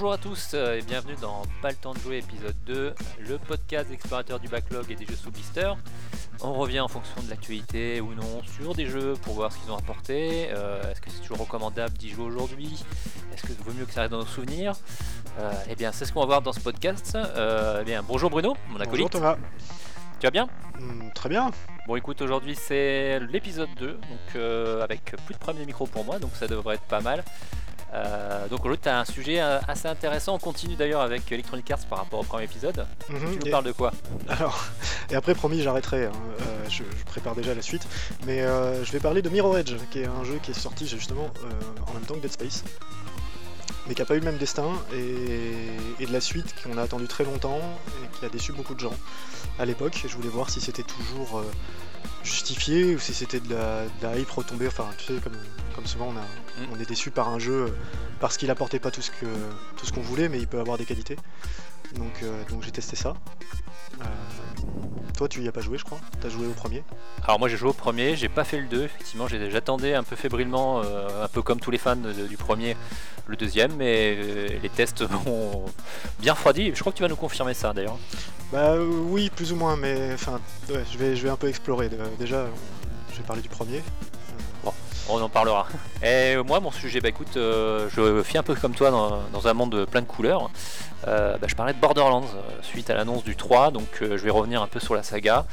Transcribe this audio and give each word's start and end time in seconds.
Bonjour 0.00 0.14
à 0.14 0.16
tous 0.16 0.52
euh, 0.54 0.78
et 0.78 0.80
bienvenue 0.80 1.14
dans 1.20 1.42
Pas 1.60 1.68
le 1.68 1.74
temps 1.74 1.92
de 1.92 1.98
jouer 1.98 2.16
épisode 2.16 2.56
2, 2.64 2.94
le 3.18 3.36
podcast 3.36 3.90
explorateur 3.92 4.40
du 4.40 4.48
backlog 4.48 4.90
et 4.90 4.94
des 4.94 5.04
jeux 5.04 5.14
sous 5.14 5.30
blister. 5.30 5.70
On 6.40 6.54
revient 6.54 6.80
en 6.80 6.88
fonction 6.88 7.20
de 7.22 7.28
l'actualité 7.28 8.00
ou 8.00 8.14
non 8.14 8.42
sur 8.56 8.74
des 8.74 8.86
jeux 8.86 9.12
pour 9.20 9.34
voir 9.34 9.52
ce 9.52 9.58
qu'ils 9.58 9.70
ont 9.70 9.76
apporté. 9.76 10.48
Euh, 10.52 10.90
Est-ce 10.90 11.02
que 11.02 11.10
c'est 11.10 11.20
toujours 11.20 11.40
recommandable 11.40 11.98
d'y 11.98 12.08
jouer 12.08 12.24
aujourd'hui? 12.24 12.82
Est-ce 13.34 13.42
que 13.42 13.52
vaut 13.62 13.72
mieux 13.72 13.84
que 13.84 13.92
ça 13.92 14.00
reste 14.00 14.12
dans 14.12 14.20
nos 14.20 14.24
souvenirs? 14.24 14.72
Euh, 15.38 15.52
Eh 15.68 15.74
bien, 15.76 15.92
c'est 15.92 16.06
ce 16.06 16.14
qu'on 16.14 16.20
va 16.20 16.26
voir 16.26 16.40
dans 16.40 16.54
ce 16.54 16.60
podcast. 16.60 17.14
Euh, 17.14 17.80
eh 17.82 17.84
bien, 17.84 18.02
bonjour 18.02 18.30
Bruno, 18.30 18.56
mon 18.68 18.78
Bonjour 18.78 18.82
acolyte. 18.88 19.10
Thomas. 19.10 19.36
Tu 20.18 20.26
vas 20.26 20.30
bien? 20.30 20.48
Hmm, 20.78 21.10
très 21.14 21.28
bien. 21.28 21.50
Bon, 21.86 21.96
écoute, 21.96 22.22
aujourd'hui 22.22 22.54
c'est 22.54 23.20
l'épisode 23.20 23.68
2, 23.78 23.86
donc 23.86 24.00
euh, 24.36 24.82
avec 24.82 25.14
plus 25.26 25.34
de 25.34 25.38
premier 25.38 25.66
micro 25.66 25.86
pour 25.86 26.06
moi, 26.06 26.18
donc 26.18 26.30
ça 26.36 26.46
devrait 26.46 26.76
être 26.76 26.84
pas 26.84 27.00
mal. 27.02 27.22
Euh, 27.92 28.46
donc 28.48 28.60
aujourd'hui, 28.60 28.80
tu 28.82 28.88
as 28.88 29.00
un 29.00 29.04
sujet 29.04 29.40
euh, 29.40 29.58
assez 29.66 29.88
intéressant. 29.88 30.34
On 30.34 30.38
continue 30.38 30.76
d'ailleurs 30.76 31.00
avec 31.00 31.30
Electronic 31.32 31.70
Arts 31.70 31.86
par 31.88 31.98
rapport 31.98 32.20
au 32.20 32.22
premier 32.22 32.44
épisode. 32.44 32.86
Mhm, 33.08 33.18
Tu 33.32 33.38
nous 33.40 33.46
et, 33.46 33.50
parles 33.50 33.64
de 33.64 33.72
quoi? 33.72 33.92
Alors, 34.28 34.64
et 35.10 35.14
après, 35.16 35.34
promis, 35.34 35.60
j'arrêterai. 35.62 36.06
hein. 36.06 36.12
Euh, 36.40 36.44
je, 36.68 36.84
je 36.84 37.04
prépare 37.06 37.34
déjà 37.34 37.54
la 37.54 37.62
suite. 37.62 37.86
Mais 38.26 38.42
euh, 38.42 38.84
je 38.84 38.92
vais 38.92 39.00
parler 39.00 39.22
de 39.22 39.28
Mirror 39.28 39.58
Edge, 39.58 39.74
qui 39.90 40.00
est 40.00 40.06
un 40.06 40.24
jeu 40.24 40.38
qui 40.42 40.52
est 40.52 40.54
sorti 40.54 40.86
justement 40.86 41.30
en 41.88 41.92
même 41.94 42.02
temps 42.02 42.14
que 42.14 42.20
Dead 42.20 42.32
Space. 42.32 42.62
Mais 43.86 43.94
qui 43.94 44.02
n'a 44.02 44.06
pas 44.06 44.14
eu 44.14 44.20
le 44.20 44.26
même 44.26 44.38
destin. 44.38 44.68
Et, 44.94 46.02
et 46.02 46.06
de 46.06 46.12
la 46.12 46.20
suite 46.20 46.54
qu'on 46.62 46.78
a 46.78 46.82
attendu 46.82 47.08
très 47.08 47.24
longtemps 47.24 47.58
et 48.04 48.18
qui 48.18 48.24
a 48.24 48.28
déçu 48.28 48.52
beaucoup 48.52 48.74
de 48.74 48.80
gens 48.80 48.94
à 49.58 49.64
l'époque. 49.64 50.00
Je 50.06 50.14
voulais 50.14 50.28
voir 50.28 50.48
si 50.48 50.60
c'était 50.60 50.84
toujours 50.84 51.42
justifié 52.22 52.94
ou 52.94 52.98
si 52.98 53.14
c'était 53.14 53.40
de 53.40 53.54
la, 53.54 53.84
de 53.84 54.02
la 54.02 54.18
hype 54.18 54.30
retombée. 54.30 54.66
Enfin, 54.68 54.86
tu 54.98 55.06
sais, 55.06 55.20
comme, 55.20 55.36
comme 55.74 55.86
souvent, 55.86 56.08
on, 56.08 56.16
a, 56.16 56.24
Mm. 56.60 56.66
on 56.72 56.80
est 56.80 56.88
déçu 56.88 57.10
par 57.10 57.28
un 57.28 57.38
jeu 57.38 57.66
euh, 57.66 57.68
parce 58.20 58.36
qu'il 58.36 58.50
apportait 58.50 58.78
pas 58.80 58.90
tout 58.90 59.02
ce 59.02 59.10
que 59.10 59.26
tout 59.76 59.86
ce 59.86 59.92
qu'on 59.92 60.02
voulait, 60.02 60.28
mais 60.28 60.38
il 60.38 60.46
peut 60.46 60.60
avoir 60.60 60.78
des 60.78 60.84
qualités. 60.84 61.16
Donc, 61.94 62.22
euh, 62.22 62.44
donc 62.50 62.62
j'ai 62.62 62.70
testé 62.70 62.96
ça. 62.96 63.14
Euh, 64.00 64.04
toi, 65.16 65.28
tu 65.28 65.42
y 65.42 65.48
as 65.48 65.52
pas 65.52 65.60
joué, 65.60 65.76
je 65.78 65.84
crois. 65.84 65.98
T'as 66.20 66.28
joué 66.28 66.46
au 66.46 66.52
premier. 66.52 66.82
Alors 67.24 67.38
moi 67.38 67.48
j'ai 67.48 67.56
joué 67.56 67.68
au 67.70 67.74
premier, 67.74 68.16
j'ai 68.16 68.28
pas 68.30 68.44
fait 68.44 68.58
le 68.58 68.66
2, 68.66 68.84
effectivement 68.84 69.26
j'attendais 69.28 69.94
un 69.94 70.02
peu 70.02 70.16
fébrilement, 70.16 70.80
euh, 70.82 71.24
un 71.24 71.28
peu 71.28 71.42
comme 71.42 71.60
tous 71.60 71.70
les 71.70 71.76
fans 71.78 71.94
de- 71.96 72.26
du 72.26 72.36
premier, 72.38 72.76
le 73.26 73.36
deuxième, 73.36 73.72
mais 73.76 74.16
euh, 74.18 74.48
les 74.62 74.68
tests 74.70 75.02
ont 75.26 75.66
bien 76.18 76.32
refroidi, 76.32 76.72
je 76.74 76.80
crois 76.80 76.92
que 76.92 76.96
tu 76.96 77.02
vas 77.02 77.08
nous 77.10 77.16
confirmer 77.16 77.52
ça 77.54 77.72
d'ailleurs. 77.74 77.98
Bah 78.52 78.74
oui, 78.78 79.30
plus 79.30 79.52
ou 79.52 79.56
moins, 79.56 79.76
mais 79.76 80.10
enfin, 80.14 80.40
ouais, 80.70 80.82
je 80.90 80.96
vais 80.98 81.14
je 81.14 81.22
vais 81.22 81.28
un 81.30 81.36
peu 81.36 81.48
explorer. 81.48 81.88
Déjà, 82.18 82.46
je 83.12 83.18
vais 83.18 83.22
parler 83.24 83.42
du 83.42 83.48
premier. 83.48 83.82
On 85.12 85.20
en 85.20 85.28
parlera. 85.28 85.66
Et 86.04 86.36
moi, 86.46 86.60
mon 86.60 86.70
sujet, 86.70 87.00
bah 87.00 87.08
écoute, 87.08 87.36
euh, 87.36 87.88
je 87.90 88.22
fais 88.22 88.38
un 88.38 88.44
peu 88.44 88.54
comme 88.54 88.74
toi 88.74 88.90
dans, 88.92 89.20
dans 89.32 89.48
un 89.48 89.54
monde 89.54 89.84
plein 89.90 90.02
de 90.02 90.06
couleurs. 90.06 90.50
Euh, 91.08 91.38
bah, 91.38 91.46
je 91.48 91.54
parlais 91.54 91.72
de 91.72 91.78
Borderlands 91.78 92.24
euh, 92.24 92.62
suite 92.62 92.90
à 92.90 92.94
l'annonce 92.94 93.24
du 93.24 93.34
3, 93.34 93.70
donc 93.70 93.86
euh, 94.02 94.18
je 94.18 94.22
vais 94.22 94.30
revenir 94.30 94.60
un 94.62 94.66
peu 94.66 94.80
sur 94.80 94.94
la 94.94 95.02
saga. 95.02 95.46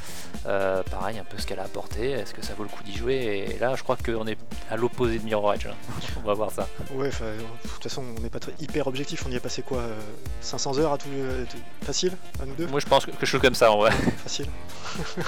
Euh, 0.45 0.83
pareil, 0.83 1.17
un 1.19 1.23
peu 1.23 1.37
ce 1.37 1.47
qu'elle 1.47 1.59
a 1.59 1.63
apporté, 1.63 2.11
est-ce 2.11 2.33
que 2.33 2.43
ça 2.43 2.53
vaut 2.53 2.63
le 2.63 2.69
coup 2.69 2.83
d'y 2.83 2.95
jouer? 2.97 3.47
Et 3.55 3.57
là, 3.59 3.73
je 3.75 3.83
crois 3.83 3.95
qu'on 3.95 4.27
est 4.27 4.37
à 4.69 4.75
l'opposé 4.75 5.19
de 5.19 5.23
Mirror 5.23 5.53
Edge. 5.53 5.67
on 6.23 6.27
va 6.27 6.33
voir 6.33 6.51
ça. 6.51 6.67
Ouais, 6.93 7.09
de 7.09 7.69
toute 7.69 7.83
façon, 7.83 8.03
on 8.17 8.21
n'est 8.21 8.29
pas 8.29 8.39
très 8.39 8.53
hyper 8.59 8.87
objectif. 8.87 9.23
On 9.27 9.31
y 9.31 9.37
a 9.37 9.39
passé 9.39 9.61
quoi 9.61 9.79
euh, 9.79 9.97
500 10.41 10.79
heures 10.79 10.93
à 10.93 10.97
tout, 10.97 11.07
tout- 11.49 11.85
facile 11.85 12.11
à 12.41 12.45
nous 12.45 12.55
deux? 12.55 12.67
Moi, 12.67 12.79
je 12.81 12.85
pense 12.85 13.05
que 13.05 13.11
quelque 13.11 13.25
chose 13.25 13.41
comme 13.41 13.55
ça, 13.55 13.71
en 13.71 13.77
vrai. 13.77 13.91
Facile. 14.23 14.47
ok, 15.17 15.25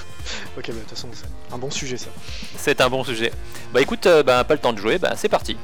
bah 0.55 0.61
de 0.67 0.71
toute 0.79 0.89
façon, 0.89 1.07
c'est 1.13 1.53
un 1.53 1.57
bon 1.57 1.69
sujet 1.71 1.97
ça. 1.97 2.09
C'est 2.57 2.81
un 2.81 2.89
bon 2.89 3.03
sujet. 3.03 3.31
Bah 3.73 3.81
écoute, 3.81 4.07
bah, 4.25 4.43
pas 4.43 4.53
le 4.53 4.59
temps 4.59 4.73
de 4.73 4.79
jouer, 4.79 4.97
bah 4.97 5.13
c'est 5.15 5.29
parti. 5.29 5.55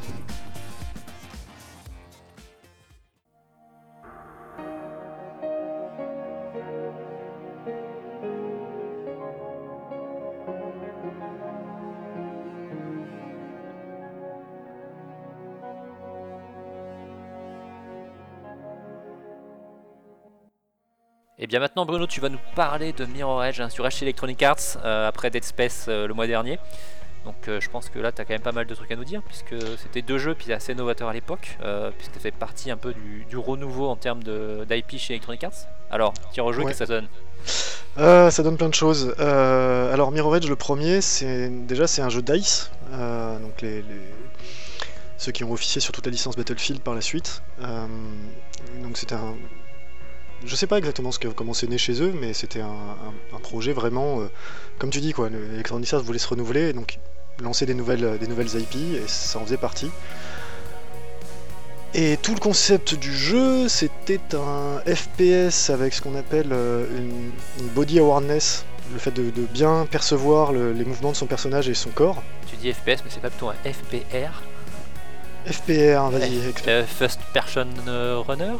Et 21.45 21.47
bien 21.47 21.59
maintenant 21.59 21.85
Bruno, 21.85 22.07
tu 22.07 22.21
vas 22.21 22.29
nous 22.29 22.39
parler 22.55 22.91
de 22.91 23.05
Mirror 23.05 23.43
Edge 23.45 23.61
hein, 23.61 23.69
sur 23.69 23.85
HT 23.87 24.01
Electronic 24.01 24.41
Arts 24.41 24.57
euh, 24.83 25.07
après 25.07 25.29
Dead 25.29 25.43
Space 25.43 25.85
euh, 25.87 26.07
le 26.07 26.13
mois 26.15 26.25
dernier. 26.25 26.57
Donc 27.23 27.35
euh, 27.47 27.61
je 27.61 27.69
pense 27.69 27.87
que 27.89 27.99
là 27.99 28.11
tu 28.11 28.19
as 28.19 28.25
quand 28.25 28.33
même 28.33 28.41
pas 28.41 28.51
mal 28.51 28.65
de 28.65 28.73
trucs 28.73 28.91
à 28.91 28.95
nous 28.95 29.03
dire 29.03 29.21
puisque 29.21 29.53
c'était 29.77 30.01
deux 30.01 30.17
jeux 30.17 30.33
puis 30.33 30.51
assez 30.53 30.73
novateurs 30.73 31.07
à 31.07 31.13
l'époque 31.13 31.55
puisque 31.99 32.15
ça 32.15 32.19
fait 32.19 32.31
partie 32.31 32.71
un 32.71 32.77
peu 32.77 32.93
du, 32.95 33.25
du 33.29 33.37
renouveau 33.37 33.87
en 33.87 33.95
termes 33.95 34.23
de- 34.23 34.65
d'IP 34.67 34.97
chez 34.97 35.13
Electronic 35.13 35.43
Arts. 35.43 35.67
Alors, 35.91 36.13
tire 36.33 36.45
au 36.47 36.51
jeu, 36.51 36.61
Ouais. 36.63 36.65
qu'est-ce 36.71 36.79
que 36.79 36.85
ça 36.87 36.91
donne 36.93 37.07
Euh, 37.99 38.31
ça 38.31 38.41
donne 38.41 38.57
plein 38.57 38.69
de 38.69 38.73
choses. 38.73 39.13
Euh, 39.19 39.93
alors 39.93 40.09
Mirror 40.11 40.37
Edge, 40.37 40.49
le 40.49 40.55
premier, 40.55 40.99
c'est 41.01 41.49
déjà 41.67 41.85
c'est 41.85 42.01
un 42.01 42.09
jeu 42.09 42.23
Dice, 42.23 42.71
euh, 42.91 43.37
donc 43.37 43.61
les, 43.61 43.83
les- 43.83 44.13
ceux 45.17 45.31
qui 45.31 45.43
ont 45.43 45.51
officié 45.51 45.79
sur 45.79 45.91
toute 45.93 46.07
la 46.07 46.11
licence 46.11 46.35
Battlefield 46.35 46.81
par 46.81 46.95
la 46.95 47.01
suite. 47.01 47.43
Donc 47.59 48.97
c'était 48.97 49.13
un, 49.13 49.35
je 50.43 50.55
sais 50.55 50.67
pas 50.67 50.77
exactement 50.77 51.11
ce 51.11 51.19
que, 51.19 51.27
comment 51.27 51.53
c'est 51.53 51.67
né 51.67 51.77
chez 51.77 52.01
eux, 52.01 52.13
mais 52.19 52.33
c'était 52.33 52.61
un, 52.61 52.67
un- 52.67 53.35
un 53.35 53.39
projet 53.39 53.73
vraiment, 53.73 54.21
euh, 54.21 54.25
comme 54.79 54.89
tu 54.89 54.99
dis 54.99 55.13
quoi, 55.13 55.29
le- 55.29 55.53
Electronic 55.53 55.93
Arts 55.93 56.01
voulait 56.03 56.19
se 56.19 56.27
renouveler, 56.27 56.69
et 56.69 56.73
donc 56.73 56.99
lancer 57.41 57.65
des 57.65 57.73
nouvelles, 57.73 58.17
des 58.19 58.27
nouvelles 58.27 58.47
IP, 58.59 58.75
et 58.95 59.01
ça 59.07 59.39
en 59.39 59.45
faisait 59.45 59.57
partie. 59.57 59.89
Et 61.93 62.17
tout 62.21 62.33
le 62.33 62.39
concept 62.39 62.95
du 62.95 63.13
jeu, 63.15 63.69
c'était 63.69 64.19
un 64.33 64.79
FPS 64.93 65.69
avec 65.69 65.93
ce 65.93 66.01
qu'on 66.01 66.15
appelle 66.15 66.49
euh, 66.51 66.85
une, 66.97 67.31
une 67.61 67.67
body 67.73 67.99
awareness, 67.99 68.65
le 68.91 68.99
fait 68.99 69.11
de, 69.11 69.29
de 69.31 69.43
bien 69.53 69.87
percevoir 69.89 70.51
le- 70.51 70.73
les 70.73 70.83
mouvements 70.83 71.11
de 71.11 71.15
son 71.15 71.25
personnage 71.25 71.69
et 71.69 71.73
son 71.73 71.89
corps. 71.91 72.21
Tu 72.49 72.57
dis 72.57 72.73
FPS, 72.73 73.01
mais 73.03 73.09
c'est 73.09 73.21
pas 73.21 73.29
plutôt 73.29 73.49
un 73.49 73.53
FPR 73.63 74.41
FPR, 75.47 76.09
vas-y, 76.09 76.39
euh, 76.67 76.83
First 76.85 77.19
Person 77.33 77.67
euh, 77.87 78.19
Runner? 78.27 78.55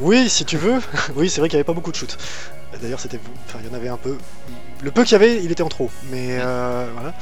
Oui, 0.00 0.28
si 0.30 0.44
tu 0.44 0.56
veux. 0.56 0.80
oui, 1.16 1.28
c'est 1.28 1.40
vrai 1.40 1.48
qu'il 1.48 1.56
n'y 1.56 1.60
avait 1.60 1.64
pas 1.64 1.72
beaucoup 1.72 1.90
de 1.90 1.96
shoot. 1.96 2.16
D'ailleurs, 2.80 3.00
c'était, 3.00 3.18
enfin, 3.46 3.58
il 3.62 3.68
y 3.68 3.70
en 3.70 3.74
avait 3.74 3.88
un 3.88 3.96
peu. 3.96 4.16
Le 4.82 4.90
peu 4.90 5.02
qu'il 5.04 5.12
y 5.12 5.16
avait, 5.16 5.42
il 5.42 5.50
était 5.52 5.62
en 5.62 5.68
trop. 5.68 5.90
Mais 6.10 6.38
euh, 6.40 6.88
voilà. 6.94 7.14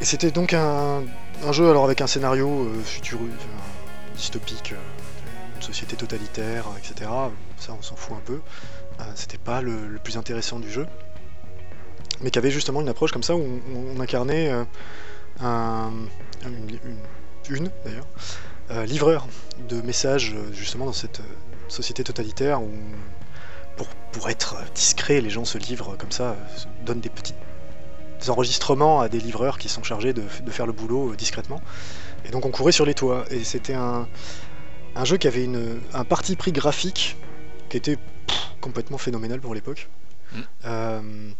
Et 0.00 0.04
c'était 0.04 0.30
donc 0.30 0.52
un, 0.52 1.02
un 1.44 1.52
jeu 1.52 1.68
alors 1.70 1.84
avec 1.84 2.00
un 2.00 2.06
scénario 2.06 2.48
euh, 2.66 2.82
futur, 2.84 3.18
enfin, 3.20 3.48
dystopique, 4.14 4.72
euh, 4.72 5.56
une 5.56 5.62
société 5.62 5.96
totalitaire, 5.96 6.66
euh, 6.68 6.78
etc. 6.78 7.10
Ça, 7.58 7.72
on 7.78 7.82
s'en 7.82 7.96
fout 7.96 8.16
un 8.16 8.20
peu. 8.24 8.40
Euh, 9.00 9.04
c'était 9.14 9.38
pas 9.38 9.60
le, 9.62 9.86
le 9.88 9.98
plus 9.98 10.16
intéressant 10.16 10.58
du 10.60 10.70
jeu, 10.70 10.86
mais 12.20 12.30
qui 12.30 12.38
avait 12.38 12.50
justement 12.50 12.80
une 12.80 12.88
approche 12.88 13.10
comme 13.12 13.22
ça 13.22 13.34
où 13.34 13.40
on, 13.74 13.96
on 13.96 14.00
incarnait 14.00 14.50
euh, 14.52 14.64
un, 15.40 15.90
une, 16.44 16.78
une- 16.84 17.56
une, 17.56 17.70
d'ailleurs, 17.84 18.06
euh, 18.70 18.84
livreur 18.86 19.26
de 19.68 19.80
messages 19.82 20.32
euh, 20.36 20.52
justement 20.52 20.84
dans 20.86 20.92
cette 20.92 21.18
euh, 21.20 21.24
société 21.72 22.04
totalitaire 22.04 22.62
où 22.62 22.70
pour, 23.76 23.86
pour 24.12 24.28
être 24.28 24.56
discret, 24.74 25.20
les 25.20 25.30
gens 25.30 25.44
se 25.44 25.58
livrent 25.58 25.96
comme 25.96 26.12
ça, 26.12 26.36
se 26.56 26.66
donnent 26.84 27.00
des 27.00 27.08
petits 27.08 27.34
enregistrements 28.28 29.00
à 29.00 29.08
des 29.08 29.18
livreurs 29.18 29.58
qui 29.58 29.68
sont 29.68 29.82
chargés 29.82 30.12
de, 30.12 30.22
de 30.22 30.50
faire 30.50 30.66
le 30.66 30.72
boulot 30.72 31.12
euh, 31.12 31.16
discrètement. 31.16 31.60
Et 32.24 32.30
donc 32.30 32.46
on 32.46 32.50
courait 32.50 32.72
sur 32.72 32.86
les 32.86 32.94
toits. 32.94 33.24
Et 33.30 33.42
c'était 33.42 33.74
un, 33.74 34.06
un 34.94 35.04
jeu 35.04 35.16
qui 35.16 35.26
avait 35.26 35.44
une, 35.44 35.80
un 35.94 36.04
parti 36.04 36.36
pris 36.36 36.52
graphique 36.52 37.16
qui 37.68 37.76
était 37.78 37.96
pff, 37.96 38.50
complètement 38.60 38.98
phénoménal 38.98 39.40
pour 39.40 39.54
l'époque. 39.54 39.88
Mm. 40.32 40.40
Euh, 40.66 41.30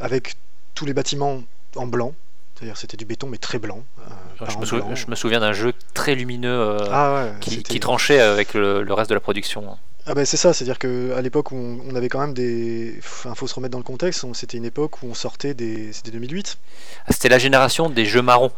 avec 0.00 0.36
tous 0.74 0.86
les 0.86 0.94
bâtiments 0.94 1.42
en 1.76 1.86
blanc. 1.86 2.14
C'est-à-dire 2.54 2.76
c'était 2.76 2.96
du 2.96 3.04
béton 3.04 3.26
mais 3.28 3.38
très 3.38 3.58
blanc. 3.58 3.82
euh, 3.98 4.02
pas 4.38 4.46
je 4.50 4.56
en 4.56 4.60
me, 4.60 4.66
sou- 4.66 4.76
blanc. 4.76 4.94
je 4.94 5.06
me 5.08 5.14
souviens 5.16 5.40
d'un 5.40 5.52
jeu 5.52 5.72
très 5.92 6.14
lumineux 6.14 6.48
euh, 6.52 6.78
Ah 6.90 7.14
ouais, 7.14 7.32
qui, 7.40 7.80
tranchait 7.80 8.20
avec 8.20 8.54
le, 8.54 8.82
le 8.82 8.94
reste 8.94 9.10
de 9.10 9.14
la 9.14 9.20
production. 9.20 9.76
Ah 10.06 10.14
bah 10.14 10.24
c'est 10.26 10.36
ça, 10.36 10.52
c'est-à-dire 10.52 10.78
qu'à 10.78 11.20
l'époque 11.22 11.50
où 11.50 11.56
on, 11.56 11.80
on 11.90 11.94
avait 11.96 12.08
quand 12.10 12.20
même 12.20 12.34
des... 12.34 12.94
Enfin, 12.98 13.34
faut 13.34 13.46
se 13.46 13.54
remettre 13.54 13.72
dans 13.72 13.78
le 13.78 13.84
contexte, 13.84 14.22
on- 14.24 14.34
c'était 14.34 14.58
une 14.58 14.66
époque 14.66 15.02
où 15.02 15.06
on 15.06 15.14
sortait 15.14 15.54
des... 15.54 15.92
C'était 15.94 16.10
2008. 16.10 16.58
Ah, 17.06 17.12
C'était 17.12 17.30
la 17.30 17.38
génération 17.38 17.88
des 17.88 18.04
jeux 18.04 18.20
marrons. 18.22 18.52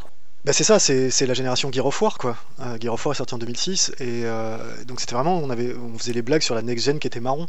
Bah 0.45 0.53
c'est 0.53 0.65
ça, 0.65 0.79
c'est 0.79 1.27
la 1.27 1.35
génération 1.35 1.73
Gear 1.73 1.87
of 1.87 2.01
War 2.03 2.19
quoi. 2.19 2.37
Euh, 2.61 2.77
Gear 2.81 2.95
of 2.95 3.05
War 3.07 3.15
est 3.15 3.17
sorti 3.19 3.35
en 3.35 3.39
2006 3.39 3.93
et 3.99 4.23
euh, 4.25 4.59
donc 4.87 5.01
c'était 5.01 5.15
vraiment, 5.17 5.39
on, 5.39 5.51
avait, 5.51 5.75
on 5.75 5.99
faisait 5.99 6.13
les 6.13 6.23
blagues 6.23 6.43
sur 6.43 6.55
la 6.55 6.63
next-gen 6.63 6.99
qui 7.01 7.07
était 7.09 7.19
marron, 7.21 7.47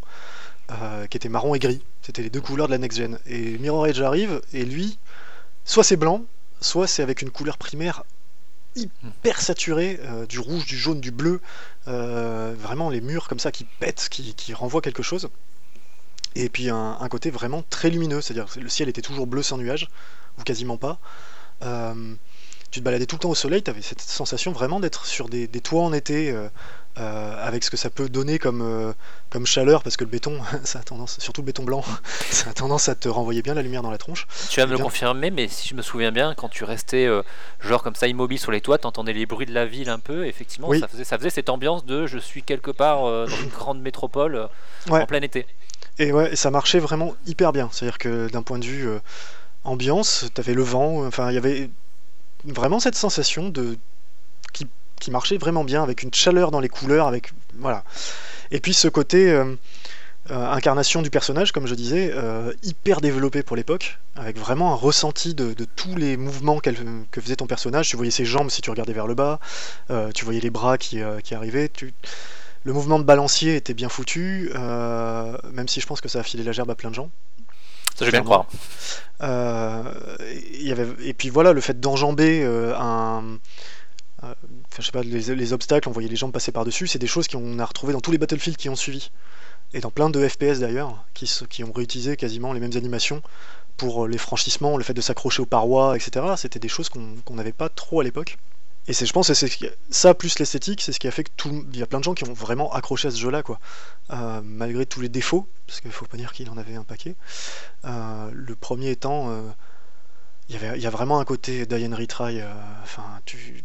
qui 1.09 1.17
était 1.17 1.29
marron 1.29 1.53
et 1.55 1.59
gris. 1.59 1.81
C'était 2.01 2.21
les 2.23 2.29
deux 2.29 2.41
couleurs 2.41 2.67
de 2.67 2.71
la 2.71 2.77
next-gen. 2.79 3.17
Et 3.27 3.57
Mirror 3.59 3.87
Edge 3.87 4.01
arrive 4.01 4.41
et 4.53 4.65
lui, 4.65 4.97
soit 5.65 5.83
c'est 5.83 5.95
blanc, 5.97 6.23
soit 6.61 6.87
c'est 6.87 7.03
avec 7.03 7.21
une 7.21 7.31
couleur 7.31 7.57
primaire 7.57 8.03
hyper 8.75 9.41
saturée, 9.41 9.99
euh, 10.03 10.25
du 10.25 10.39
rouge, 10.39 10.65
du 10.65 10.77
jaune, 10.77 11.01
du 11.01 11.11
bleu, 11.11 11.41
euh, 11.87 12.53
vraiment 12.57 12.89
les 12.89 13.01
murs 13.01 13.27
comme 13.27 13.39
ça 13.39 13.51
qui 13.51 13.63
pètent, 13.63 14.07
qui, 14.09 14.53
renvoient 14.53 14.81
quelque 14.81 15.03
chose. 15.03 15.29
Et 16.35 16.49
puis 16.49 16.69
un, 16.69 17.07
côté 17.09 17.31
vraiment 17.31 17.63
très 17.69 17.89
lumineux, 17.89 18.21
c'est-à-dire 18.21 18.47
le 18.61 18.69
ciel 18.69 18.89
était 18.89 19.01
toujours 19.01 19.25
bleu 19.25 19.41
sans 19.41 19.57
nuages, 19.57 19.89
ou 20.37 20.43
quasiment 20.43 20.77
pas. 20.77 20.99
Euh, 21.63 22.13
tu 22.77 22.81
te 22.81 22.85
baladais 22.85 23.07
tout 23.07 23.15
le 23.15 23.21
temps 23.21 23.29
au 23.31 23.35
soleil, 23.35 23.63
tu 23.63 23.71
avais 23.71 23.81
cette 23.81 24.01
sensation 24.01 24.51
vraiment 24.51 24.79
d'être 24.79 25.07
sur 25.07 25.29
des, 25.29 25.47
des 25.47 25.61
toits 25.61 25.81
en 25.81 25.93
été, 25.93 26.29
euh, 26.29 26.47
euh, 26.99 27.35
avec 27.47 27.63
ce 27.63 27.71
que 27.71 27.77
ça 27.77 27.89
peut 27.89 28.07
donner 28.07 28.37
comme, 28.37 28.61
euh, 28.61 28.93
comme 29.31 29.47
chaleur, 29.47 29.81
parce 29.81 29.97
que 29.97 30.03
le 30.03 30.11
béton, 30.11 30.39
ça 30.63 30.77
a 30.77 30.83
tendance, 30.83 31.17
surtout 31.19 31.41
le 31.41 31.47
béton 31.47 31.63
blanc, 31.63 31.83
ça 32.29 32.51
a 32.51 32.53
tendance 32.53 32.87
à 32.87 32.93
te 32.93 33.09
renvoyer 33.09 33.41
bien 33.41 33.55
la 33.55 33.63
lumière 33.63 33.81
dans 33.81 33.89
la 33.89 33.97
tronche. 33.97 34.27
Tu 34.51 34.59
vas 34.59 34.67
me 34.67 34.73
le 34.73 34.77
confirmer, 34.77 35.31
mais 35.31 35.47
si 35.47 35.67
je 35.67 35.73
me 35.73 35.81
souviens 35.81 36.11
bien, 36.11 36.35
quand 36.35 36.49
tu 36.49 36.65
restais 36.65 37.07
genre 37.59 37.81
comme 37.81 37.95
ça 37.95 38.07
immobile 38.07 38.37
sur 38.37 38.51
les 38.51 38.61
toits, 38.61 38.77
t'entendais 38.77 39.13
les 39.13 39.25
bruits 39.25 39.47
de 39.47 39.53
la 39.55 39.65
ville 39.65 39.89
un 39.89 39.99
peu. 39.99 40.27
Effectivement, 40.27 40.69
Oui. 40.69 40.79
ça, 40.79 40.87
faisait, 40.87 41.03
ça 41.03 41.17
faisait 41.17 41.31
cette 41.31 41.49
ambiance 41.49 41.83
de 41.83 42.05
je 42.05 42.19
suis 42.19 42.43
quelque 42.43 42.69
part 42.69 43.01
dans 43.01 43.25
une 43.25 43.49
grande 43.49 43.81
métropole 43.81 44.49
Ouais. 44.87 45.01
en 45.01 45.05
plein 45.07 45.21
été. 45.21 45.47
Et 45.97 46.11
ouais, 46.11 46.35
ça 46.35 46.51
marchait 46.51 46.79
vraiment 46.79 47.15
hyper 47.25 47.53
bien. 47.53 47.69
C'est-à-dire 47.71 47.97
que 47.97 48.29
d'un 48.29 48.43
point 48.43 48.59
de 48.59 48.65
vue 48.65 48.87
ambiance, 49.63 50.27
t'avais 50.35 50.53
le 50.53 50.61
vent, 50.61 51.07
enfin 51.07 51.31
il 51.31 51.33
y 51.33 51.37
avait 51.39 51.71
vraiment 52.45 52.79
cette 52.79 52.95
sensation 52.95 53.49
de 53.49 53.77
qui, 54.53 54.67
qui 54.99 55.11
marchait 55.11 55.37
vraiment 55.37 55.63
bien, 55.63 55.83
avec 55.83 56.03
une 56.03 56.13
chaleur 56.13 56.51
dans 56.51 56.59
les 56.59 56.69
couleurs, 56.69 57.07
avec 57.07 57.31
voilà. 57.59 57.83
Et 58.51 58.59
puis 58.59 58.73
ce 58.73 58.87
côté 58.87 59.29
euh, 59.31 59.55
euh, 60.31 60.51
incarnation 60.51 61.01
du 61.01 61.09
personnage, 61.09 61.51
comme 61.51 61.67
je 61.67 61.75
disais, 61.75 62.11
euh, 62.13 62.53
hyper 62.63 63.01
développé 63.01 63.43
pour 63.43 63.55
l'époque, 63.55 63.99
avec 64.15 64.37
vraiment 64.37 64.71
un 64.71 64.75
ressenti 64.75 65.33
de, 65.33 65.53
de 65.53 65.65
tous 65.65 65.95
les 65.95 66.17
mouvements 66.17 66.59
que 66.59 67.21
faisait 67.21 67.35
ton 67.35 67.47
personnage. 67.47 67.89
Tu 67.89 67.95
voyais 67.95 68.11
ses 68.11 68.25
jambes 68.25 68.49
si 68.49 68.61
tu 68.61 68.69
regardais 68.69 68.93
vers 68.93 69.07
le 69.07 69.15
bas, 69.15 69.39
tu 70.13 70.25
voyais 70.25 70.41
les 70.41 70.49
bras 70.49 70.77
qui, 70.77 70.99
qui 71.23 71.35
arrivaient. 71.35 71.69
Tu... 71.69 71.93
Le 72.63 72.73
mouvement 72.73 72.99
de 72.99 73.03
balancier 73.05 73.55
était 73.55 73.73
bien 73.73 73.87
foutu, 73.87 74.51
même 74.53 75.67
si 75.67 75.79
je 75.79 75.85
pense 75.85 76.01
que 76.01 76.09
ça 76.09 76.19
a 76.19 76.23
filé 76.23 76.43
la 76.43 76.51
gerbe 76.51 76.69
à 76.71 76.75
plein 76.75 76.89
de 76.89 76.95
gens. 76.95 77.09
Je 77.99 78.11
bien 78.11 78.23
croire. 78.23 78.45
Euh, 79.21 79.83
y 80.59 80.71
avait, 80.71 80.87
et 81.03 81.13
puis 81.13 81.29
voilà, 81.29 81.53
le 81.53 81.61
fait 81.61 81.79
d'enjamber 81.79 82.43
euh, 82.43 82.75
un. 82.77 83.39
euh, 84.23 84.33
je 84.77 84.85
sais 84.85 84.91
pas, 84.91 85.01
les, 85.01 85.35
les 85.35 85.53
obstacles, 85.53 85.89
on 85.89 85.91
voyait 85.91 86.09
les 86.09 86.15
jambes 86.15 86.31
passer 86.31 86.51
par-dessus, 86.51 86.87
c'est 86.87 86.99
des 86.99 87.07
choses 87.07 87.27
qu'on 87.27 87.59
a 87.59 87.65
retrouvées 87.65 87.93
dans 87.93 88.01
tous 88.01 88.11
les 88.11 88.17
Battlefield 88.17 88.57
qui 88.57 88.69
ont 88.69 88.75
suivi. 88.75 89.09
Et 89.73 89.81
dans 89.81 89.91
plein 89.91 90.09
de 90.09 90.27
FPS 90.27 90.59
d'ailleurs, 90.59 91.03
qui, 91.13 91.63
ont 91.63 91.71
réutilisé 91.73 92.15
quasiment 92.15 92.53
les 92.53 92.59
mêmes 92.59 92.77
animations 92.77 93.21
pour 93.75 94.07
les 94.07 94.17
franchissements, 94.17 94.77
le 94.77 94.83
fait 94.83 94.93
de 94.93 95.01
s'accrocher 95.01 95.41
aux 95.41 95.45
parois, 95.45 95.95
etc. 95.95 96.25
C'était 96.37 96.59
des 96.59 96.69
choses 96.69 96.89
qu'on 96.89 97.33
n'avait 97.33 97.51
pas 97.51 97.69
trop 97.69 97.99
à 97.99 98.03
l'époque. 98.03 98.37
Et 98.87 98.93
c'est, 98.93 99.05
je 99.05 99.11
pense 99.13 99.31
c'est 99.33 99.49
ça 99.89 100.13
plus 100.13 100.39
l'esthétique, 100.39 100.81
c'est 100.81 100.93
ce 100.93 100.99
qui 100.99 101.07
a 101.07 101.11
fait 101.11 101.25
que 101.25 101.31
tout. 101.35 101.65
Il 101.73 101.79
y 101.79 101.83
a 101.83 101.87
plein 101.87 101.99
de 101.99 102.03
gens 102.05 102.13
qui 102.13 102.23
ont 102.23 102.33
vraiment 102.33 102.71
accroché 102.73 103.09
à 103.09 103.11
ce 103.11 103.17
jeu-là, 103.17 103.43
quoi. 103.43 103.59
Euh, 104.11 104.41
malgré 104.43 104.85
tous 104.85 105.01
les 105.01 105.09
défauts, 105.09 105.47
parce 105.67 105.81
qu'il 105.81 105.91
faut 105.91 106.05
pas 106.05 106.17
dire 106.17 106.31
qu'il 106.31 106.49
en 106.49 106.57
avait 106.57 106.75
un 106.75 106.83
paquet. 106.85 107.15
Euh, 107.85 108.29
le 108.33 108.55
premier 108.55 108.91
étant, 108.91 109.29
euh, 109.31 109.41
il 110.49 110.55
y 110.55 110.57
avait, 110.57 110.77
il 110.77 110.83
y 110.83 110.87
a 110.87 110.89
vraiment 110.89 111.19
un 111.19 111.25
côté 111.25 111.65
Die 111.65 111.85
and 111.87 111.95
Retry. 111.95 112.41
Enfin, 112.83 113.03
tu, 113.25 113.63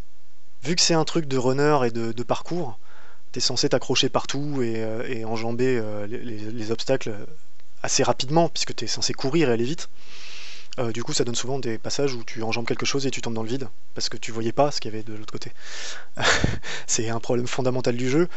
vu 0.64 0.76
que 0.76 0.82
c'est 0.82 0.94
un 0.94 1.04
truc 1.04 1.26
de 1.26 1.38
runner 1.38 1.78
et 1.86 1.90
de, 1.90 2.12
de 2.12 2.22
parcours, 2.22 2.78
t'es 3.32 3.40
censé 3.40 3.68
t'accrocher 3.68 4.08
partout 4.10 4.62
et, 4.62 5.24
enjamber 5.24 5.82
les, 6.08 6.18
les- 6.18 6.52
les 6.52 6.70
obstacles 6.72 7.14
assez 7.82 8.02
rapidement, 8.02 8.48
puisque 8.48 8.74
t'es 8.74 8.86
censé 8.88 9.14
courir 9.14 9.50
et 9.50 9.52
aller 9.54 9.64
vite. 9.64 9.88
Euh, 10.78 10.90
du 10.92 11.04
coup, 11.04 11.12
ça 11.12 11.24
donne 11.24 11.34
souvent 11.34 11.58
des 11.58 11.78
passages 11.78 12.14
où 12.14 12.24
tu 12.24 12.42
enjambes 12.42 12.66
quelque 12.66 12.86
chose 12.86 13.06
et 13.06 13.10
tu 13.10 13.20
tombes 13.20 13.34
dans 13.34 13.42
le 13.42 13.48
vide, 13.48 13.68
parce 13.94 14.08
que 14.08 14.16
tu 14.16 14.32
voyais 14.32 14.52
pas 14.52 14.70
ce 14.70 14.80
qu'il 14.80 14.90
y 14.90 14.94
avait 14.94 15.04
de 15.04 15.14
l'autre 15.14 15.32
côté. 15.32 15.52
c'est 16.86 17.10
un 17.10 17.20
problème 17.20 17.46
fondamental 17.46 17.96
du 17.96 18.08
jeu. 18.08 18.28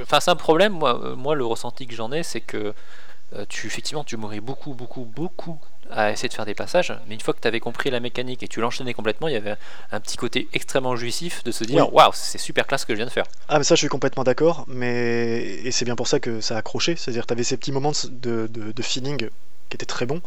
Enfin, 0.00 0.20
c'est 0.20 0.30
un 0.30 0.36
problème. 0.36 0.72
Moi, 0.74 1.02
euh, 1.02 1.16
moi, 1.16 1.34
le 1.34 1.44
ressenti 1.44 1.86
que 1.86 1.94
j'en 1.94 2.12
ai, 2.12 2.22
c'est 2.22 2.42
que 2.42 2.74
euh, 3.34 3.46
tu 3.48 3.66
effectivement, 3.66 4.04
tu 4.04 4.16
mourais 4.16 4.40
beaucoup, 4.40 4.74
beaucoup, 4.74 5.04
beaucoup 5.04 5.58
à 5.90 6.12
essayer 6.12 6.28
de 6.28 6.34
faire 6.34 6.46
des 6.46 6.54
passages. 6.54 6.94
Mais 7.08 7.14
une 7.14 7.20
fois 7.20 7.34
que 7.34 7.40
tu 7.40 7.48
avais 7.48 7.60
compris 7.60 7.90
la 7.90 8.00
mécanique 8.00 8.42
et 8.42 8.48
que 8.48 8.52
tu 8.52 8.60
l'enchaînais 8.60 8.94
complètement, 8.94 9.28
il 9.28 9.34
y 9.34 9.36
avait 9.36 9.56
un 9.90 10.00
petit 10.00 10.16
côté 10.16 10.48
extrêmement 10.52 10.96
jouissif 10.96 11.42
de 11.44 11.50
se 11.50 11.64
dire 11.64 11.92
waouh, 11.92 12.10
c'est 12.14 12.38
super 12.38 12.66
classe 12.66 12.82
ce 12.82 12.86
que 12.86 12.94
je 12.94 12.98
viens 12.98 13.06
de 13.06 13.10
faire. 13.10 13.24
Ah, 13.48 13.58
mais 13.58 13.64
ça, 13.64 13.74
je 13.74 13.80
suis 13.80 13.88
complètement 13.88 14.24
d'accord, 14.24 14.64
mais 14.66 15.42
et 15.64 15.70
c'est 15.72 15.84
bien 15.84 15.96
pour 15.96 16.08
ça 16.08 16.20
que 16.20 16.40
ça 16.40 16.56
a 16.56 16.58
accroché. 16.58 16.96
C'est-à-dire, 16.96 17.26
t'avais 17.26 17.44
ces 17.44 17.56
petits 17.56 17.72
moments 17.72 17.92
de, 18.04 18.46
de, 18.46 18.72
de 18.72 18.82
feeling 18.82 19.28
qui 19.68 19.74
étaient 19.74 19.86
très 19.86 20.06
bons, 20.06 20.20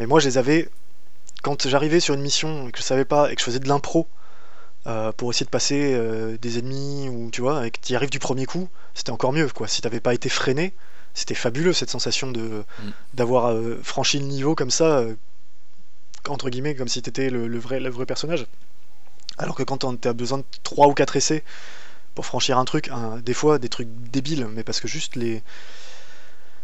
mais 0.00 0.06
moi, 0.06 0.18
je 0.18 0.26
les 0.26 0.38
avais 0.38 0.68
quand 1.42 1.68
j'arrivais 1.68 2.00
sur 2.00 2.14
une 2.14 2.22
mission 2.22 2.68
et 2.68 2.72
que 2.72 2.78
je 2.78 2.82
savais 2.82 3.04
pas 3.04 3.30
et 3.30 3.34
que 3.34 3.40
je 3.40 3.44
faisais 3.44 3.58
de 3.60 3.68
l'impro 3.68 4.08
euh, 4.86 5.12
pour 5.12 5.30
essayer 5.30 5.44
de 5.44 5.50
passer 5.50 5.92
euh, 5.94 6.38
des 6.38 6.58
ennemis 6.58 7.10
ou 7.10 7.30
tu 7.30 7.42
vois, 7.42 7.66
et 7.66 7.70
que 7.70 7.78
tu 7.80 7.92
y 7.92 7.96
arrives 7.96 8.10
du 8.10 8.18
premier 8.18 8.46
coup, 8.46 8.70
c'était 8.94 9.10
encore 9.10 9.32
mieux, 9.32 9.46
quoi. 9.50 9.68
Si 9.68 9.82
t'avais 9.82 10.00
pas 10.00 10.14
été 10.14 10.30
freiné, 10.30 10.72
c'était 11.12 11.34
fabuleux 11.34 11.74
cette 11.74 11.90
sensation 11.90 12.30
de 12.30 12.64
d'avoir 13.12 13.50
euh, 13.50 13.78
franchi 13.82 14.18
le 14.18 14.24
niveau 14.24 14.54
comme 14.54 14.70
ça, 14.70 15.04
entre 16.28 16.48
guillemets, 16.48 16.74
comme 16.74 16.88
si 16.88 17.02
t'étais 17.02 17.28
le, 17.28 17.46
le 17.46 17.58
vrai, 17.58 17.78
le 17.78 17.90
vrai 17.90 18.06
personnage. 18.06 18.46
Alors 19.36 19.54
que 19.54 19.62
quand 19.62 19.84
t'as 20.00 20.14
besoin 20.14 20.38
de 20.38 20.44
3 20.62 20.88
ou 20.88 20.94
4 20.94 21.16
essais 21.16 21.44
pour 22.14 22.24
franchir 22.24 22.56
un 22.56 22.64
truc, 22.64 22.90
des 23.22 23.34
fois 23.34 23.58
des 23.58 23.68
trucs 23.68 23.88
débiles, 24.10 24.46
mais 24.46 24.64
parce 24.64 24.80
que 24.80 24.88
juste 24.88 25.16
les. 25.16 25.42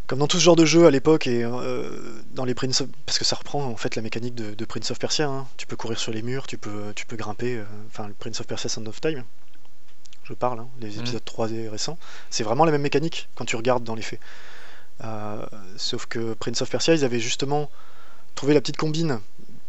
Comme 0.07 0.21
dans 0.21 0.29
tout 0.29 0.39
ce 0.39 0.43
genre 0.45 0.55
de 0.57 0.65
jeu 0.65 0.87
à 0.87 0.91
l'époque 0.91 1.27
et 1.27 1.43
euh, 1.43 1.91
dans 2.33 2.45
les 2.45 2.55
Prince 2.55 2.81
of... 2.81 2.89
Parce 3.07 3.19
que 3.19 3.25
ça 3.25 3.35
reprend 3.37 3.65
en 3.65 3.77
fait 3.77 3.97
la 3.97 4.03
mécanique 4.03 4.37
de, 4.37 4.55
de 4.55 4.65
Prince 4.65 4.91
of 4.93 4.99
Persia. 5.01 5.27
hein. 5.29 5.49
Tu 5.57 5.67
peux 5.67 5.75
courir 5.77 5.99
sur 5.99 6.13
les 6.13 6.23
murs, 6.23 6.47
tu 6.47 6.59
peux, 6.59 6.93
tu 6.95 7.07
peux 7.07 7.17
grimper. 7.17 7.57
euh, 7.57 7.65
Enfin, 7.89 8.07
le 8.07 8.15
Prince 8.15 8.41
of 8.41 8.47
Persia 8.47 8.69
Sound 8.71 8.87
of 8.87 9.01
Time. 9.01 9.25
Je 10.25 10.33
parle, 10.35 10.61
hein, 10.61 10.69
les 10.81 10.91
Mhm. 10.95 11.01
épisodes 11.01 11.25
3 11.25 11.51
et 11.51 11.69
récents. 11.69 11.99
C'est 12.31 12.45
vraiment 12.45 12.65
la 12.65 12.73
même 12.73 12.83
mécanique 12.83 13.29
quand 13.35 13.45
tu 13.45 13.57
regardes 13.57 13.85
dans 13.85 13.95
les 13.97 14.03
faits. 14.03 14.21
Euh, 15.05 15.45
sauf 15.77 16.07
que 16.07 16.35
Prince 16.35 16.63
of 16.63 16.71
Persia, 16.71 16.95
ils 16.95 17.05
avaient 17.05 17.21
justement 17.21 17.71
trouvé 18.35 18.55
la 18.55 18.61
petite 18.61 18.77
combine 18.77 19.21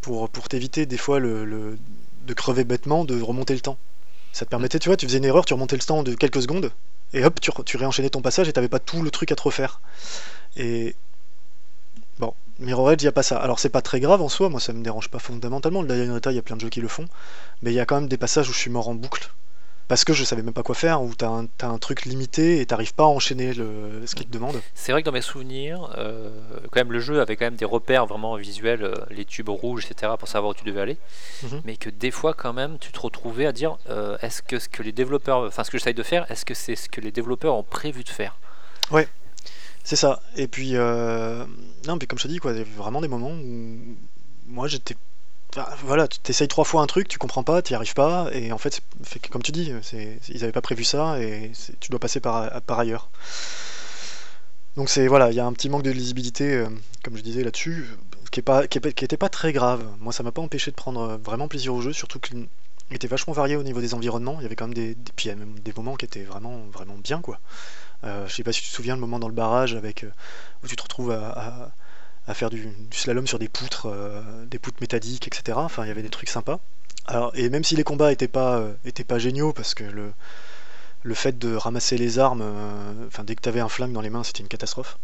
pour, 0.01 0.29
pour 0.29 0.49
t'éviter 0.49 0.85
des 0.85 0.97
fois 0.97 1.19
le, 1.19 1.45
le- 1.45 1.77
de 2.25 2.33
crever 2.33 2.63
bêtement, 2.63 3.05
de 3.05 3.19
remonter 3.21 3.53
le 3.55 3.61
temps. 3.61 3.77
Ça 4.33 4.45
te 4.45 4.49
permettait, 4.51 4.79
tu 4.79 4.89
vois, 4.89 4.97
tu 4.97 5.07
faisais 5.07 5.17
une 5.17 5.25
erreur, 5.25 5.45
tu 5.45 5.53
remontais 5.53 5.77
le 5.77 5.81
temps 5.83 6.03
de 6.03 6.13
quelques 6.13 6.41
secondes, 6.41 6.71
et 7.13 7.23
hop, 7.23 7.39
tu, 7.39 7.77
réenchaînais 7.77 8.09
ton 8.09 8.21
passage 8.21 8.47
et 8.49 8.53
t'avais 8.53 8.67
pas 8.67 8.79
tout 8.79 9.01
le 9.01 9.11
truc 9.11 9.31
à 9.31 9.35
te 9.35 9.43
refaire. 9.43 9.81
Et 10.55 10.95
bon, 12.19 12.33
Mirror 12.59 12.91
Edge, 12.91 13.01
il 13.01 13.05
n'y 13.05 13.09
a 13.09 13.13
pas 13.13 13.23
ça. 13.23 13.37
Alors 13.37 13.59
c'est 13.59 13.69
pas 13.69 13.81
très 13.81 13.99
grave 13.99 14.21
en 14.21 14.29
soi, 14.29 14.49
moi 14.49 14.59
ça 14.59 14.73
me 14.73 14.83
dérange 14.83 15.09
pas 15.09 15.19
fondamentalement. 15.19 15.81
Le 15.81 16.13
Reta, 16.13 16.31
il 16.31 16.35
y 16.35 16.39
a 16.39 16.41
plein 16.41 16.55
de 16.55 16.61
jeux 16.61 16.69
qui 16.69 16.81
le 16.81 16.87
font, 16.87 17.05
mais 17.61 17.71
il 17.71 17.75
y 17.75 17.79
a 17.79 17.85
quand 17.85 17.95
même 17.95 18.09
des 18.09 18.17
passages 18.17 18.49
où 18.49 18.53
je 18.53 18.59
suis 18.59 18.71
mort 18.71 18.89
en 18.89 18.95
boucle. 18.95 19.29
Parce 19.87 20.03
que 20.03 20.11
je 20.13 20.23
savais 20.25 20.41
même 20.41 20.53
pas 20.53 20.63
quoi 20.63 20.75
faire, 20.75 21.01
où 21.01 21.15
t'as 21.15 21.29
un, 21.29 21.45
t'as 21.45 21.69
un 21.69 21.77
truc 21.77 22.03
limité 22.03 22.59
et 22.59 22.65
t'arrives 22.65 22.93
pas 22.93 23.03
à 23.03 23.07
enchaîner 23.07 23.53
le, 23.53 24.05
ce 24.05 24.15
qu'il 24.15 24.25
te 24.25 24.31
demande. 24.31 24.61
C'est 24.75 24.91
vrai 24.91 25.01
que 25.01 25.05
dans 25.05 25.13
mes 25.13 25.21
souvenirs, 25.21 25.93
euh, 25.97 26.29
quand 26.71 26.81
même 26.81 26.91
le 26.91 26.99
jeu 26.99 27.21
avait 27.21 27.37
quand 27.37 27.45
même 27.45 27.55
des 27.55 27.65
repères 27.65 28.05
vraiment 28.05 28.35
visuels, 28.35 28.83
euh, 28.83 28.93
les 29.09 29.23
tubes 29.23 29.49
rouges, 29.49 29.85
etc. 29.89 30.13
pour 30.19 30.27
savoir 30.27 30.51
où 30.51 30.53
tu 30.53 30.65
devais 30.65 30.81
aller. 30.81 30.97
Mhm. 31.43 31.61
Mais 31.63 31.77
que 31.77 31.89
des 31.89 32.11
fois 32.11 32.33
quand 32.33 32.53
même 32.53 32.77
tu 32.79 32.91
te 32.91 32.99
retrouvais 32.99 33.45
à 33.45 33.53
dire 33.53 33.77
euh, 33.89 34.17
est-ce 34.21 34.41
que 34.41 34.59
ce 34.59 34.67
que 34.67 34.83
les 34.83 34.91
développeurs, 34.91 35.39
enfin 35.47 35.63
ce 35.63 35.71
que 35.71 35.77
j'essaye 35.77 35.93
de 35.93 36.03
faire, 36.03 36.29
est-ce 36.29 36.43
que 36.43 36.53
c'est 36.53 36.75
ce 36.75 36.89
que 36.89 36.99
les 36.99 37.11
développeurs 37.11 37.55
ont 37.55 37.63
prévu 37.63 38.03
de 38.03 38.09
faire? 38.09 38.37
C'est 39.87 39.95
ça. 39.95 40.21
Et 40.35 40.49
puis, 40.49 40.71
euh, 40.75 41.45
non, 41.87 41.97
mais 41.99 42.07
comme 42.07 42.19
je 42.19 42.23
te 42.23 42.27
dis, 42.27 42.39
quoi, 42.39 42.51
il 42.51 42.57
y 42.57 42.59
avait 42.59 42.69
vraiment 42.69 42.99
des 42.99 43.07
moments 43.07 43.31
où 43.31 43.95
moi 44.45 44.67
j'étais. 44.67 44.97
Voilà, 45.83 46.07
tu 46.07 46.19
t'essayes 46.19 46.47
trois 46.47 46.65
fois 46.65 46.81
un 46.81 46.87
truc, 46.87 47.07
tu 47.07 47.17
comprends 47.17 47.43
pas, 47.43 47.61
tu 47.61 47.73
y 47.73 47.75
arrives 47.75 47.93
pas, 47.93 48.29
et 48.33 48.51
en 48.51 48.57
fait, 48.57 48.81
comme 49.31 49.41
tu 49.43 49.51
dis, 49.51 49.71
ils 50.29 50.43
avaient 50.43 50.51
pas 50.51 50.61
prévu 50.61 50.83
ça, 50.83 51.19
et 51.21 51.51
tu 51.79 51.89
dois 51.89 51.99
passer 51.99 52.19
par, 52.19 52.61
par 52.61 52.79
ailleurs. 52.79 53.09
Donc 54.75 54.89
c'est 54.89 55.07
voilà, 55.07 55.31
il 55.31 55.35
y 55.35 55.39
a 55.39 55.45
un 55.45 55.53
petit 55.53 55.69
manque 55.69 55.81
de 55.81 55.89
lisibilité, 55.89 56.53
euh, 56.53 56.67
comme 57.03 57.17
je 57.17 57.23
disais 57.23 57.43
là-dessus, 57.43 57.87
qui 58.29 58.39
est 58.39 58.43
pas, 58.43 59.29
très 59.29 59.51
grave. 59.51 59.83
Moi, 59.99 60.13
ça 60.13 60.21
m'a 60.21 60.31
pas 60.31 60.41
empêché 60.41 60.69
de 60.69 60.75
prendre 60.75 61.01
euh, 61.01 61.17
vraiment 61.17 61.47
plaisir 61.47 61.73
au 61.73 61.81
jeu, 61.81 61.93
surtout 61.93 62.19
qu'il 62.19 62.47
était 62.91 63.07
vachement 63.07 63.33
varié 63.33 63.55
au 63.55 63.63
niveau 63.63 63.81
des 63.81 63.95
environnements. 63.95 64.35
Il 64.39 64.43
y 64.43 64.45
avait 64.45 64.55
quand 64.55 64.67
même 64.67 64.75
des, 64.75 64.95
puis 65.15 65.29
y 65.29 65.35
des 65.35 65.73
moments 65.75 65.95
qui 65.95 66.05
étaient 66.05 66.23
vraiment, 66.23 66.59
vraiment 66.71 66.95
bien, 66.95 67.21
quoi. 67.21 67.39
Euh, 68.03 68.27
je 68.27 68.35
sais 68.35 68.43
pas 68.43 68.53
si 68.53 68.61
tu 68.61 68.69
te 68.69 68.75
souviens 68.75 68.93
le 68.93 69.01
moment 69.01 69.17
dans 69.17 69.27
le 69.27 69.33
barrage 69.33 69.73
avec 69.73 70.03
euh, 70.03 70.11
où 70.63 70.67
tu 70.67 70.75
te 70.75 70.83
retrouves 70.83 71.11
à- 71.11 71.71
à 72.27 72.33
faire 72.33 72.49
du, 72.49 72.67
du 72.67 72.97
slalom 72.97 73.25
sur 73.27 73.39
des 73.39 73.47
poutres, 73.49 73.87
euh, 73.87 74.45
des 74.45 74.59
poutres 74.59 74.79
métalliques, 74.81 75.27
etc. 75.27 75.57
Enfin, 75.61 75.85
il 75.85 75.87
y 75.87 75.91
avait 75.91 76.03
des 76.03 76.09
trucs 76.09 76.29
sympas. 76.29 76.59
Alors, 77.05 77.31
et 77.35 77.49
même 77.49 77.63
si 77.63 77.75
les 77.75 77.83
combats 77.83 78.11
étaient 78.11 78.27
pas, 78.27 78.57
euh, 78.57 78.73
étaient 78.85 79.05
pas 79.05 79.17
géniaux, 79.17 79.53
parce 79.53 79.73
que 79.73 79.85
le, 79.85 80.11
le 81.03 81.13
fait 81.13 81.37
de 81.39 81.55
ramasser 81.55 81.97
les 81.97 82.19
armes, 82.19 82.41
euh, 82.43 83.07
enfin, 83.07 83.23
dès 83.23 83.35
que 83.35 83.41
tu 83.41 83.49
avais 83.49 83.61
un 83.61 83.69
flingue 83.69 83.93
dans 83.93 84.01
les 84.01 84.09
mains, 84.09 84.23
c'était 84.23 84.41
une 84.41 84.49
catastrophe. 84.49 84.97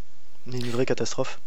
Une 0.47 0.69
vraie 0.69 0.85
catastrophe. 0.85 1.39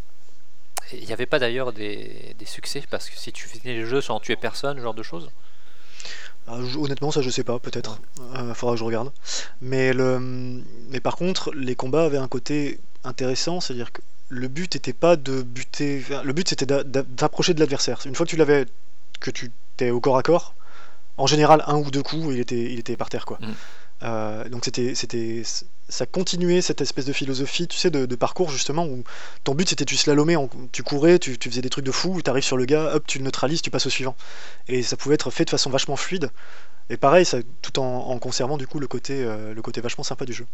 Il 0.92 1.04
n'y 1.04 1.12
avait 1.12 1.26
pas 1.26 1.38
d'ailleurs 1.38 1.72
des, 1.72 2.34
des 2.38 2.46
succès 2.46 2.82
parce 2.88 3.10
que 3.10 3.18
si 3.18 3.32
tu 3.32 3.48
finis 3.48 3.74
les 3.74 3.84
jeux 3.84 4.00
sans 4.00 4.20
tuer 4.20 4.36
personne, 4.36 4.78
ce 4.78 4.82
genre 4.82 4.94
de 4.94 5.02
choses? 5.02 5.30
Ah, 6.46 6.58
honnêtement, 6.78 7.10
ça 7.10 7.22
je 7.22 7.30
sais 7.30 7.42
pas, 7.42 7.58
peut-être. 7.58 8.00
Euh, 8.36 8.54
faudra 8.54 8.74
que 8.74 8.78
je 8.78 8.84
regarde. 8.84 9.12
Mais, 9.60 9.92
le, 9.92 10.20
mais 10.90 11.00
par 11.00 11.16
contre, 11.16 11.52
les 11.54 11.74
combats 11.74 12.04
avaient 12.04 12.18
un 12.18 12.28
côté 12.28 12.78
intéressant, 13.04 13.60
c'est-à-dire 13.60 13.92
que 13.92 14.00
le 14.28 14.48
but 14.48 14.74
n'était 14.74 14.92
pas 14.92 15.16
de 15.16 15.42
buter. 15.42 16.04
Le 16.24 16.32
but 16.32 16.48
c'était 16.48 16.66
d'a- 16.66 16.84
d'a- 16.84 17.02
d'approcher 17.02 17.54
de 17.54 17.60
l'adversaire. 17.60 18.00
Une 18.06 18.14
fois 18.14 18.26
que 18.26 18.30
tu 18.30 18.36
l'avais, 18.36 18.66
que 19.20 19.30
tu 19.30 19.50
t'es 19.76 19.90
au 19.90 20.00
corps 20.00 20.18
à 20.18 20.22
corps, 20.22 20.54
en 21.16 21.26
général 21.26 21.62
un 21.66 21.76
ou 21.76 21.90
deux 21.90 22.02
coups, 22.02 22.34
il 22.34 22.40
était, 22.40 22.72
il 22.72 22.78
était 22.78 22.96
par 22.96 23.08
terre 23.08 23.24
quoi. 23.24 23.38
Mm. 23.40 23.52
Euh, 24.02 24.48
donc 24.50 24.64
c'était, 24.66 24.94
c'était, 24.94 25.42
ça 25.88 26.04
continuait 26.04 26.60
cette 26.60 26.82
espèce 26.82 27.06
de 27.06 27.12
philosophie, 27.12 27.66
tu 27.66 27.78
sais, 27.78 27.90
de, 27.90 28.14
parcours 28.14 28.50
justement 28.50 28.84
où 28.84 29.04
ton 29.44 29.54
but 29.54 29.68
c'était 29.68 29.86
tu 29.86 29.96
slalomais, 29.96 30.36
tu 30.72 30.82
courais, 30.82 31.18
tu, 31.18 31.36
faisais 31.40 31.62
des 31.62 31.70
trucs 31.70 31.84
de 31.84 31.92
fou, 31.92 32.20
tu 32.22 32.28
arrives 32.28 32.44
sur 32.44 32.58
le 32.58 32.66
gars, 32.66 32.94
hop, 32.94 33.04
tu 33.06 33.18
le 33.18 33.24
neutralises, 33.24 33.62
tu 33.62 33.70
passes 33.70 33.86
au 33.86 33.90
suivant. 33.90 34.14
Et 34.68 34.82
ça 34.82 34.96
pouvait 34.96 35.14
être 35.14 35.30
fait 35.30 35.44
de 35.44 35.50
façon 35.50 35.70
vachement 35.70 35.96
fluide. 35.96 36.30
Et 36.90 36.96
pareil, 36.96 37.24
ça, 37.24 37.38
tout 37.62 37.78
en, 37.78 38.18
conservant 38.18 38.58
du 38.58 38.66
coup 38.66 38.78
le 38.78 38.86
côté, 38.86 39.24
euh, 39.24 39.54
le 39.54 39.62
côté 39.62 39.80
vachement 39.80 40.04
sympa 40.04 40.24
du 40.24 40.32
jeu. 40.32 40.46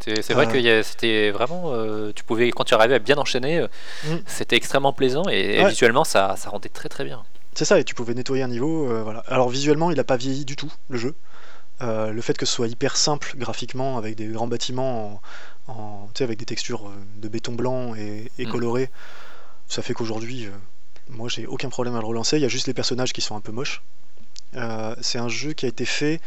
C'est 0.00 0.34
vrai 0.34 0.46
que 0.46 0.82
c'était 0.82 1.30
vraiment. 1.30 1.72
tu 2.14 2.24
pouvais, 2.24 2.50
quand 2.50 2.64
tu 2.64 2.74
arrivais 2.74 2.94
à 2.94 2.98
bien 2.98 3.16
enchaîner, 3.16 3.66
mm. 4.04 4.16
c'était 4.26 4.56
extrêmement 4.56 4.92
plaisant 4.92 5.24
et, 5.28 5.64
visuellement 5.66 6.04
ça, 6.04 6.34
ça 6.36 6.50
rendait 6.50 6.68
très 6.68 6.88
très 6.88 7.04
bien. 7.04 7.22
C'est 7.54 7.64
ça, 7.64 7.80
et 7.80 7.84
tu 7.84 7.94
pouvais 7.94 8.14
nettoyer 8.14 8.42
un 8.42 8.48
niveau. 8.48 8.86
voilà. 9.02 9.24
Alors 9.26 9.48
visuellement, 9.48 9.90
il 9.90 9.96
n'a 9.96 10.04
pas 10.04 10.16
vieilli 10.16 10.44
du 10.44 10.56
tout 10.56 10.72
le 10.88 10.98
jeu. 10.98 11.14
Euh, 11.82 12.10
le 12.10 12.22
fait 12.22 12.36
que 12.38 12.46
ce 12.46 12.54
soit 12.54 12.68
hyper 12.68 12.96
simple 12.96 13.34
graphiquement, 13.36 13.98
avec 13.98 14.16
des 14.16 14.26
grands 14.28 14.46
bâtiments, 14.46 15.20
en, 15.68 16.08
avec 16.20 16.38
des 16.38 16.46
textures 16.46 16.88
euh, 16.88 16.92
de 17.20 17.28
béton 17.28 17.52
blanc 17.52 17.94
et, 17.94 18.30
mm. 18.38 18.48
coloré, 18.48 18.90
ça 19.68 19.82
fait 19.82 19.92
qu'aujourd'hui, 19.92 20.46
euh, 20.46 20.50
moi 21.10 21.28
j'ai 21.28 21.46
aucun 21.46 21.68
problème 21.68 21.94
à 21.96 22.00
le 22.00 22.06
relancer. 22.06 22.36
Il 22.36 22.42
y 22.42 22.46
a 22.46 22.48
juste 22.48 22.66
les 22.66 22.74
personnages 22.74 23.12
qui 23.12 23.20
sont 23.20 23.36
un 23.36 23.40
peu 23.40 23.52
moches. 23.52 23.82
c'est 25.00 25.18
un 25.18 25.28
jeu 25.28 25.52
qui 25.52 25.66
a 25.66 25.68
été 25.68 25.84
fait 25.84 26.20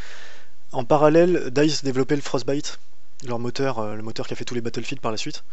en 0.72 0.84
parallèle. 0.84 1.50
Dice 1.52 1.84
développait 1.84 2.16
le 2.16 2.22
Frostbite, 2.22 2.80
leur 3.26 3.40
moteur, 3.40 3.96
le 3.96 4.02
moteur 4.02 4.28
qui 4.28 4.34
a 4.34 4.36
fait 4.36 4.46
tous 4.46 4.56
les 4.56 4.62
Battlefield 4.62 5.02
par 5.02 5.12
la 5.12 5.18
suite. 5.18 5.44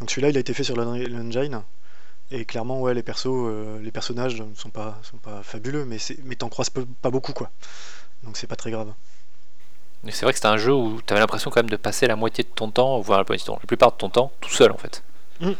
Donc 0.00 0.10
celui-là, 0.10 0.30
il 0.30 0.36
a 0.36 0.40
été 0.40 0.54
fait 0.54 0.64
sur 0.64 0.76
l'engine. 0.76 1.62
Et 2.30 2.44
clairement, 2.44 2.80
ouais, 2.80 2.94
les 2.94 3.02
persos, 3.02 3.80
les 3.80 3.90
personnages 3.90 4.40
ne 4.40 4.54
sont 4.54 4.70
pas, 4.70 4.98
sont 5.02 5.16
pas 5.16 5.42
fabuleux, 5.42 5.84
mais, 5.84 5.96
mais 6.24 6.36
t'en 6.36 6.48
croises 6.48 6.70
pas 6.70 7.10
beaucoup, 7.10 7.32
quoi. 7.32 7.50
Donc 8.22 8.36
c'est 8.36 8.46
pas 8.46 8.56
très 8.56 8.70
grave 8.70 8.92
c'est 10.10 10.24
vrai 10.24 10.32
que 10.32 10.38
c'était 10.38 10.48
un 10.48 10.56
jeu 10.56 10.72
où 10.72 11.00
tu 11.04 11.12
avais 11.12 11.20
l'impression 11.20 11.50
quand 11.50 11.60
même 11.60 11.70
de 11.70 11.76
passer 11.76 12.06
la 12.06 12.16
moitié 12.16 12.44
de 12.44 12.48
ton 12.48 12.70
temps, 12.70 13.00
voire 13.00 13.24
la, 13.28 13.36
la 13.36 13.56
plupart 13.66 13.92
de 13.92 13.96
ton 13.96 14.08
temps, 14.08 14.32
tout 14.40 14.50
seul 14.50 14.70
en 14.70 14.76
fait. 14.76 15.02
Mm. 15.40 15.52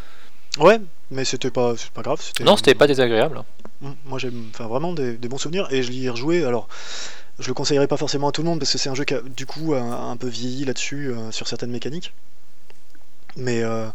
Ouais, 0.60 0.80
mais 1.10 1.24
c'était 1.24 1.50
pas, 1.50 1.74
pas 1.94 2.02
grave. 2.02 2.20
Non, 2.40 2.56
c'était 2.56 2.74
pas 2.74 2.86
désagréable. 2.86 3.42
Mm. 3.80 3.90
Moi 4.04 4.18
j'ai 4.18 4.32
vraiment 4.58 4.92
des, 4.92 5.16
bons 5.16 5.38
souvenirs 5.38 5.68
et 5.70 5.82
je 5.82 5.90
l'y 5.90 6.06
ai 6.06 6.10
rejoué. 6.10 6.44
Alors, 6.44 6.68
je 7.38 7.48
le 7.48 7.54
conseillerais 7.54 7.86
pas 7.86 7.96
forcément 7.96 8.28
à 8.28 8.32
tout 8.32 8.42
le 8.42 8.48
monde 8.48 8.58
parce 8.58 8.72
que 8.72 8.78
c'est 8.78 8.88
un 8.88 8.94
jeu 8.94 9.04
qui 9.04 9.14
a 9.14 9.20
du 9.20 9.46
coup 9.46 9.74
un, 9.74 10.16
peu 10.16 10.28
vieilli 10.28 10.64
là-dessus 10.64 11.10
euh, 11.10 11.30
sur 11.30 11.46
certaines 11.46 11.70
mécaniques. 11.70 12.12
Mais 13.36 13.62
euh, 13.62 13.86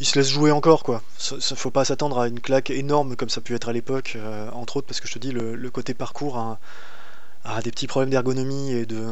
il 0.00 0.06
se 0.06 0.18
laisse 0.18 0.28
jouer 0.28 0.50
encore 0.50 0.82
quoi. 0.82 1.02
Ça, 1.18 1.36
faut 1.56 1.70
pas 1.70 1.84
s'attendre 1.84 2.18
à 2.18 2.28
une 2.28 2.40
claque 2.40 2.70
énorme 2.70 3.16
comme 3.16 3.28
ça 3.28 3.40
a 3.40 3.42
pu 3.42 3.54
être 3.54 3.68
à 3.68 3.72
l'époque, 3.72 4.14
euh, 4.16 4.50
entre 4.52 4.78
autres 4.78 4.86
parce 4.86 5.00
que 5.00 5.08
je 5.08 5.14
te 5.14 5.18
dis 5.18 5.32
le, 5.32 5.54
le 5.54 5.70
côté 5.70 5.94
parcours. 5.94 6.58
Ah, 7.44 7.60
des 7.60 7.72
petits 7.72 7.88
problèmes 7.88 8.10
d'ergonomie 8.10 8.70
et 8.70 8.86
de 8.86 9.02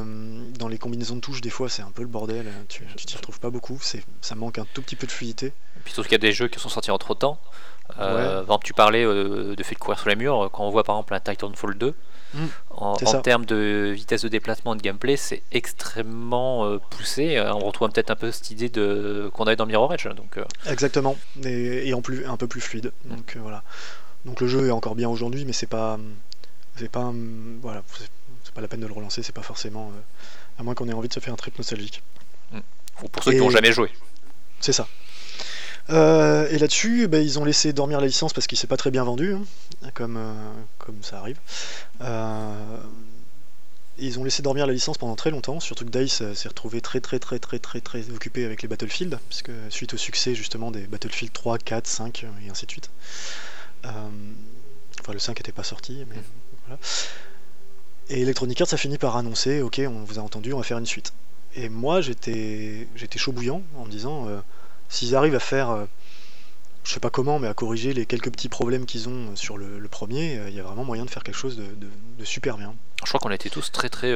dans 0.57 0.69
les 0.69 0.79
combinaisons 0.79 1.17
de 1.17 1.21
touches 1.21 1.41
des 1.41 1.51
fois 1.51 1.69
c'est 1.69 1.83
un 1.83 1.91
peu 1.91 2.03
le 2.03 2.09
bordel 2.09 2.47
tu 2.69 2.87
t'y 2.87 3.17
retrouves 3.17 3.41
pas 3.41 3.51
beaucoup 3.51 3.77
c'est 3.83 4.05
ça 4.21 4.37
manque 4.37 4.59
un 4.59 4.67
tout 4.73 4.83
petit 4.83 4.95
peu 4.95 5.09
de 5.09 5.11
fluidité 5.11 5.47
et 5.49 5.81
puis 5.83 5.93
surtout 5.93 6.09
qu'il 6.09 6.13
y 6.13 6.23
a 6.25 6.29
des 6.29 6.31
jeux 6.31 6.47
qui 6.47 6.61
sont 6.61 6.69
sortis 6.69 6.93
en 6.93 6.99
trop 6.99 7.15
de 7.15 7.19
temps 7.19 7.41
euh, 7.99 8.45
tu 8.63 8.73
parlais 8.73 9.05
euh, 9.05 9.57
de 9.57 9.63
fait 9.65 9.75
de 9.75 9.81
courir 9.81 9.99
sur 9.99 10.09
les 10.09 10.15
murs 10.15 10.49
quand 10.53 10.65
on 10.65 10.71
voit 10.71 10.85
par 10.85 10.95
exemple 10.95 11.15
un 11.15 11.19
Titanfall 11.19 11.77
2 11.77 11.93
mmh, 12.35 12.47
en, 12.71 12.97
termes 13.23 13.45
de 13.45 13.93
vitesse 13.95 14.23
de 14.23 14.29
déplacement 14.29 14.75
et 14.75 14.77
de 14.77 14.83
gameplay 14.83 15.17
c'est 15.17 15.43
extrêmement 15.53 16.67
euh, 16.67 16.79
poussé 16.91 17.41
on 17.41 17.59
retrouve 17.61 17.91
peut-être 17.91 18.11
un 18.11 18.17
peu 18.17 18.31
cette 18.31 18.51
idée 18.51 18.69
de 18.69 19.31
qu'on 19.35 19.45
avait 19.45 19.57
dans 19.57 19.67
Mirror 19.67 19.95
Edge 19.95 20.09
donc 20.09 20.39
exactement 20.67 21.17
et, 21.45 21.93
en 21.95 22.03
plus 22.03 22.27
un 22.27 22.37
peu 22.37 22.47
plus 22.47 22.61
fluide 22.61 22.93
donc 23.07 23.37
voilà 23.41 23.63
donc 24.25 24.41
le 24.41 24.47
jeu 24.47 24.69
est 24.69 24.73
encore 24.73 24.95
bien 24.95 25.09
aujourd'hui 25.09 25.45
mais 25.45 25.53
c'est 25.53 25.67
pas 25.67 25.99
c'est 26.77 26.91
pas 26.91 27.13
voilà 27.63 27.83
c'est 28.51 28.55
pas 28.55 28.61
la 28.61 28.69
peine 28.69 28.81
de 28.81 28.87
le 28.87 28.93
relancer, 28.93 29.23
c'est 29.23 29.35
pas 29.35 29.43
forcément. 29.43 29.93
Euh, 29.95 30.01
à 30.61 30.65
moins 30.65 30.75
qu'on 30.75 30.89
ait 30.89 30.93
envie 30.93 31.09
de 31.09 31.15
se 31.15 31.21
faire 31.21 31.33
un 31.33 31.37
trip 31.37 31.57
nostalgique. 31.57 32.03
Ou 33.03 33.09
pour 33.09 33.23
ceux 33.23 33.31
qui 33.31 33.39
n'ont 33.39 33.51
jamais 33.51 33.73
joué. 33.73 33.91
C'est 34.61 34.73
ça. 34.73 34.89
Euh, 35.91 36.49
et 36.51 36.59
là-dessus, 36.59 37.09
bah, 37.09 37.19
ils 37.19 37.39
ont 37.39 37.45
laissé 37.45 37.73
dormir 37.73 38.01
la 38.01 38.07
licence 38.07 38.33
parce 38.33 38.47
qu'il 38.47 38.59
s'est 38.59 38.67
pas 38.67 38.77
très 38.77 38.91
bien 38.91 39.05
vendu, 39.05 39.35
hein, 39.35 39.91
comme, 39.95 40.17
euh, 40.17 40.53
comme 40.79 41.03
ça 41.03 41.19
arrive. 41.19 41.39
ils 43.99 44.19
ont 44.19 44.25
laissé 44.25 44.43
dormir 44.43 44.67
la 44.67 44.73
licence 44.73 44.99
pendant 44.99 45.17
très 45.17 45.31
longtemps, 45.31 45.61
surtout 45.61 45.85
que 45.85 45.91
DICE 45.91 46.33
s'est 46.33 46.49
retrouvé 46.49 46.81
très 46.81 47.01
très 47.01 47.19
très 47.19 47.39
très 47.39 47.59
très 47.59 47.81
très 47.81 48.11
occupé 48.11 48.45
avec 48.45 48.63
les 48.63 48.69
Battlefield, 48.69 49.19
puisque 49.29 49.51
suite 49.69 49.93
au 49.95 49.99
succès 49.99 50.35
justement 50.35 50.71
des 50.71 50.87
Battlefield 50.87 51.33
3, 51.33 51.59
4, 51.59 51.87
5 51.87 52.25
et 52.25 52.51
ainsi 52.51 52.67
de 52.67 52.71
suite. 52.71 52.91
enfin 53.85 55.13
le 55.13 55.19
5 55.19 55.39
n'était 55.39 55.53
pas 55.53 55.65
sorti, 55.65 56.05
mais 56.09 56.17
mm. 56.17 56.23
voilà. 56.67 56.81
Et 58.11 58.23
Electronic 58.23 58.61
Arts 58.61 58.73
a 58.73 58.77
fini 58.77 58.99
par 58.99 59.17
annoncer 59.17 59.63
Ok, 59.63 59.81
on 59.87 60.03
vous 60.05 60.19
a 60.19 60.23
entendu, 60.23 60.53
on 60.53 60.59
va 60.59 60.65
faire 60.65 60.79
une 60.79 60.87
suite. 60.87 61.13
Et 61.55 61.69
moi, 61.69 62.01
j'étais 62.01 62.87
chaud 63.17 63.33
bouillant 63.33 63.63
en 63.77 63.85
me 63.85 63.91
disant 63.91 64.29
euh, 64.29 64.41
S'ils 64.91 65.17
arrivent 65.17 65.35
à 65.35 65.41
faire, 65.41 65.71
euh, 65.71 65.87
je 66.85 66.93
sais 66.93 67.01
pas 67.01 67.09
comment, 67.09 67.39
mais 67.39 67.49
à 67.49 67.55
corriger 67.55 67.95
les 67.95 68.05
quelques 68.05 68.31
petits 68.31 68.51
problèmes 68.51 68.85
qu'ils 68.85 69.09
ont 69.09 69.35
sur 69.37 69.57
le, 69.57 69.81
premier, 69.89 70.39
euh, 70.39 70.51
il 70.51 70.55
y 70.55 70.61
a 70.61 70.63
vraiment 70.63 70.85
moyen 70.85 71.07
de 71.07 71.11
faire 71.11 71.25
quelque 71.25 71.37
chose 71.37 71.57
de, 71.57 72.25
super 72.25 72.59
bien. 72.59 72.75
Je 73.03 73.09
crois 73.09 73.21
qu'on 73.21 73.31
était 73.31 73.49
tous 73.49 73.73
très 73.73 73.89
très 73.89 74.13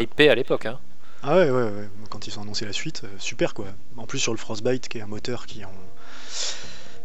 hypés 0.00 0.28
à 0.28 0.34
l'époque. 0.34 0.66
Hein. 0.66 0.78
Ah 1.22 1.36
ouais, 1.36 1.50
ouais, 1.50 1.62
ouais, 1.62 1.88
quand 2.10 2.26
ils 2.26 2.38
ont 2.38 2.42
annoncé 2.42 2.66
la 2.66 2.72
suite, 2.72 3.02
super 3.18 3.54
quoi. 3.54 3.66
En 3.96 4.06
plus, 4.06 4.18
sur 4.18 4.32
le 4.32 4.38
Frostbite, 4.38 4.88
qui 4.88 4.98
est 4.98 5.02
un 5.02 5.06
moteur 5.06 5.46
qui 5.46 5.64
en 5.64 5.72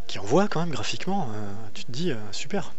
qui 0.07 0.19
envoie 0.19 0.47
quand 0.47 0.59
même 0.59 0.69
graphiquement, 0.69 1.29
tu 1.73 1.85
te 1.85 1.91
dis 1.91 2.11
super 2.31 2.73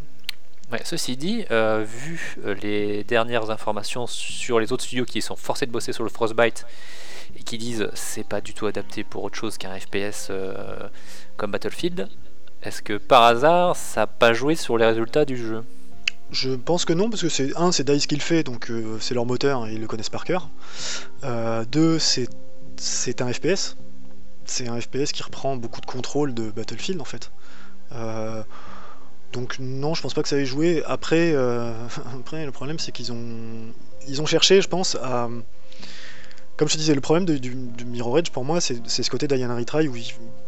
ceci 0.85 1.17
dit, 1.17 1.45
euh, 1.51 1.85
vu 1.87 2.37
euh, 2.45 2.55
les 2.63 3.05
dernières 3.05 3.51
informations 3.51 4.07
sur 4.07 4.61
les 4.61 4.73
autres 4.73 4.85
studios 4.85 5.05
qui 5.05 5.23
sont 5.23 5.37
forcés 5.37 5.67
de 5.67 5.71
bosser 5.71 5.93
sur 5.93 6.05
le 6.05 6.11
Frostbite 6.11 6.67
et 7.35 7.43
qui 7.43 7.59
disent 7.59 7.89
c'est 7.95 8.25
pas 8.25 8.41
du 8.41 8.55
tout 8.55 8.67
adapté 8.67 9.05
pour 9.05 9.25
autre 9.25 9.37
chose 9.37 9.59
qu'un 9.59 9.79
FPS 9.79 10.29
euh, 10.31 10.89
comme 11.37 11.51
Battlefield, 11.51 12.09
est-ce 12.63 12.83
que 12.83 12.97
par 12.97 13.23
hasard 13.23 13.77
ça 13.77 14.03
n'a 14.03 14.07
pas 14.07 14.33
joué 14.33 14.55
sur 14.55 14.79
les 14.79 14.87
résultats 14.87 15.25
du 15.25 15.37
jeu? 15.37 15.65
Je 16.31 16.51
pense 16.51 16.85
que 16.85 16.93
non, 16.93 17.09
parce 17.09 17.23
que 17.23 17.29
c'est 17.29 17.57
un, 17.57 17.71
c'est 17.71 17.85
DICE 17.85 18.07
qui 18.07 18.17
le 18.17 18.21
fait, 18.21 18.43
donc 18.43 18.73
c'est 19.01 19.15
leur 19.15 19.27
moteur, 19.27 19.69
ils 19.69 19.81
le 19.81 19.87
connaissent 19.87 20.11
par 20.11 20.25
cœur. 20.25 20.51
deux, 21.71 22.01
c'est 22.01 23.21
un 23.21 23.33
FPS. 23.33 23.77
C'est 24.45 24.69
un 24.69 24.81
FPS 24.81 25.13
qui 25.13 25.23
reprend 25.23 25.57
beaucoup 25.57 25.81
de 25.81 25.87
contrôle 25.87 26.35
de 26.35 26.51
Battlefield 26.51 27.01
en 27.01 27.05
fait. 27.05 27.31
Donc 29.37 29.59
non, 29.59 29.95
je 29.95 30.03
pense 30.03 30.15
pas 30.15 30.23
que 30.23 30.29
ça 30.29 30.39
ait 30.39 30.47
joué. 30.47 30.83
Après, 30.87 31.33
euh, 31.35 31.73
le 32.33 32.51
problème 32.51 32.79
c'est 32.79 32.91
qu'ils 32.91 33.13
ont, 33.13 33.73
ils 34.09 34.23
ont 34.23 34.27
cherché, 34.27 34.63
je 34.63 34.69
pense, 34.69 34.97
à... 34.97 35.29
Comme 36.57 36.69
je 36.69 36.75
te 36.75 36.79
disais, 36.79 36.95
le 36.95 37.03
problème 37.03 37.27
du, 37.27 37.55
Mirror 37.85 38.19
Edge 38.19 38.31
pour 38.31 38.45
moi, 38.45 38.61
c'est 38.61 38.87
ce 38.87 39.11
côté 39.11 39.29
d'Ian 39.29 39.55
Retry 39.55 39.89
où 39.89 39.97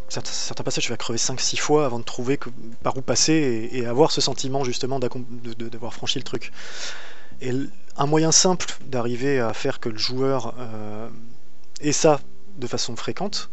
certains, 0.09 0.65
passages 0.65 0.85
tu 0.85 0.91
vas 0.91 0.97
crever 0.97 1.19
5-6 1.19 1.59
fois 1.59 1.85
avant 1.85 1.99
de 1.99 2.05
trouver 2.05 2.39
par 2.83 2.97
où 2.97 3.03
passer 3.03 3.69
et, 3.73 3.85
avoir 3.85 4.11
ce 4.11 4.23
sentiment 4.23 4.65
justement 4.65 4.99
d'avoir 4.99 5.93
franchi 5.93 6.19
le 6.19 6.25
truc. 6.25 6.51
Et 7.43 7.53
un 7.97 8.07
moyen 8.07 8.33
simple 8.33 8.67
d'arriver 8.87 9.39
à 9.39 9.53
faire 9.53 9.81
que 9.81 9.91
le 9.91 9.99
joueur 9.99 10.55
euh, 10.59 11.09
ait 11.83 11.93
ça 11.93 12.21
de 12.57 12.67
façon 12.67 12.97
fréquente, 12.97 13.51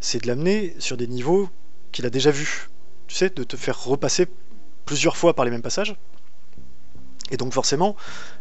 c'est 0.00 0.22
de 0.22 0.26
l'amener 0.26 0.74
sur 0.78 0.96
des 0.96 1.06
niveaux 1.06 1.50
qu'il 1.92 2.06
a 2.06 2.10
déjà 2.10 2.30
vus. 2.30 2.70
Tu 3.08 3.14
sais, 3.14 3.28
de 3.28 3.44
te 3.44 3.56
faire 3.56 3.84
repasser 3.84 4.26
plusieurs 4.86 5.18
fois 5.18 5.34
par 5.34 5.44
les 5.44 5.50
mêmes 5.50 5.62
passages. 5.62 5.94
Et 7.30 7.36
donc 7.36 7.52
forcément, 7.54 7.96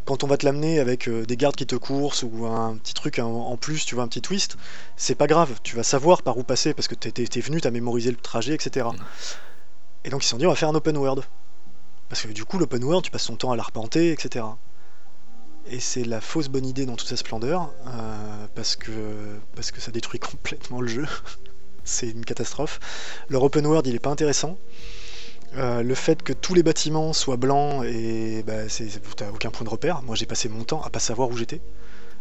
quand 0.05 0.23
on 0.23 0.27
va 0.27 0.37
te 0.37 0.45
l'amener 0.45 0.79
avec 0.79 1.07
euh, 1.07 1.25
des 1.25 1.37
gardes 1.37 1.55
qui 1.55 1.65
te 1.65 1.75
coursent 1.75 2.23
ou 2.23 2.45
un 2.45 2.75
petit 2.75 2.93
truc 2.93 3.19
en, 3.19 3.55
plus, 3.55 3.85
tu 3.85 3.95
vois, 3.95 4.03
un 4.03 4.07
petit 4.07 4.21
twist, 4.21 4.57
c'est 4.97 5.15
pas 5.15 5.27
grave, 5.27 5.59
tu 5.63 5.75
vas 5.75 5.83
savoir 5.83 6.21
par 6.21 6.37
où 6.37 6.43
passer 6.43 6.73
parce 6.73 6.87
que 6.87 6.95
t'es 6.95 7.23
es, 7.23 7.41
venu, 7.41 7.61
t'as 7.61 7.71
mémorisé 7.71 8.11
le 8.11 8.17
trajet, 8.17 8.53
etc. 8.53 8.87
Et 10.03 10.09
donc 10.09 10.21
ils 10.21 10.25
se 10.25 10.31
sont 10.31 10.37
dit, 10.37 10.45
on 10.45 10.49
va 10.49 10.55
faire 10.55 10.69
un 10.69 10.75
open 10.75 10.97
world. 10.97 11.23
Parce 12.09 12.23
que 12.23 12.27
du 12.27 12.43
coup, 12.43 12.59
l'open 12.59 12.83
world, 12.83 13.05
tu 13.05 13.11
passes 13.11 13.25
ton 13.25 13.37
temps 13.37 13.51
à 13.51 13.55
l'arpenter, 13.55 14.11
etc. 14.11 14.45
Et 15.67 15.79
c'est 15.79 16.03
la 16.03 16.19
fausse 16.19 16.49
bonne 16.49 16.65
idée 16.65 16.85
dans 16.85 16.95
toute 16.95 17.07
sa 17.07 17.15
splendeur, 17.15 17.71
euh, 17.87 18.47
parce, 18.53 18.75
que, 18.75 18.91
parce 19.55 19.71
que 19.71 19.79
ça 19.79 19.91
détruit 19.91 20.19
complètement 20.31 20.81
le 20.81 20.87
jeu. 20.87 21.07
c'est 21.85 22.09
une 22.09 22.25
catastrophe. 22.25 22.79
Leur 23.29 23.43
open 23.43 23.65
world, 23.65 23.87
il 23.87 23.95
est 23.95 23.99
pas 23.99 24.09
intéressant. 24.09 24.57
Euh, 25.57 25.83
le 25.83 25.93
fait 25.95 26.23
que 26.23 26.33
tous 26.33 26.55
les 26.55 26.63
bâtiments 26.63 27.13
soient 27.13 27.37
blancs 27.37 27.85
et 27.85 28.43
bah, 28.43 28.63
t'as 29.15 29.29
aucun 29.29 29.51
point 29.51 29.63
de 29.65 29.69
repère. 29.69 30.01
Moi 30.01 30.15
j'ai 30.15 30.25
passé 30.25 30.49
mon 30.49 30.63
temps 30.63 30.81
à 30.81 30.89
pas 30.89 30.99
savoir 30.99 31.29
où 31.29 31.37
j'étais, 31.37 31.61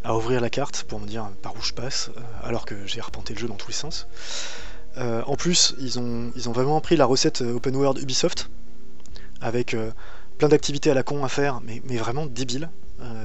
à 0.04 0.14
ouvrir 0.14 0.40
la 0.40 0.50
carte 0.50 0.84
pour 0.84 1.00
me 1.00 1.06
dire 1.06 1.30
par 1.40 1.54
où 1.56 1.62
je 1.62 1.72
passe, 1.72 2.10
euh, 2.16 2.20
alors 2.42 2.66
que 2.66 2.86
j'ai 2.86 3.00
arpenté 3.00 3.32
le 3.32 3.40
jeu 3.40 3.48
dans 3.48 3.56
tous 3.56 3.68
les 3.68 3.74
sens. 3.74 4.06
Euh, 4.98 5.22
en 5.26 5.36
plus, 5.36 5.74
ils 5.78 5.98
ont, 5.98 6.32
vraiment 6.52 6.80
pris 6.82 6.96
la 6.96 7.06
recette 7.06 7.40
open 7.40 7.74
world 7.74 7.98
Ubisoft, 8.02 8.50
avec 9.40 9.74
plein 10.36 10.48
d'activités 10.48 10.90
à 10.90 10.94
la 10.94 11.02
con 11.02 11.24
à 11.24 11.28
faire, 11.28 11.60
mais, 11.62 11.96
vraiment 11.96 12.26
débiles, 12.26 12.68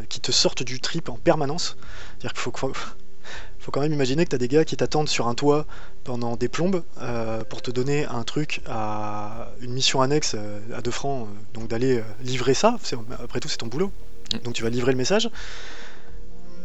qui 0.09 0.21
te 0.21 0.31
sortent 0.31 0.63
du 0.63 0.79
trip 0.79 1.09
en 1.09 1.17
permanence. 1.17 1.75
C'est-à-dire 2.19 2.33
qu'il 2.33 2.41
faut, 2.41 2.51
faut 2.55 2.73
quand 3.71 3.81
même 3.81 3.93
imaginer 3.93 4.23
que 4.23 4.29
tu 4.29 4.35
as 4.35 4.39
des 4.39 4.47
gars 4.47 4.65
qui 4.65 4.77
t'attendent 4.77 5.09
sur 5.09 5.27
un 5.27 5.35
toit 5.35 5.65
pendant 6.03 6.35
des 6.35 6.47
plombes 6.47 6.83
euh, 7.01 7.43
pour 7.43 7.61
te 7.61 7.71
donner 7.71 8.05
un 8.05 8.23
truc 8.23 8.61
à 8.67 9.49
une 9.61 9.71
mission 9.71 10.01
annexe 10.01 10.35
euh, 10.37 10.59
à 10.75 10.81
2 10.81 10.91
francs, 10.91 11.27
euh, 11.27 11.59
donc 11.59 11.67
d'aller 11.67 12.01
livrer 12.21 12.53
ça. 12.53 12.77
Après 13.19 13.39
tout, 13.39 13.47
c'est 13.47 13.57
ton 13.57 13.67
boulot. 13.67 13.91
Mm. 14.33 14.37
Donc 14.39 14.53
tu 14.53 14.63
vas 14.63 14.69
livrer 14.69 14.91
le 14.91 14.97
message. 14.97 15.29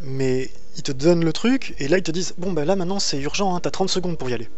mais 0.02 0.50
ils 0.76 0.82
te 0.82 0.92
donnent 0.92 1.24
le 1.24 1.32
truc, 1.32 1.74
et 1.78 1.88
là 1.88 1.98
ils 1.98 2.02
te 2.02 2.10
disent 2.10 2.34
Bon, 2.38 2.52
bah 2.52 2.64
là 2.64 2.76
maintenant 2.76 2.98
c'est 2.98 3.20
urgent, 3.20 3.54
hein, 3.54 3.60
t'as 3.60 3.70
30 3.70 3.88
secondes 3.88 4.18
pour 4.18 4.30
y 4.30 4.34
aller. 4.34 4.48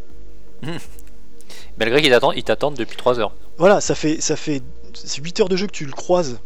Malgré 1.79 2.01
qu'ils 2.01 2.45
t'attendent, 2.45 2.77
depuis 2.77 2.97
3 2.97 3.21
heures. 3.21 3.35
Voilà, 3.59 3.81
ça 3.81 3.95
fait, 3.95 4.21
ça 4.21 4.37
fait 4.37 4.63
c'est 4.95 5.23
8 5.23 5.41
heures 5.41 5.49
de 5.49 5.57
jeu 5.57 5.67
que 5.67 5.73
tu 5.73 5.87
le 5.87 5.93
croises, 5.93 6.39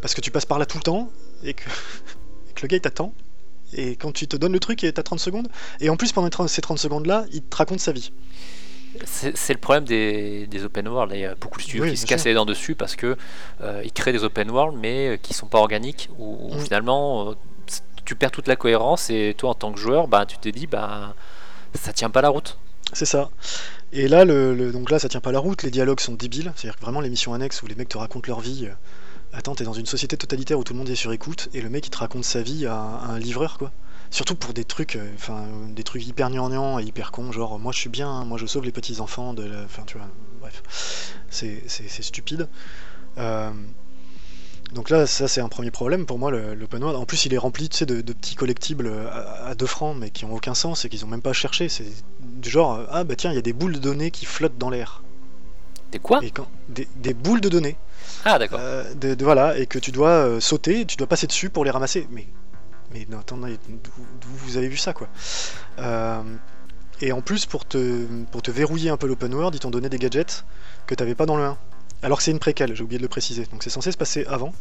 parce 0.00 0.14
que 0.14 0.20
tu 0.20 0.30
passes 0.30 0.46
par 0.46 0.58
là 0.58 0.66
tout 0.66 0.78
le 0.78 0.82
temps, 0.82 1.10
et 1.44 1.54
que, 1.54 1.64
et 2.50 2.52
que 2.54 2.62
le 2.62 2.68
gars 2.68 2.76
il 2.76 2.80
t'attend. 2.80 3.12
Et 3.72 3.96
quand 3.96 4.12
tu 4.12 4.26
te 4.28 4.36
donnes 4.36 4.52
le 4.52 4.60
truc, 4.60 4.82
et 4.84 4.92
t'as 4.92 5.02
30 5.02 5.20
secondes. 5.20 5.48
Et 5.80 5.88
en 5.90 5.96
plus, 5.96 6.12
pendant 6.12 6.48
ces 6.48 6.60
30 6.60 6.78
secondes-là, 6.78 7.24
il 7.32 7.42
te 7.42 7.56
raconte 7.56 7.80
sa 7.80 7.92
vie. 7.92 8.10
C'est 9.04 9.52
le 9.52 9.58
problème 9.60 9.84
des, 9.84 10.46
des 10.48 10.64
open 10.64 10.88
world. 10.88 11.12
Il 11.14 11.20
y 11.20 11.24
a 11.24 11.34
beaucoup 11.36 11.58
de 11.58 11.62
studios 11.62 11.84
Oui, 11.84 11.90
qui 11.92 11.96
se 11.96 12.06
cassent 12.06 12.22
sûr. 12.22 12.28
les 12.30 12.34
dents 12.34 12.44
dessus 12.44 12.74
parce 12.74 12.96
que 12.96 13.16
euh, 13.62 13.82
ils 13.84 13.92
créent 13.92 14.12
des 14.12 14.24
open 14.24 14.50
world 14.50 14.76
mais 14.80 15.10
euh, 15.10 15.16
qui 15.16 15.32
sont 15.32 15.46
pas 15.46 15.58
organiques. 15.58 16.08
Où, 16.18 16.48
où 16.50 16.54
Mm. 16.56 16.60
finalement 16.60 17.30
euh, 17.30 17.34
tu 18.04 18.16
perds 18.16 18.32
toute 18.32 18.48
la 18.48 18.56
cohérence 18.56 19.08
et 19.10 19.34
toi 19.38 19.50
en 19.50 19.54
tant 19.54 19.72
que 19.72 19.78
joueur, 19.78 20.08
bah, 20.08 20.26
tu 20.26 20.38
te 20.38 20.48
dis 20.48 20.66
bah 20.66 21.14
ça 21.80 21.92
tient 21.92 22.10
pas 22.10 22.20
la 22.20 22.30
route. 22.30 22.58
C'est 22.92 23.06
ça. 23.06 23.30
Et 23.92 24.08
là, 24.08 24.24
le, 24.24 24.52
le- 24.56 24.72
donc 24.72 24.90
là, 24.90 24.98
ça 24.98 25.08
tient 25.08 25.20
pas 25.20 25.30
la 25.30 25.38
route, 25.38 25.62
les 25.62 25.70
dialogues 25.70 26.00
sont 26.00 26.14
débiles. 26.14 26.52
C'est-à-dire 26.56 26.76
que 26.76 26.82
vraiment, 26.84 27.00
les 27.00 27.08
missions 27.10 27.32
annexes 27.32 27.62
où 27.62 27.66
les 27.68 27.76
mecs 27.76 27.88
te 27.88 27.98
racontent 27.98 28.26
leur 28.26 28.40
vie. 28.40 28.66
euh, 28.66 28.74
Attends, 29.32 29.54
t'es 29.54 29.64
dans 29.64 29.72
une 29.72 29.86
société 29.86 30.16
totalitaire 30.16 30.58
où 30.58 30.64
tout 30.64 30.72
le 30.72 30.78
monde 30.78 30.88
est 30.88 30.94
sur 30.96 31.12
écoute, 31.12 31.48
et 31.54 31.60
le 31.60 31.68
mec 31.70 31.86
il 31.86 31.90
te 31.90 31.98
raconte 31.98 32.24
sa 32.24 32.42
vie 32.42 32.66
à, 32.66 32.74
à 32.74 33.06
un 33.12 33.18
livreur, 33.18 33.58
quoi. 33.58 33.70
Surtout 34.12 34.34
pour 34.34 34.52
des 34.52 34.64
trucs, 34.64 34.96
euh, 34.96 35.08
enfin, 35.14 35.44
euh, 35.44 35.72
des 35.72 35.84
trucs 35.84 36.04
hyper 36.04 36.30
gnangnans 36.30 36.80
et 36.80 36.82
hyper 36.82 37.12
cons, 37.12 37.30
genre 37.30 37.60
moi 37.60 37.70
je 37.70 37.78
suis 37.78 37.90
bien, 37.90 38.24
moi 38.24 38.38
je 38.38 38.46
sauve 38.46 38.64
les 38.64 38.72
petits 38.72 39.00
enfants 39.00 39.34
de 39.34 39.44
la. 39.44 39.62
Enfin, 39.62 39.84
tu 39.86 39.98
vois, 39.98 40.08
bref. 40.40 41.14
C'est 41.30 41.62
stupide. 42.02 42.48
Euh, 43.18 43.50
donc 44.72 44.90
là, 44.90 45.06
ça 45.06 45.28
c'est 45.28 45.40
un 45.40 45.48
premier 45.48 45.70
problème 45.70 46.06
pour 46.06 46.18
moi, 46.18 46.32
le- 46.32 46.54
l'open 46.54 46.82
world. 46.82 46.98
En 47.00 47.04
plus, 47.06 47.24
il 47.24 47.34
est 47.34 47.38
rempli 47.38 47.68
tu 47.68 47.76
sais, 47.78 47.86
de, 47.86 48.00
de 48.00 48.12
petits 48.12 48.34
collectibles 48.34 48.90
à, 49.12 49.46
à 49.46 49.54
2 49.54 49.66
francs, 49.66 49.96
mais 49.96 50.10
qui 50.10 50.24
ont 50.24 50.34
aucun 50.34 50.54
sens 50.54 50.84
et 50.84 50.88
qu'ils 50.88 51.04
ont 51.04 51.08
même 51.08 51.22
pas 51.22 51.32
cherché. 51.32 51.68
C'est 51.68 51.86
du 52.20 52.50
genre, 52.50 52.74
euh, 52.78 52.86
ah 52.90 53.04
bah 53.04 53.14
tiens, 53.16 53.30
il 53.30 53.36
y 53.36 53.38
a 53.38 53.42
des 53.42 53.52
boules 53.52 53.74
de 53.74 53.78
données 53.78 54.10
qui 54.10 54.26
flottent 54.26 54.58
dans 54.58 54.70
l'air. 54.70 55.02
Des 55.92 55.98
quoi? 56.00 56.18
Et 56.24 56.30
quand 56.32 56.48
des, 56.68 56.88
des 56.96 57.14
boules 57.14 57.40
de 57.40 57.48
données, 57.48 57.76
Ah 58.24 58.38
d'accord. 58.38 58.60
euh, 58.60 59.16
voilà, 59.20 59.56
et 59.58 59.66
que 59.66 59.78
tu 59.78 59.92
dois 59.92 60.10
euh, 60.26 60.40
sauter, 60.40 60.84
tu 60.86 60.96
dois 60.96 61.06
passer 61.06 61.26
dessus 61.26 61.50
pour 61.50 61.64
les 61.64 61.70
ramasser. 61.70 62.06
Mais, 62.10 62.26
mais 62.92 63.06
non, 63.10 63.18
attendez, 63.20 63.58
d'où 63.68 64.28
vous 64.30 64.56
avez 64.56 64.68
vu 64.68 64.76
ça 64.76 64.92
quoi? 64.92 65.08
Euh, 65.78 66.22
Et 67.00 67.12
en 67.12 67.22
plus, 67.22 67.46
pour 67.46 67.66
te, 67.66 68.06
pour 68.32 68.42
te 68.42 68.50
verrouiller 68.50 68.90
un 68.90 68.96
peu 68.98 69.06
l'open 69.08 69.34
world, 69.34 69.54
ils 69.54 69.60
t'ont 69.60 69.70
donné 69.70 69.88
des 69.88 69.98
gadgets 69.98 70.44
que 70.86 70.94
t'avais 70.94 71.14
pas 71.14 71.26
dans 71.26 71.36
le 71.36 71.44
1. 71.44 71.58
Alors 72.02 72.18
que 72.18 72.24
c'est 72.24 72.30
une 72.32 72.38
préquelle, 72.40 72.74
j'ai 72.76 72.82
oublié 72.84 72.98
de 72.98 73.02
le 73.04 73.08
préciser. 73.08 73.46
Donc 73.46 73.62
c'est 73.64 73.70
censé 73.70 73.92
se 73.92 73.98
passer 73.98 74.26
avant. 74.26 74.54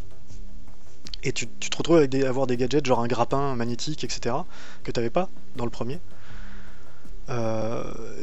Et 1.24 1.32
tu, 1.34 1.48
tu 1.60 1.70
te 1.70 1.78
retrouves 1.78 1.98
avec 1.98 2.10
des, 2.10 2.26
avoir 2.26 2.48
des 2.48 2.58
gadgets 2.58 2.86
genre 2.86 3.00
un 3.02 3.08
grappin 3.08 3.56
magnétique, 3.56 4.04
etc. 4.04 4.36
que 4.84 4.92
t'avais 4.92 5.10
pas 5.10 5.30
dans 5.56 5.66
le 5.66 5.72
premier. 5.72 6.00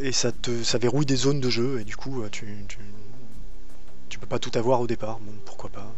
Et 0.02 0.12
ça 0.12 0.32
te 0.32 0.62
ça 0.62 0.78
verrouille 0.78 1.06
des 1.06 1.16
zones 1.16 1.40
de 1.40 1.48
jeu 1.50 1.80
et 1.80 1.84
du 1.84 1.96
coup 1.96 2.22
tu, 2.30 2.46
tu 4.16 4.20
peux 4.20 4.26
pas 4.26 4.38
tout 4.38 4.52
avoir 4.54 4.80
au 4.80 4.86
départ. 4.86 5.18
Bon, 5.20 5.32
pourquoi 5.44 5.68
pas. 5.68 5.92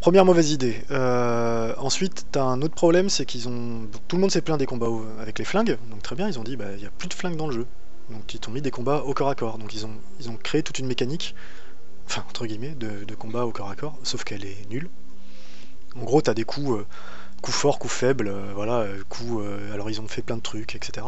Première 0.00 0.24
mauvaise 0.24 0.52
idée. 0.52 0.82
Euh, 0.90 1.74
ensuite, 1.76 2.24
t'as 2.32 2.44
un 2.44 2.62
autre 2.62 2.74
problème, 2.74 3.10
c'est 3.10 3.26
qu'ils 3.26 3.46
ont. 3.46 3.86
Tout 4.08 4.16
le 4.16 4.22
monde 4.22 4.30
s'est 4.30 4.40
plaint 4.40 4.58
des 4.58 4.64
combats 4.64 4.88
avec 5.20 5.38
les 5.38 5.44
flingues, 5.44 5.76
donc 5.90 6.02
très 6.02 6.16
bien, 6.16 6.28
ils 6.28 6.38
ont 6.38 6.44
dit 6.44 6.56
bah 6.56 6.72
il 6.78 6.82
y 6.82 6.86
a 6.86 6.90
plus 6.90 7.08
de 7.08 7.14
flingues 7.14 7.36
dans 7.36 7.46
le 7.46 7.52
jeu. 7.52 7.66
Donc 8.08 8.32
ils 8.32 8.40
t'ont 8.40 8.52
mis 8.52 8.62
des 8.62 8.70
combats 8.70 9.02
au 9.02 9.12
corps 9.12 9.28
à 9.28 9.34
corps. 9.34 9.58
Donc 9.58 9.74
ils 9.74 9.84
ont, 9.84 9.92
ils 10.18 10.30
ont 10.30 10.36
créé 10.36 10.62
toute 10.62 10.78
une 10.78 10.86
mécanique, 10.86 11.34
enfin 12.06 12.24
entre 12.26 12.46
guillemets, 12.46 12.74
de, 12.74 13.04
de 13.04 13.14
combat 13.14 13.44
au 13.44 13.52
corps 13.52 13.68
à 13.68 13.76
corps, 13.76 13.98
sauf 14.02 14.24
qu'elle 14.24 14.46
est 14.46 14.66
nulle. 14.70 14.88
En 16.00 16.04
gros, 16.04 16.22
t'as 16.22 16.32
des 16.32 16.44
coups, 16.44 16.70
euh, 16.70 16.86
coups 17.42 17.56
forts, 17.56 17.78
coups 17.78 17.92
faibles, 17.92 18.28
euh, 18.28 18.52
voilà, 18.54 18.78
euh, 18.78 19.02
coups. 19.10 19.44
alors 19.74 19.90
ils 19.90 20.00
ont 20.00 20.08
fait 20.08 20.22
plein 20.22 20.38
de 20.38 20.42
trucs, 20.42 20.74
etc. 20.74 21.06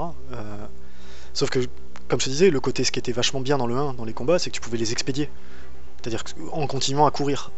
Sauf 1.33 1.49
que, 1.49 1.61
comme 2.09 2.21
je 2.21 2.27
te 2.27 2.31
disais, 2.31 2.51
le 2.51 2.61
côté 2.61 2.85
ce 2.85 2.93
qui 2.93 2.99
était 2.99 3.13
vachement 3.13 3.41
bien 3.41 3.57
dans 3.57 3.67
le 3.67 3.77
1, 3.77 3.95
dans 3.95 4.05
les 4.05 4.13
combats, 4.13 4.39
c'est 4.39 4.51
que 4.51 4.55
tu 4.55 4.61
pouvais 4.61 4.79
les 4.79 4.93
expédier. 4.93 5.31
C'est-à-dire 6.01 6.23
en 6.53 6.67
continuant 6.67 7.07
à 7.07 7.11
courir. 7.11 7.51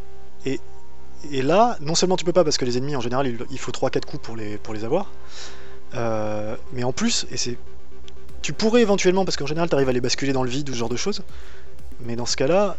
Et, 0.46 0.60
et 1.30 1.42
là, 1.42 1.76
non 1.80 1.94
seulement 1.94 2.16
tu 2.16 2.24
peux 2.24 2.32
pas 2.32 2.44
parce 2.44 2.56
que 2.58 2.64
les 2.64 2.78
ennemis 2.78 2.96
en 2.96 3.00
général 3.00 3.26
il, 3.26 3.38
il 3.50 3.58
faut 3.58 3.72
3-4 3.72 4.04
coups 4.04 4.22
pour 4.22 4.36
les, 4.36 4.56
pour 4.56 4.72
les 4.74 4.84
avoir, 4.84 5.10
euh, 5.94 6.56
mais 6.72 6.84
en 6.84 6.92
plus, 6.92 7.26
et 7.30 7.36
c'est. 7.36 7.56
Tu 8.42 8.52
pourrais 8.52 8.82
éventuellement, 8.82 9.24
parce 9.24 9.36
qu'en 9.36 9.46
général 9.46 9.68
tu 9.68 9.74
arrives 9.74 9.88
à 9.88 9.92
les 9.92 10.00
basculer 10.00 10.32
dans 10.32 10.42
le 10.42 10.50
vide 10.50 10.68
ou 10.70 10.72
ce 10.72 10.78
genre 10.78 10.88
de 10.88 10.96
choses, 10.96 11.22
mais 12.00 12.16
dans 12.16 12.26
ce 12.26 12.36
cas-là, 12.36 12.76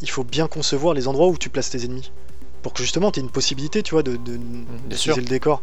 il 0.00 0.08
faut 0.08 0.24
bien 0.24 0.48
concevoir 0.48 0.94
les 0.94 1.08
endroits 1.08 1.28
où 1.28 1.36
tu 1.36 1.50
places 1.50 1.70
tes 1.70 1.84
ennemis. 1.84 2.10
Pour 2.62 2.72
que 2.72 2.82
justement 2.82 3.10
tu 3.10 3.20
aies 3.20 3.22
une 3.22 3.30
possibilité, 3.30 3.82
tu 3.82 3.92
vois, 3.92 4.02
de, 4.02 4.16
de, 4.16 4.38
le 4.88 5.22
décor. 5.22 5.62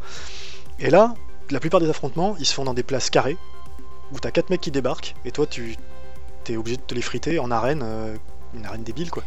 Et 0.79 0.89
là, 0.89 1.15
la 1.49 1.59
plupart 1.59 1.79
des 1.79 1.89
affrontements, 1.89 2.35
ils 2.39 2.45
se 2.45 2.53
font 2.53 2.63
dans 2.63 2.73
des 2.73 2.83
places 2.83 3.09
carrées, 3.09 3.37
où 4.11 4.19
t'as 4.19 4.31
4 4.31 4.49
mecs 4.49 4.61
qui 4.61 4.71
débarquent, 4.71 5.15
et 5.25 5.31
toi 5.31 5.45
tu 5.47 5.75
t'es 6.43 6.57
obligé 6.57 6.77
de 6.77 6.81
te 6.83 6.93
les 6.93 7.01
friter 7.01 7.39
en 7.39 7.49
arène, 7.49 7.81
euh, 7.83 8.15
une 8.57 8.65
arène 8.65 8.83
débile 8.83 9.11
quoi. 9.11 9.23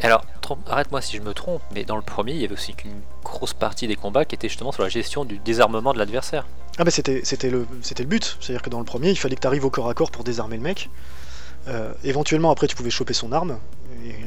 Alors, 0.00 0.24
arrête-moi 0.68 1.00
si 1.00 1.16
je 1.16 1.22
me 1.22 1.32
trompe, 1.32 1.62
mais 1.72 1.84
dans 1.84 1.94
le 1.96 2.02
premier, 2.02 2.32
il 2.32 2.38
y 2.40 2.44
avait 2.44 2.54
aussi 2.54 2.74
qu'une 2.74 3.00
grosse 3.22 3.54
partie 3.54 3.86
des 3.86 3.94
combats 3.94 4.24
qui 4.24 4.34
était 4.34 4.48
justement 4.48 4.72
sur 4.72 4.82
la 4.82 4.88
gestion 4.88 5.24
du 5.24 5.38
désarmement 5.38 5.92
de 5.92 5.98
l'adversaire. 5.98 6.46
Ah 6.78 6.84
bah 6.84 6.90
c'était 6.90 7.20
le 7.50 7.66
c'était 7.82 8.02
le 8.02 8.08
but, 8.08 8.36
c'est-à-dire 8.40 8.62
que 8.62 8.70
dans 8.70 8.78
le 8.78 8.84
premier, 8.84 9.10
il 9.10 9.16
fallait 9.18 9.36
que 9.36 9.40
tu 9.42 9.46
arrives 9.46 9.64
au 9.64 9.70
corps 9.70 9.88
à 9.88 9.94
corps 9.94 10.10
pour 10.10 10.24
désarmer 10.24 10.56
le 10.56 10.62
mec. 10.62 10.88
Euh, 11.68 11.92
éventuellement 12.02 12.50
après 12.50 12.66
tu 12.66 12.74
pouvais 12.74 12.90
choper 12.90 13.12
son 13.14 13.30
arme 13.30 13.58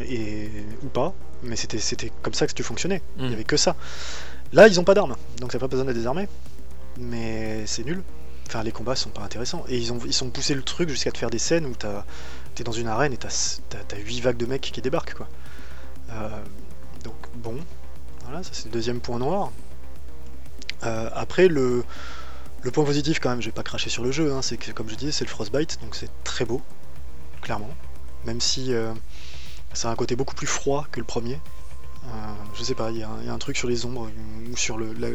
et, 0.08 0.14
et- 0.16 0.52
ou 0.84 0.88
pas, 0.88 1.14
mais 1.44 1.58
c'était 1.58 2.12
comme 2.22 2.34
ça 2.34 2.48
que 2.48 2.54
tu 2.54 2.64
fonctionnais. 2.64 3.02
Il 3.18 3.26
Mm. 3.26 3.30
y 3.32 3.34
avait 3.34 3.44
que 3.44 3.58
ça. 3.58 3.76
Là, 4.54 4.68
ils 4.70 4.80
ont 4.80 4.86
pas 4.86 4.94
d'armes, 4.94 5.16
donc 5.42 5.52
t'as 5.52 5.60
pas 5.60 5.68
besoin 5.68 5.84
de 5.86 5.90
les 5.90 5.96
désarmer. 5.98 6.30
Mais 6.98 7.66
c'est 7.66 7.84
nul. 7.86 8.02
Enfin, 8.48 8.64
les 8.64 8.72
combats 8.72 8.96
sont 8.96 9.10
pas 9.10 9.22
intéressants. 9.24 9.66
Et 9.68 9.78
ils 9.78 9.92
ont 9.92 10.00
ils 10.06 10.14
sont 10.14 10.30
poussé 10.30 10.54
le 10.54 10.62
truc 10.62 10.88
jusqu'à 10.90 11.12
te 11.12 11.18
faire 11.18 11.30
des 11.32 11.40
scènes 11.40 11.66
où 11.66 11.74
t'as- 11.76 12.06
t'es 12.56 12.64
dans 12.64 12.72
une 12.72 12.88
arène 12.88 13.14
et 13.14 13.18
t'as 13.18 13.60
t'as- 13.70 13.84
t'as 13.88 13.98
8 13.98 14.22
vagues 14.22 14.38
de 14.38 14.46
mecs 14.46 14.62
qui 14.62 14.82
débarquent 14.82 15.14
quoi. 15.16 15.28
Euh, 16.12 16.30
donc 17.04 17.16
bon, 17.36 17.58
voilà, 18.24 18.44
ça 18.44 18.52
c'est 18.54 18.66
le 18.66 18.72
deuxième 18.72 19.00
point 19.00 19.20
noir. 19.20 19.52
Euh, 20.84 21.10
après 21.14 21.48
le 21.48 21.84
le 22.62 22.72
point 22.72 22.84
positif 22.86 23.20
quand 23.20 23.30
même, 23.30 23.42
je 23.42 23.48
vais 23.48 23.52
pas 23.52 23.64
cracher 23.64 23.90
sur 23.90 24.04
le 24.04 24.12
jeu, 24.12 24.34
hein, 24.34 24.42
c'est 24.42 24.58
que 24.58 24.72
comme 24.72 24.90
je 24.90 24.96
disais, 24.96 25.12
c'est 25.12 25.24
le 25.26 25.30
Frostbite, 25.30 25.80
donc 25.82 25.96
c'est 25.96 26.10
très 26.24 26.46
beau, 26.46 26.62
clairement. 27.42 27.70
Même 28.26 28.42
si 28.42 28.74
euh, 28.74 28.92
ça 29.74 29.90
a 29.90 29.92
un 29.92 29.96
côté 29.96 30.16
beaucoup 30.16 30.34
plus 30.36 30.48
froid 30.48 30.88
que 30.92 31.00
le 31.00 31.06
premier. 31.06 31.40
Je 32.54 32.64
sais 32.64 32.76
pas, 32.76 32.92
il 32.92 32.98
y, 32.98 33.04
a 33.04 33.10
un- 33.10 33.38
truc 33.40 33.58
sur 33.58 33.68
les 33.68 33.86
ombres 33.86 34.10
ou 34.52 34.56
sur 34.56 34.78
le- 34.78 34.94
la, 34.94 35.10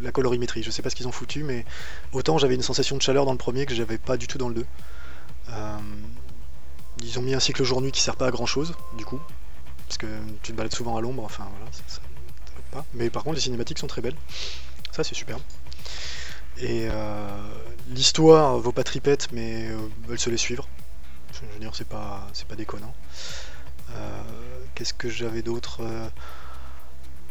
la 0.00 0.12
colorimétrie, 0.12 0.62
je 0.62 0.70
sais 0.70 0.82
pas 0.82 0.88
ce 0.88 0.94
qu'ils 0.94 1.08
ont 1.08 1.12
foutu, 1.12 1.42
mais 1.42 1.64
autant 2.12 2.38
j'avais 2.38 2.54
une 2.54 2.62
sensation 2.62 2.96
de 2.96 3.02
chaleur 3.02 3.24
dans 3.26 3.32
le 3.32 3.38
premier 3.38 3.66
que 3.66 3.74
j'avais 3.74 3.98
pas 3.98 4.16
du 4.16 4.26
tout 4.28 4.38
dans 4.38 4.48
le 4.48 4.54
2. 4.54 4.66
Ils 7.02 7.18
ont 7.18 7.22
mis 7.22 7.34
un 7.34 7.40
cycle 7.40 7.62
jour-nuit 7.64 7.92
qui 7.92 8.00
sert 8.00 8.16
pas 8.16 8.26
à 8.26 8.30
grand 8.30 8.46
chose, 8.46 8.74
du 8.96 9.04
coup, 9.04 9.20
parce 9.86 9.98
que 9.98 10.06
tu 10.42 10.52
te 10.52 10.56
balades 10.56 10.74
souvent 10.74 10.96
à 10.96 11.00
l'ombre, 11.00 11.24
enfin 11.24 11.46
voilà, 11.56 11.70
ça, 11.72 11.82
ça- 11.86 12.00
pas. 12.72 12.84
Mais 12.94 13.08
par 13.08 13.24
contre, 13.24 13.36
les 13.36 13.40
cinématiques 13.40 13.78
sont 13.78 13.86
très 13.86 14.02
belles, 14.02 14.16
ça 14.92 15.02
c'est 15.04 15.14
superbe. 15.14 15.40
Et 16.58 16.88
euh, 16.90 17.28
l'histoire 17.90 18.58
vaut 18.58 18.72
pas 18.72 18.84
tripette, 18.84 19.28
mais 19.32 19.68
euh, 19.68 19.76
elle 20.10 20.18
se 20.18 20.28
laisse 20.30 20.40
suivre. 20.40 20.68
Je 21.32 21.40
veux 21.54 21.60
dire, 21.60 21.70
c'est 21.74 21.86
pas, 21.88 22.26
c'est 22.32 22.46
pas 22.46 22.56
déconnant. 22.56 22.92
Euh, 23.90 24.22
Qu'est-ce 24.74 24.94
que 24.94 25.08
j'avais 25.08 25.42
d'autre 25.42 25.78
Euh, 25.82 26.08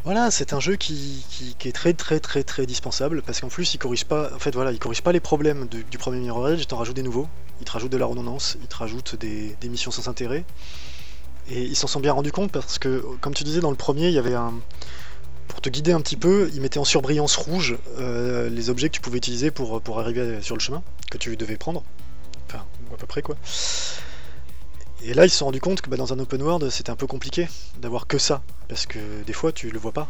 Voilà, 0.04 0.30
c'est 0.30 0.52
un 0.54 0.60
jeu 0.60 0.76
qui, 0.76 1.24
est 1.64 1.72
très 1.72 1.92
très 1.92 2.20
très 2.20 2.42
très 2.44 2.66
dispensable 2.66 3.22
parce 3.22 3.40
qu'en 3.40 3.48
plus 3.48 3.74
il 3.74 3.78
corrige 3.78 4.04
pas, 4.04 4.32
en 4.34 4.38
fait 4.38 4.54
voilà, 4.54 4.72
il 4.72 4.78
corrige 4.78 5.02
pas 5.02 5.12
les 5.12 5.20
problèmes 5.20 5.66
du, 5.68 5.98
premier 5.98 6.18
Mirror 6.20 6.50
Edge, 6.50 6.66
t'en 6.66 6.76
rajoute 6.78 6.96
des 6.96 7.02
nouveaux, 7.02 7.28
il 7.60 7.64
te 7.64 7.72
rajoute 7.72 7.90
de 7.90 7.96
la 7.96 8.06
redondance, 8.06 8.56
il 8.60 8.66
te 8.66 8.76
rajoute 8.76 9.16
des, 9.16 9.56
missions 9.64 9.90
sans 9.90 10.08
intérêt. 10.08 10.44
Et 11.50 11.62
ils 11.62 11.76
s'en 11.76 11.86
sont 11.86 12.00
bien 12.00 12.12
rendus 12.12 12.32
compte 12.32 12.52
parce 12.52 12.78
que, 12.78 13.02
comme 13.20 13.34
tu 13.34 13.44
disais 13.44 13.60
dans 13.60 13.70
le 13.70 13.76
premier, 13.76 14.08
il 14.08 14.14
y 14.14 14.18
avait 14.18 14.34
un, 14.34 14.52
pour 15.48 15.60
te 15.62 15.70
guider 15.70 15.92
un 15.92 16.00
petit 16.00 16.16
peu, 16.16 16.50
il 16.54 16.60
mettait 16.60 16.78
en 16.78 16.84
surbrillance 16.84 17.36
rouge 17.36 17.76
euh, 17.98 18.50
les 18.50 18.68
objets 18.70 18.88
que 18.88 18.94
tu 18.94 19.00
pouvais 19.00 19.18
utiliser 19.18 19.50
pour, 19.50 19.80
pour 19.80 19.98
arriver 19.98 20.42
sur 20.42 20.56
le 20.56 20.60
chemin 20.60 20.82
que 21.10 21.16
tu 21.16 21.36
devais 21.36 21.56
prendre. 21.56 21.82
Enfin, 22.46 22.64
à 22.92 22.96
peu 22.96 23.06
près 23.06 23.22
quoi. 23.22 23.36
Et 25.02 25.14
là, 25.14 25.24
ils 25.24 25.30
se 25.30 25.38
sont 25.38 25.46
rendus 25.46 25.60
compte 25.60 25.80
que 25.80 25.88
bah, 25.88 25.96
dans 25.96 26.12
un 26.12 26.18
open 26.18 26.42
world, 26.42 26.68
c'était 26.70 26.90
un 26.90 26.96
peu 26.96 27.06
compliqué 27.06 27.48
d'avoir 27.78 28.06
que 28.06 28.18
ça, 28.18 28.42
parce 28.68 28.86
que 28.86 28.98
des 29.26 29.32
fois, 29.32 29.52
tu 29.52 29.70
le 29.70 29.78
vois 29.78 29.92
pas. 29.92 30.08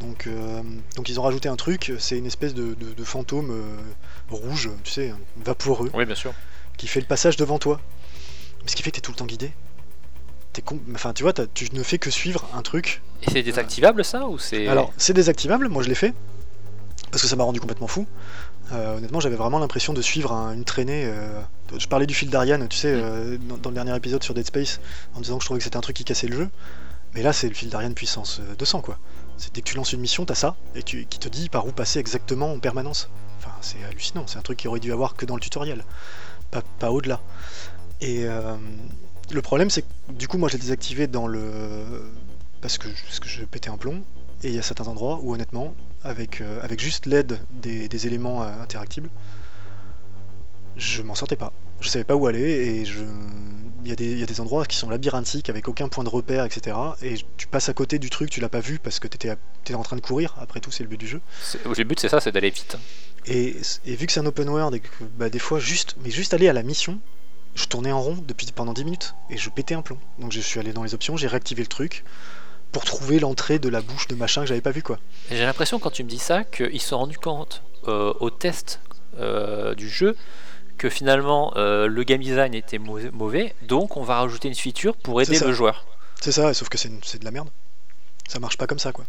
Donc, 0.00 0.26
euh, 0.26 0.62
donc 0.96 1.08
ils 1.08 1.20
ont 1.20 1.22
rajouté 1.22 1.48
un 1.48 1.56
truc, 1.56 1.92
c'est 1.98 2.16
une 2.16 2.26
espèce 2.26 2.54
de 2.54 3.04
fantôme 3.04 3.50
euh, 3.50 3.76
rouge, 4.30 4.70
tu 4.84 4.92
sais, 4.92 5.12
vaporeux, 5.44 5.90
Oui, 5.94 6.06
bien 6.06 6.14
sûr. 6.14 6.32
Qui 6.80 6.86
fait 6.88 7.00
le 7.00 7.06
passage 7.06 7.36
devant 7.36 7.58
toi. 7.58 7.80
Mais 8.62 8.68
ce 8.70 8.76
qui 8.76 8.82
fait 8.82 8.90
que 8.90 8.96
t'es 8.96 9.00
tout 9.02 9.12
le 9.12 9.16
temps 9.16 9.26
guidé. 9.26 9.52
T'es 10.52 10.62
con... 10.62 10.80
Enfin, 10.94 11.12
tu 11.12 11.22
vois, 11.22 11.32
tu 11.32 11.68
ne 11.72 11.82
fais 11.82 11.98
que 11.98 12.10
suivre 12.10 12.48
un 12.54 12.62
truc 12.62 13.02
Et 13.22 13.30
c'est 13.30 13.42
désactivable 13.42 14.04
ça 14.04 14.26
ou 14.26 14.38
c'est. 14.38 14.66
alors, 14.66 14.92
c'est 14.96 15.12
désactivable, 15.12 15.68
moi 15.68 15.82
je 15.82 15.88
l'ai 15.88 15.94
fait, 15.94 16.12
parce 17.10 17.22
que 17.22 17.28
ça 17.28 17.36
m'a 17.36 17.44
rendu 17.44 17.60
complètement 17.60 17.86
fou. 17.86 18.06
Euh, 18.72 18.96
honnêtement, 18.96 19.20
j'avais 19.20 19.36
vraiment 19.36 19.58
l'impression 19.58 19.92
de 19.92 20.02
suivre 20.02 20.32
un- 20.32 20.52
une 20.54 20.64
traînée. 20.64 21.04
euh, 21.06 21.40
Je 21.78 21.86
parlais 21.86 22.06
du 22.06 22.14
fil 22.14 22.30
d'Ariane, 22.30 22.66
tu 22.68 22.76
sais, 22.76 22.92
Mm. 22.92 23.00
euh, 23.00 23.38
dans, 23.38 23.56
dans 23.58 23.70
le 23.70 23.74
dernier 23.74 23.94
épisode 23.96 24.22
sur 24.24 24.34
Dead 24.34 24.44
Space, 24.46 24.80
en 25.14 25.20
disant 25.20 25.36
que 25.36 25.42
je 25.42 25.46
trouvais 25.46 25.58
que 25.58 25.64
c'était 25.64 25.76
un 25.76 25.80
truc 25.82 25.94
qui 25.96 26.04
cassait 26.04 26.26
le 26.26 26.36
jeu. 26.36 26.48
Mais 27.14 27.22
là, 27.22 27.32
c'est 27.32 27.48
le 27.48 27.54
fil 27.54 27.68
d'Ariane 27.68 27.94
puissance 27.94 28.40
euh, 28.40 28.54
200, 28.56 28.80
quoi. 28.80 28.98
C'est 29.36 29.54
dès 29.54 29.60
que 29.60 29.66
tu 29.68 29.76
lances 29.76 29.92
une 29.92 30.00
mission, 30.00 30.24
t'as 30.24 30.34
ça, 30.34 30.56
et 30.74 30.82
tu, 30.82 31.06
qui 31.06 31.18
te 31.20 31.28
dit 31.28 31.48
par 31.48 31.66
où 31.66 31.70
passer 31.72 31.98
exactement 32.00 32.52
en 32.52 32.58
permanence. 32.58 33.08
Enfin, 33.38 33.52
c'est 33.60 33.82
hallucinant, 33.88 34.24
c'est 34.26 34.38
un 34.38 34.42
truc 34.42 34.58
qui 34.58 34.66
aurait 34.68 34.80
dû 34.80 34.92
avoir 34.92 35.14
que 35.14 35.26
dans 35.26 35.34
le 35.36 35.40
tutoriel, 35.40 35.84
pas, 36.50 36.90
au-delà. 36.90 37.20
Et 38.00 38.24
euh, 38.24 38.56
le 39.30 39.42
problème, 39.42 39.70
c'est 39.70 39.82
que 39.82 40.12
du 40.12 40.28
coup, 40.28 40.38
moi, 40.38 40.48
je 40.48 40.54
l'ai 40.54 40.60
désactivé 40.60 41.06
dans 41.06 41.26
le. 41.26 41.42
Parce 42.60 42.78
que, 42.78 42.88
parce 42.88 43.20
je 43.24 43.44
pétais 43.44 43.70
un 43.70 43.76
plomb, 43.76 44.02
et 44.42 44.48
il 44.48 44.54
y 44.54 44.58
a 44.58 44.62
certains 44.62 44.88
endroits 44.88 45.20
où, 45.22 45.32
honnêtement, 45.34 45.74
avec, 46.02 46.40
euh, 46.40 46.60
avec 46.62 46.80
juste 46.80 47.06
l'aide 47.06 47.40
des, 47.50 47.88
des 47.88 48.06
éléments 48.06 48.42
euh, 48.42 48.62
interactibles, 48.62 49.08
je 50.76 51.02
m'en 51.02 51.14
sortais 51.14 51.36
pas. 51.36 51.52
Je 51.80 51.88
savais 51.88 52.04
pas 52.04 52.16
où 52.16 52.26
aller, 52.26 52.42
et 52.42 52.84
je. 52.84 53.04
Il 53.84 53.88
y, 53.88 53.92
a 53.92 53.96
des, 53.96 54.16
y 54.16 54.22
a 54.22 54.26
des 54.26 54.40
endroits 54.40 54.66
qui 54.66 54.76
sont 54.76 54.90
labyrinthiques 54.90 55.48
avec 55.48 55.68
aucun 55.68 55.88
point 55.88 56.04
de 56.04 56.08
repère, 56.08 56.44
etc. 56.44 56.76
Et 57.02 57.14
tu 57.36 57.46
passes 57.46 57.68
à 57.68 57.74
côté 57.74 57.98
du 57.98 58.10
truc, 58.10 58.30
tu 58.30 58.40
l'as 58.40 58.48
pas 58.48 58.60
vu 58.60 58.78
parce 58.78 59.00
que 59.00 59.08
t'étais 59.08 59.36
étais 59.62 59.74
en 59.74 59.82
train 59.82 59.96
de 59.96 60.00
courir. 60.00 60.34
Après 60.38 60.60
tout, 60.60 60.70
c'est 60.70 60.82
le 60.82 60.88
but 60.88 60.98
du 60.98 61.06
jeu. 61.06 61.20
Le 61.64 61.84
but, 61.84 61.98
c'est 61.98 62.08
ça, 62.08 62.20
c'est 62.20 62.32
d'aller 62.32 62.50
vite. 62.50 62.76
Et, 63.26 63.56
et 63.86 63.96
vu 63.96 64.06
que 64.06 64.12
c'est 64.12 64.20
un 64.20 64.26
open 64.26 64.48
world 64.48 64.74
et 64.74 64.80
que 64.80 64.88
bah, 65.16 65.28
des 65.28 65.38
fois 65.38 65.58
juste, 65.58 65.96
mais 66.02 66.10
juste 66.10 66.34
aller 66.34 66.48
à 66.48 66.52
la 66.52 66.62
mission, 66.62 67.00
je 67.54 67.66
tournais 67.66 67.92
en 67.92 68.00
rond 68.00 68.18
depuis 68.26 68.46
pendant 68.54 68.72
10 68.72 68.84
minutes 68.84 69.14
et 69.28 69.36
je 69.36 69.50
pétais 69.50 69.74
un 69.74 69.82
plomb. 69.82 69.98
Donc 70.18 70.32
je 70.32 70.40
suis 70.40 70.60
allé 70.60 70.72
dans 70.72 70.82
les 70.82 70.94
options, 70.94 71.16
j'ai 71.16 71.26
réactivé 71.26 71.62
le 71.62 71.68
truc 71.68 72.04
pour 72.72 72.84
trouver 72.84 73.18
l'entrée 73.18 73.58
de 73.58 73.68
la 73.68 73.80
bouche 73.80 74.06
de 74.08 74.14
machin 74.14 74.42
que 74.42 74.46
j'avais 74.46 74.60
pas 74.60 74.70
vu 74.70 74.82
quoi. 74.82 74.98
J'ai 75.30 75.44
l'impression, 75.44 75.78
quand 75.78 75.90
tu 75.90 76.04
me 76.04 76.08
dis 76.08 76.18
ça, 76.18 76.44
qu'ils 76.44 76.80
se 76.80 76.88
sont 76.88 76.98
rendus 76.98 77.18
compte 77.18 77.62
euh, 77.88 78.12
au 78.20 78.30
test 78.30 78.80
euh, 79.18 79.74
du 79.74 79.88
jeu 79.88 80.16
que 80.80 80.88
finalement 80.88 81.52
euh, 81.56 81.86
le 81.86 82.02
game 82.04 82.22
design 82.22 82.54
était 82.54 82.78
mau- 82.78 82.98
mauvais, 83.12 83.54
donc 83.62 83.98
on 83.98 84.02
va 84.02 84.14
rajouter 84.20 84.48
une 84.48 84.54
feature 84.54 84.96
pour 84.96 85.20
aider 85.20 85.38
le 85.38 85.52
joueur. 85.52 85.84
C'est 86.22 86.32
ça, 86.32 86.54
sauf 86.54 86.70
que 86.70 86.78
c'est 86.78 87.18
de 87.18 87.24
la 87.24 87.30
merde. 87.30 87.50
Ça 88.26 88.38
marche 88.40 88.56
pas 88.56 88.66
comme 88.66 88.78
ça 88.78 88.90
quoi. 88.92 89.04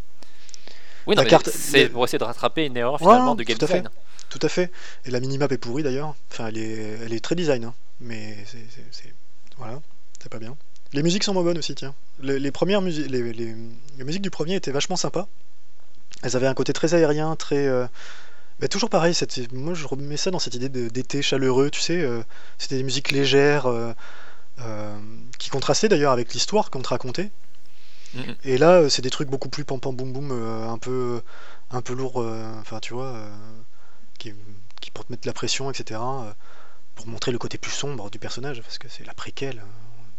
Oui, 1.08 1.16
non, 1.16 1.24
carte- 1.24 1.50
c'est 1.50 1.88
pour 1.88 2.04
essayer 2.04 2.20
de 2.20 2.26
rattraper 2.26 2.66
une 2.66 2.76
erreur 2.76 2.94
Ouais, 3.02 3.08
finalement 3.08 3.36
de 3.36 3.44
game 3.44 3.58
tout 3.58 3.64
à 3.66 3.68
fait. 3.70 3.80
design. 3.80 3.90
Tout 4.30 4.40
à 4.44 4.50
fait. 4.50 4.70
Et 5.06 5.12
la 5.12 5.20
minimap 5.22 5.50
est 5.52 5.58
pourrie 5.58 5.82
d'ailleurs. 5.84 6.14
Enfin, 6.32 6.48
elle 6.48 6.58
est, 6.58 6.98
elle 7.06 7.14
est 7.14 7.20
très 7.24 7.36
design, 7.36 7.64
hein. 7.64 7.74
mais 8.02 8.38
c'est, 8.46 9.14
voilà, 9.58 9.80
c'est 10.22 10.30
pas 10.30 10.40
bien. 10.40 10.56
Les 10.94 11.04
musiques 11.04 11.24
sont 11.24 11.34
moins 11.34 11.44
bonnes 11.44 11.58
aussi, 11.58 11.74
tiens. 11.76 11.94
Les, 12.22 12.38
les 12.38 12.52
premières 12.52 12.82
musiques, 12.82 13.10
les, 13.10 13.32
les- 13.34 13.56
les 13.98 14.04
musiques 14.04 14.22
du 14.22 14.30
premier 14.30 14.56
étaient 14.56 14.72
vachement 14.72 14.98
sympas. 14.98 15.28
Elles 16.22 16.36
avaient 16.36 16.48
un 16.48 16.54
côté 16.54 16.74
très 16.74 16.94
aérien, 16.94 17.36
très. 17.38 17.66
euh, 17.68 17.88
bah, 18.62 18.67
toujours 18.67 18.89
pareil. 18.89 19.13
cette- 19.13 19.52
moi, 19.52 19.74
je 19.74 19.86
remets 19.86 20.17
ça 20.17 20.32
dans 20.32 20.39
cette 20.39 20.56
idée 20.56 20.69
d'été 20.69 21.21
chaleureux, 21.21 21.69
tu 21.69 21.82
sais. 21.82 22.00
euh, 22.02 22.21
c'était 22.58 22.78
des 22.78 22.84
musiques 22.84 23.12
légères, 23.12 23.65
euh, 23.65 23.93
euh, 24.60 24.97
qui 25.39 25.50
contrastaient 25.50 25.89
d'ailleurs 25.89 26.12
avec 26.12 26.34
l'histoire 26.34 26.69
qu'on 26.69 26.82
te 26.82 26.89
racontait. 26.89 27.32
Mhm. 28.13 28.36
Et 28.43 28.58
là, 28.58 28.89
c'est 28.89 29.02
des 29.02 29.10
trucs 29.10 29.30
beaucoup 29.30 29.50
plus 29.50 29.63
pam 29.65 29.80
pam 29.80 29.95
boum 29.95 30.13
boum, 30.13 30.32
un 30.32 30.78
peu, 30.78 31.21
un 31.71 31.82
peu 31.82 31.93
lourd. 31.93 32.17
Enfin, 32.60 32.80
tu 32.80 32.93
vois, 32.93 33.15
qui, 34.19 34.34
qui 34.82 34.91
pour 34.91 35.06
te 35.06 35.12
mettre 35.12 35.24
de 35.24 35.28
la 35.30 35.34
pression, 35.34 35.71
etc. 35.71 36.00
pour 36.95 37.08
montrer 37.08 37.32
le 37.32 37.38
côté 37.38 37.58
plus 37.58 37.71
sombre 37.71 38.10
du 38.12 38.19
personnage, 38.19 38.62
parce 38.62 38.78
que 38.78 38.88
c'est 38.89 39.06
la 39.06 39.13
préquelle, 39.13 39.63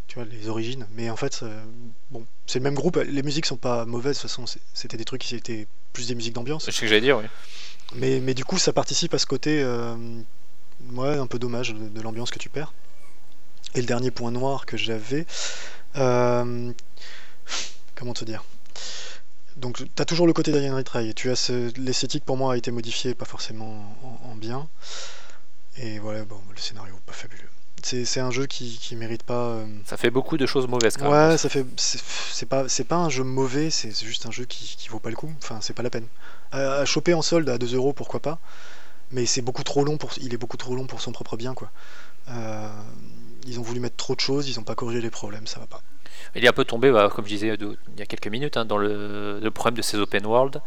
tu 0.09 0.15
vois, 0.15 0.25
les 0.25 0.49
origines. 0.49 0.87
Mais 0.97 1.11
en 1.11 1.17
fait, 1.17 1.45
bon, 2.11 2.27
c'est 2.47 2.59
le 2.61 2.65
même 2.65 2.75
groupe. 2.75 2.97
Les 2.97 3.23
musiques 3.23 3.45
sont 3.47 3.59
pas 3.59 3.85
mauvaises, 3.85 4.17
de 4.17 4.23
toute 4.23 4.31
façon, 4.31 4.47
c'était 4.73 4.97
des 4.97 5.05
trucs 5.05 5.21
qui 5.21 5.37
étaient 5.37 5.69
plus 5.93 6.09
des 6.09 6.15
musiques 6.15 6.33
d'ambiance. 6.33 6.65
C'est 6.65 6.73
ce 6.73 6.81
que 6.81 6.87
j'allais 6.87 7.03
dire, 7.03 7.19
oui. 7.19 7.25
Mais, 7.95 8.35
du 8.35 8.45
coup, 8.45 8.59
ça 8.59 8.73
participe 8.73 9.15
à 9.15 9.19
ce 9.19 9.27
côté, 9.27 9.63
euh, 9.63 9.97
un 10.97 11.27
peu 11.27 11.39
dommage 11.39 11.75
de, 11.75 12.01
l'ambiance 12.01 12.31
que 12.31 12.39
tu 12.39 12.49
perds. 12.49 12.73
Et 13.75 13.81
le 13.81 13.87
dernier 13.87 14.11
point 14.11 14.31
noir 14.31 14.67
que 14.67 14.77
j'avais, 14.77 15.27
euh, 15.97 16.73
comment 17.95 18.15
te 18.15 18.25
dire? 18.25 18.45
Donc, 19.57 19.79
tu 19.79 20.03
as 20.03 20.05
toujours 20.05 20.27
le 20.27 20.33
côté 20.33 20.53
d'Alien 20.53 20.75
Retry. 20.75 21.15
Tu 21.15 21.31
as 21.31 21.53
l'esthétique 21.77 22.25
pour 22.25 22.37
moi 22.37 22.55
a 22.55 22.57
été 22.57 22.71
modifiée, 22.71 23.15
pas 23.15 23.27
forcément 23.27 23.97
en, 24.03 24.31
en 24.31 24.35
bien. 24.35 24.69
Et 25.77 25.99
voilà, 25.99 26.25
bon, 26.25 26.41
le 26.51 26.59
scénario 26.59 26.99
pas 27.07 27.13
fabuleux. 27.13 27.49
C'est 27.83 28.05
c'est 28.05 28.21
un 28.21 28.31
jeu 28.31 28.47
qui, 28.47 28.79
qui 28.79 28.95
mérite 28.97 29.23
pas. 29.25 29.49
euh, 29.49 29.67
Ça 29.85 29.97
fait 29.97 30.11
beaucoup 30.11 30.37
de 30.37 30.47
choses 30.47 30.69
mauvaises 30.69 30.97
quand 30.97 31.11
même. 31.11 31.31
Ouais, 31.31 31.39
ça 31.39 31.49
fait. 31.49 31.67
C'est 31.77 32.47
pas, 32.47 32.69
c'est 32.69 32.85
pas 32.85 32.97
un 32.97 33.09
jeu 33.09 33.25
mauvais, 33.25 33.71
c'est 33.71 33.93
c'est 33.93 34.07
juste 34.07 34.27
un 34.27 34.31
jeu 34.31 34.45
qui, 34.45 34.77
qui 34.79 34.89
vaut 34.89 35.01
pas 35.01 35.11
le 35.11 35.17
coup. 35.17 35.33
Enfin, 35.43 35.59
c'est 35.61 35.75
pas 35.75 35.83
la 35.83 35.91
peine. 35.91 36.07
À, 36.53 36.59
à 36.75 36.85
choper 36.85 37.15
en 37.15 37.23
solde 37.23 37.49
à 37.49 37.59
2 37.59 37.75
euros, 37.75 37.93
pourquoi 37.93 38.21
pas. 38.21 38.39
Mais 39.11 39.27
c'est 39.27 39.43
beaucoup 39.43 39.63
trop 39.65 39.85
long 39.85 39.99
pour. 39.99 40.13
Il 40.21 40.33
est 40.35 40.39
beaucoup 40.39 40.57
trop 40.57 40.75
long 40.75 40.87
pour 40.87 41.01
son 41.01 41.13
propre 41.13 41.37
bien, 41.37 41.55
quoi. 41.55 41.71
Euh, 42.29 42.69
ils 43.47 43.59
ont 43.59 43.63
voulu 43.63 43.81
mettre 43.81 43.97
trop 43.97 44.15
de 44.15 44.21
choses, 44.21 44.49
ils 44.49 44.59
ont 44.61 44.63
pas 44.65 44.75
corrigé 44.77 45.01
les 45.01 45.11
problèmes, 45.11 45.47
ça 45.47 45.59
va 45.61 45.67
pas. 45.67 45.83
Il 46.37 46.45
est 46.45 46.49
un 46.49 46.53
peu 46.53 46.65
tombé, 46.65 46.93
bah, 46.93 47.11
comme 47.13 47.25
je 47.25 47.31
disais 47.31 47.57
de- 47.57 47.77
il 47.95 47.99
y 47.99 48.03
a 48.03 48.07
quelques 48.07 48.29
minutes, 48.29 48.57
hein, 48.57 48.65
dans 48.65 48.79
le, 48.79 49.41
le 49.41 49.51
problème 49.51 49.77
de 49.77 49.83
ces 49.83 49.97
open 49.99 50.25
world, 50.25 50.63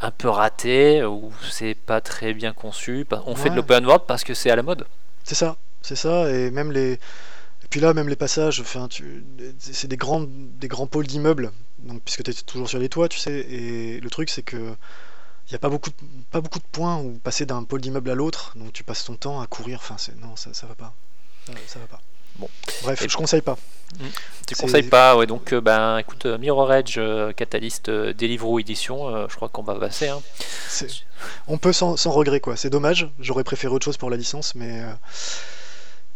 un 0.00 0.10
peu 0.12 0.28
raté, 0.28 1.04
où 1.04 1.32
c'est 1.50 1.74
pas 1.74 2.00
très 2.00 2.32
bien 2.32 2.52
conçu. 2.52 3.04
Bah, 3.10 3.22
On 3.26 3.34
fait 3.34 3.44
de 3.50 3.50
Ouais. 3.50 3.56
l'open 3.56 3.84
world 3.84 4.04
parce 4.06 4.22
que 4.24 4.34
c'est 4.34 4.50
à 4.50 4.56
la 4.56 4.62
mode. 4.62 4.86
C'est 5.24 5.34
ça, 5.34 5.56
c'est 5.82 5.96
ça, 5.96 6.30
et 6.30 6.50
même 6.50 6.72
les. 6.72 6.92
Et 7.62 7.68
puis 7.70 7.80
là, 7.80 7.94
même 7.94 8.08
les 8.08 8.16
passages, 8.16 8.60
enfin, 8.60 8.88
tu... 8.88 9.24
c'est 9.58 9.86
des 9.86 9.96
grands, 9.96 10.24
des 10.26 10.66
grands 10.68 10.86
pôles 10.88 11.06
d'immeubles, 11.06 11.52
donc 11.78 12.02
puisque 12.02 12.22
tu 12.24 12.30
es 12.30 12.34
toujours 12.34 12.68
sur 12.68 12.78
les 12.78 12.88
toits, 12.88 13.08
tu 13.08 13.18
sais. 13.18 13.32
Et 13.48 14.00
le 14.00 14.10
truc, 14.10 14.28
c'est 14.30 14.42
que 14.42 14.74
il 15.48 15.52
y 15.52 15.56
a 15.56 15.58
pas 15.58 15.68
beaucoup, 15.68 15.90
de... 15.90 15.94
pas 16.30 16.40
beaucoup 16.40 16.58
de 16.58 16.64
points 16.72 16.98
où 16.98 17.18
passer 17.22 17.46
d'un 17.46 17.62
pôle 17.64 17.80
d'immeuble 17.80 18.10
à 18.10 18.14
l'autre, 18.14 18.52
donc 18.56 18.72
tu 18.72 18.82
passes 18.84 19.04
ton 19.04 19.14
temps 19.14 19.40
à 19.40 19.46
courir. 19.46 19.78
Enfin, 19.82 19.96
non, 20.20 20.34
ça, 20.36 20.52
ça 20.54 20.66
va 20.66 20.74
pas, 20.74 20.94
ça, 21.46 21.52
ça 21.66 21.78
va 21.78 21.86
pas. 21.86 22.00
Bon. 22.38 22.48
Bref, 22.84 23.02
Et- 23.02 23.08
je 23.08 23.16
conseille 23.16 23.42
pas. 23.42 23.56
Tu 24.46 24.54
C'est- 24.54 24.62
conseilles 24.62 24.84
pas, 24.88 25.16
ouais, 25.16 25.26
donc 25.26 25.52
euh, 25.52 25.60
ben 25.60 25.98
écoute, 25.98 26.26
euh, 26.26 26.38
Mirror 26.38 26.72
Edge, 26.72 26.94
euh, 26.96 27.32
Catalyst, 27.32 27.88
euh, 27.88 28.14
Deliveroo 28.14 28.58
édition, 28.60 29.28
je 29.28 29.34
crois 29.36 29.48
qu'on 29.48 29.62
va 29.64 29.74
passer. 29.74 30.08
Hein. 30.08 30.20
On 31.48 31.58
peut 31.58 31.72
sans, 31.72 31.96
sans 31.96 32.12
regret, 32.12 32.40
quoi. 32.40 32.56
C'est 32.56 32.70
dommage. 32.70 33.10
J'aurais 33.18 33.44
préféré 33.44 33.74
autre 33.74 33.84
chose 33.84 33.96
pour 33.96 34.10
la 34.10 34.16
licence, 34.16 34.54
mais 34.54 34.82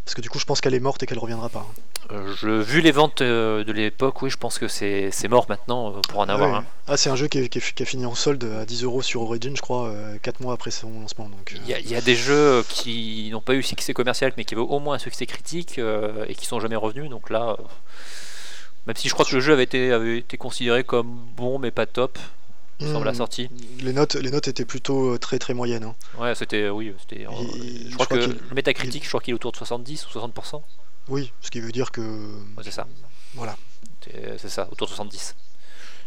parce 0.05 0.15
que 0.15 0.21
du 0.21 0.29
coup, 0.31 0.39
je 0.39 0.45
pense 0.45 0.61
qu'elle 0.61 0.75
est 0.75 0.81
morte 0.81 1.03
et 1.03 1.07
qu'elle 1.07 1.19
reviendra 1.19 1.49
pas. 1.49 1.67
Euh, 2.13 2.35
je, 2.37 2.49
vu 2.49 2.83
les 2.83 2.93
ventes 2.93 3.23
euh, 3.23 3.65
de 3.65 3.73
l'époque, 3.73 4.21
oui, 4.21 4.29
je 4.29 4.37
pense 4.37 4.59
que 4.59 4.69
c'est 4.69 5.11
c'est 5.11 5.29
mort 5.29 5.47
maintenant 5.49 5.91
euh, 5.97 6.01
pour 6.09 6.21
en 6.21 6.29
avoir 6.29 6.51
Ouais. 6.51 6.57
un. 6.59 6.65
Ah, 6.87 6.97
c'est 6.99 7.09
un 7.09 7.17
jeu 7.17 7.29
qui, 7.29 7.39
est- 7.39 7.49
qui 7.49 7.59
est- 7.59 7.75
qui 7.75 7.83
a 7.83 7.87
fini 7.87 8.05
en 8.05 8.15
solde 8.15 8.45
à 8.61 8.67
10 8.67 8.85
euros 8.85 9.01
sur 9.01 9.23
Origin, 9.23 9.57
je 9.57 9.63
crois, 9.63 9.91
4 10.23 10.41
mois 10.41 10.53
après 10.53 10.71
son 10.71 10.91
lancement. 11.01 11.31
Il 11.53 11.67
y, 11.67 11.73
a- 11.73 11.79
il 11.81 11.89
y 11.91 11.95
a 11.97 12.03
des 12.03 12.15
jeux 12.17 12.63
qui 12.69 13.31
n'ont 13.33 13.41
pas 13.41 13.55
eu 13.55 13.63
succès 13.63 13.95
commercial, 13.95 14.35
mais 14.37 14.45
qui 14.45 14.55
avaient 14.55 14.63
au 14.63 14.79
moins 14.81 14.97
un 14.97 14.99
succès 14.99 15.25
critique 15.25 15.79
et 16.29 16.35
qui 16.35 16.45
sont 16.45 16.61
jamais 16.61 16.77
revenus. 16.77 17.09
Donc 17.09 17.31
là, 17.31 17.57
même 18.87 18.97
si 18.97 19.09
je 19.09 19.15
crois 19.15 19.25
que 19.25 19.35
le 19.35 19.41
jeu 19.41 19.55
avait 19.55 19.63
été, 19.65 19.91
avait 19.91 20.19
été 20.19 20.37
considéré 20.37 20.85
comme 20.85 21.09
bon, 21.37 21.59
mais 21.59 21.71
pas 21.71 21.87
top, 21.87 22.19
me 22.81 22.87
semble, 22.93 23.03
à 23.09 23.11
la 23.11 23.13
hmm, 23.13 23.15
sortie. 23.17 23.51
Les 23.81 23.93
notes, 23.93 24.15
les 24.17 24.31
notes 24.31 24.49
étaient 24.49 24.65
plutôt 24.65 25.15
euh, 25.15 25.19
très 25.19 25.39
très 25.39 25.55
moyennes. 25.55 25.85
hein. 25.85 25.95
Ouais, 26.19 26.35
c'était, 26.35 26.69
oui, 26.69 26.95
c'était. 27.01 27.27
euh, 27.27 27.31
Il- 27.57 27.89
je 27.91 27.95
crois 27.95 28.07
que 28.07 28.15
le 28.15 28.37
métacritique, 28.55 29.05
je 29.05 29.09
crois 29.09 29.21
qu'il 29.21 29.33
est 29.33 29.35
autour 29.35 29.53
de 29.53 29.57
70 29.57 30.07
ou 30.07 30.11
60%. 30.19 30.63
Oui, 31.09 31.33
ce 31.41 31.51
qui 31.51 31.61
veut 31.61 31.73
dire 31.73 31.91
que. 31.93 32.01
Ouais, 32.01 32.63
c'est 32.65 32.71
ça. 32.71 32.87
Voilà, 33.35 33.57
C'est 34.39 34.49
ça, 34.49 34.69
autour 34.71 34.87
de 34.87 34.91
70. 34.93 35.35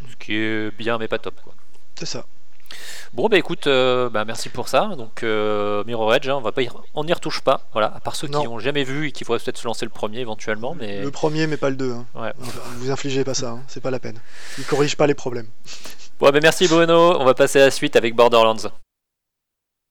Ce 0.10 0.16
qui 0.18 0.36
est 0.36 0.72
bien, 0.78 0.98
mais 0.98 1.08
pas 1.08 1.18
top. 1.20 1.36
Quoi. 1.44 1.54
c'est 1.98 2.06
ça. 2.06 2.26
Bon, 3.14 3.30
bah 3.30 3.38
écoute, 3.38 3.68
euh, 3.68 4.10
bah, 4.10 4.26
merci 4.26 4.50
pour 4.50 4.68
ça. 4.68 4.96
Donc, 4.98 5.24
euh, 5.24 5.84
Mirror 5.86 6.16
Edge, 6.16 6.28
hein, 6.28 6.36
on 6.36 6.42
va 6.42 6.52
pas 6.52 6.62
y, 6.62 6.70
on 6.94 7.04
n'y 7.06 7.14
retouche 7.14 7.42
pas. 7.42 7.62
Voilà, 7.72 7.88
à 7.96 8.00
part 8.02 8.16
ceux 8.16 8.28
qui 8.28 8.34
Non. 8.34 8.44
n'ont 8.44 8.60
jamais 8.60 8.84
vu 8.84 9.08
et 9.08 9.12
qui 9.14 9.24
pourraient 9.24 9.40
peut-être 9.40 9.58
se 9.58 9.66
lancer 9.66 9.86
le 9.86 9.90
premier 9.90 10.20
éventuellement. 10.20 10.76
Mais 10.76 11.02
Le 11.02 11.12
premier, 11.12 11.48
mais 11.48 11.56
pas 11.58 11.70
le 11.70 11.78
2. 11.78 11.94
Hein. 11.94 12.06
ouais. 12.16 12.34
Vous 12.80 12.92
infligez 12.92 13.24
pas 13.24 13.34
ça, 13.34 13.52
hein. 13.52 13.64
c'est 13.68 13.80
pas 13.82 13.92
la 13.92 14.00
peine. 14.00 14.20
Il 14.58 14.66
corrige 14.66 14.98
pas 14.98 15.08
les 15.08 15.14
problèmes. 15.16 15.48
Bon, 16.20 16.32
bah 16.32 16.40
merci 16.42 16.68
Bruno. 16.68 17.20
On 17.20 17.26
va 17.26 17.34
passer 17.34 17.62
à 17.62 17.66
la 17.66 17.72
suite 17.72 17.96
avec 17.96 18.16
Borderlands. 18.16 18.70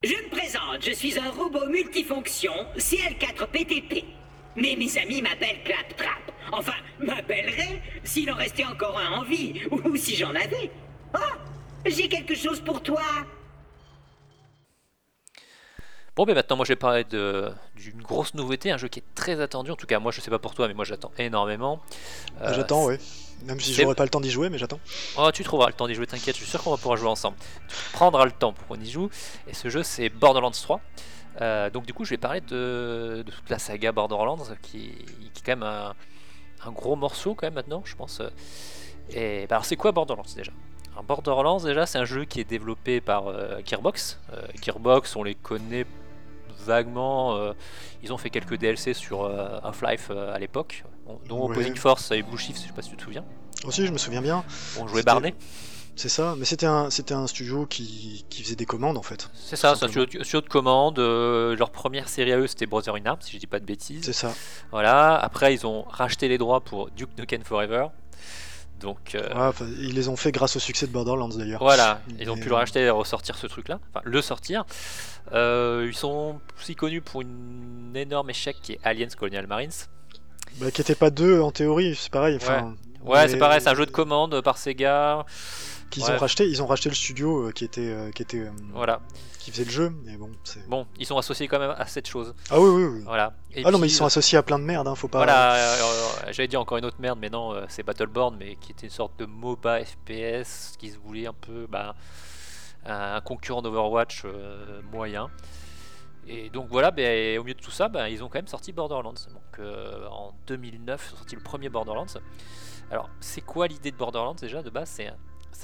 Je 0.02 0.10
me 0.12 0.30
présente, 0.30 0.82
je 0.84 0.92
suis 0.92 1.18
un 1.18 1.30
robot 1.30 1.66
multifonction 1.66 2.52
CL4PTP. 2.76 4.04
Mais 4.56 4.74
mes 4.76 4.98
amis 4.98 5.20
m'appellent 5.22 5.62
Clap 5.64 5.96
Trap. 5.96 6.32
Enfin, 6.52 6.72
m'appelleraient 7.00 7.82
s'il 8.04 8.30
en 8.30 8.36
restait 8.36 8.64
encore 8.64 8.98
un 8.98 9.18
en 9.18 9.22
vie, 9.22 9.60
ou 9.70 9.96
si 9.96 10.16
j'en 10.16 10.30
avais. 10.30 10.70
Ah, 11.12 11.32
j'ai 11.84 12.08
quelque 12.08 12.34
chose 12.34 12.60
pour 12.60 12.82
toi. 12.82 13.02
Bon, 16.14 16.24
ben 16.24 16.34
maintenant, 16.34 16.56
moi, 16.56 16.64
je 16.64 16.72
vais 16.72 16.76
parler 16.76 17.04
de- 17.04 17.50
d'une 17.74 18.00
grosse 18.00 18.32
nouveauté, 18.32 18.70
un 18.70 18.78
jeu 18.78 18.88
qui 18.88 19.00
est 19.00 19.14
très 19.14 19.40
attendu. 19.42 19.70
En 19.70 19.76
tout 19.76 19.86
cas, 19.86 19.98
moi, 19.98 20.12
je 20.12 20.22
sais 20.22 20.30
pas 20.30 20.38
pour 20.38 20.54
toi, 20.54 20.66
mais 20.68 20.72
moi, 20.74 20.86
j'attends 20.86 21.12
énormément. 21.18 21.82
Euh, 22.40 22.54
j'attends, 22.54 22.86
oui. 22.86 22.96
Même 23.44 23.60
si 23.60 23.74
j'aurais 23.74 23.94
pas 23.94 24.02
le 24.04 24.08
temps 24.10 24.20
d'y 24.20 24.30
jouer, 24.30 24.48
mais 24.50 24.58
j'attends. 24.58 24.80
Oh, 25.18 25.30
tu 25.32 25.44
trouveras 25.44 25.68
le 25.68 25.72
temps 25.74 25.86
d'y 25.86 25.94
jouer, 25.94 26.06
t'inquiète, 26.06 26.34
je 26.36 26.40
suis 26.40 26.50
sûr 26.50 26.62
qu'on 26.62 26.70
va 26.70 26.76
pouvoir 26.76 26.96
jouer 26.96 27.08
ensemble. 27.08 27.36
Tu 27.68 27.74
prendras 27.92 28.24
le 28.24 28.32
temps 28.32 28.52
pour 28.52 28.66
qu'on 28.66 28.80
y 28.82 28.90
joue. 28.90 29.08
Et 29.46 29.54
ce 29.54 29.68
jeu, 29.68 29.82
c'est 29.82 30.08
Borderlands 30.08 30.50
3. 30.50 30.80
Euh, 31.42 31.70
donc, 31.70 31.86
du 31.86 31.92
coup, 31.92 32.04
je 32.04 32.10
vais 32.10 32.16
parler 32.16 32.40
de, 32.40 33.22
de 33.24 33.30
toute 33.30 33.48
la 33.50 33.58
saga 33.58 33.92
Borderlands, 33.92 34.38
qui, 34.62 34.90
qui 35.32 35.40
est 35.40 35.42
quand 35.44 35.52
même 35.52 35.62
un, 35.62 35.94
un 36.64 36.70
gros 36.72 36.96
morceau, 36.96 37.34
quand 37.34 37.46
même, 37.46 37.54
maintenant, 37.54 37.82
je 37.84 37.94
pense. 37.94 38.20
Et 39.10 39.46
bah, 39.48 39.56
alors, 39.56 39.64
c'est 39.64 39.76
quoi 39.76 39.92
Borderlands 39.92 40.24
déjà? 40.34 40.52
Alors, 40.92 41.04
Borderlands, 41.04 41.60
déjà, 41.60 41.86
c'est 41.86 41.98
un 41.98 42.04
jeu 42.06 42.24
qui 42.24 42.40
est 42.40 42.44
développé 42.44 43.00
par 43.00 43.28
euh, 43.28 43.60
Gearbox. 43.64 44.18
Euh, 44.32 44.40
Gearbox, 44.62 45.14
on 45.14 45.22
les 45.22 45.34
connaît 45.34 45.84
vaguement. 46.64 47.36
euh, 47.36 47.52
ils 48.02 48.12
ont 48.12 48.18
fait 48.18 48.30
quelques 48.30 48.56
DLC 48.56 48.94
sur 48.94 49.24
Half-Life 49.62 50.10
à 50.10 50.38
l'époque, 50.38 50.84
dont 51.28 51.46
Ouais. 51.48 51.56
Opposing 51.56 51.76
Force 51.76 52.10
et 52.12 52.22
Blue 52.22 52.38
Shift, 52.38 52.60
je 52.62 52.66
sais 52.68 52.72
pas 52.72 52.82
si 52.82 52.90
tu 52.90 52.96
te 52.96 53.02
souviens. 53.02 53.24
Aussi, 53.64 53.86
je 53.86 53.92
me 53.92 53.98
souviens 53.98 54.22
bien. 54.22 54.44
On 54.78 54.86
jouait 54.86 55.02
Barney. 55.02 55.34
C'est 55.98 56.10
ça, 56.10 56.34
mais 56.36 56.44
c'était 56.44 56.66
un, 56.66 56.90
c'était 56.90 57.14
un 57.14 57.26
studio 57.26 57.64
qui, 57.64 58.26
qui 58.28 58.42
faisait 58.42 58.54
des 58.54 58.66
commandes 58.66 58.98
en 58.98 59.02
fait. 59.02 59.30
C'est 59.34 59.56
ça, 59.56 59.74
c'est 59.76 59.86
un 59.86 59.88
studio, 59.88 60.22
studio 60.24 60.42
de 60.42 60.48
commande. 60.48 60.98
euh, 60.98 61.56
leur 61.56 61.70
première 61.70 62.10
série 62.10 62.32
à 62.32 62.38
eux, 62.38 62.46
c'était 62.46 62.66
Brother 62.66 62.96
in 62.96 63.06
Arms, 63.06 63.22
si 63.22 63.32
je 63.32 63.38
dis 63.38 63.46
pas 63.46 63.60
de 63.60 63.64
bêtises. 63.64 64.04
C'est 64.04 64.12
ça. 64.12 64.34
Voilà. 64.72 65.16
Après, 65.16 65.54
ils 65.54 65.66
ont 65.66 65.84
racheté 65.88 66.28
les 66.28 66.36
droits 66.36 66.60
pour 66.60 66.90
Duke 66.90 67.16
Nukem 67.18 67.42
Forever. 67.44 67.86
Donc 68.78 69.14
euh, 69.14 69.26
Ouais, 69.28 69.46
enfin, 69.48 69.64
ils 69.80 69.94
les 69.94 70.08
ont 70.10 70.16
fait 70.16 70.32
grâce 70.32 70.54
au 70.56 70.58
succès 70.58 70.86
de 70.86 70.92
Borderlands 70.92 71.30
d'ailleurs. 71.30 71.62
voilà, 71.62 72.02
ils 72.18 72.28
ont 72.30 72.36
pu 72.36 72.50
le 72.50 72.54
racheter 72.56 72.80
et 72.80 72.90
ressortir 72.90 73.38
ce 73.38 73.46
truc-là, 73.46 73.80
enfin 73.88 74.02
le 74.04 74.20
sortir. 74.20 74.66
Euh, 75.32 75.86
ils 75.88 75.96
sont 75.96 76.40
aussi 76.60 76.74
connus 76.76 77.00
pour 77.00 77.22
une 77.22 77.92
énorme 77.94 78.28
échec 78.28 78.54
qui 78.62 78.72
est 78.72 78.80
Aliens 78.84 79.08
Colonial 79.18 79.46
Marines. 79.46 79.70
Bah, 80.58 80.70
qui 80.70 80.80
était 80.80 80.94
pas 80.94 81.10
deux 81.10 81.40
en 81.40 81.50
théorie, 81.50 81.94
c'est 81.94 82.10
pareil. 82.10 82.36
Enfin, 82.36 82.74
Ouais, 83.04 83.22
mais- 83.22 83.28
c'est 83.28 83.38
pareil, 83.38 83.60
c'est 83.60 83.68
un 83.68 83.74
jeu 83.74 83.86
de 83.86 83.90
commande 83.90 84.40
par 84.40 84.58
Sega. 84.58 85.24
qu'ils 85.88 86.02
Ouais. 86.02 86.10
ont 86.14 86.18
racheté. 86.18 86.48
Ils 86.48 86.60
ont 86.64 86.66
racheté 86.66 86.88
le 86.88 86.96
studio 86.96 87.46
euh, 87.46 87.52
qui 87.52 87.64
était, 87.64 87.80
euh, 87.88 88.10
qui 88.10 88.20
était, 88.22 88.40
euh, 88.40 88.50
Voilà. 88.74 89.00
qui 89.38 89.52
faisait 89.52 89.62
le 89.64 89.70
jeu. 89.70 89.92
Mais 90.04 90.16
bon. 90.16 90.30
Bon, 90.66 90.84
ils 90.98 91.06
sont 91.06 91.16
associés 91.16 91.46
quand 91.46 91.60
même 91.60 91.74
à 91.78 91.86
cette 91.86 92.08
chose. 92.08 92.34
Ah 92.50 92.58
oui, 92.60 92.68
oui, 92.68 92.84
oui. 92.96 93.02
Voilà. 93.04 93.34
Et 93.54 93.62
ah 93.64 93.70
non, 93.70 93.78
mais 93.78 93.86
ils 93.86 93.90
sont 93.92 94.04
associés 94.04 94.36
à 94.36 94.42
plein 94.42 94.58
de 94.58 94.64
merde, 94.64 94.88
hein, 94.88 94.96
faut 94.96 95.06
pas. 95.06 95.18
Voilà, 95.18 95.76
j'allais 96.32 96.48
dire 96.48 96.60
encore 96.60 96.78
une 96.78 96.84
autre 96.86 96.96
merde, 96.98 97.20
mais 97.22 97.30
non, 97.30 97.54
c'est 97.68 97.84
Battleborn, 97.84 98.36
mais 98.36 98.56
qui 98.56 98.72
était 98.72 98.88
une 98.88 98.92
sorte 98.92 99.16
de 99.20 99.26
MOBA 99.26 99.84
FPS 99.84 100.72
qui 100.76 100.90
se 100.90 100.98
voulait 100.98 101.28
un 101.28 101.32
peu 101.40 101.68
bah, 101.70 101.94
un 102.84 103.20
concurrent 103.20 103.62
d'Overwatch 103.62 104.22
euh, 104.24 104.80
moyen. 104.92 105.30
Et 106.28 106.50
donc 106.50 106.68
voilà, 106.68 106.90
ben, 106.90 107.38
au 107.38 107.44
milieu 107.44 107.54
de 107.54 107.60
tout 107.60 107.70
ça, 107.70 107.88
ben, 107.88 108.08
ils 108.08 108.22
ont 108.24 108.28
quand 108.28 108.38
même 108.38 108.48
sorti 108.48 108.72
Borderlands. 108.72 109.12
Donc 109.12 109.58
euh, 109.58 110.06
en 110.08 110.34
2009, 110.46 111.08
ils 111.08 111.14
ont 111.14 111.16
sorti 111.18 111.36
le 111.36 111.42
premier 111.42 111.68
Borderlands. 111.68 112.06
Alors, 112.90 113.10
c'est 113.20 113.40
quoi 113.40 113.66
l'idée 113.66 113.90
de 113.90 113.96
Borderlands 113.96 114.34
déjà 114.34 114.62
de 114.62 114.70
base? 114.70 114.88
C'est 114.90 115.06
un, 115.06 115.16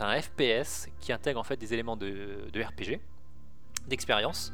un 0.06 0.20
FPS 0.20 0.88
qui 1.00 1.12
intègre 1.12 1.40
en 1.40 1.44
fait 1.44 1.56
des 1.56 1.72
éléments 1.74 1.96
de, 1.96 2.48
de 2.52 2.62
RPG, 2.62 3.00
d'expérience, 3.88 4.52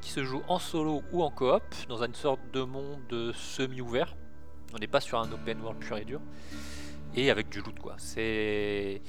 qui 0.00 0.10
se 0.10 0.24
joue 0.24 0.42
en 0.48 0.58
solo 0.58 1.02
ou 1.12 1.22
en 1.22 1.30
coop 1.30 1.62
dans 1.88 2.02
une 2.02 2.14
sorte 2.14 2.40
de 2.52 2.62
monde 2.62 3.32
semi-ouvert. 3.34 4.14
On 4.74 4.78
n'est 4.78 4.86
pas 4.86 5.00
sur 5.00 5.18
un 5.18 5.30
open 5.32 5.60
world 5.60 5.80
pur 5.80 5.96
et 5.96 6.04
dur. 6.04 6.20
Et 7.14 7.30
avec 7.30 7.48
du 7.48 7.60
loot 7.60 7.78
quoi. 7.78 7.94
C'est 7.98 9.00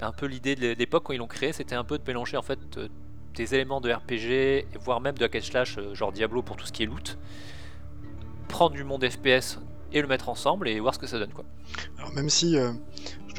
un 0.00 0.12
peu 0.12 0.26
l'idée 0.26 0.54
de 0.54 0.74
l'époque 0.74 1.04
quand 1.04 1.12
ils 1.12 1.18
l'ont 1.18 1.26
créé, 1.26 1.52
c'était 1.52 1.74
un 1.74 1.82
peu 1.82 1.98
de 1.98 2.04
mélanger 2.06 2.36
en 2.36 2.42
fait 2.42 2.58
euh, 2.76 2.88
des 3.38 3.54
éléments 3.54 3.80
de 3.80 3.90
RPG, 3.92 4.66
voire 4.80 5.00
même 5.00 5.16
de 5.16 5.24
hack 5.24 5.36
and 5.36 5.40
slash, 5.42 5.78
euh, 5.78 5.94
genre 5.94 6.12
Diablo 6.12 6.42
pour 6.42 6.56
tout 6.56 6.66
ce 6.66 6.72
qui 6.72 6.82
est 6.82 6.86
loot. 6.86 7.16
Prendre 8.48 8.74
du 8.74 8.84
monde 8.84 9.08
FPS 9.08 9.58
et 9.92 10.00
le 10.02 10.06
mettre 10.08 10.28
ensemble 10.28 10.68
et 10.68 10.78
voir 10.80 10.94
ce 10.94 10.98
que 10.98 11.06
ça 11.06 11.18
donne 11.18 11.32
quoi. 11.32 11.44
Alors, 11.98 12.12
même 12.12 12.28
si, 12.30 12.56
euh, 12.56 12.72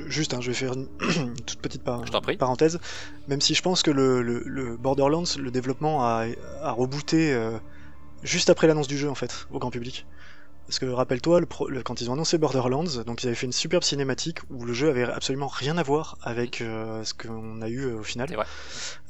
juste, 0.07 0.33
hein, 0.33 0.41
je 0.41 0.47
vais 0.51 0.53
faire 0.55 0.73
une, 0.73 0.87
toute 1.45 1.59
petite 1.61 1.83
par- 1.83 2.05
Je 2.05 2.11
parenthèse, 2.37 2.79
même 3.27 3.41
si 3.41 3.53
je 3.55 3.61
pense 3.61 3.83
que 3.83 3.91
le, 3.91 4.21
le- 4.21 4.43
le 4.45 4.77
Borderlands, 4.77 5.23
le 5.37 5.51
développement 5.51 6.03
a, 6.05 6.25
a 6.61 6.71
rebooté 6.71 7.33
euh, 7.33 7.57
juste 8.23 8.49
après 8.49 8.67
l'annonce 8.67 8.87
du 8.87 8.97
jeu 8.97 9.09
en 9.09 9.15
fait, 9.15 9.47
au 9.51 9.59
grand 9.59 9.71
public. 9.71 10.05
Parce 10.69 10.77
que 10.77 10.85
rappelle-toi, 10.85 11.39
le 11.39 11.47
pro- 11.47 11.67
le- 11.67 11.81
quand 11.81 11.99
ils 11.99 12.11
ont 12.11 12.13
annoncé 12.13 12.37
Borderlands, 12.37 13.01
donc 13.07 13.23
ils 13.23 13.25
avaient 13.27 13.35
fait 13.35 13.47
une 13.47 13.51
superbe 13.51 13.81
cinématique 13.83 14.37
où 14.51 14.65
le 14.65 14.73
jeu 14.73 14.87
avait 14.87 15.03
absolument 15.03 15.47
rien 15.47 15.79
à 15.79 15.83
voir 15.83 16.19
avec 16.21 16.61
euh, 16.61 17.03
ce 17.03 17.15
qu'on 17.15 17.61
a 17.63 17.69
eu 17.69 17.85
euh, 17.87 17.95
au 17.99 18.03
final. 18.03 18.29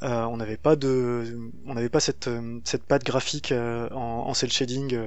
Euh, 0.02 0.24
on 0.24 0.38
n'avait 0.38 0.56
pas 0.56 0.74
de, 0.74 1.38
on 1.66 1.74
n'avait 1.74 1.90
pas 1.90 2.00
cette 2.00 2.30
cette 2.64 2.84
patte 2.84 3.04
graphique 3.04 3.52
en, 3.52 3.90
en 4.26 4.32
cel 4.32 4.50
shading 4.50 4.98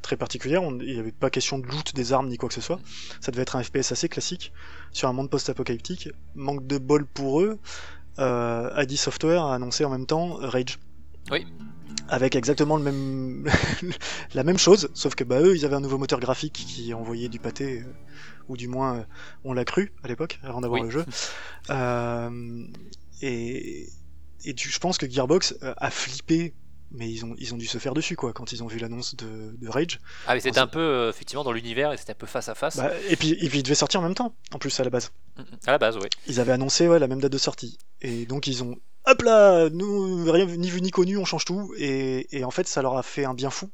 très 0.00 0.16
particulière. 0.16 0.62
On- 0.62 0.78
Il 0.80 0.94
n'y 0.94 0.98
avait 1.00 1.12
pas 1.12 1.28
question 1.28 1.58
de 1.58 1.66
loot 1.66 1.94
des 1.94 2.14
armes 2.14 2.28
ni 2.28 2.38
quoi 2.38 2.48
que 2.48 2.54
ce 2.54 2.62
soit. 2.62 2.80
Ça 3.20 3.30
devait 3.30 3.42
être 3.42 3.56
un 3.56 3.62
FPS 3.62 3.92
assez 3.92 4.08
classique 4.08 4.52
sur 4.92 5.06
un 5.08 5.12
monde 5.12 5.28
post-apocalyptique. 5.28 6.08
Manque 6.34 6.66
de 6.66 6.78
bol 6.78 7.04
pour 7.04 7.42
eux. 7.42 7.58
Euh, 8.18 8.70
ID 8.82 8.96
Software 8.96 9.42
a 9.44 9.54
annoncé 9.54 9.84
en 9.84 9.90
même 9.90 10.06
temps 10.06 10.38
Rage. 10.40 10.78
Oui. 11.30 11.46
Avec 12.08 12.36
exactement 12.36 12.76
le 12.76 12.82
même 12.82 13.48
la 14.34 14.42
même 14.44 14.58
chose, 14.58 14.88
sauf 14.94 15.14
que 15.14 15.24
bah 15.24 15.40
eux 15.40 15.56
ils 15.56 15.64
avaient 15.64 15.76
un 15.76 15.80
nouveau 15.80 15.98
moteur 15.98 16.20
graphique 16.20 16.54
qui 16.54 16.94
envoyait 16.94 17.28
du 17.28 17.38
pâté, 17.38 17.80
euh, 17.80 17.92
ou 18.48 18.56
du 18.56 18.66
moins 18.68 18.98
euh, 18.98 19.02
on 19.44 19.52
l'a 19.52 19.64
cru 19.64 19.92
à 20.02 20.08
l'époque 20.08 20.38
avant 20.42 20.60
d'avoir 20.60 20.80
Oui. 20.80 20.86
le 20.86 20.90
jeu. 20.92 21.04
Euh, 21.70 22.64
et 23.20 23.88
et 24.44 24.54
tu- 24.54 24.70
je 24.70 24.78
pense 24.78 24.96
que 24.98 25.10
Gearbox 25.10 25.56
a 25.60 25.90
flippé, 25.90 26.54
mais 26.92 27.10
ils 27.10 27.24
ont 27.26 27.34
ils 27.38 27.52
ont 27.52 27.58
dû 27.58 27.66
se 27.66 27.76
faire 27.78 27.92
dessus 27.92 28.16
quoi 28.16 28.32
quand 28.32 28.52
ils 28.52 28.62
ont 28.62 28.66
vu 28.68 28.78
l'annonce 28.78 29.16
de, 29.16 29.54
de 29.60 29.68
Rage. 29.68 30.00
Ah 30.26 30.34
mais 30.34 30.40
c'était 30.40 30.60
un 30.60 30.66
peu 30.66 31.08
effectivement 31.10 31.44
dans 31.44 31.52
l'univers 31.52 31.92
et 31.92 31.96
c'était 31.98 32.12
un 32.12 32.14
peu 32.14 32.26
face 32.26 32.48
à 32.48 32.54
face. 32.54 32.76
Bah, 32.78 32.90
et 33.10 33.16
puis 33.16 33.32
et 33.32 33.48
puis 33.50 33.58
il 33.58 33.62
devait 33.62 33.74
sortir 33.74 34.00
en 34.00 34.04
même 34.04 34.14
temps 34.14 34.34
en 34.52 34.58
plus 34.58 34.78
à 34.80 34.84
la 34.84 34.90
base. 34.90 35.10
Mm, 35.36 35.42
mm. 35.42 35.44
À 35.66 35.70
la 35.72 35.78
base, 35.78 35.96
oui. 35.98 36.08
Ils 36.26 36.40
avaient 36.40 36.52
annoncé 36.52 36.88
ouais, 36.88 36.98
la 36.98 37.08
même 37.08 37.20
date 37.20 37.32
de 37.32 37.38
sortie. 37.38 37.76
Et 38.00 38.24
donc 38.24 38.46
ils 38.46 38.62
ont 38.64 38.76
hop 39.08 39.22
là, 39.22 39.68
nous 39.70 40.30
rien 40.30 40.46
ni 40.46 40.70
vu 40.70 40.80
ni 40.80 40.90
connu, 40.90 41.16
on 41.18 41.24
change 41.24 41.44
tout. 41.44 41.72
Et, 41.78 42.26
et 42.36 42.44
en 42.44 42.50
fait 42.50 42.66
ça 42.68 42.82
leur 42.82 42.96
a 42.96 43.02
fait 43.02 43.24
un 43.24 43.34
bien 43.34 43.50
fou. 43.50 43.70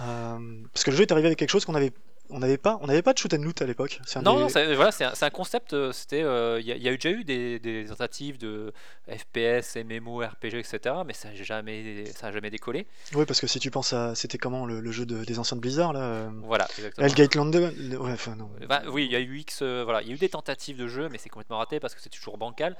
Euh, 0.00 0.38
parce 0.72 0.84
que 0.84 0.90
le 0.90 0.96
jeu 0.96 1.02
est 1.02 1.12
arrivé 1.12 1.26
avec 1.28 1.38
quelque 1.38 1.50
chose 1.50 1.64
qu'on 1.64 1.74
avait 1.74 1.92
on 2.28 2.40
n'avait 2.40 2.58
pas 2.58 2.76
on 2.82 2.88
n'avait 2.88 3.02
pas 3.02 3.12
de 3.12 3.18
shoot 3.18 3.32
and 3.34 3.42
loot 3.42 3.62
à 3.62 3.66
l'époque. 3.66 4.00
Non, 4.16 4.34
des- 4.34 4.40
non, 4.40 4.48
c'est 4.48 4.74
voilà, 4.74 4.90
c'est 4.90 5.04
un, 5.04 5.30
concept. 5.30 5.74
euh, 5.74 5.92
C'était, 5.92 6.22
euh, 6.24 6.58
il 6.60 6.66
y, 6.66 6.72
a- 6.72 6.74
il 6.74 6.82
y 6.82 6.88
a 6.88 6.92
eu 6.92 6.98
déjà 6.98 7.16
eu 7.16 7.22
des, 7.22 7.60
des 7.60 7.86
tentatives 7.88 8.36
de 8.36 8.72
FPS, 9.08 9.76
MMO, 9.76 10.18
RPG, 10.24 10.58
etc. 10.58 10.96
Mais 11.06 11.12
ça 11.12 11.28
n'a 11.28 11.34
jamais, 11.36 12.04
ça 12.06 12.26
a 12.26 12.32
jamais 12.32 12.50
décollé. 12.50 12.86
Ouais, 13.14 13.26
parce 13.26 13.40
que 13.40 13.46
si 13.46 13.60
tu 13.60 13.70
penses 13.70 13.92
à 13.92 14.16
c'était 14.16 14.38
comment 14.38 14.66
le, 14.66 14.80
le 14.80 14.90
jeu 14.90 15.06
de- 15.06 15.24
des 15.24 15.38
anciens 15.38 15.56
de 15.56 15.60
Blizzard 15.62 15.92
là. 15.92 16.28
Voilà, 16.42 16.66
exactement. 16.76 17.06
Hellgate 17.06 17.34
Land 17.36 17.46
2 17.46 17.72
le- 17.78 17.98
ouais, 18.00 18.12
enfin, 18.12 18.34
non. 18.34 18.50
Bah, 18.68 18.82
oui, 18.88 19.04
il 19.06 19.12
y 19.12 19.16
a 19.16 19.20
eu 19.20 19.38
X, 19.38 19.60
euh, 19.62 19.82
voilà, 19.84 20.02
il 20.02 20.08
y 20.08 20.10
a 20.10 20.14
eu 20.14 20.18
des 20.18 20.28
tentatives 20.28 20.76
de 20.76 20.88
jeu, 20.88 21.08
mais 21.08 21.18
c'est 21.18 21.28
complètement 21.28 21.58
raté 21.58 21.78
parce 21.78 21.94
que 21.94 22.00
c'est 22.02 22.10
toujours 22.10 22.38
bancal. 22.38 22.76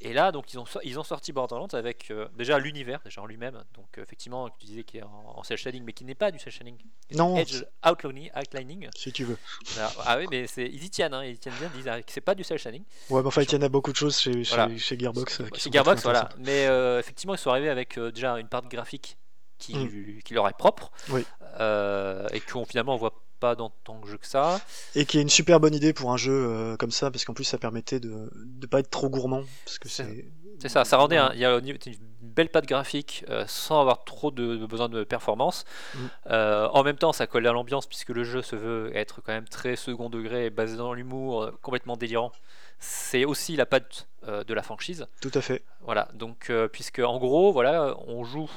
Et 0.00 0.12
là, 0.12 0.30
donc, 0.30 0.52
ils 0.52 0.58
ont, 0.58 0.64
ils 0.84 0.98
ont 0.98 1.04
sorti 1.04 1.32
Borderlands 1.32 1.68
avec 1.72 2.10
euh, 2.10 2.28
déjà 2.36 2.58
l'univers, 2.58 3.00
déjà 3.04 3.22
en 3.22 3.26
lui-même. 3.26 3.62
Donc, 3.74 3.96
euh, 3.96 4.02
effectivement, 4.02 4.48
tu 4.50 4.66
disais 4.66 4.84
qu'il 4.84 5.00
est 5.00 5.02
en, 5.02 5.34
en 5.36 5.42
cel 5.42 5.56
shading, 5.56 5.82
mais 5.84 5.92
qui 5.94 6.04
n'est 6.04 6.14
pas 6.14 6.30
du 6.30 6.38
cel 6.38 6.52
shading. 6.52 6.76
Non, 7.12 7.36
Edge 7.36 7.64
outlining, 7.88 8.30
outlining. 8.36 8.88
Si 8.94 9.10
tu 9.10 9.24
veux. 9.24 9.38
Ah, 9.78 9.90
ah 10.04 10.18
oui, 10.18 10.26
mais 10.30 10.46
c'est, 10.46 10.66
ils 10.66 10.84
y 10.84 10.90
tiennent, 10.90 11.14
hein, 11.14 11.24
ils 11.24 11.34
y 11.34 11.38
tiennent 11.38 11.54
bien, 11.58 11.70
ils 11.74 11.78
disent 11.78 11.88
ah, 11.88 12.02
que 12.02 12.12
c'est 12.12 12.20
pas 12.20 12.34
du 12.34 12.44
cel 12.44 12.58
shading. 12.58 12.84
Ouais, 13.10 13.22
mais 13.22 13.28
enfin, 13.28 13.42
il 13.42 13.50
y 13.50 13.56
en 13.56 13.62
a 13.62 13.68
beaucoup 13.70 13.90
de 13.90 13.96
choses 13.96 14.18
chez, 14.18 14.44
chez, 14.44 14.54
Voilà. 14.54 14.76
chez 14.76 14.98
Gearbox. 14.98 15.40
euh, 15.40 15.48
qui 15.48 15.60
Chez 15.60 15.70
Gearbox, 15.72 16.02
très 16.02 16.10
voilà. 16.12 16.28
Mais 16.38 16.66
euh, 16.66 16.98
effectivement, 17.00 17.34
ils 17.34 17.38
sont 17.38 17.50
arrivés 17.50 17.70
avec 17.70 17.96
euh, 17.98 18.12
déjà 18.12 18.38
une 18.38 18.48
part 18.48 18.68
graphique 18.68 19.16
qui, 19.58 20.20
qui 20.24 20.34
leur 20.34 20.46
est 20.48 20.56
propre. 20.58 20.90
Mm. 21.08 21.14
Oui. 21.14 21.24
Euh, 21.58 22.28
et 22.34 22.40
qu'on 22.40 22.66
finalement 22.66 22.92
on 22.94 22.98
voit 22.98 23.14
pas 23.38 23.54
dans 23.54 23.70
tant 23.84 23.98
de 24.00 24.06
jeux 24.06 24.18
que 24.18 24.26
ça. 24.26 24.60
Et 24.94 25.04
qui 25.04 25.18
est 25.18 25.22
une 25.22 25.28
super 25.28 25.60
bonne 25.60 25.74
idée 25.74 25.92
pour 25.92 26.10
un 26.12 26.16
jeu 26.16 26.32
euh, 26.32 26.76
comme 26.76 26.90
ça, 26.90 27.10
parce 27.10 27.24
qu'en 27.24 27.34
plus 27.34 27.44
ça 27.44 27.58
permettait 27.58 28.00
de 28.00 28.30
ne 28.60 28.66
pas 28.66 28.80
être 28.80 28.90
trop 28.90 29.08
gourmand. 29.08 29.42
Parce 29.64 29.78
que 29.78 29.88
C'est- 29.88 30.04
c'est. 30.04 30.68
Ça, 30.70 30.86
ça 30.86 30.96
rendait 30.96 31.18
un- 31.18 31.32
il 31.34 31.40
y 31.40 31.44
a 31.44 31.58
une 31.58 31.76
belle 32.22 32.48
patte 32.48 32.64
graphique 32.64 33.26
euh, 33.28 33.44
sans 33.46 33.78
avoir 33.82 34.04
trop 34.04 34.30
de, 34.30 34.56
de 34.56 34.64
besoin 34.64 34.88
de 34.88 35.04
performance. 35.04 35.66
Mm. 35.94 35.98
Euh, 36.28 36.68
en 36.68 36.82
même 36.82 36.96
temps, 36.96 37.12
ça 37.12 37.26
colle 37.26 37.46
à 37.46 37.52
l'ambiance 37.52 37.86
puisque 37.86 38.08
le 38.08 38.24
jeu 38.24 38.40
se 38.40 38.56
veut 38.56 38.90
être 38.96 39.20
quand 39.20 39.32
même 39.34 39.46
très 39.48 39.76
second 39.76 40.08
degré, 40.08 40.48
basé 40.48 40.78
dans 40.78 40.94
l'humour, 40.94 41.50
complètement 41.60 41.98
délirant. 41.98 42.32
C'est 42.78 43.26
aussi 43.26 43.54
la 43.56 43.66
patte 43.66 44.08
de 44.26 44.54
la 44.54 44.62
franchise. 44.62 45.06
Tout 45.20 45.30
à 45.34 45.40
fait. 45.42 45.62
Voilà, 45.82 46.08
donc 46.14 46.50
puisque 46.72 46.98
en 47.00 47.18
gros, 47.18 47.52
voilà, 47.52 47.94
on 48.06 48.24
joue 48.24 48.50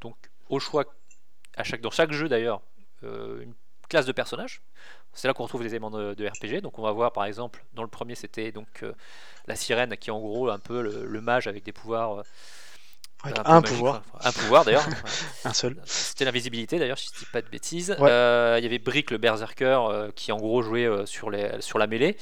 donc 0.00 0.16
au 0.48 0.58
choix 0.60 0.84
à 1.56 1.62
chaque 1.64 1.82
dans 1.82 1.90
chaque 1.90 2.12
jeu 2.12 2.28
d'ailleurs 2.28 2.62
une 3.02 3.52
classe 3.92 4.06
de 4.06 4.12
personnages. 4.12 4.62
C'est 5.12 5.28
là 5.28 5.34
qu'on 5.34 5.44
retrouve 5.44 5.62
les 5.62 5.70
éléments 5.70 5.90
de, 5.90 6.14
de 6.14 6.26
RPG. 6.26 6.60
Donc 6.62 6.78
on 6.78 6.82
va 6.82 6.92
voir 6.92 7.12
par 7.12 7.24
exemple 7.26 7.64
dans 7.74 7.82
le 7.82 7.88
premier 7.88 8.14
c'était 8.16 8.50
donc 8.50 8.82
euh, 8.82 8.92
la 9.46 9.54
sirène 9.56 9.96
qui 9.96 10.10
est 10.10 10.12
en 10.12 10.20
gros 10.20 10.48
un 10.48 10.58
peu 10.58 10.82
le, 10.82 11.04
le 11.06 11.20
mage 11.20 11.46
avec 11.46 11.62
des 11.64 11.72
pouvoirs. 11.72 12.18
euh, 12.18 12.22
un 13.44 13.62
pouvoir, 13.62 14.02
un 14.20 14.32
pouvoir 14.32 14.64
d'ailleurs. 14.64 14.86
un 15.44 15.52
seul. 15.52 15.76
C'était 15.84 16.24
l'invisibilité 16.24 16.78
d'ailleurs, 16.78 16.98
si 16.98 17.08
je 17.14 17.18
dis 17.20 17.26
pas 17.32 17.40
de 17.42 17.48
bêtises. 17.48 17.94
Ouais. 17.98 18.10
Euh, 18.10 18.56
Il 18.58 18.64
y 18.64 18.66
avait 18.66 18.80
Brick 18.80 19.10
le 19.12 19.18
berserker 19.18 19.78
euh, 19.90 20.10
qui 20.10 20.32
en 20.32 20.38
gros 20.38 20.62
jouait 20.62 20.86
euh, 20.86 21.06
sur, 21.06 21.30
les, 21.30 21.60
sur 21.60 21.78
la 21.78 21.86
mêlée. 21.86 22.16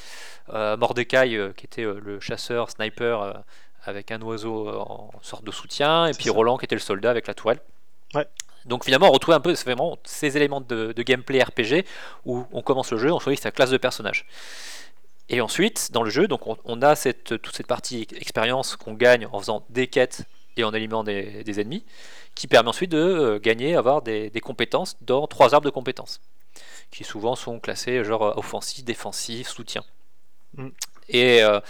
Mordecai 0.52 1.52
qui 1.56 1.64
était 1.64 1.84
le 1.84 2.18
chasseur 2.20 2.70
sniper 2.70 3.44
avec 3.84 4.10
un 4.10 4.20
oiseau 4.20 4.68
en 4.68 5.10
sorte 5.22 5.44
de 5.44 5.52
soutien. 5.52 6.06
Et 6.06 6.12
puis 6.14 6.24
ça. 6.24 6.32
Roland 6.32 6.58
qui 6.58 6.64
était 6.64 6.74
le 6.74 6.80
soldat 6.80 7.10
avec 7.10 7.26
la 7.28 7.34
tourelle. 7.34 7.60
Ouais. 8.14 8.26
Donc 8.66 8.84
finalement 8.84 9.08
on 9.08 9.12
retrouve 9.12 9.34
un 9.34 9.40
peu 9.40 9.52
vraiment 9.52 9.98
ces 10.04 10.36
éléments 10.36 10.60
de, 10.60 10.92
de 10.92 11.02
gameplay 11.02 11.42
RPG 11.42 11.84
où 12.24 12.44
on 12.52 12.62
commence 12.62 12.90
le 12.92 12.98
jeu, 12.98 13.12
on 13.12 13.18
choisit 13.18 13.42
sa 13.42 13.50
classe 13.50 13.70
de 13.70 13.78
personnage. 13.78 14.26
Et 15.28 15.40
ensuite, 15.40 15.92
dans 15.92 16.02
le 16.02 16.10
jeu, 16.10 16.26
donc 16.26 16.46
on, 16.46 16.56
on 16.64 16.82
a 16.82 16.96
cette, 16.96 17.40
toute 17.40 17.54
cette 17.54 17.68
partie 17.68 18.06
expérience 18.16 18.74
qu'on 18.76 18.94
gagne 18.94 19.26
en 19.30 19.38
faisant 19.38 19.64
des 19.70 19.86
quêtes 19.86 20.24
et 20.56 20.64
en 20.64 20.72
éliminant 20.74 21.04
des, 21.04 21.44
des 21.44 21.60
ennemis, 21.60 21.84
qui 22.34 22.48
permet 22.48 22.68
ensuite 22.68 22.90
de 22.90 22.98
euh, 22.98 23.38
gagner, 23.38 23.76
avoir 23.76 24.02
des, 24.02 24.30
des 24.30 24.40
compétences 24.40 24.96
dans 25.00 25.26
trois 25.26 25.54
arbres 25.54 25.64
de 25.64 25.70
compétences, 25.70 26.20
qui 26.90 27.04
souvent 27.04 27.36
sont 27.36 27.60
classés 27.60 28.04
genre 28.04 28.36
offensif, 28.36 28.84
défensif, 28.84 29.48
soutien. 29.48 29.84
Mm. 30.54 30.68
Et, 31.08 31.42
euh, 31.42 31.60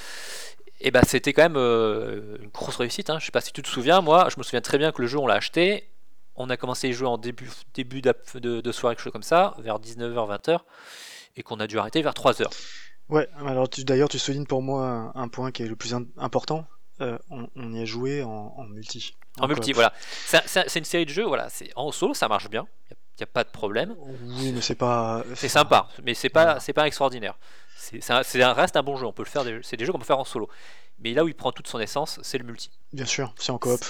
et 0.80 0.90
bah, 0.90 1.02
c'était 1.06 1.32
quand 1.32 1.42
même 1.42 1.56
euh, 1.56 2.38
une 2.40 2.48
grosse 2.48 2.76
réussite. 2.76 3.10
Hein. 3.10 3.18
Je 3.18 3.26
sais 3.26 3.32
pas 3.32 3.40
si 3.40 3.52
tu 3.52 3.62
te 3.62 3.68
souviens, 3.68 4.00
moi 4.00 4.28
je 4.30 4.38
me 4.38 4.42
souviens 4.42 4.62
très 4.62 4.78
bien 4.78 4.92
que 4.92 5.02
le 5.02 5.08
jeu 5.08 5.18
on 5.18 5.26
l'a 5.26 5.34
acheté, 5.34 5.86
on 6.40 6.50
a 6.50 6.56
commencé 6.56 6.86
à 6.86 6.90
y 6.90 6.92
jouer 6.92 7.08
en 7.08 7.18
début, 7.18 7.50
début 7.74 8.02
de, 8.02 8.12
de 8.60 8.72
soirée, 8.72 8.94
quelque 8.96 9.04
chose 9.04 9.12
comme 9.12 9.22
ça, 9.22 9.54
vers 9.58 9.78
19h, 9.78 10.38
20h, 10.40 10.58
et 11.36 11.42
qu'on 11.42 11.60
a 11.60 11.66
dû 11.66 11.78
arrêter 11.78 12.02
vers 12.02 12.12
3h. 12.12 12.44
Ouais, 13.08 13.28
alors 13.44 13.68
d'ailleurs 13.78 14.08
tu 14.08 14.18
soulignes 14.18 14.46
pour 14.46 14.62
moi 14.62 15.12
un, 15.14 15.22
un 15.22 15.28
point 15.28 15.50
qui 15.50 15.62
est 15.62 15.68
le 15.68 15.76
plus 15.76 15.94
im- 15.94 16.06
important. 16.16 16.66
Euh, 17.00 17.18
on, 17.30 17.48
on 17.56 17.72
y 17.72 17.80
a 17.80 17.84
joué 17.84 18.22
en, 18.22 18.54
en 18.56 18.64
multi. 18.64 19.16
En 19.38 19.48
multi, 19.48 19.70
coop. 19.72 19.76
voilà. 19.76 19.92
C'est 20.46 20.78
une 20.78 20.84
série 20.84 21.06
de 21.06 21.10
jeux, 21.10 21.24
voilà. 21.24 21.48
c'est 21.48 21.70
En 21.76 21.92
solo, 21.92 22.14
ça 22.14 22.28
marche 22.28 22.48
bien. 22.50 22.66
Il 22.90 22.96
n'y 23.20 23.24
a, 23.24 23.26
pas 23.26 23.44
de 23.44 23.50
problème. 23.50 23.94
Oui, 24.24 24.52
mais 24.52 24.60
c'est 24.60 24.74
pas. 24.74 25.24
C'est 25.34 25.48
sympa, 25.48 25.88
mais 26.04 26.14
c'est 26.14 26.28
pas, 26.30 26.58
pas 26.74 26.86
extraordinaire. 26.86 27.38
C'est 27.76 28.10
un, 28.42 28.52
reste 28.52 28.76
un 28.76 28.82
bon 28.82 28.96
jeu. 28.96 29.06
On 29.06 29.12
peut 29.12 29.24
le 29.24 29.28
faire. 29.28 29.44
C'est 29.62 29.76
des 29.76 29.84
jeux 29.84 29.92
qu'on 29.92 29.98
peut 29.98 30.04
faire 30.04 30.18
en 30.18 30.24
solo. 30.24 30.48
Mais 30.98 31.12
là 31.14 31.24
où 31.24 31.28
il 31.28 31.34
prend 31.34 31.52
toute 31.52 31.66
son 31.66 31.80
essence, 31.80 32.18
c'est 32.22 32.38
le 32.38 32.44
multi. 32.44 32.70
Bien 32.92 33.06
sûr, 33.06 33.34
c'est 33.38 33.50
en 33.52 33.58
coop. 33.58 33.80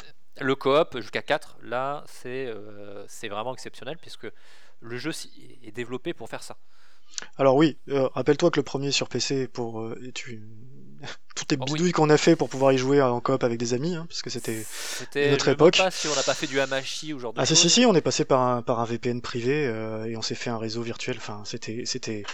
Le 0.40 0.55
coop 0.55 0.98
jusqu'à 1.00 1.22
4, 1.22 1.59
là, 1.62 2.05
c'est 2.07 2.46
euh, 2.46 3.05
c'est 3.09 3.29
vraiment 3.29 3.53
exceptionnel 3.53 3.98
puisque 4.00 4.26
le 4.81 4.96
jeu 4.98 5.11
est 5.62 5.72
développé 5.72 6.14
pour 6.14 6.29
faire 6.29 6.42
ça. 6.42 6.57
Alors 7.37 7.57
oui, 7.57 7.76
euh, 7.88 8.09
rappelle-toi 8.14 8.50
que 8.50 8.59
le 8.61 8.64
premier 8.64 8.92
sur 8.92 9.09
PC 9.09 9.48
pour 9.48 9.81
euh, 9.81 9.98
tu 10.14 10.42
toutes 11.37 11.50
les 11.53 11.59
Oh 11.61 11.64
oui. 11.66 11.72
bidouilles 11.72 11.92
qu'on 11.92 12.09
a 12.11 12.16
fait 12.16 12.37
pour 12.37 12.48
pouvoir 12.48 12.72
y 12.72 12.79
jouer 12.79 13.03
en 13.03 13.20
coop 13.20 13.42
avec 13.44 13.59
des 13.59 13.74
amis, 13.74 13.94
hein, 13.94 14.07
parce 14.09 14.22
que 14.22 14.31
c'était. 14.31 14.64
Une 15.14 15.35
autre 15.35 15.44
je 15.46 15.50
époque. 15.50 15.74
demande 15.76 15.87
pas 15.87 15.90
si 15.90 16.09
on 16.09 16.14
n'a 16.14 16.22
pas 16.22 16.35
fait 16.35 16.46
du 16.46 16.61
hamashi 16.61 17.12
ou 17.12 17.18
genre 17.18 17.33
de 17.35 17.40
Ah 17.40 17.46
si 17.46 17.57
si 17.57 17.68
si, 17.68 17.85
on 17.85 17.94
est 17.94 18.00
passé 18.00 18.24
par 18.24 18.40
un 18.40 18.62
par 18.62 18.81
un 18.81 18.85
VPN 18.85 19.20
privé 19.20 19.66
euh, 19.66 20.05
et 20.07 20.16
on 20.16 20.22
s'est 20.22 20.35
fait 20.35 20.50
un 20.50 20.59
réseau 20.59 20.83
virtuel. 20.83 21.16
Enfin, 21.18 21.42
c'était 21.44 21.83
c'était 21.85 22.24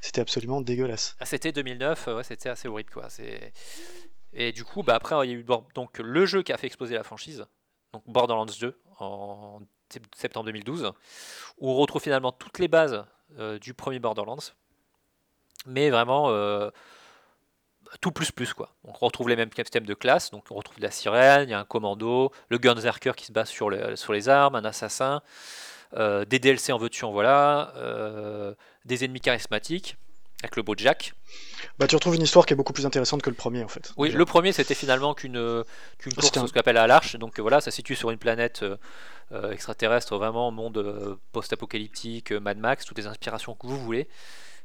c'était 0.00 0.20
absolument 0.20 0.60
dégueulasse. 0.60 1.16
Ah, 1.20 1.24
C'était 1.24 1.52
2009, 1.52 2.08
euh, 2.08 2.16
ouais, 2.16 2.24
c'était 2.24 2.50
assez 2.50 2.68
horrible 2.68 2.90
quoi. 2.90 3.08
C'est 3.08 3.52
et 4.34 4.52
du 4.52 4.64
coup, 4.64 4.82
bah 4.82 4.94
après 4.96 5.14
il 5.26 5.30
y 5.30 5.34
a 5.34 5.36
eu 5.38 5.44
donc 5.74 5.98
le 5.98 6.26
jeu 6.26 6.42
qui 6.42 6.52
a 6.52 6.56
fait 6.56 6.66
exploser 6.66 6.94
la 6.94 7.02
franchise, 7.04 7.46
donc 7.92 8.02
Borderlands 8.06 8.46
2 8.46 8.78
en 8.98 9.60
sept- 9.88 10.02
septembre 10.16 10.46
2012, 10.46 10.92
où 11.58 11.70
on 11.70 11.74
retrouve 11.76 12.02
finalement 12.02 12.32
toutes 12.32 12.58
les 12.58 12.68
bases 12.68 13.04
euh, 13.38 13.58
du 13.58 13.74
premier 13.74 13.98
Borderlands, 13.98 14.38
mais 15.66 15.90
vraiment 15.90 16.30
euh, 16.30 16.70
tout 18.00 18.10
plus 18.12 18.32
plus 18.32 18.52
quoi. 18.54 18.74
Donc 18.84 19.00
on 19.02 19.06
retrouve 19.06 19.28
les 19.28 19.36
mêmes 19.36 19.50
systèmes 19.54 19.86
de 19.86 19.94
classe, 19.94 20.30
donc 20.30 20.44
on 20.50 20.54
retrouve 20.54 20.80
la 20.80 20.90
sirène, 20.90 21.48
il 21.48 21.52
y 21.52 21.54
a 21.54 21.60
un 21.60 21.64
commando, 21.64 22.32
le 22.48 22.58
gunzerker 22.58 23.12
qui 23.16 23.26
se 23.26 23.32
base 23.32 23.48
sur, 23.48 23.70
le- 23.70 23.96
sur 23.96 24.12
les 24.12 24.28
armes, 24.28 24.56
un 24.56 24.64
assassin, 24.64 25.22
euh, 25.94 26.24
des 26.24 26.38
DLC 26.38 26.72
en 26.72 26.78
veux-tu 26.78 27.04
voilà, 27.06 27.72
des 28.84 29.04
ennemis 29.04 29.20
charismatiques 29.20 29.96
avec 30.44 30.56
le 30.56 30.62
beau 30.62 30.74
Jack. 30.76 31.12
Bah 31.78 31.86
tu 31.86 31.94
retrouves 31.96 32.14
une 32.14 32.22
histoire 32.22 32.46
qui 32.46 32.52
est 32.52 32.56
beaucoup 32.56 32.72
plus 32.72 32.86
intéressante 32.86 33.22
que 33.22 33.30
le 33.30 33.36
premier 33.36 33.64
en 33.64 33.68
fait. 33.68 33.92
Oui, 33.96 34.08
Déjà. 34.08 34.18
le 34.18 34.24
premier 34.24 34.52
c'était 34.52 34.74
finalement 34.74 35.14
qu'une 35.14 35.36
euh, 35.36 35.64
qu'une 35.98 36.12
course, 36.14 36.36
un- 36.36 36.46
ce 36.46 36.52
qu'on 36.52 36.60
appelle 36.60 36.76
à 36.76 36.86
l'arche. 36.86 37.16
Donc 37.16 37.40
voilà, 37.40 37.60
ça 37.60 37.70
se 37.70 37.76
situe 37.76 37.96
sur 37.96 38.10
une 38.10 38.18
planète 38.18 38.62
euh, 38.62 38.76
euh, 39.32 39.50
extraterrestre, 39.50 40.16
vraiment 40.16 40.50
monde 40.50 40.78
euh, 40.78 41.16
post-apocalyptique, 41.32 42.32
Mad 42.32 42.58
Max, 42.58 42.84
toutes 42.84 42.98
les 42.98 43.06
inspirations 43.06 43.54
que 43.54 43.66
vous 43.66 43.78
voulez. 43.78 44.08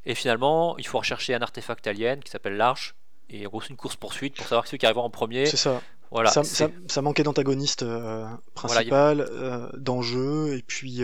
Et 0.05 0.13
finalement, 0.15 0.77
il 0.77 0.85
faut 0.87 0.99
rechercher 0.99 1.33
un 1.33 1.41
artefact 1.41 1.87
alien 1.87 2.21
qui 2.21 2.29
s'appelle 2.31 2.57
l'arche. 2.57 2.95
Et 3.29 3.45
en 3.45 3.49
gros, 3.49 3.61
c'est 3.61 3.69
une 3.69 3.75
course 3.77 3.95
poursuite 3.95 4.35
pour 4.35 4.45
savoir 4.47 4.63
qui 4.65 4.71
c'est 4.71 4.77
qui 4.77 4.85
arrivera 4.85 5.03
en 5.03 5.09
premier. 5.09 5.45
C'est 5.45 5.57
ça. 5.57 5.81
Voilà. 6.11 6.31
ça, 6.31 6.43
c'est- 6.43 6.55
ça, 6.55 6.69
ça 6.87 7.01
manquait 7.01 7.23
d'antagoniste 7.23 7.83
euh, 7.83 8.25
principal, 8.55 9.29
d'enjeu, 9.77 10.55
et 10.57 10.63
puis 10.63 11.01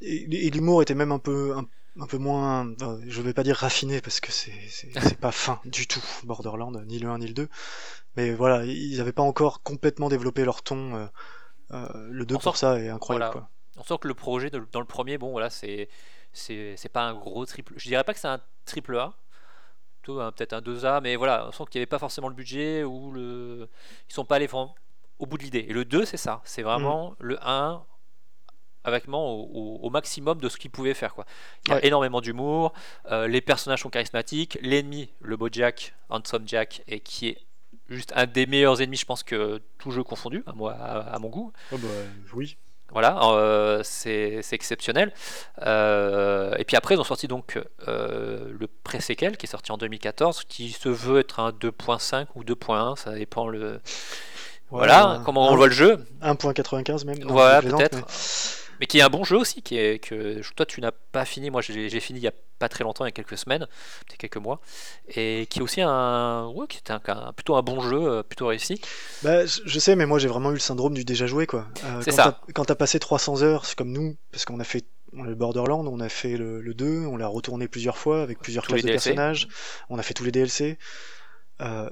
et, 0.00 0.46
et 0.46 0.50
l'humour 0.50 0.82
était 0.82 0.94
même 0.94 1.10
un 1.12 1.18
peu 1.18 1.54
un, 1.56 1.64
un 2.00 2.06
peu 2.06 2.18
moins, 2.18 2.72
je 3.06 3.22
vais 3.22 3.34
pas 3.34 3.42
dire 3.42 3.56
raffiné 3.56 4.00
parce 4.00 4.20
que 4.20 4.30
c'est 4.32 4.52
c'est 4.68 4.90
c'est 5.00 5.18
pas 5.18 5.32
fin 5.32 5.60
du 5.64 5.86
tout 5.86 6.02
Borderland, 6.24 6.84
ni 6.86 6.98
le 6.98 7.08
1 7.08 7.18
ni 7.18 7.26
le 7.26 7.34
2, 7.34 7.48
mais 8.16 8.32
voilà, 8.34 8.64
ils 8.64 9.00
avaient 9.00 9.12
pas 9.12 9.22
encore 9.22 9.62
complètement 9.62 10.08
développé 10.08 10.44
leur 10.44 10.62
ton. 10.62 10.94
euh, 10.96 11.06
euh, 11.72 12.08
le 12.10 12.24
2 12.26 12.36
On 12.36 12.38
pour 12.38 12.56
ça 12.56 12.78
est 12.80 12.88
incroyable 12.88 13.30
voilà. 13.30 13.32
quoi. 13.32 13.50
On 13.78 13.84
sent 13.84 13.98
que 14.00 14.08
le 14.08 14.14
projet 14.14 14.50
de- 14.50 14.66
dans 14.72 14.80
le 14.80 14.86
premier, 14.86 15.18
bon 15.18 15.30
voilà, 15.30 15.50
c'est 15.50 15.88
c'est 16.32 16.74
c'est 16.76 16.88
pas 16.88 17.02
un 17.02 17.14
gros 17.14 17.44
triple. 17.46 17.74
Je 17.76 17.88
dirais 17.88 18.04
pas 18.04 18.14
que 18.14 18.20
c'est 18.20 18.28
un 18.28 18.40
triple 18.64 18.96
A, 18.96 19.14
plutôt 20.02 20.20
un- 20.20 20.32
peut-être 20.32 20.52
un 20.52 20.60
2A, 20.60 21.00
mais 21.00 21.16
voilà, 21.16 21.46
on 21.48 21.52
sent 21.52 21.64
qu'il 21.70 21.78
n'y 21.78 21.82
avait 21.82 21.86
pas 21.86 21.98
forcément 21.98 22.28
le 22.28 22.34
budget 22.34 22.84
ou 22.84 23.12
le 23.12 23.68
ils 24.08 24.12
sont 24.14 24.24
pas 24.24 24.36
allés 24.36 24.48
au 25.18 25.26
bout 25.26 25.38
de 25.38 25.42
l'idée. 25.44 25.66
Et 25.68 25.72
le 25.72 25.84
2, 25.84 26.04
c'est 26.04 26.16
ça, 26.16 26.40
c'est 26.44 26.62
vraiment 26.62 27.14
le 27.20 27.38
1 27.46 27.84
avec 28.84 29.04
vraiment 29.04 29.32
au, 29.32 29.48
au- 29.52 29.78
au 29.86 29.90
maximum 29.90 30.38
de 30.40 30.48
ce 30.48 30.56
qu'ils 30.56 30.70
pouvaient 30.70 30.94
faire 30.94 31.14
quoi. 31.14 31.24
Il 31.66 31.70
y 31.70 31.72
a 31.72 31.76
Ouais. 31.76 31.86
énormément 31.86 32.20
d'humour, 32.20 32.72
euh, 33.10 33.26
les 33.28 33.40
personnages 33.40 33.82
sont 33.82 33.90
charismatiques, 33.90 34.58
l'ennemi, 34.62 35.10
le 35.20 35.36
beau 35.36 35.48
Jack, 35.50 35.94
Handsome 36.10 36.44
Jack, 36.46 36.82
et 36.88 37.00
qui 37.00 37.28
est 37.28 37.38
juste 37.88 38.12
un 38.16 38.26
des 38.26 38.46
meilleurs 38.46 38.80
ennemis, 38.82 38.96
je 38.98 39.04
pense 39.06 39.22
que 39.22 39.60
tout 39.78 39.90
jeu 39.90 40.02
confondu, 40.02 40.42
à 40.46 40.52
moi, 40.52 40.72
à- 40.74 41.14
à 41.14 41.18
mon 41.18 41.28
goût. 41.28 41.52
Oh 41.72 41.76
bah, 41.78 41.88
oui. 42.34 42.56
Voilà, 42.90 43.18
euh, 43.22 43.82
c'est 43.84 44.40
exceptionnel. 44.52 45.12
Euh, 45.66 46.54
et 46.56 46.64
puis 46.64 46.74
après, 46.76 46.94
ils 46.94 47.00
ont 47.00 47.04
sorti 47.04 47.28
donc 47.28 47.58
euh, 47.86 48.50
le 48.58 48.66
pré-séquel 48.66 49.36
qui 49.36 49.44
est 49.44 49.48
sorti 49.50 49.72
en 49.72 49.76
2014, 49.76 50.44
qui 50.48 50.70
se 50.70 50.88
veut 50.88 51.18
être 51.20 51.40
un 51.40 51.50
2.5 51.50 52.28
ou 52.34 52.44
2.1, 52.44 52.96
ça 52.96 53.12
dépend 53.12 53.46
le. 53.48 53.80
Voilà, 54.70 55.20
comment 55.24 55.50
on 55.50 55.56
voit 55.56 55.66
le 55.66 55.72
jeu. 55.72 56.04
1.95 56.22 57.04
même. 57.06 57.18
Voilà, 57.24 57.60
peut-être. 57.62 57.96
mais- 57.96 58.02
Mais 58.80 58.86
qui 58.86 58.98
est 58.98 59.02
un 59.02 59.08
bon 59.10 59.24
jeu 59.24 59.36
aussi, 59.36 59.62
qui 59.62 59.76
est 59.78 59.98
que 59.98 60.40
toi 60.54 60.66
tu 60.66 60.80
n'as 60.80 60.92
pas 60.92 61.24
fini, 61.24 61.50
moi 61.50 61.60
j'ai 61.62 62.00
fini 62.00 62.18
il 62.20 62.22
y 62.22 62.28
a 62.28 62.32
pas 62.58 62.68
très 62.68 62.84
longtemps, 62.84 63.04
il 63.04 63.08
y 63.08 63.10
a 63.10 63.12
quelques 63.12 63.38
semaines, 63.38 63.66
peut-être 64.06 64.18
quelques 64.18 64.36
mois, 64.36 64.60
et 65.08 65.46
qui 65.48 65.60
est 65.60 65.62
aussi 65.62 65.80
un, 65.80 66.48
ouais, 66.54 66.66
qui 66.68 66.78
était 66.78 66.92
un, 66.92 67.00
un- 67.06 67.32
plutôt 67.32 67.54
un 67.56 67.62
bon 67.62 67.80
jeu, 67.80 67.96
euh, 68.00 68.22
plutôt 68.22 68.46
réussi. 68.48 68.80
Bah, 69.22 69.46
je 69.46 69.78
sais, 69.78 69.94
mais 69.96 70.06
moi 70.06 70.18
j'ai 70.18 70.28
vraiment 70.28 70.50
eu 70.50 70.54
le 70.54 70.58
syndrome 70.60 70.94
du 70.94 71.04
déjà 71.04 71.26
joué 71.26 71.46
quoi. 71.46 71.68
Euh, 71.84 72.00
C'est 72.02 72.10
quand 72.10 72.16
ça. 72.16 72.40
t'as- 72.46 72.52
Quand 72.52 72.64
t'as 72.64 72.74
passé 72.74 72.98
300 72.98 73.42
heures, 73.42 73.64
c'est 73.64 73.76
comme 73.76 73.92
nous, 73.92 74.16
parce 74.32 74.44
qu'on 74.44 74.58
a 74.60 74.64
fait 74.64 74.84
on 75.14 75.24
a 75.24 75.26
le 75.26 75.34
Borderland, 75.34 75.86
on 75.88 76.00
a 76.00 76.08
fait 76.10 76.36
le, 76.36 76.60
le 76.60 76.74
2, 76.74 77.06
on 77.06 77.16
l'a 77.16 77.28
retourné 77.28 77.66
plusieurs 77.66 77.96
fois 77.96 78.22
avec 78.22 78.40
plusieurs 78.40 78.64
Tous 78.64 78.72
classes 78.72 78.82
de 78.84 78.88
personnages, 78.92 79.48
on 79.88 79.98
a 79.98 80.02
fait 80.02 80.12
tous 80.14 80.24
les 80.24 80.32
DLC. 80.32 80.78
Euh, 81.62 81.88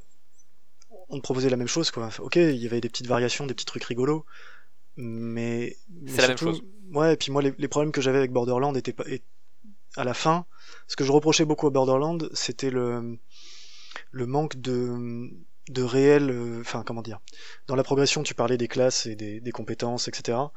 on 1.08 1.16
te 1.16 1.22
proposait 1.22 1.48
la 1.48 1.56
même 1.56 1.66
chose 1.68 1.90
quoi. 1.90 2.10
Ok, 2.18 2.36
il 2.36 2.56
y 2.56 2.66
avait 2.66 2.80
des 2.80 2.88
petites 2.90 3.06
variations, 3.06 3.46
des 3.46 3.54
petits 3.54 3.64
trucs 3.64 3.84
rigolos, 3.84 4.26
mais, 4.96 5.76
mais 5.90 6.10
C'est 6.10 6.22
la 6.22 6.28
même 6.28 6.36
chose. 6.38 6.62
Ouais, 6.92 7.14
et 7.14 7.16
puis 7.16 7.32
moi 7.32 7.42
les, 7.42 7.54
les 7.58 7.68
problèmes 7.68 7.92
que 7.92 8.00
j'avais 8.00 8.18
avec 8.18 8.32
Borderland 8.32 8.76
étaient 8.76 8.92
pas 8.92 9.04
et- 9.08 9.22
à 9.96 10.04
la 10.04 10.14
fin. 10.14 10.46
Ce 10.88 10.96
que 10.96 11.04
je 11.04 11.12
reprochais 11.12 11.44
beaucoup 11.44 11.66
à 11.66 11.70
Borderland, 11.70 12.28
c'était 12.34 12.70
le 12.70 13.18
le 14.12 14.26
manque 14.26 14.56
de 14.60 15.30
de 15.68 15.82
réel, 15.82 16.30
euh, 16.30 16.60
enfin 16.60 16.84
comment 16.86 17.02
dire, 17.02 17.20
dans 17.68 17.76
la 17.76 17.84
progression, 17.84 18.22
tu 18.22 18.34
parlais 18.34 18.56
des 18.58 18.68
classes 18.68 19.06
et 19.06 19.16
des, 19.16 19.40
des 19.40 19.52
compétences, 19.52 20.08
etc. 20.08 20.52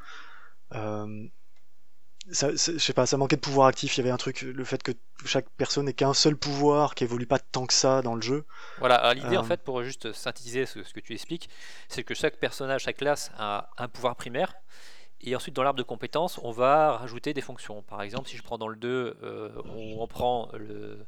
Euh, 0.74 1.26
ça, 2.32 2.50
je 2.52 2.78
sais 2.78 2.92
pas, 2.92 3.06
ça 3.06 3.16
manquait 3.16 3.36
de 3.36 3.40
pouvoir 3.40 3.66
actif. 3.66 3.96
Il 3.96 4.00
y 4.00 4.02
avait 4.02 4.10
un 4.10 4.16
truc, 4.16 4.42
le 4.42 4.64
fait 4.64 4.82
que 4.82 4.92
chaque 5.24 5.48
personne 5.56 5.86
n'ait 5.86 5.92
qu'un 5.94 6.14
seul 6.14 6.36
pouvoir, 6.36 6.94
qui 6.94 7.04
évolue 7.04 7.26
pas 7.26 7.38
tant 7.38 7.66
que 7.66 7.74
ça 7.74 8.02
dans 8.02 8.14
le 8.14 8.22
jeu. 8.22 8.44
Voilà, 8.78 9.12
l'idée 9.14 9.36
en 9.36 9.42
Euh. 9.42 9.46
fait, 9.46 9.62
pour 9.62 9.82
juste 9.82 10.12
synthétiser 10.12 10.64
ce, 10.64 10.82
ce 10.82 10.94
que 10.94 11.00
tu 11.00 11.12
expliques, 11.12 11.50
c'est 11.88 12.02
que 12.02 12.14
chaque 12.14 12.38
personnage, 12.38 12.82
chaque 12.82 12.96
classe 12.96 13.30
a 13.36 13.68
un 13.76 13.88
pouvoir 13.88 14.16
primaire, 14.16 14.54
et 15.22 15.36
ensuite 15.36 15.54
dans 15.54 15.62
l'arbre 15.62 15.78
de 15.78 15.82
compétences, 15.84 16.38
on 16.42 16.50
va 16.50 16.96
rajouter 16.98 17.34
des 17.34 17.40
fonctions. 17.40 17.82
Par 17.82 18.02
exemple, 18.02 18.28
si 18.28 18.36
je 18.36 18.42
prends 18.42 18.58
dans 18.58 18.68
le 18.68 18.76
2, 18.76 19.16
euh, 19.22 19.50
on, 19.76 20.00
on 20.02 20.06
prend 20.06 20.48
le, 20.54 20.98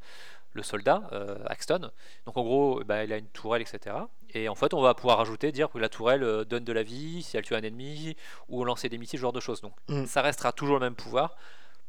le 0.52 0.62
soldat, 0.62 1.02
euh, 1.12 1.38
Axton, 1.46 1.90
donc 2.26 2.36
en 2.36 2.42
gros, 2.42 2.82
bah, 2.84 3.04
il 3.04 3.12
a 3.12 3.16
une 3.16 3.26
tourelle, 3.28 3.62
etc. 3.62 3.96
Et 4.34 4.48
en 4.48 4.54
fait, 4.54 4.74
on 4.74 4.80
va 4.82 4.94
pouvoir 4.94 5.18
rajouter, 5.18 5.50
dire 5.52 5.70
que 5.70 5.78
la 5.78 5.88
tourelle 5.88 6.22
euh, 6.22 6.44
donne 6.44 6.64
de 6.64 6.72
la 6.72 6.82
vie 6.82 7.22
si 7.22 7.36
elle 7.36 7.44
tue 7.44 7.54
un 7.54 7.62
ennemi, 7.62 8.16
ou 8.48 8.64
lancer 8.64 8.88
des 8.88 8.98
missiles, 8.98 9.18
ce 9.18 9.22
genre 9.22 9.32
de 9.32 9.40
choses. 9.40 9.60
Donc 9.60 9.72
Mm. 9.88 10.04
ça 10.06 10.20
restera 10.22 10.52
toujours 10.52 10.74
le 10.76 10.80
même 10.80 10.94
pouvoir. 10.94 11.36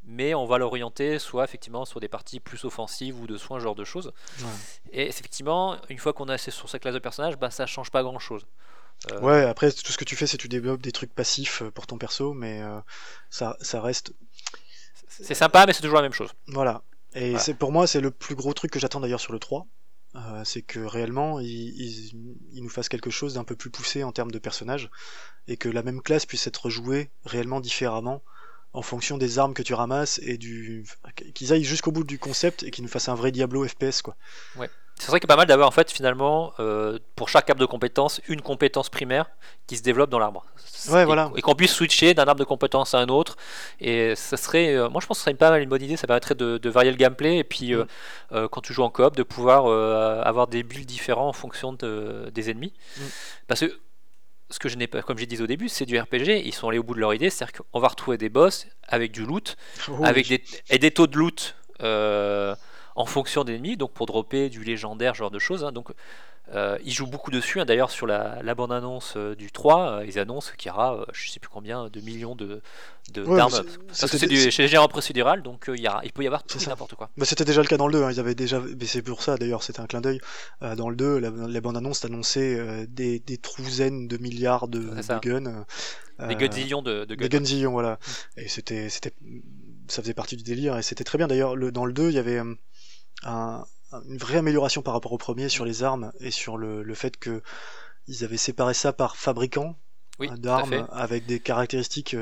Mais 0.06 0.34
on 0.34 0.46
va 0.46 0.58
l'orienter 0.58 1.18
soit 1.18 1.46
effectivement 1.46 1.86
sur 1.86 2.02
des 2.02 2.10
parties 2.10 2.42
plus 2.42 2.66
offensives 2.66 3.18
ou 3.22 3.26
de 3.26 3.38
soins, 3.38 3.60
ce 3.60 3.64
genre 3.64 3.76
de 3.76 3.86
choses. 3.86 4.12
Et 4.92 5.08
effectivement, 5.08 5.78
une 5.88 5.98
fois 5.98 6.12
qu'on 6.12 6.28
a 6.28 6.38
sur 6.38 6.68
sa 6.68 6.78
classe 6.78 6.94
de 6.94 7.00
personnage, 7.00 7.38
bah, 7.38 7.50
ça 7.50 7.66
change 7.66 7.90
pas 7.90 8.04
grand 8.04 8.20
chose. 9.10 9.22
Ouais, 9.22 9.44
après, 9.44 9.72
tout 9.72 9.92
ce 9.92 9.98
que 9.98 10.04
tu 10.06 10.16
fais, 10.16 10.28
c'est 10.28 10.38
que 10.38 10.42
tu 10.44 10.50
développes 10.50 10.82
des 10.82 10.92
trucs 10.92 11.14
passifs 11.14 11.62
euh, 11.62 11.72
pour 11.72 11.88
ton 11.88 11.98
perso, 11.98 12.34
mais 12.34 12.62
euh, 12.62 12.80
ça, 13.30 13.58
ça 13.62 13.82
reste. 13.82 14.14
C'est 15.08 15.36
sympa, 15.36 15.66
mais 15.66 15.74
c'est 15.74 15.82
toujours 15.82 15.98
la 15.98 16.02
même 16.04 16.14
chose. 16.14 16.32
Voilà. 16.48 16.84
Et 17.14 17.36
Voilà. 17.36 17.40
c'est 17.40 17.54
pour 17.54 17.72
moi, 17.72 17.86
c'est 17.88 18.02
le 18.02 18.12
plus 18.12 18.36
gros 18.36 18.54
truc 18.54 18.72
que 18.72 18.80
j'attends 18.80 19.00
d'ailleurs 19.00 19.20
sur 19.20 19.34
le 19.34 19.40
3. 19.40 19.68
Euh, 20.16 20.44
c'est 20.46 20.62
que 20.62 20.80
réellement, 20.80 21.40
ils, 21.40 21.48
ils- 21.50 22.38
ils 22.54 22.64
nous 22.64 22.70
fassent 22.70 22.90
quelque 22.90 23.10
chose 23.10 23.34
d'un 23.34 23.44
peu 23.44 23.56
plus 23.56 23.70
poussé 23.72 24.04
en 24.04 24.12
termes 24.12 24.32
de 24.32 24.40
personnages, 24.40 24.90
et 25.48 25.58
que 25.58 25.70
la 25.70 25.84
même 25.84 26.02
classe 26.02 26.26
puisse 26.26 26.48
être 26.48 26.70
jouée 26.70 27.12
réellement 27.26 27.62
différemment 27.62 28.24
en 28.74 28.82
fonction 28.84 29.18
des 29.18 29.40
armes 29.40 29.54
que 29.54 29.64
tu 29.64 29.74
ramasses 29.76 30.20
et 30.24 30.38
du 30.38 30.86
qu'ils 31.36 31.54
aillent 31.54 31.64
jusqu'au 31.64 31.92
bout 31.92 32.04
du 32.04 32.20
concept 32.20 32.64
et 32.64 32.72
qu'ils 32.72 32.84
nous 32.84 32.90
fassent 32.90 33.10
un 33.10 33.16
vrai 33.16 33.32
Diablo 33.32 33.68
FPS 33.68 34.02
quoi. 34.04 34.18
C'est 34.56 34.83
y 35.02 35.16
a 35.16 35.20
pas 35.28 35.36
mal 35.36 35.48
d'avoir 35.48 35.68
en 35.68 35.72
fait 35.72 35.92
finalement 35.92 36.54
euh, 36.60 36.98
pour 37.16 37.28
chaque 37.30 37.50
arbre 37.50 37.60
de 37.60 37.66
compétences 37.66 38.22
une 38.28 38.42
compétence 38.42 38.90
primaire 38.90 39.30
qui 39.68 39.76
se 39.78 39.84
développe 39.84 40.10
dans 40.10 40.20
l'arbre. 40.20 40.46
Ouais, 40.90 41.02
et, 41.04 41.06
voilà. 41.06 41.32
Et 41.36 41.42
qu'on 41.42 41.56
puisse 41.56 41.74
switcher 41.74 42.14
d'un 42.14 42.24
arbre 42.26 42.40
de 42.40 42.46
compétences 42.46 42.94
à 42.94 43.00
un 43.00 43.08
autre. 43.08 43.36
Et 43.80 44.16
ça 44.16 44.38
serait, 44.38 44.76
euh, 44.76 44.90
moi 44.90 45.02
je 45.02 45.08
pense 45.08 45.18
que 45.18 45.20
ce 45.22 45.24
serait 45.26 45.34
pas 45.34 45.50
mal 45.50 45.62
une 45.62 45.70
bonne 45.70 45.82
idée. 45.82 45.98
Ça 45.98 46.08
permettrait 46.08 46.36
de, 46.36 46.58
de 46.58 46.70
varier 46.70 46.92
le 46.92 46.98
gameplay 46.98 47.38
et 47.38 47.44
puis 47.44 47.74
euh, 47.74 47.84
Mm. 47.84 48.36
euh, 48.36 48.48
quand 48.48 48.62
tu 48.62 48.74
joues 48.74 48.84
en 48.84 48.90
coop 48.90 49.16
de 49.16 49.24
pouvoir 49.24 49.66
avoir 50.26 50.48
des 50.48 50.64
builds 50.64 50.86
différents 50.88 51.28
en 51.28 51.34
fonction 51.34 51.74
de- 51.74 52.30
des 52.34 52.50
ennemis. 52.50 52.74
Mm. 52.98 53.02
Parce 53.48 53.60
que 53.62 53.80
ce 54.50 54.60
que 54.60 54.70
je 54.70 54.78
n'ai 54.78 54.88
pas, 54.88 55.02
comme 55.02 55.18
j'ai 55.18 55.26
dit 55.26 55.42
au 55.42 55.48
début, 55.48 55.68
c'est 55.70 55.86
du 55.86 55.98
RPG. 56.00 56.42
Ils 56.46 56.54
sont 56.54 56.70
allés 56.70 56.78
au 56.78 56.84
bout 56.84 56.94
de 56.94 57.00
leur 57.00 57.14
idée, 57.14 57.30
c'est-à-dire 57.30 57.62
qu'on 57.72 57.80
va 57.80 57.88
retrouver 57.88 58.18
des 58.18 58.30
boss 58.30 58.68
avec 58.88 59.12
du 59.12 59.26
loot, 59.26 59.58
Oh, 59.90 59.94
avec 60.04 60.28
des, 60.28 60.44
et 60.70 60.78
des 60.78 60.92
taux 60.92 61.08
de 61.08 61.18
loot 61.18 61.56
en 62.96 63.06
fonction 63.06 63.44
des 63.44 63.56
ennemis, 63.56 63.78
donc 63.78 63.92
pour 63.94 64.06
dropper 64.06 64.50
du 64.50 64.64
légendaire, 64.64 65.14
ce 65.16 65.20
genre 65.20 65.32
de 65.32 65.40
choses. 65.40 65.64
hein. 65.64 65.72
donc 65.72 65.90
euh, 66.54 66.78
ils 66.84 66.92
jouent 66.92 67.08
beaucoup 67.08 67.32
dessus. 67.32 67.62
hein. 67.62 67.66
D'ailleurs, 67.66 67.90
sur 67.90 68.06
la, 68.06 68.44
la 68.44 68.54
bande-annonce 68.54 69.14
euh, 69.16 69.34
du 69.34 69.50
3, 69.50 69.80
euh, 70.02 70.06
ils 70.06 70.20
annoncent 70.20 70.52
qu'il 70.58 70.70
y 70.70 70.72
aura, 70.74 70.98
euh, 71.00 71.06
je 71.14 71.32
sais 71.32 71.40
plus 71.40 71.50
combien, 71.50 71.88
de 71.88 72.02
millions 72.02 72.36
de 72.36 72.62
Ouais, 73.16 73.38
d'armes. 73.38 73.52
Parce 73.88 74.02
que 74.12 74.18
c'est 74.18 74.28
des- 74.28 74.46
du 74.46 74.52
chez 74.52 74.68
procédural, 74.90 75.42
donc 75.42 75.66
il 75.74 75.80
y 75.82 75.88
a, 75.88 76.02
il 76.04 76.12
peut 76.12 76.22
y 76.24 76.28
avoir 76.28 76.44
tout 76.44 76.58
n'importe 76.68 76.96
quoi. 76.96 77.10
Bah, 77.18 77.26
c'était 77.26 77.46
déjà 77.46 77.62
le 77.62 77.68
cas 77.68 77.78
dans 77.78 77.88
le 77.88 77.94
2, 77.94 78.04
hein, 78.04 78.12
ils 78.12 78.20
avaient 78.20 78.36
déjà, 78.36 78.62
c'est 78.86 79.02
pour 79.02 79.22
ça 79.22 79.38
d'ailleurs, 79.38 79.64
c'était 79.64 79.80
un 79.80 79.88
clin 79.88 80.02
d'œil. 80.02 80.20
Dans 80.62 80.90
le 80.90 80.96
2, 80.98 81.18
la, 81.20 81.30
la 81.30 81.62
bande-annonce 81.62 82.04
annonçait 82.04 82.88
des, 82.88 83.20
des 83.20 83.38
trouzaines 83.38 84.08
de 84.10 84.18
milliards 84.18 84.68
de, 84.68 84.82
guns. 85.22 85.66
Des 86.28 86.36
gunzillions 86.36 86.82
de, 86.82 87.06
de 87.06 87.16
Des 87.16 87.30
guns. 87.30 87.40
gunzillions, 87.40 87.72
voilà. 87.72 88.00
Et 88.38 88.48
c'était, 88.50 88.90
c'était, 88.90 89.14
ça 89.88 90.02
faisait 90.02 90.14
partie 90.14 90.36
du 90.38 90.44
délire 90.44 90.78
et 90.78 90.82
c'était 90.82 91.04
très 91.06 91.18
bien. 91.18 91.28
D'ailleurs, 91.28 91.56
le, 91.56 91.72
dans 91.72 91.86
le 91.86 91.94
2, 91.94 92.10
il 92.10 92.16
y 92.16 92.20
avait 92.20 92.40
un- 93.26 93.66
une 94.10 94.18
vraie 94.18 94.38
amélioration 94.40 94.82
par 94.82 94.94
rapport 94.96 95.12
au 95.14 95.18
premier 95.18 95.50
sur 95.50 95.66
les 95.66 95.84
armes 95.84 96.12
et 96.20 96.32
sur 96.32 96.58
le, 96.58 96.82
le 96.84 96.96
fait 96.96 97.18
que 97.18 97.42
ils 98.08 98.24
avaient 98.24 98.38
séparé 98.38 98.74
ça 98.74 98.92
par 98.92 99.16
fabricant 99.16 99.78
Oui, 100.20 100.30
euh, 100.32 100.38
d'armes 100.38 100.88
avec 100.92 101.26
des 101.26 101.40
caractéristiques 101.40 102.16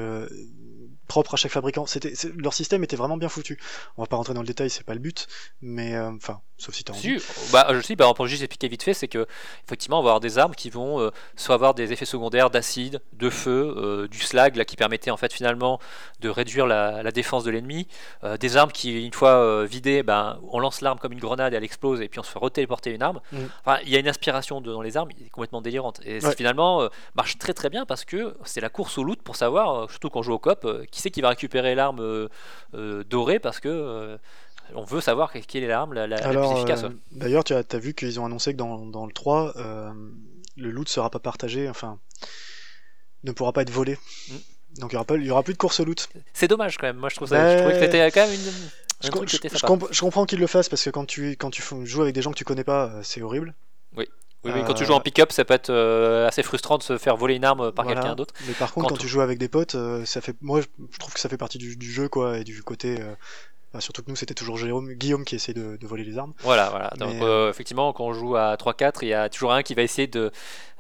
propres 1.12 1.34
à 1.34 1.38
chaque 1.38 1.52
fabricant. 1.52 1.86
C'était, 1.86 2.14
leur 2.38 2.54
système 2.54 2.84
était 2.84 2.96
vraiment 2.96 3.18
bien 3.18 3.30
foutu. 3.30 3.60
On 3.98 4.02
va 4.04 4.08
pas 4.08 4.16
rentrer 4.16 4.34
dans 4.34 4.42
le 4.42 4.48
détail, 4.48 4.70
c'est 4.70 4.86
pas 4.86 4.94
le 4.94 5.00
but, 5.00 5.28
mais 5.62 5.94
euh, 5.96 6.10
enfin, 6.16 6.40
sauf 6.58 6.74
si 6.74 6.84
t'as 6.84 6.94
envie. 6.94 7.20
Si, 7.20 7.52
bah, 7.52 7.68
je 7.72 7.82
sais, 7.82 7.96
bah, 7.96 8.12
pour 8.16 8.28
juste 8.28 8.42
expliquer 8.44 8.70
vite 8.70 8.84
fait, 8.84 8.94
c'est 8.94 9.08
que 9.10 9.28
effectivement, 9.68 10.00
on 10.00 10.04
va 10.04 10.10
avoir 10.12 10.20
des 10.22 10.38
armes 10.38 10.56
qui 10.56 10.70
vont 10.70 11.00
euh, 11.02 11.12
soit 11.36 11.56
avoir 11.56 11.74
des 11.74 11.92
effets 11.92 12.06
secondaires 12.06 12.50
d'acide, 12.50 13.02
de 13.14 13.30
feu, 13.30 13.74
euh, 13.78 14.08
du 14.08 14.20
slag, 14.20 14.56
là, 14.56 14.64
qui 14.66 14.78
permettait 14.78 15.12
en 15.12 15.18
fait 15.18 15.34
finalement 15.34 15.80
de 16.22 16.30
réduire 16.30 16.66
la, 16.68 17.04
la 17.04 17.12
défense 17.12 17.44
de 17.44 17.52
l'ennemi, 17.52 17.88
des 18.40 18.58
armes 18.58 18.72
qui, 18.72 19.06
une 19.06 19.14
fois 19.14 19.66
vidées, 19.66 20.04
ben, 20.04 20.40
on 20.52 20.60
lance 20.60 20.82
l'arme 20.82 21.00
comme 21.00 21.12
une 21.14 21.20
grenade 21.20 21.54
et 21.54 21.58
elle 21.58 21.64
explose, 21.64 22.00
et 22.02 22.08
puis 22.08 22.20
on 22.20 22.24
se 22.24 22.32
fait 22.32 22.40
retéléporter 22.40 22.92
une 22.92 23.02
arme. 23.04 23.20
Mm. 23.32 23.38
Enfin, 23.66 23.80
il 23.84 23.90
y 23.90 23.96
a 23.96 24.00
une 24.00 24.08
inspiration 24.08 24.62
de- 24.62 24.72
dans 24.72 24.82
les 24.82 24.96
armes 24.98 25.10
qui 25.14 25.24
est 25.26 25.30
complètement 25.30 25.62
délirante, 25.62 26.00
et 26.06 26.24
Ouais. 26.24 26.36
finalement 26.36 26.88
marche 27.16 27.38
très 27.38 27.54
très 27.54 27.70
bien 27.70 27.86
parce 27.86 28.06
que 28.06 28.36
c'est 28.46 28.62
la 28.62 28.70
course 28.70 28.98
au 28.98 29.04
loot 29.04 29.22
pour 29.22 29.36
savoir, 29.36 29.90
surtout 29.90 30.10
quand 30.10 30.20
on 30.20 30.24
joue 30.24 30.34
au 30.34 30.40
cop, 30.40 30.64
euh, 30.66 30.86
qui 31.02 31.04
c'est 31.04 31.12
qui 31.12 31.22
va 31.22 31.30
récupérer 31.30 31.76
l'arme 31.76 32.00
euh, 32.00 32.28
euh, 32.74 33.04
dorée 33.04 33.40
parce 33.40 33.60
que 33.60 33.70
euh, 33.70 34.18
on 34.76 34.84
veut 34.84 35.02
savoir 35.02 35.32
quelle 35.34 35.64
est 35.64 35.68
l'arme 35.68 35.94
la, 35.94 36.08
la- 36.08 36.18
la 36.18 36.28
Alors, 36.28 36.50
plus 36.52 36.58
efficace. 36.60 36.86
d'ailleurs, 37.12 37.44
tu 37.44 37.54
as, 37.54 37.64
t'as 37.64 37.78
vu 37.80 37.94
qu'ils 37.94 38.20
ont 38.20 38.26
annoncé 38.26 38.54
que 38.54 38.58
dans, 38.58 38.86
dans 38.86 39.06
le 39.06 39.12
3, 39.12 39.54
euh, 39.58 39.92
le 40.58 40.72
loot 40.72 40.88
sera 40.88 41.10
pas 41.10 41.20
partagé, 41.20 41.68
enfin, 41.70 42.00
ne 43.24 43.32
pourra 43.32 43.54
pas 43.54 43.62
être 43.64 43.70
volé. 43.72 43.98
Mm. 44.30 44.34
Donc 44.80 44.94
il 44.94 45.26
y 45.26 45.32
aura 45.32 45.44
plus 45.44 45.54
de 45.54 45.58
course 45.58 45.80
au 45.82 45.86
loot. 45.86 46.08
C'est 46.34 46.48
dommage 46.48 46.78
quand 46.78 46.88
même. 46.88 46.96
Moi 46.98 47.10
je 47.10 47.16
trouve 47.18 47.28
ça. 47.28 47.44
Ouais. 47.44 47.52
Je 47.54 47.58
trouvais 47.58 47.74
que 47.74 47.80
c'était 47.86 48.12
quand 48.12 48.26
même 48.26 48.34
une. 48.34 48.52
Je, 49.04 49.10
com- 49.10 49.26
je- 49.28 49.38
je 49.44 49.50
sympa. 49.50 49.68
comp- 49.68 49.88
je 49.92 50.00
comprends 50.00 50.26
qu'ils 50.26 50.40
le 50.40 50.48
fassent 50.48 50.70
parce 50.70 50.84
que 50.84 50.90
quand 50.92 51.06
tu 51.06 51.32
quand 51.32 51.50
tu 51.50 51.62
joues 51.86 52.04
avec 52.04 52.16
des 52.16 52.22
gens 52.22 52.32
que 52.32 52.38
tu 52.38 52.46
connais 52.46 52.64
pas, 52.64 52.94
c'est 53.04 53.22
horrible. 53.22 53.54
Oui, 53.98 54.08
oui, 54.44 54.52
quand 54.66 54.74
tu 54.74 54.84
Euh, 54.84 54.86
joues 54.88 54.94
en 54.94 55.00
pick-up, 55.02 55.32
ça 55.32 55.46
peut 55.46 55.54
être 55.54 55.70
euh, 55.70 56.28
assez 56.28 56.44
frustrant 56.44 56.78
de 56.78 56.84
se 56.84 56.98
faire 56.98 57.16
voler 57.18 57.36
une 57.36 57.46
arme 57.46 57.72
par 57.72 57.86
Voilà. 57.86 58.02
quelqu'un 58.02 58.16
d'autre. 58.16 58.34
Mais 58.48 58.54
par 58.54 58.74
contre, 58.74 58.90
Quand 58.90 58.98
tu 58.98 59.08
joues 59.08 59.22
avec 59.22 59.38
des 59.38 59.50
potes, 59.50 59.76
euh, 59.76 60.04
ça 60.06 60.22
fait, 60.22 60.36
moi, 60.42 60.62
je, 60.62 60.98
trouve 61.00 61.14
que 61.14 61.20
ça 61.20 61.30
fait 61.30 61.38
partie 61.38 61.58
du, 61.58 61.76
du 61.78 61.92
jeu 61.92 62.10
quoi 62.10 62.38
et 62.40 62.44
du 62.44 62.64
côté. 62.64 62.98
enfin, 63.72 63.80
surtout 63.80 64.02
que 64.04 64.10
nous, 64.10 64.16
c'était 64.16 64.34
toujours 64.34 64.58
Jérôme, 64.58 64.92
Guillaume 64.94 65.24
qui 65.26 65.36
essaie 65.36 65.54
de, 65.54 65.78
de 65.78 65.88
voler 65.88 66.04
les 66.04 66.18
armes. 66.18 66.34
Voilà, 66.40 66.70
voilà. 66.72 66.92
Donc 66.98 67.14
Mais, 67.14 67.24
euh, 67.24 67.50
effectivement, 67.50 67.94
quand 67.94 68.04
on 68.06 68.14
joue 68.14 68.36
à 68.36 68.56
3-4, 68.58 69.00
il 69.04 69.10
y 69.10 69.14
a 69.14 69.30
toujours 69.30 69.54
un 69.54 69.64
qui 69.64 69.76
va 69.76 69.82
essayer 69.84 70.08
de, 70.08 70.32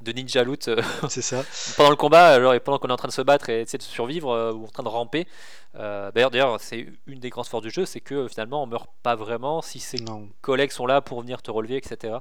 de 0.01 0.11
ninja 0.11 0.43
loot 0.43 0.69
c'est 1.09 1.21
ça. 1.21 1.43
pendant 1.77 1.89
le 1.91 1.95
combat, 1.95 2.29
alors, 2.29 2.53
et 2.53 2.59
pendant 2.59 2.79
qu'on 2.79 2.89
est 2.89 2.93
en 2.93 2.97
train 2.97 3.07
de 3.07 3.13
se 3.13 3.21
battre 3.21 3.49
et 3.49 3.61
essayer 3.61 3.77
de 3.77 3.83
survivre 3.83 4.31
euh, 4.31 4.51
ou 4.53 4.65
en 4.65 4.69
train 4.69 4.83
de 4.83 4.89
ramper. 4.89 5.27
D'ailleurs, 5.73 6.31
d'ailleurs, 6.31 6.59
c'est 6.59 6.85
une 7.07 7.19
des 7.21 7.29
grandes 7.29 7.47
forces 7.47 7.63
du 7.63 7.69
jeu, 7.71 7.85
c'est 7.85 8.01
que 8.01 8.27
finalement, 8.27 8.61
on 8.61 8.65
meurt 8.67 8.89
pas 9.03 9.15
vraiment 9.15 9.61
si 9.61 9.79
ses 9.79 9.97
Non. 9.99 10.27
collègues 10.41 10.71
sont 10.71 10.85
là 10.85 10.99
pour 10.99 11.21
venir 11.21 11.41
te 11.41 11.49
relever, 11.49 11.77
etc. 11.77 12.15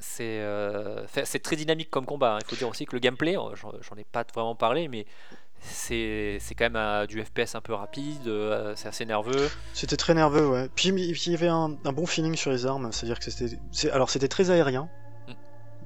C'est 0.00 0.40
euh, 0.40 1.04
très 1.42 1.56
dynamique 1.56 1.90
comme 1.90 2.06
combat. 2.06 2.36
hein. 2.36 2.38
Il 2.42 2.48
faut 2.50 2.56
dire 2.56 2.68
aussi 2.68 2.86
que 2.86 2.94
le 2.96 3.00
gameplay, 3.00 3.36
euh, 3.36 3.54
j'en 3.54 3.96
ai 3.96 4.04
pas 4.04 4.24
vraiment 4.34 4.54
parlé, 4.54 4.88
mais 4.88 5.06
c'est 5.60 6.38
c'est 6.40 6.54
quand 6.54 6.64
même 6.64 6.76
euh, 6.76 7.06
du 7.06 7.22
FPS 7.22 7.54
un 7.54 7.60
peu 7.60 7.74
rapide, 7.74 8.26
euh, 8.26 8.72
c'est 8.76 8.88
assez 8.88 9.04
nerveux. 9.04 9.48
C'était 9.74 9.96
très 9.98 10.14
nerveux, 10.14 10.48
ouais. 10.48 10.68
Puis 10.74 10.88
il 10.88 11.32
y 11.32 11.34
avait 11.34 11.48
un, 11.48 11.76
un 11.84 11.92
bon 11.92 12.06
feeling 12.06 12.34
sur 12.34 12.50
les 12.50 12.64
armes, 12.66 12.90
c'est-à-dire 12.92 13.18
que 13.18 13.30
c'était, 13.30 13.90
alors 13.90 14.10
c'était 14.10 14.28
très 14.28 14.50
aérien, 14.50 14.88
Mm. 15.28 15.32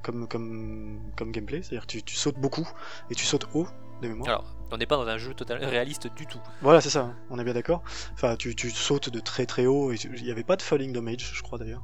comme 0.01 0.27
comme 0.29 1.01
comme 1.17 1.31
gameplay, 1.33 1.61
c'est-à-dire 1.61 1.81
que 1.81 1.91
tu, 1.91 2.03
tu 2.03 2.15
sautes 2.15 2.39
beaucoup 2.39 2.67
et 3.09 3.15
tu 3.15 3.25
sautes 3.25 3.47
haut 3.53 3.67
de 4.01 4.07
mémoire. 4.07 4.29
Alors, 4.29 4.55
on 4.71 4.77
n'est 4.77 4.85
pas 4.85 4.95
dans 4.95 5.07
un 5.07 5.17
jeu 5.17 5.33
totalement 5.33 5.69
réaliste 5.69 6.07
du 6.15 6.25
tout. 6.25 6.39
Voilà, 6.61 6.79
c'est 6.79 6.89
ça. 6.89 7.13
On 7.29 7.37
est 7.37 7.43
bien 7.43 7.53
d'accord. 7.53 7.83
Enfin, 8.13 8.35
tu, 8.37 8.55
tu 8.55 8.69
sautes 8.71 9.09
de 9.09 9.19
très 9.19 9.45
très 9.45 9.65
haut 9.65 9.91
et 9.91 9.95
il 9.97 10.23
n'y 10.23 10.31
avait 10.31 10.43
pas 10.45 10.55
de 10.55 10.61
falling 10.61 10.93
damage, 10.93 11.31
je 11.33 11.41
crois 11.43 11.57
d'ailleurs. 11.57 11.83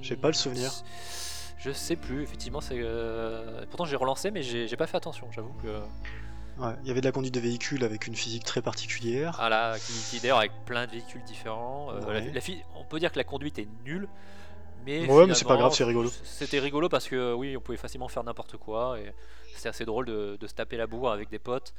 J'ai 0.00 0.16
pas 0.16 0.28
le 0.28 0.34
souvenir. 0.34 0.70
Je 1.64 1.70
sais 1.72 1.96
plus, 1.96 2.22
effectivement, 2.22 2.60
c'est. 2.60 2.78
euh, 2.78 3.64
Pourtant, 3.70 3.84
j'ai 3.86 3.96
relancé, 3.96 4.30
mais 4.30 4.42
j'ai 4.42 4.76
pas 4.76 4.86
fait 4.86 4.96
attention, 4.96 5.28
j'avoue 5.32 5.54
que. 5.62 5.80
Ouais, 6.58 6.72
il 6.82 6.88
y 6.88 6.90
avait 6.90 7.00
de 7.00 7.06
la 7.06 7.10
conduite 7.12 7.34
de 7.34 7.40
véhicule 7.40 7.82
avec 7.82 8.06
une 8.06 8.14
physique 8.14 8.44
très 8.44 8.62
particulière. 8.62 9.36
Ah 9.40 9.48
là, 9.48 9.76
qui, 9.78 9.92
qui 10.10 10.20
d'ailleurs 10.20 10.38
avec 10.38 10.52
plein 10.66 10.86
de 10.86 10.92
véhicules 10.92 11.22
différents. 11.24 11.90
Euh, 11.92 12.00
Ouais. 12.06 12.20
la, 12.26 12.32
la 12.32 12.40
on 12.76 12.84
peut 12.84 13.00
dire 13.00 13.10
que 13.10 13.18
la 13.18 13.24
conduite 13.24 13.58
est 13.58 13.66
nulle. 13.84 14.08
Mais 14.86 15.06
Ouais, 15.10 15.26
mais 15.26 15.34
c'est 15.34 15.46
pas 15.46 15.56
grave, 15.56 15.72
c'est 15.74 15.82
rigolo. 15.84 16.10
C'était 16.22 16.58
rigolo 16.60 16.88
parce 16.90 17.08
que 17.08 17.32
oui, 17.32 17.56
on 17.56 17.60
pouvait 17.60 17.78
facilement 17.78 18.06
faire 18.08 18.22
n'importe 18.22 18.56
quoi 18.58 18.98
et 19.00 19.12
c'était 19.54 19.70
assez 19.70 19.84
drôle 19.86 20.04
de, 20.04 20.36
de 20.38 20.46
se 20.46 20.52
taper 20.54 20.76
la 20.76 20.86
bourre 20.86 21.10
avec 21.10 21.30
des 21.30 21.38
potes 21.38 21.72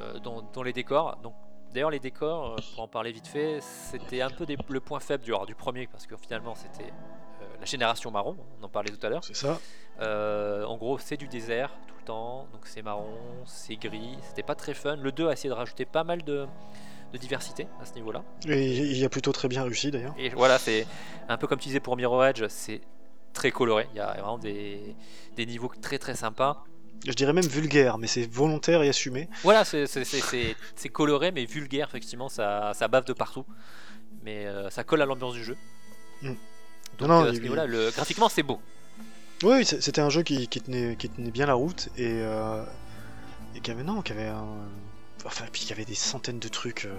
euh, 0.00 0.18
dans, 0.20 0.40
dans 0.40 0.62
les 0.62 0.72
décors. 0.72 1.16
Donc 1.22 1.34
d'ailleurs 1.74 1.90
les 1.90 2.00
décors, 2.00 2.56
pour 2.74 2.82
en 2.84 2.88
parler 2.88 3.12
vite 3.12 3.26
fait, 3.26 3.58
c'était 3.60 4.22
un 4.22 4.30
peu 4.30 4.46
des- 4.46 4.56
le 4.68 4.80
point 4.80 5.00
faible 5.00 5.22
du, 5.22 5.32
alors, 5.34 5.44
du 5.44 5.54
premier 5.54 5.86
parce 5.86 6.06
que 6.06 6.16
finalement 6.16 6.54
c'était 6.54 6.90
la 7.64 7.70
génération 7.70 8.10
marron, 8.10 8.36
on 8.60 8.64
en 8.64 8.68
parlait 8.68 8.90
tout 8.90 9.04
à 9.06 9.08
l'heure. 9.08 9.24
C'est 9.24 9.34
ça. 9.36 9.58
Euh, 10.00 10.64
en 10.64 10.76
gros, 10.76 10.98
c'est 10.98 11.16
du 11.16 11.28
désert 11.28 11.70
tout 11.88 11.94
le 11.98 12.04
temps, 12.04 12.46
donc 12.52 12.62
c'est 12.66 12.82
marron, 12.82 13.16
c'est 13.46 13.76
gris, 13.76 14.18
c'était 14.28 14.42
pas 14.42 14.54
très 14.54 14.74
fun. 14.74 14.96
Le 14.96 15.12
2 15.12 15.28
a 15.28 15.32
essayé 15.32 15.48
de 15.48 15.54
rajouter 15.54 15.84
pas 15.86 16.04
mal 16.04 16.22
de, 16.24 16.46
de 17.12 17.18
diversité 17.18 17.66
à 17.80 17.86
ce 17.86 17.94
niveau-là. 17.94 18.22
Et 18.46 18.66
il 18.66 18.98
y 18.98 19.04
a 19.04 19.08
plutôt 19.08 19.32
très 19.32 19.48
bien 19.48 19.62
réussi 19.62 19.90
d'ailleurs. 19.90 20.14
Et 20.18 20.28
voilà, 20.30 20.58
c'est 20.58 20.86
un 21.28 21.36
peu 21.38 21.46
comme 21.46 21.58
tu 21.58 21.68
disais 21.68 21.80
pour 21.80 21.96
Mirror 21.96 22.26
Edge, 22.26 22.44
c'est 22.48 22.82
très 23.32 23.50
coloré. 23.50 23.86
Il 23.94 23.96
y 23.96 24.00
a 24.00 24.12
vraiment 24.12 24.38
des, 24.38 24.94
des 25.36 25.46
niveaux 25.46 25.72
très 25.80 25.98
très 25.98 26.14
sympas. 26.14 26.64
Je 27.06 27.12
dirais 27.12 27.32
même 27.32 27.46
vulgaire, 27.46 27.96
mais 27.98 28.06
c'est 28.06 28.30
volontaire 28.30 28.82
et 28.82 28.88
assumé. 28.88 29.28
Voilà, 29.42 29.64
c'est- 29.64 29.86
coloré 30.92 31.32
mais 31.32 31.44
vulgaire, 31.44 31.88
effectivement, 31.88 32.28
ça, 32.28 32.72
ça 32.74 32.88
bave 32.88 33.04
de 33.04 33.12
partout. 33.14 33.44
Mais 34.22 34.46
euh, 34.46 34.70
ça 34.70 34.84
colle 34.84 35.02
à 35.02 35.06
l'ambiance 35.06 35.34
du 35.34 35.44
jeu. 35.44 35.56
Mm. 36.22 36.32
Donc 36.98 37.08
Non, 37.08 37.20
non, 37.20 37.24
euh, 37.24 37.28
à 37.28 37.30
il- 37.30 37.36
ce 37.36 37.40
niveau-là, 37.42 37.66
le- 37.66 37.90
graphiquement 37.90 38.28
c'est 38.28 38.42
beau. 38.42 38.60
Oui, 39.42 39.64
c'était 39.64 40.00
un 40.00 40.10
jeu 40.10 40.22
qui, 40.22 40.48
qui 40.48 40.60
tenait, 40.60 40.96
qui 40.96 41.08
tenait 41.10 41.30
bien 41.30 41.46
la 41.46 41.54
route 41.54 41.88
et, 41.96 42.06
euh, 42.08 42.64
et 43.54 43.60
qui 43.60 43.70
avait 43.70 43.82
non, 43.82 44.00
qui 44.00 44.12
avait 44.12 44.28
un, 44.28 44.46
enfin 45.26 45.44
puis 45.52 45.62
il 45.64 45.68
y 45.70 45.72
avait 45.72 45.84
des 45.84 45.94
centaines 45.94 46.38
de 46.38 46.48
trucs. 46.48 46.84
euh, 46.86 46.94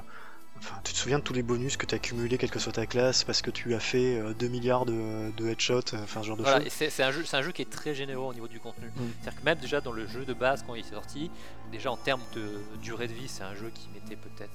Enfin, 0.57 0.75
tu 0.85 0.93
te 0.93 0.97
souviens 0.97 1.19
de 1.19 1.23
tous 1.23 1.33
les 1.33 1.43
bonus 1.43 1.75
que 1.75 1.85
tu 1.85 1.93
as 1.95 1.97
accumulés, 1.97 2.37
quelle 2.37 2.49
que 2.49 2.59
soit 2.59 2.71
ta 2.71 2.85
classe, 2.85 3.25
parce 3.25 3.41
que 3.41 3.51
tu 3.51 3.75
as 3.75 3.79
fait 3.81 4.17
euh, 4.17 4.33
2 4.39 4.47
milliards 4.47 4.85
de, 4.85 5.29
de 5.35 5.49
headshots, 5.49 5.93
enfin 5.95 6.21
ce 6.21 6.27
genre 6.27 6.37
de 6.37 6.43
Voilà, 6.43 6.59
choses. 6.63 6.67
et 6.81 6.89
c'est 6.89 7.03
un, 7.03 7.11
jeu- 7.11 7.25
c'est 7.25 7.35
un 7.35 7.41
jeu 7.41 7.51
qui 7.51 7.61
est 7.61 7.69
très 7.69 7.93
généreux 7.93 8.23
au 8.29 8.33
niveau 8.33 8.47
du 8.47 8.61
contenu. 8.61 8.87
Mm. 8.87 9.01
C'est-à-dire 9.21 9.39
que 9.41 9.45
même 9.45 9.57
déjà 9.57 9.81
dans 9.81 9.91
le 9.91 10.07
jeu 10.07 10.23
de 10.23 10.33
base, 10.33 10.63
quand 10.65 10.75
il 10.75 10.85
s'est 10.85 10.91
sorti, 10.93 11.29
déjà 11.73 11.91
en 11.91 11.97
termes 11.97 12.21
de 12.35 12.61
durée 12.81 13.09
de 13.09 13.13
vie, 13.13 13.27
c'est 13.27 13.43
un 13.43 13.53
jeu 13.53 13.69
qui 13.75 13.89
mettait 13.93 14.15
peut-être 14.15 14.49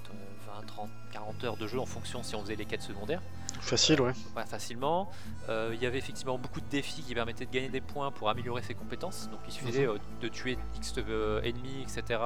euh, 0.60 0.66
20, 0.66 0.66
30, 0.66 0.90
40 1.12 1.44
heures 1.44 1.56
de 1.56 1.66
jeu 1.66 1.78
en 1.80 1.86
fonction 1.86 2.22
si 2.22 2.34
on 2.34 2.42
faisait 2.42 2.56
les 2.56 2.64
quêtes 2.66 2.82
secondaires. 2.82 3.20
Facile, 3.60 4.00
ouais. 4.00 4.12
Ouais, 4.36 4.46
facilement. 4.46 5.10
Euh, 5.48 5.70
il 5.74 5.82
y 5.82 5.86
avait 5.86 5.98
effectivement 5.98 6.38
beaucoup 6.38 6.60
de 6.60 6.66
défis 6.70 7.02
qui 7.02 7.14
permettaient 7.14 7.44
de 7.46 7.50
gagner 7.50 7.68
des 7.68 7.80
points 7.80 8.10
pour 8.10 8.30
améliorer 8.30 8.62
ses 8.62 8.74
compétences. 8.74 9.28
Donc 9.30 9.40
il 9.46 9.52
suffisait 9.52 9.86
Mhm. 9.86 9.94
euh, 9.94 9.98
de 10.22 10.28
tuer 10.28 10.56
X 10.76 10.94
euh, 10.98 11.42
ennemis, 11.42 11.82
etc. 11.82 12.20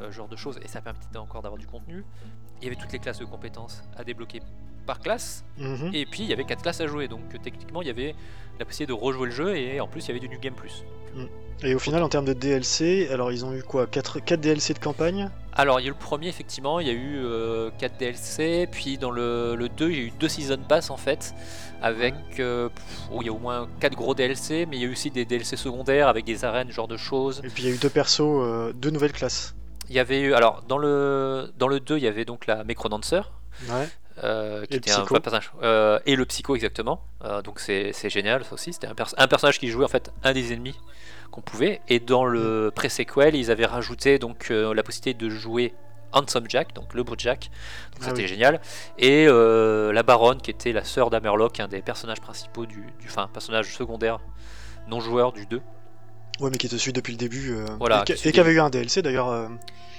euh, 0.00 0.10
genre 0.10 0.28
de 0.28 0.36
choses. 0.36 0.58
Et 0.62 0.68
ça 0.68 0.80
permettait 0.80 1.16
encore 1.16 1.42
d'avoir 1.42 1.58
du 1.58 1.66
contenu. 1.66 2.04
Il 2.60 2.64
y 2.64 2.66
avait 2.68 2.76
toutes 2.76 2.92
les 2.92 2.98
classes 2.98 3.18
de 3.18 3.24
compétences 3.24 3.82
à 3.96 4.04
débloquer 4.04 4.40
par 4.86 5.00
classe. 5.00 5.44
Mhm. 5.58 5.90
Et 5.92 6.06
puis 6.06 6.22
il 6.22 6.28
y 6.28 6.32
avait 6.32 6.44
quatre 6.44 6.62
classes 6.62 6.80
à 6.80 6.86
jouer. 6.86 7.08
Donc 7.08 7.34
euh, 7.34 7.38
techniquement 7.42 7.82
il 7.82 7.88
y 7.88 7.90
avait 7.90 8.14
la 8.58 8.64
possibilité 8.64 8.92
de 8.98 9.04
rejouer 9.04 9.26
le 9.26 9.32
jeu. 9.32 9.56
Et 9.56 9.80
en 9.80 9.88
plus 9.88 10.04
il 10.04 10.08
y 10.08 10.10
avait 10.10 10.20
du 10.20 10.28
New 10.28 10.40
Game 10.40 10.54
Plus. 10.54 10.84
Et 11.62 11.74
au 11.74 11.78
final, 11.78 12.02
en 12.02 12.08
termes 12.08 12.24
de 12.24 12.32
DLC, 12.32 13.08
alors 13.12 13.30
ils 13.30 13.44
ont 13.44 13.52
eu 13.52 13.62
quoi 13.62 13.86
4, 13.86 14.18
4 14.20 14.40
DLC 14.40 14.72
de 14.72 14.78
campagne? 14.78 15.30
Alors 15.52 15.78
il 15.78 15.82
y 15.82 15.86
a 15.86 15.88
eu 15.90 15.92
le 15.92 15.98
premier 15.98 16.28
effectivement, 16.28 16.80
il 16.80 16.88
y 16.88 16.90
a 16.90 16.94
eu 16.94 17.22
4 17.78 17.98
DLC, 17.98 18.66
puis 18.72 18.96
dans 18.96 19.10
le, 19.10 19.54
le 19.54 19.68
2 19.68 19.90
il 19.90 19.96
y 19.96 20.00
a 20.00 20.02
eu 20.04 20.12
deux 20.18 20.28
Season 20.28 20.58
Pass 20.66 20.90
en 20.90 20.96
fait, 20.96 21.34
avec, 21.82 22.14
euh, 22.38 22.68
pff, 22.68 22.84
oh, 23.12 23.18
il 23.20 23.26
y 23.26 23.28
a 23.28 23.32
au 23.32 23.38
moins 23.38 23.68
4 23.80 23.94
gros 23.94 24.14
DLC, 24.14 24.66
mais 24.66 24.76
il 24.76 24.82
y 24.82 24.84
a 24.84 24.88
eu 24.88 24.92
aussi 24.92 25.10
des 25.10 25.24
DLC 25.24 25.56
secondaires 25.56 26.08
avec 26.08 26.24
des 26.24 26.44
arènes, 26.44 26.70
genre 26.70 26.88
de 26.88 26.96
choses. 26.96 27.42
Et 27.44 27.48
puis 27.48 27.64
il 27.64 27.68
y 27.68 27.72
a 27.72 27.74
eu 27.74 27.78
deux 27.78 27.90
persos, 27.90 28.20
euh, 28.20 28.72
deux 28.72 28.90
nouvelles 28.90 29.12
classes. 29.12 29.54
Il 29.92 29.96
y 29.96 30.00
avait 30.00 30.20
eu, 30.20 30.32
alors 30.32 30.62
dans 30.66 30.78
le, 30.78 31.52
dans 31.58 31.68
le 31.68 31.78
2 31.78 31.98
il 31.98 32.04
y 32.04 32.08
avait 32.08 32.24
donc 32.24 32.46
la 32.46 32.64
Necronancer, 32.64 33.20
Ouais. 33.68 33.88
euh, 34.24 34.64
qui 34.64 34.72
Et 34.72 34.76
le 34.76 34.78
était 34.78 34.90
un 34.90 35.00
Psycho. 35.02 35.20
personnage, 35.20 35.52
euh, 35.62 35.98
et 36.06 36.16
le 36.16 36.24
Psycho 36.24 36.54
exactement, 36.56 36.96
Euh, 37.24 37.42
donc 37.42 37.60
c'est 37.60 37.92
génial 38.10 38.42
ça 38.44 38.54
aussi, 38.54 38.72
c'était 38.72 38.86
un, 38.86 38.94
pers- 38.94 39.14
un 39.18 39.28
personnage 39.28 39.58
qui 39.60 39.68
jouait 39.68 39.84
en 39.84 39.88
fait 39.96 40.10
un 40.24 40.32
des 40.32 40.52
ennemis 40.54 40.76
qu'on 41.30 41.42
pouvait, 41.42 41.80
et 41.88 42.00
dans 42.00 42.24
le 42.24 42.68
Mm. 42.68 42.70
pré-sequel 42.78 43.34
ils 43.36 43.50
avaient 43.50 43.66
rajouté 43.66 44.18
donc 44.18 44.50
euh, 44.50 44.72
la 44.74 44.82
possibilité 44.82 45.12
de 45.24 45.28
jouer 45.30 45.74
Handsome 46.14 46.46
Jack, 46.48 46.74
donc 46.74 46.94
le 46.94 47.02
brut 47.02 47.20
Jack, 47.20 47.50
donc 47.92 48.00
Ah 48.02 48.04
c'était 48.08 48.22
oui. 48.22 48.28
génial, 48.34 48.60
et 48.98 49.26
la 49.26 50.02
baronne 50.02 50.40
qui 50.40 50.50
était 50.50 50.72
la 50.72 50.84
sœur 50.84 51.10
d'Amerlock, 51.10 51.60
un 51.60 51.68
des 51.68 51.82
personnages 51.82 52.20
principaux 52.28 52.64
du, 52.66 52.80
du, 53.00 53.06
enfin 53.08 53.28
personnage 53.32 53.68
secondaire 53.76 54.18
non 54.88 55.00
joueur 55.00 55.32
du 55.32 55.44
2. 55.46 55.60
Ouais, 56.42 56.50
mais 56.50 56.58
qui 56.58 56.68
te 56.68 56.76
suit 56.76 56.92
depuis 56.92 57.12
le 57.12 57.18
début. 57.18 57.52
euh, 57.54 57.66
Voilà, 57.78 58.04
et 58.06 58.32
qui 58.32 58.40
avait 58.40 58.52
eu 58.52 58.60
un 58.60 58.68
DLC 58.68 59.00
d'ailleurs, 59.00 59.28
euh, 59.28 59.48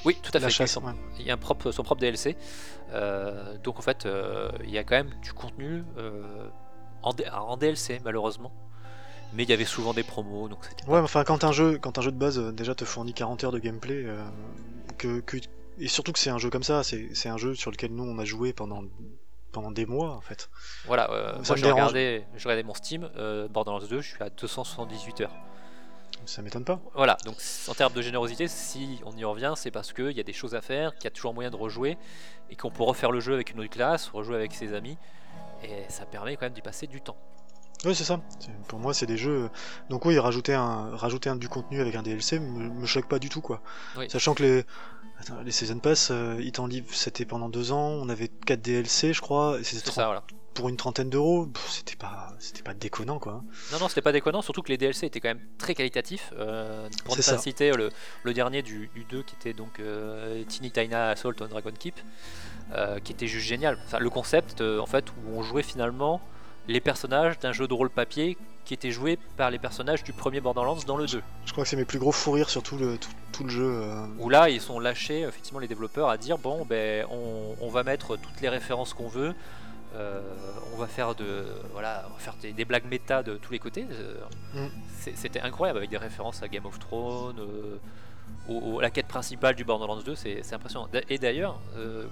Oui, 0.05 0.17
tout 0.21 0.31
à 0.35 0.39
la 0.39 0.47
fait. 0.47 0.53
chasse. 0.53 0.75
ouais. 0.77 0.91
Il 1.19 1.25
y 1.25 1.31
a 1.31 1.33
un 1.33 1.37
propre, 1.37 1.71
son 1.71 1.83
propre 1.83 2.01
DLC. 2.01 2.35
Euh, 2.91 3.57
donc 3.63 3.79
en 3.79 3.81
fait, 3.81 4.07
il 4.63 4.69
y 4.69 4.77
a 4.77 4.83
quand 4.83 4.95
même 4.95 5.11
du 5.21 5.33
contenu 5.33 5.83
en, 7.01 7.57
DLC 7.57 8.01
malheureusement. 8.03 8.51
Mais 9.35 9.43
il 9.43 9.49
y 9.49 9.53
avait 9.53 9.65
souvent 9.65 9.95
des 9.95 10.03
promos, 10.03 10.47
donc 10.47 10.59
c'était 10.63 10.85
Ouais, 10.87 10.99
mais 10.99 11.05
enfin, 11.05 11.23
quand 11.23 11.43
un 11.43 11.51
jeu, 11.51 11.79
quand 11.81 11.97
un 11.97 12.01
jeu 12.01 12.11
de 12.11 12.17
base 12.17 12.37
déjà 12.53 12.75
te 12.75 12.85
fournit 12.85 13.13
40 13.15 13.43
heures 13.43 13.51
de 13.51 13.57
gameplay, 13.57 14.05
que, 14.99 15.21
que- 15.21 15.37
et 15.79 15.87
surtout 15.87 16.11
que 16.11 16.19
c'est 16.19 16.29
un 16.29 16.37
jeu 16.37 16.51
comme 16.51 16.61
ça, 16.61 16.83
c'est 16.83 17.29
un 17.29 17.37
jeu 17.37 17.55
sur 17.55 17.71
lequel 17.71 17.93
nous 17.93 18.03
on 18.03 18.19
a 18.19 18.25
joué 18.25 18.53
pendant 18.53 18.83
pendant 19.53 19.71
des 19.71 19.85
mois 19.85 20.11
en 20.11 20.21
fait. 20.21 20.49
Voilà, 20.85 21.09
euh, 21.11 21.33
moi 21.35 21.55
dérange. 21.55 21.71
regardé, 21.71 22.25
j'ai 22.35 22.43
regardé 22.49 22.63
mon 22.63 22.73
Steam, 22.73 23.09
euh, 23.15 23.47
Borderlands 23.47 23.85
2, 23.87 24.01
je 24.01 24.09
suis 24.15 24.21
à 24.21 24.29
278 24.29 25.21
heures. 25.21 25.31
Ça 26.25 26.41
m'étonne 26.41 26.65
pas. 26.65 26.79
Voilà, 26.95 27.17
donc 27.25 27.35
en 27.67 27.73
termes 27.73 27.93
de 27.93 28.01
générosité, 28.01 28.47
si 28.47 28.99
on 29.05 29.15
y 29.15 29.23
revient, 29.23 29.53
c'est 29.55 29.71
parce 29.71 29.93
qu'il 29.93 30.11
y 30.11 30.19
a 30.19 30.23
des 30.23 30.33
choses 30.33 30.55
à 30.55 30.61
faire, 30.61 30.95
qu'il 30.95 31.05
y 31.05 31.07
a 31.07 31.11
toujours 31.11 31.33
moyen 31.33 31.49
de 31.49 31.55
rejouer, 31.55 31.97
et 32.49 32.55
qu'on 32.55 32.71
peut 32.71 32.83
refaire 32.83 33.11
le 33.11 33.19
jeu 33.19 33.33
avec 33.33 33.51
une 33.51 33.59
autre 33.59 33.69
classe, 33.69 34.09
rejouer 34.09 34.35
avec 34.35 34.53
ses 34.53 34.73
amis, 34.73 34.97
et 35.63 35.83
ça 35.89 36.05
permet 36.05 36.35
quand 36.35 36.45
même 36.45 36.53
d'y 36.53 36.61
passer 36.61 36.87
du 36.87 37.01
temps. 37.01 37.17
Oui, 37.85 37.93
c'est 37.93 38.05
ça. 38.05 38.21
Pour 38.69 38.79
moi, 38.79 38.93
c'est 38.93 39.05
des 39.05 39.17
jeux. 39.17 39.49
Donc 39.89 40.05
oui, 40.05 40.17
rajouter 40.17 40.53
un 40.53 40.95
rajouter 40.95 41.29
un, 41.29 41.35
du 41.35 41.49
contenu 41.49 41.81
avec 41.81 41.95
un 41.95 42.01
DLC 42.01 42.39
me, 42.39 42.69
me 42.69 42.85
choque 42.85 43.09
pas 43.09 43.19
du 43.19 43.27
tout 43.27 43.41
quoi. 43.41 43.61
Oui. 43.97 44.09
Sachant 44.09 44.33
que 44.33 44.43
les 44.43 44.65
Attends, 45.19 45.41
les 45.41 45.51
season 45.51 45.79
pass, 45.79 46.09
euh, 46.11 46.37
ils 46.39 46.51
t'en 46.51 46.67
livrent, 46.67 46.93
c'était 46.93 47.25
pendant 47.25 47.47
deux 47.49 47.71
ans, 47.71 47.89
on 48.01 48.09
avait 48.09 48.29
4 48.29 48.61
DLC 48.61 49.13
je 49.13 49.21
crois, 49.21 49.59
et 49.59 49.63
c'était 49.63 49.77
C'est 49.77 49.91
30 49.91 49.95
ça, 49.95 50.05
voilà. 50.05 50.23
Pour 50.53 50.69
une 50.69 50.77
trentaine 50.77 51.09
d'euros, 51.09 51.47
c'était 51.69 51.95
pas 51.95 52.33
c'était 52.39 52.61
pas 52.61 52.73
déconnant 52.73 53.19
quoi. 53.19 53.43
Non, 53.71 53.79
non, 53.79 53.87
c'était 53.87 54.01
pas 54.01 54.11
déconnant, 54.11 54.41
surtout 54.41 54.61
que 54.61 54.69
les 54.69 54.77
DLC 54.77 55.05
étaient 55.07 55.19
quand 55.19 55.29
même 55.29 55.41
très 55.57 55.73
qualitatifs. 55.75 56.31
Euh, 56.37 56.87
pour 57.05 57.15
ne 57.17 57.21
pas 57.21 57.37
citer 57.37 57.71
le, 57.71 57.89
le 58.23 58.33
dernier 58.33 58.61
du, 58.61 58.89
du 58.95 59.03
2 59.05 59.23
qui 59.23 59.35
était 59.35 59.53
donc 59.53 59.79
euh, 59.79 60.43
Tiny 60.47 60.71
Tina 60.71 61.09
Assault 61.09 61.33
on 61.41 61.47
Dragon 61.47 61.71
Keep, 61.77 61.95
euh, 62.73 62.99
qui 62.99 63.11
était 63.13 63.27
juste 63.27 63.47
génial. 63.47 63.77
Enfin, 63.85 63.99
le 63.99 64.09
concept, 64.09 64.61
euh, 64.61 64.79
en 64.79 64.85
fait, 64.85 65.05
où 65.11 65.37
on 65.37 65.43
jouait 65.43 65.63
finalement 65.63 66.21
les 66.67 66.79
personnages 66.79 67.39
d'un 67.39 67.51
jeu 67.51 67.67
de 67.67 67.73
rôle 67.73 67.89
papier 67.89 68.37
qui 68.63 68.73
était 68.73 68.91
joué 68.91 69.19
par 69.35 69.51
les 69.51 69.59
personnages 69.59 70.05
du 70.05 70.13
premier 70.13 70.39
Borderlands 70.39 70.77
dans 70.87 70.95
le 70.95 71.05
2. 71.05 71.21
Je 71.45 71.51
crois 71.51 71.65
que 71.65 71.69
c'est 71.69 71.75
mes 71.75 71.83
plus 71.83 71.99
gros 71.99 72.13
fous 72.13 72.31
rires 72.31 72.49
sur 72.49 72.63
tout 72.63 72.77
le 72.77 72.97
tout, 72.97 73.09
tout 73.33 73.43
le 73.43 73.49
jeu. 73.49 73.65
euh, 73.83 74.05
Où 74.19 74.29
là, 74.29 74.49
ils 74.49 74.61
sont 74.61 74.79
lâchés, 74.79 75.21
effectivement, 75.23 75.59
les 75.59 75.67
développeurs 75.67 76.07
à 76.09 76.17
dire 76.17 76.37
bon, 76.37 76.65
ben, 76.65 77.05
on, 77.11 77.55
on 77.59 77.69
va 77.69 77.83
mettre 77.83 78.15
toutes 78.15 78.39
les 78.41 78.47
références 78.47 78.93
qu'on 78.93 79.09
veut. 79.09 79.33
Euh, 79.95 80.21
on 80.73 80.77
va 80.77 80.87
faire 80.87 81.13
de 81.15 81.45
voilà, 81.71 82.05
on 82.09 82.13
va 82.13 82.19
faire 82.19 82.35
des, 82.41 82.51
des 82.53 82.65
blagues 82.65 82.85
méta 82.89 83.23
de 83.23 83.35
tous 83.37 83.51
les 83.53 83.59
côtés. 83.59 83.85
euh, 83.91 84.15
Mm. 84.53 84.67
C'était 85.15 85.41
incroyable 85.41 85.77
avec 85.79 85.89
des 85.89 85.97
références 85.97 86.41
à 86.43 86.47
Game 86.47 86.65
of 86.65 86.77
Thrones, 86.79 87.39
euh, 87.39 87.77
au- 88.47 88.75
au- 88.75 88.81
la 88.81 88.89
quête 88.89 89.07
principale 89.07 89.55
du 89.55 89.63
Borderlands 89.65 90.01
2, 90.01 90.15
c'est 90.15 90.53
impressionnant. 90.53 90.87
Et 91.09 91.17
d'ailleurs, 91.17 91.59
euh, 91.75 92.05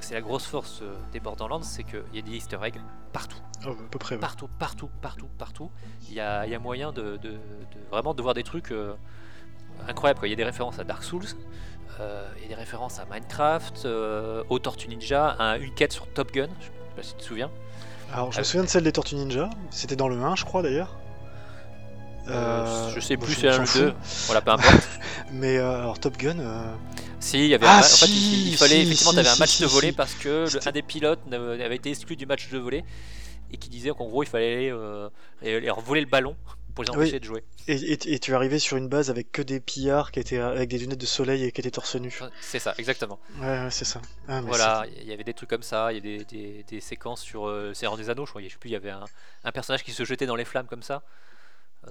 c'est 0.00 0.14
la 0.14 0.20
grosse 0.20 0.44
force 0.46 0.82
des 1.12 1.20
Borderlands, 1.20 1.62
c'est 1.62 1.84
qu'il 1.84 2.02
y 2.12 2.18
a 2.18 2.22
des 2.22 2.32
Easter 2.32 2.58
eggs 2.62 2.78
partout, 3.12 3.38
oh, 3.66 3.70
à 3.70 3.74
peu 3.90 3.98
près. 3.98 4.14
ouais. 4.16 4.20
partout, 4.20 4.48
partout, 4.58 4.90
partout, 5.00 5.28
partout. 5.38 5.70
Il 6.08 6.14
y 6.14 6.20
a, 6.20 6.44
il 6.46 6.52
y 6.52 6.54
a 6.54 6.58
moyen 6.58 6.92
de, 6.92 7.16
de- 7.16 7.30
de- 7.30 7.38
vraiment 7.90 8.12
de 8.12 8.20
voir 8.20 8.34
des 8.34 8.42
trucs 8.42 8.72
incroyables. 9.88 10.20
Il 10.24 10.30
y 10.30 10.32
a 10.32 10.36
des 10.36 10.44
références 10.44 10.78
à 10.78 10.84
Dark 10.84 11.02
Souls, 11.02 11.24
il 11.98 12.42
y 12.42 12.44
a 12.46 12.48
des 12.48 12.54
références 12.54 12.98
à 12.98 13.06
Minecraft, 13.06 13.86
aux 14.48 14.58
Tortues 14.58 14.88
Ninja, 14.88 15.30
à 15.38 15.56
une 15.58 15.72
quête 15.74 15.92
sur 15.92 16.06
Top 16.08 16.32
Gun, 16.32 16.48
je 16.60 16.68
sais 16.94 17.00
pas 17.00 17.02
si 17.02 17.14
tu 17.14 17.20
te 17.20 17.24
souviens. 17.24 17.50
Alors 18.12 18.32
je 18.32 18.38
Ah, 18.38 18.40
me 18.40 18.44
souviens 18.44 18.64
de 18.64 18.68
celle 18.68 18.84
des 18.84 18.92
Tortues 18.92 19.16
Ninja, 19.16 19.50
c'était 19.70 19.96
dans 19.96 20.08
le 20.08 20.16
1 20.16 20.36
je 20.36 20.44
crois 20.44 20.62
d'ailleurs. 20.62 20.96
Euh, 22.28 22.90
je 22.94 23.00
sais 23.00 23.16
bon, 23.16 23.26
plus 23.26 23.34
c'est 23.34 23.48
un 23.50 23.62
ou 23.62 23.66
deux, 23.74 23.92
voilà, 24.26 24.40
peu 24.40 24.50
importe. 24.52 24.88
Mais 25.32 25.58
euh, 25.58 25.80
alors 25.80 25.98
Top 25.98 26.16
Gun, 26.16 26.38
euh, 26.38 26.72
Si, 27.20 27.38
il 27.38 27.46
y 27.48 27.54
avait 27.54 27.66
Ah, 27.68 27.76
un 27.76 27.80
en 27.80 27.82
fait, 27.82 28.06
il, 28.06 28.48
il 28.48 28.56
fallait 28.56 28.76
si, 28.76 28.80
effectivement, 28.82 29.10
si, 29.10 29.16
t'avais 29.16 29.28
un 29.28 29.36
match 29.36 29.60
de 29.60 29.66
volley 29.66 29.88
si. 29.88 29.92
parce 29.92 30.14
que 30.14 30.46
le- 30.50 30.68
un 30.68 30.72
des 30.72 30.82
pilotes 30.82 31.20
avait 31.32 31.76
été 31.76 31.90
exclu 31.90 32.16
du 32.16 32.24
match 32.24 32.48
de 32.50 32.58
volley 32.58 32.82
et 33.52 33.56
qui 33.58 33.68
disait 33.68 33.90
qu'en 33.90 34.06
gros 34.06 34.22
il 34.22 34.26
fallait 34.28 34.54
aller, 34.56 34.70
euh, 34.72 35.08
voler 35.84 36.00
le 36.00 36.06
ballon 36.06 36.34
pour 36.74 36.84
les 36.84 36.90
Oui. 36.94 36.96
empêcher 36.98 37.20
de 37.20 37.24
jouer. 37.24 37.44
et, 37.66 37.74
et- 37.74 38.14
et 38.14 38.18
tu 38.18 38.34
arrivé 38.34 38.58
sur 38.58 38.76
une 38.76 38.88
base 38.88 39.10
avec 39.10 39.32
que 39.32 39.42
des 39.42 39.60
pillards 39.60 40.12
qui 40.12 40.20
étaient 40.20 40.38
avec 40.38 40.68
des 40.70 40.78
lunettes 40.78 41.00
de 41.00 41.06
soleil 41.06 41.44
et 41.44 41.52
qui 41.52 41.60
étaient 41.60 41.70
torse 41.70 41.96
nu. 41.96 42.12
C'est 42.40 42.58
ça, 42.58 42.74
exactement. 42.78 43.18
Ouais, 43.40 43.46
ouais, 43.46 43.70
c'est 43.70 43.84
ça. 43.84 44.00
Ah, 44.28 44.40
Voilà, 44.40 44.84
il 44.96 45.04
y 45.04 45.12
avait 45.12 45.24
des 45.24 45.34
trucs 45.34 45.50
comme 45.50 45.62
ça, 45.62 45.92
il 45.92 45.96
y 45.96 45.98
a 45.98 46.00
des, 46.00 46.24
des- 46.24 46.62
des 46.64 46.80
séquences 46.80 47.22
sur 47.22 47.46
euh, 47.48 47.72
Seigneur 47.74 47.96
des 47.96 48.10
Anneaux, 48.10 48.26
je 48.26 48.30
crois, 48.30 48.42
je 48.42 48.48
sais 48.48 48.58
plus, 48.58 48.70
il 48.70 48.74
y 48.74 48.76
avait 48.76 48.90
un, 48.90 49.04
un 49.44 49.52
personnage 49.52 49.82
qui 49.84 49.92
se 49.92 50.04
jetait 50.04 50.26
dans 50.26 50.36
les 50.36 50.44
flammes 50.44 50.66
comme 50.66 50.82
ça. 50.82 51.02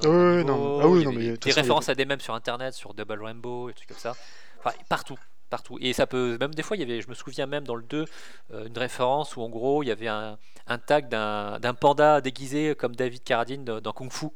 Oui, 0.04 0.10
oui, 0.10 0.46
non, 0.46 0.80
ah 0.82 0.88
oui, 0.88 1.02
il 1.02 1.04
y 1.04 1.06
non, 1.06 1.12
avait 1.12 1.20
mais 1.20 1.38
de 1.38 1.38
des, 1.38 1.52
références 1.52 1.90
à 1.90 1.96
des 1.96 2.06
mêmes 2.06 2.20
sur 2.20 2.34
internet, 2.34 2.74
sur 2.74 2.94
Double 2.94 3.24
Rainbow, 3.24 3.70
et 3.70 3.74
trucs 3.74 3.88
comme 3.90 3.98
ça. 3.98 4.16
Enfin, 4.60 4.76
partout, 4.90 5.18
partout. 5.50 5.78
Et 5.82 5.94
ça 5.94 6.08
peut, 6.08 6.38
même 6.40 6.54
des 6.56 6.64
fois, 6.64 6.78
il 6.78 6.80
y 6.80 6.84
avait, 6.84 7.02
je 7.02 7.10
me 7.10 7.14
souviens 7.14 7.46
même 7.46 7.64
dans 7.64 7.76
le 7.76 7.84
2, 7.84 8.06
euh, 8.54 8.66
une 8.66 8.78
référence 8.78 9.36
où 9.36 9.42
en 9.42 9.50
gros 9.50 9.84
il 9.84 9.88
y 9.88 9.92
avait 9.92 10.08
un, 10.08 10.38
un 10.68 10.78
tag 10.80 11.10
d'un 11.10 11.74
panda 11.76 12.22
déguisé 12.22 12.76
comme 12.76 12.96
David 12.96 13.24
Carradine 13.24 13.64
dans 13.66 13.94
Kung 13.94 14.12
Fu. 14.12 14.28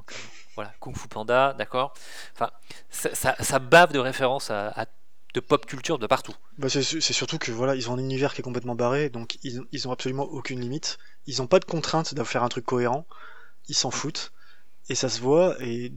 Donc, 0.00 0.12
euh, 0.12 0.16
voilà, 0.54 0.72
Kung 0.80 0.96
Fu 0.96 1.08
Panda, 1.08 1.52
d'accord. 1.58 1.92
Enfin, 2.34 2.50
ça, 2.88 3.14
ça- 3.14 3.36
ça 3.38 3.58
bave 3.58 3.92
de 3.92 3.98
références 3.98 4.50
à, 4.50 4.68
à- 4.70 4.86
de 5.34 5.40
pop 5.40 5.64
culture 5.66 5.98
de 5.98 6.06
partout. 6.06 6.34
Bah, 6.58 6.68
c'est 6.70 6.82
surtout 7.12 7.36
que 7.38 7.52
voilà, 7.52 7.74
ils 7.76 7.88
ont 7.90 7.94
un 7.94 7.98
univers 7.98 8.32
qui 8.34 8.40
est 8.40 8.42
complètement 8.44 8.74
barré, 8.74 9.10
donc 9.10 9.38
ils, 9.44 9.60
ils 9.72 9.86
ont 9.86 9.92
absolument 9.92 10.24
aucune 10.24 10.58
limite. 10.60 10.96
Ils 11.26 11.40
ont 11.42 11.46
pas 11.46 11.60
de 11.60 11.64
contrainte 11.66 12.14
de 12.14 12.24
faire 12.24 12.42
un 12.42 12.48
truc 12.48 12.64
cohérent. 12.64 13.06
Ils 13.68 13.74
s'en 13.76 13.90
foutent 13.90 14.32
et 14.88 14.94
ça 14.94 15.08
se 15.10 15.20
voit 15.20 15.54
et 15.62 15.92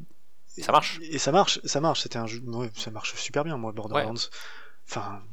Et 0.58 0.62
ça 0.62 0.72
marche. 0.74 1.00
et 1.02 1.18
ça 1.18 1.32
marche, 1.32 1.60
ça 1.64 1.80
marche. 1.80 2.02
C'était 2.02 2.18
un 2.20 2.28
jeu, 2.28 2.42
ouais, 2.46 2.70
ça 2.76 2.92
marche 2.92 3.16
super 3.16 3.44
bien 3.46 3.56
moi 3.58 3.72
Borderlands. 3.72 4.14
Enfin, 4.88 5.24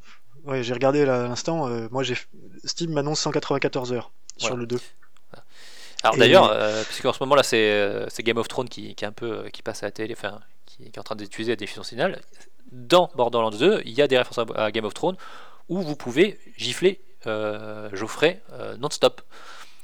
ouais, 0.44 0.62
j'ai 0.62 0.72
regardé 0.72 1.04
là, 1.04 1.24
à 1.24 1.28
l'instant. 1.28 1.68
euh, 1.68 1.88
moi, 1.90 2.02
j'ai 2.04 2.16
Steam 2.64 2.92
m'annonce 2.92 3.20
194 3.20 3.92
heures 3.92 4.12
sur 4.38 4.56
le 4.56 4.66
2. 4.66 4.80
Alors 6.03 6.16
Et- 6.16 6.18
d'ailleurs, 6.18 6.51
euh, 6.51 6.82
puisqu'en 6.84 7.12
ce 7.12 7.22
moment 7.22 7.34
là 7.34 7.42
c'est 7.42 7.70
euh, 7.70 8.07
c'est 8.09 8.22
Game 8.22 8.38
of 8.38 8.48
Thrones 8.48 8.68
qui, 8.68 8.94
qui 8.94 9.05
est 9.05 9.09
un 9.09 9.12
peu 9.12 9.30
euh, 9.44 9.48
qui 9.51 9.62
passe 9.62 9.82
à 9.82 9.86
la 9.86 9.92
télé, 9.92 10.14
enfin 10.16 10.40
qui, 10.66 10.78
qui 10.78 10.88
est 10.88 10.98
en 10.98 11.03
train 11.03 11.16
d'utiliser 11.16 11.53
la 11.53 11.57
diffusion 11.57 11.82
signal. 11.82 12.20
Dans 12.72 13.11
Borderlands 13.16 13.51
2, 13.51 13.82
il 13.84 13.92
y 13.92 14.01
a 14.03 14.07
des 14.09 14.16
références 14.16 14.51
à, 14.57 14.70
Game 14.70 14.84
of 14.84 14.94
Thrones 14.94 15.16
où 15.68 15.82
vous 15.82 15.96
pouvez 15.96 16.38
gifler 16.57 17.01
euh, 17.26 17.90
Geoffrey 17.92 18.40
euh, 18.53 18.76
non-stop. 18.76 19.22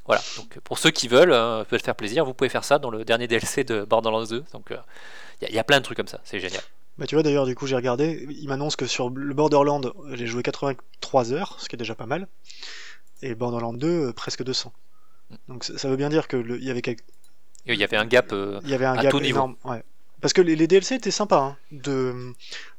Voilà, 0.07 0.23
donc 0.37 0.59
pour 0.61 0.79
ceux 0.79 0.91
qui 0.91 1.09
veulent, 1.09 1.33
euh, 1.33 1.64
peut 1.64 1.79
faire 1.79 1.97
plaisir, 1.97 2.25
vous 2.25 2.33
pouvez 2.33 2.49
faire 2.49 2.62
ça 2.64 2.79
dans 2.79 2.91
le 2.91 3.05
dernier 3.05 3.27
DLC 3.27 3.64
de 3.64 3.85
Borderlands 3.85 4.25
2. 4.25 4.45
Donc 4.53 4.67
il 4.71 4.75
y, 5.43 5.47
a- 5.47 5.49
il 5.51 5.55
y 5.55 5.59
a 5.59 5.64
plein 5.64 5.79
de 5.79 5.85
trucs 5.85 5.97
comme 5.97 6.07
ça, 6.07 6.21
c'est 6.25 6.39
génial. 6.41 6.62
Bah 6.97 7.07
tu 7.07 7.14
vois 7.17 7.23
d'ailleurs 7.23 7.45
du 7.45 7.55
coup 7.55 7.67
j'ai 7.67 7.77
regardé, 7.77 8.27
il 8.31 8.49
m'annonce 8.49 8.75
que 8.77 8.87
sur 8.87 9.11
le 9.11 9.35
Borderland 9.35 9.93
j'ai 10.14 10.27
joué 10.27 10.43
83 10.43 11.33
heures, 11.35 11.57
ce 11.61 11.69
qui 11.69 11.75
est 11.75 11.79
déjà 11.79 11.95
pas 11.95 12.07
mal, 12.07 12.27
et 13.21 13.35
Borderland 13.35 13.77
2 13.77 13.87
euh, 13.89 14.12
presque 14.12 14.45
200. 14.45 14.73
Donc 15.49 15.64
ça 15.64 15.89
veut 15.89 15.97
bien 15.97 16.09
dire 16.09 16.29
que 16.29 16.37
le- 16.37 16.57
il 16.59 16.64
y 16.64 16.70
avait 16.70 16.83
quelque- 16.83 17.03
Et 17.66 17.72
Il 17.74 17.81
y 17.81 17.85
avait 17.85 17.97
un 17.97 18.07
gap. 18.07 18.33
euh, 18.33 18.61
il 18.64 18.70
y 18.70 18.74
avait 18.74 18.85
un 18.85 18.97
À 18.97 19.03
gap 19.03 19.11
tout 19.11 19.20
niveau. 19.20 19.39
énorme. 19.39 19.57
Ouais. 19.64 19.83
Parce 20.20 20.33
que 20.33 20.41
les, 20.41 20.55
les 20.57 20.66
DLC 20.68 20.95
étaient 20.95 21.11
sympas. 21.11 21.41
Hein. 21.41 21.57
De, 21.72 22.33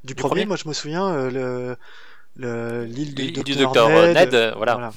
du, 0.04 0.16
premier, 0.16 0.30
premier 0.30 0.46
moi 0.46 0.56
je 0.56 0.68
me 0.68 0.74
souviens 0.74 1.08
euh, 1.14 1.30
le 1.30 1.78
le- 2.38 2.86
l'île 2.86 3.16
du, 3.16 3.32
du 3.32 3.56
docteur 3.56 3.88
docteur 3.88 3.90
Ned. 3.90 4.16
Ned, 4.16 4.34
euh, 4.36 4.54
voilà. 4.56 4.74
voilà. 4.76 4.94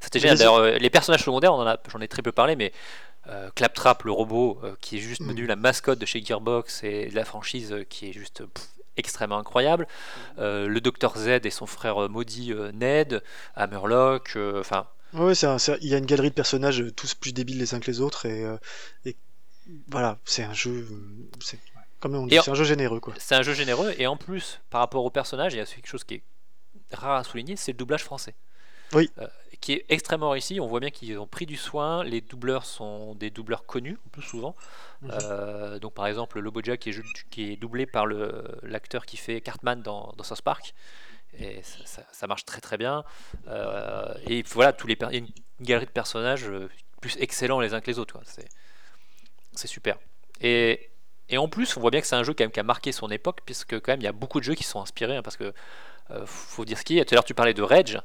C'était 0.00 0.18
génial. 0.20 0.34
les- 0.36 0.38
D'ailleurs, 0.38 0.56
euh, 0.56 0.78
les 0.78 0.90
personnages 0.90 1.24
secondaires, 1.24 1.52
on 1.54 1.64
j'en 1.90 2.00
ai 2.00 2.08
très 2.08 2.22
peu 2.22 2.30
parlé, 2.32 2.56
mais 2.56 2.72
euh, 3.28 3.48
Claptrap, 3.54 4.02
le 4.04 4.12
robot, 4.12 4.60
euh, 4.62 4.74
qui 4.80 4.98
est 4.98 5.00
juste 5.00 5.22
Mm. 5.22 5.26
devenu 5.28 5.46
la 5.46 5.56
mascotte 5.56 5.98
de 5.98 6.04
chez 6.06 6.22
Gearbox 6.24 6.84
et 6.84 7.06
de 7.06 7.14
la 7.14 7.24
franchise, 7.24 7.72
euh, 7.72 7.84
qui 7.84 8.10
est 8.10 8.12
juste 8.12 8.44
pff, 8.44 8.66
extrêmement 8.98 9.38
incroyable. 9.38 9.88
Euh, 10.38 10.68
le 10.68 10.80
Docteur 10.82 11.16
Z 11.16 11.40
et 11.44 11.50
son 11.50 11.64
frère 11.66 12.04
euh, 12.04 12.08
maudit 12.08 12.52
euh, 12.52 12.70
Ned, 12.72 13.22
Hammerlock, 13.56 14.32
euh, 14.36 14.60
enfin. 14.60 14.86
Ouais, 15.14 15.34
c'est 15.34 15.46
un- 15.46 15.58
c'est 15.58 15.72
un- 15.72 15.78
il 15.80 15.88
y 15.88 15.94
a 15.94 15.98
une 15.98 16.06
galerie 16.06 16.30
de 16.30 16.34
personnages 16.34 16.80
euh, 16.80 16.90
tous 16.90 17.14
plus 17.14 17.32
débiles 17.32 17.58
les 17.58 17.74
uns 17.74 17.80
que 17.80 17.90
les 17.90 18.00
autres 18.00 18.26
et, 18.26 18.44
euh, 18.44 18.56
et 19.04 19.16
voilà, 19.88 20.18
c'est 20.24 20.42
un 20.42 20.52
jeu, 20.52 20.86
euh, 20.90 21.28
c'est 21.40 21.58
comme 22.00 22.14
on 22.16 22.26
dit, 22.26 22.34
Et 22.34 22.38
en- 22.38 22.42
c'est 22.42 22.50
un 22.50 22.54
jeu 22.54 22.64
généreux 22.64 23.00
quoi. 23.00 23.14
c'est 23.18 23.34
un 23.34 23.42
jeu 23.42 23.54
généreux 23.54 23.94
et 23.96 24.06
en 24.06 24.16
plus, 24.16 24.60
par 24.70 24.80
rapport 24.80 25.04
au 25.04 25.10
personnage, 25.10 25.54
il 25.54 25.58
y 25.58 25.60
a 25.60 25.64
quelque 25.66 25.86
chose 25.86 26.04
qui 26.04 26.14
est 26.14 26.22
rare 26.92 27.16
à 27.16 27.24
souligner, 27.24 27.56
c'est 27.56 27.72
le 27.72 27.78
doublage 27.78 28.02
français. 28.04 28.34
Oui. 28.92 29.10
Euh, 29.18 29.26
qui 29.60 29.72
est 29.72 29.86
extrêmement 29.88 30.30
réussi. 30.30 30.60
On 30.60 30.66
voit 30.66 30.78
bien 30.78 30.90
qu'ils 30.90 31.18
ont 31.18 31.26
pris 31.26 31.46
du 31.46 31.56
soin. 31.56 32.04
Les 32.04 32.20
doubleurs 32.20 32.66
sont 32.66 33.14
des 33.14 33.30
doubleurs 33.30 33.64
connus, 33.64 33.96
le 34.04 34.10
plus 34.10 34.22
souvent. 34.22 34.54
Mhm. 35.00 35.10
Euh, 35.22 35.78
donc 35.78 35.94
par 35.94 36.06
exemple, 36.06 36.38
Lobo 36.38 36.60
Jack 36.62 36.80
qui 36.80 36.90
est, 36.90 36.92
ju- 36.92 37.02
qui 37.30 37.52
est 37.52 37.56
doublé 37.56 37.86
par 37.86 38.04
le- 38.04 38.44
l'acteur 38.62 39.06
qui 39.06 39.16
fait 39.16 39.40
Cartman 39.40 39.80
dans, 39.80 40.12
dans 40.18 40.22
South 40.22 40.42
Park. 40.42 40.74
Et 41.38 41.62
ça, 41.62 41.78
ça- 41.86 42.06
ça 42.12 42.26
marche 42.26 42.44
très 42.44 42.60
très 42.60 42.76
bien. 42.78 43.04
Euh, 43.48 44.04
et 44.26 44.42
voilà, 44.52 44.72
tous 44.72 44.86
les 44.86 44.96
il 45.00 45.12
y 45.12 45.16
a 45.16 45.18
une, 45.18 45.28
galerie 45.60 45.86
de 45.86 45.90
personnages 45.90 46.48
euh, 46.48 46.68
plus 47.00 47.16
excellents 47.20 47.60
les 47.60 47.74
uns 47.74 47.80
que 47.80 47.86
les 47.90 47.98
autres. 47.98 48.18
C'est, 49.54 49.66
super. 49.68 49.98
Et, 50.40 50.90
et 51.28 51.38
en 51.38 51.48
plus, 51.48 51.76
on 51.76 51.80
voit 51.80 51.90
bien 51.90 52.00
que 52.00 52.06
c'est 52.06 52.16
un 52.16 52.22
jeu 52.24 52.34
quand 52.34 52.44
même 52.44 52.50
qui 52.50 52.60
a 52.60 52.64
marqué 52.64 52.92
son 52.92 53.08
époque, 53.10 53.40
puisque 53.44 53.74
quand 53.80 53.88
même 53.92 54.00
il 54.00 54.04
y 54.04 54.08
a 54.08 54.12
beaucoup 54.12 54.40
de 54.40 54.44
jeux 54.44 54.54
qui 54.54 54.64
sont 54.64 54.80
inspirés, 54.80 55.16
hein, 55.16 55.22
parce 55.22 55.36
que 55.36 55.52
euh, 56.10 56.26
faut 56.26 56.64
dire 56.64 56.78
ce 56.78 56.84
qui 56.84 56.98
est. 56.98 57.04
Tout 57.04 57.14
à 57.14 57.16
l'heure, 57.16 57.24
tu 57.24 57.34
parlais 57.34 57.54
de 57.54 57.62
Rage. 57.62 58.00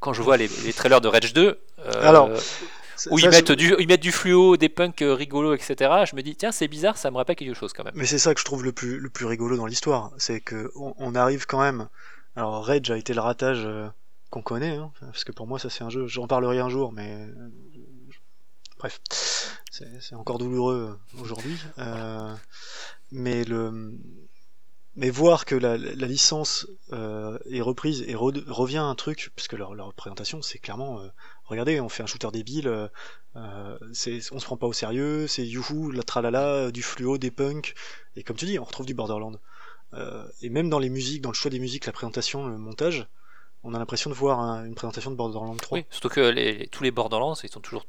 Quand 0.00 0.12
je 0.12 0.22
vois 0.22 0.36
les, 0.36 0.48
les 0.64 0.72
trailers 0.72 1.00
de 1.00 1.08
Rage 1.08 1.32
2, 1.34 1.60
euh, 1.80 1.92
Alors, 2.02 2.30
où 2.30 2.36
Ça, 2.96 3.10
ils 3.12 3.18
je- 3.20 3.28
mettent, 3.30 3.52
du, 3.52 3.74
ils 3.78 3.86
mettent 3.86 4.00
du 4.00 4.12
fluo, 4.12 4.56
des 4.56 4.68
punks 4.68 5.02
rigolos, 5.02 5.54
etc., 5.54 6.04
je 6.10 6.16
me 6.16 6.22
dis, 6.22 6.36
tiens, 6.36 6.52
c'est 6.52 6.68
bizarre, 6.68 6.96
ça 6.98 7.10
me 7.10 7.16
rappelle 7.16 7.36
quelque 7.36 7.54
chose 7.54 7.72
quand 7.72 7.84
même. 7.84 7.92
Mais 7.96 8.06
c'est 8.06 8.18
ça 8.18 8.34
que 8.34 8.40
je 8.40 8.44
trouve 8.44 8.64
le 8.64 8.72
plus, 8.72 8.98
le 8.98 9.08
plus 9.10 9.26
rigolo 9.26 9.56
dans 9.56 9.66
l'histoire, 9.66 10.10
c'est 10.18 10.40
que 10.40 10.70
on, 10.74 10.94
on 10.98 11.14
arrive 11.14 11.46
quand 11.46 11.60
même. 11.60 11.88
Alors 12.36 12.64
Rage 12.64 12.90
a 12.90 12.96
été 12.96 13.12
le 13.14 13.20
ratage 13.20 13.64
euh, 13.64 13.88
qu'on 14.30 14.42
connaît, 14.42 14.76
hein, 14.76 14.92
parce 15.00 15.24
que 15.24 15.32
pour 15.32 15.46
moi 15.46 15.58
ça 15.58 15.70
c'est 15.70 15.84
un 15.84 15.90
jeu, 15.90 16.06
j'en 16.06 16.26
parlerai 16.26 16.60
un 16.60 16.68
jour, 16.68 16.92
mais 16.92 17.14
euh, 17.14 17.50
bref, 18.78 19.00
c'est 19.70 20.14
encore 20.14 20.38
douloureux 20.38 20.98
aujourd'hui. 21.18 21.58
Euh, 21.78 22.34
mais 23.10 23.44
le, 23.44 23.98
mais 24.96 25.10
voir 25.10 25.44
que 25.44 25.54
la, 25.54 25.76
licence 25.76 26.66
euh, 26.92 27.38
est 27.50 27.60
reprise 27.60 28.02
et 28.02 28.14
re- 28.14 28.44
revient 28.48 28.78
à 28.78 28.84
un 28.84 28.94
truc, 28.94 29.32
parce 29.34 29.48
que 29.48 29.56
leur, 29.56 29.74
leur 29.74 29.94
présentation 29.94 30.42
c'est 30.42 30.58
clairement, 30.58 31.00
euh, 31.00 31.08
regardez, 31.44 31.80
on 31.80 31.88
fait 31.88 32.02
un 32.02 32.06
shooter 32.06 32.30
débile. 32.32 32.68
euh, 32.68 32.88
euh, 33.36 33.78
c'est, 33.92 34.20
on 34.32 34.40
se 34.40 34.44
prend 34.44 34.56
pas 34.56 34.66
au 34.66 34.72
sérieux, 34.72 35.28
c'est 35.28 35.46
youhou, 35.46 35.92
la 35.92 36.02
tralala, 36.02 36.72
du 36.72 36.82
fluo, 36.82 37.16
des 37.18 37.30
punks, 37.30 37.74
et 38.16 38.24
comme 38.24 38.36
tu 38.36 38.44
dis, 38.46 38.58
on 38.58 38.64
retrouve 38.64 38.86
du 38.86 38.94
Borderland. 38.94 39.38
Euh, 39.94 40.24
et 40.42 40.48
même 40.50 40.70
dans 40.70 40.78
les 40.78 40.88
musiques, 40.90 41.20
dans 41.22 41.30
le 41.30 41.34
choix 41.34 41.50
des 41.50 41.58
musiques, 41.58 41.86
la 41.86 41.92
présentation, 41.92 42.46
le 42.46 42.56
montage, 42.58 43.06
on 43.64 43.74
a 43.74 43.78
l'impression 43.78 44.08
de 44.10 44.14
voir 44.14 44.38
un- 44.40 44.64
une 44.64 44.74
présentation 44.74 45.10
de 45.10 45.16
Borderlands 45.16 45.56
3. 45.56 45.78
Oui, 45.78 45.84
surtout 45.90 46.08
que 46.08 46.20
les- 46.20 46.52
les- 46.54 46.66
tous 46.68 46.82
les 46.82 46.90
Borderlands, 46.90 47.34
ils 47.42 47.58
ont 47.58 47.60
toujours 47.60 47.84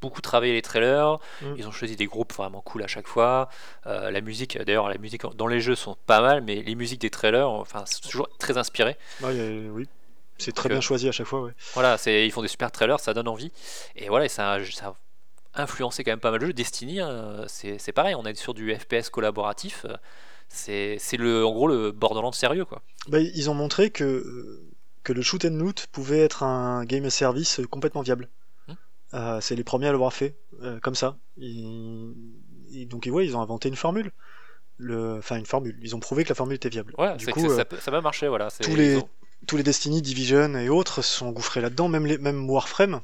beaucoup 0.00 0.22
travaillé 0.22 0.54
les 0.54 0.62
trailers, 0.62 1.18
Mm. 1.42 1.54
ils 1.58 1.66
ont 1.68 1.72
choisi 1.72 1.94
des 1.96 2.06
groupes 2.06 2.32
vraiment 2.32 2.62
cool 2.62 2.82
à 2.82 2.86
chaque 2.86 3.06
fois. 3.06 3.50
Euh, 3.86 4.10
la 4.10 4.20
musique, 4.22 4.56
d'ailleurs, 4.58 4.88
la 4.88 4.96
musique 4.96 5.26
dans 5.36 5.46
les 5.46 5.60
jeux 5.60 5.74
sont 5.74 5.96
pas 6.06 6.20
mal, 6.22 6.40
mais 6.40 6.62
les 6.62 6.74
musiques 6.74 7.00
des 7.02 7.10
trailers, 7.10 7.50
enfin, 7.50 7.82
c'est 7.86 8.00
toujours 8.00 8.28
très 8.38 8.56
inspiré. 8.56 8.96
A- 9.22 9.26
oui, 9.30 9.86
c'est 10.38 10.52
très 10.52 10.70
bien 10.70 10.78
euh, 10.78 10.80
choisi 10.80 11.06
à 11.08 11.12
chaque 11.12 11.26
fois. 11.26 11.42
Ouais. 11.42 11.52
Voilà, 11.74 11.98
c'est, 11.98 12.24
ils 12.26 12.30
font 12.30 12.40
des 12.40 12.48
super 12.48 12.70
trailers, 12.72 12.98
ça 13.00 13.12
donne 13.12 13.28
envie. 13.28 13.52
Et 13.96 14.08
voilà, 14.08 14.24
et 14.24 14.28
ça, 14.30 14.52
a- 14.52 14.64
ça 14.64 14.94
a 15.52 15.62
influencé 15.64 16.02
quand 16.02 16.12
même 16.12 16.20
pas 16.20 16.30
mal 16.30 16.40
de 16.40 16.46
jeux. 16.46 16.52
Destiny, 16.54 17.00
hein, 17.00 17.44
c'est, 17.48 17.78
c'est 17.78 17.92
pareil, 17.92 18.14
on 18.14 18.24
est 18.24 18.34
sur 18.36 18.54
du 18.54 18.74
FPS 18.74 19.10
collaboratif. 19.10 19.84
euh, 19.84 19.96
C'est, 20.52 20.98
le, 21.16 21.44
en 21.46 21.52
gros 21.52 21.68
le 21.68 21.92
Borderlands 21.92 22.32
sérieux, 22.32 22.64
quoi. 22.64 22.82
Bah, 23.08 23.20
ils 23.20 23.48
ont 23.50 23.54
montré 23.54 23.90
que, 23.90 24.04
euh, 24.04 24.68
que 25.04 25.12
le 25.12 25.22
shoot 25.22 25.44
and 25.44 25.54
loot 25.54 25.86
pouvait 25.92 26.18
être 26.20 26.42
un 26.42 26.84
game 26.84 27.08
service 27.08 27.60
complètement 27.70 28.02
viable. 28.02 28.28
Hmm. 28.68 28.72
Euh, 29.14 29.40
c'est 29.40 29.54
les 29.54 29.64
premiers 29.64 29.86
à 29.88 29.92
l'avoir 29.92 30.12
fait, 30.12 30.36
euh, 30.62 30.78
comme 30.80 30.94
ça. 30.96 31.16
Ils- 31.36 32.14
ils- 32.70 32.86
donc 32.86 33.08
ouais, 33.10 33.24
ils 33.26 33.36
ont 33.36 33.40
inventé 33.40 33.68
une 33.68 33.76
formule. 33.76 34.12
Le... 34.76 35.18
Enfin, 35.18 35.36
une 35.36 35.46
formule. 35.46 35.78
Ils 35.82 35.94
ont 35.94 36.00
prouvé 36.00 36.24
que 36.24 36.30
la 36.30 36.34
formule 36.34 36.56
était 36.56 36.68
viable. 36.68 36.94
Ouais, 36.98 37.16
du 37.16 37.24
c'est 37.26 37.32
coup, 37.32 37.48
ça, 37.54 37.64
peut- 37.64 37.78
ça 37.80 37.90
va 37.90 38.00
marcher, 38.00 38.28
voilà. 38.28 38.50
c'est- 38.50 38.64
tous 38.64 38.74
les- 38.74 38.96
ont- 38.96 39.08
tous 39.46 39.56
les 39.56 39.62
Destiny, 39.62 40.02
Division 40.02 40.54
et 40.56 40.68
autres 40.68 41.02
se 41.02 41.18
sont 41.18 41.26
engouffrés 41.26 41.60
là-dedans, 41.60 41.88
même, 41.88 42.06
les, 42.06 42.18
même 42.18 42.48
Warframe, 42.50 43.00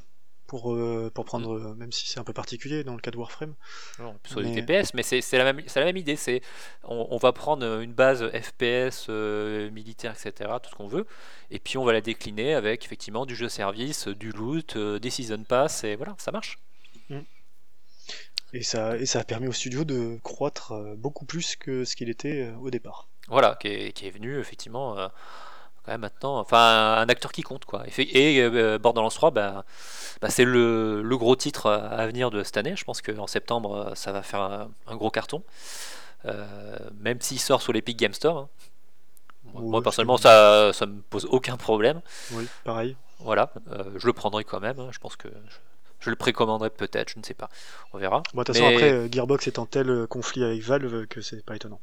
pour, 0.47 0.73
euh, 0.73 1.11
pour 1.13 1.25
prendre, 1.25 1.53
euh, 1.57 1.75
même 1.75 1.91
si 1.91 2.07
c'est 2.07 2.19
un 2.19 2.23
peu 2.23 2.33
particulier 2.33 2.83
dans 2.83 2.95
le 2.95 2.99
cas 3.01 3.11
de 3.11 3.17
Warframe. 3.17 3.53
Non, 3.99 4.17
sur 4.25 4.39
Mais- 4.41 4.49
du 4.49 4.55
TPS, 4.65 4.93
mais 4.93 5.03
c'est 5.03 5.21
c'est 5.21 5.37
la, 5.37 5.43
même- 5.53 5.63
c'est 5.67 5.79
la 5.79 5.85
même 5.85 5.97
idée. 5.97 6.15
C'est 6.15 6.41
on, 6.83 7.07
on 7.11 7.17
va 7.17 7.33
prendre 7.33 7.81
une 7.81 7.93
base 7.93 8.27
FPS 8.31 9.07
euh, 9.09 9.69
militaire, 9.71 10.13
etc., 10.13 10.49
tout 10.63 10.69
ce 10.71 10.75
qu'on 10.75 10.87
veut, 10.87 11.05
et 11.51 11.59
puis 11.59 11.77
on 11.77 11.85
va 11.85 11.93
la 11.93 12.01
décliner 12.01 12.53
avec 12.53 12.83
effectivement 12.85 13.25
du 13.25 13.35
jeu 13.35 13.49
service, 13.49 14.07
du 14.07 14.31
loot, 14.31 14.75
euh, 14.77 14.99
des 14.99 15.09
season 15.09 15.43
pass, 15.43 15.83
et 15.83 15.95
voilà, 15.95 16.15
ça 16.17 16.31
marche. 16.31 16.57
Et 18.53 18.63
ça, 18.63 18.95
et 18.97 19.05
ça 19.05 19.19
a 19.19 19.23
permis 19.25 19.47
au 19.47 19.51
studio 19.51 19.83
de 19.83 20.19
croître 20.23 20.71
euh, 20.71 20.95
beaucoup 20.95 21.25
plus 21.25 21.57
que 21.57 21.83
ce 21.83 21.97
qu'il 21.97 22.09
était 22.09 22.43
euh, 22.43 22.55
au 22.59 22.69
départ. 22.69 23.09
Voilà, 23.27 23.57
qui 23.59 23.67
est, 23.67 23.91
qui 23.91 24.07
est 24.07 24.09
venu 24.11 24.39
effectivement 24.39 24.97
euh, 25.89 25.97
maintenant, 25.97 26.39
enfin 26.39 26.97
un 26.97 27.09
acteur 27.09 27.31
qui 27.31 27.41
compte 27.41 27.65
quoi. 27.65 27.83
Et, 27.97 28.37
et 28.37 28.41
euh, 28.43 28.77
Borderlands 28.79 29.09
3, 29.09 29.31
bah, 29.31 29.65
bah, 30.21 30.29
c'est 30.29 30.45
le, 30.45 31.01
le 31.01 31.17
gros 31.17 31.35
titre 31.35 31.69
à 31.69 32.05
venir 32.07 32.29
de 32.31 32.43
cette 32.43 32.57
année. 32.57 32.75
Je 32.75 32.83
pense 32.83 33.01
qu'en 33.01 33.27
septembre, 33.27 33.89
euh, 33.91 33.95
ça 33.95 34.11
va 34.11 34.21
faire 34.23 34.41
un, 34.41 34.69
un 34.87 34.95
gros 34.95 35.11
carton, 35.11 35.43
Euh, 36.25 36.77
même 36.99 37.21
s'il 37.21 37.39
sort 37.39 37.61
sur 37.61 37.73
l'Epic 37.73 37.97
Game 37.97 38.13
Store. 38.13 38.37
hein. 38.37 38.49
Moi, 39.53 39.61
Ouais, 39.61 39.69
moi, 39.69 39.81
personnellement, 39.83 40.17
ça, 40.17 40.71
ça 40.73 40.85
me 40.85 40.99
pose 41.01 41.25
aucun 41.29 41.55
problème. 41.57 42.01
Oui, 42.31 42.47
pareil. 42.63 42.97
Voilà, 43.19 43.51
euh, 43.71 43.83
je 43.95 44.05
le 44.07 44.13
prendrai 44.13 44.43
quand 44.43 44.59
même. 44.59 44.79
hein. 44.79 44.89
Je 44.91 44.99
pense 44.99 45.15
que 45.15 45.27
je, 45.99 46.09
le 46.09 46.15
précommanderai 46.15 46.69
peut-être, 46.69 47.09
je 47.13 47.19
ne 47.19 47.23
sais 47.23 47.33
pas. 47.33 47.49
On 47.93 47.97
verra. 47.97 48.21
Bon, 48.33 48.41
de 48.41 48.45
toute 48.45 48.55
façon, 48.55 48.67
Mais- 48.69 48.75
après, 48.75 48.91
euh, 48.91 49.07
Gearbox 49.11 49.47
est 49.47 49.59
en 49.59 49.65
tel 49.65 49.89
euh, 49.89 50.07
conflit 50.07 50.43
avec 50.43 50.61
Valve 50.61 51.07
que 51.07 51.21
c'est 51.21 51.43
pas 51.45 51.55
étonnant. 51.55 51.79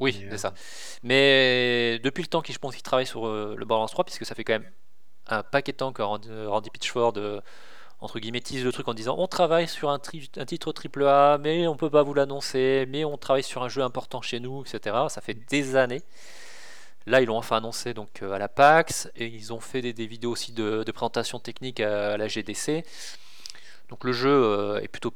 Oui, 0.00 0.16
c'est 0.28 0.34
euh, 0.34 0.36
ça. 0.38 0.54
Mais 1.02 1.98
depuis 2.02 2.22
le 2.22 2.28
temps 2.28 2.42
qu'il 2.42 2.54
je 2.54 2.58
pense 2.60 2.74
qu'il 2.74 2.82
travaille 2.82 3.06
sur 3.06 3.26
euh, 3.26 3.54
le 3.56 3.64
Borderlands 3.64 3.88
3, 3.88 4.04
puisque 4.04 4.26
ça 4.26 4.34
fait 4.34 4.44
quand 4.44 4.54
même 4.54 4.70
un 5.26 5.42
paquet 5.42 5.72
de 5.72 5.76
temps 5.76 5.92
que 5.92 6.02
Randy, 6.02 6.70
Pitchford 6.70 7.14
euh, 7.18 7.40
entre 8.00 8.18
guillemets 8.18 8.40
tease 8.40 8.64
le 8.64 8.72
truc 8.72 8.86
en 8.88 8.94
disant 8.94 9.16
on 9.18 9.26
travaille 9.26 9.66
sur 9.68 9.90
un, 9.90 9.98
tri- 9.98 10.30
un 10.36 10.44
titre 10.46 10.72
triple 10.72 11.04
A, 11.04 11.38
mais 11.38 11.66
on 11.66 11.76
peut 11.76 11.90
pas 11.90 12.02
vous 12.02 12.14
l'annoncer, 12.14 12.86
mais 12.88 13.04
on 13.04 13.16
travaille 13.18 13.42
sur 13.42 13.62
un 13.62 13.68
jeu 13.68 13.82
important 13.82 14.22
chez 14.22 14.40
nous, 14.40 14.62
etc. 14.64 14.96
Ça 15.08 15.20
fait 15.20 15.34
des 15.34 15.76
années. 15.76 16.02
Là, 17.06 17.20
ils 17.22 17.26
l'ont 17.26 17.38
enfin 17.38 17.56
annoncé 17.56 17.94
donc 17.94 18.22
euh, 18.22 18.32
à 18.32 18.38
la 18.38 18.48
PAX 18.48 19.08
et 19.16 19.26
ils 19.26 19.52
ont 19.52 19.60
fait 19.60 19.80
des, 19.80 19.92
des 19.94 20.06
vidéos 20.06 20.30
aussi 20.32 20.52
de, 20.52 20.84
de 20.84 20.92
présentation 20.92 21.38
technique 21.40 21.80
à, 21.80 22.12
à 22.12 22.16
la 22.18 22.28
GDC. 22.28 22.84
Donc 23.88 24.04
le 24.04 24.12
jeu 24.12 24.30
euh, 24.30 24.80
est 24.80 24.88
plutôt 24.88 25.12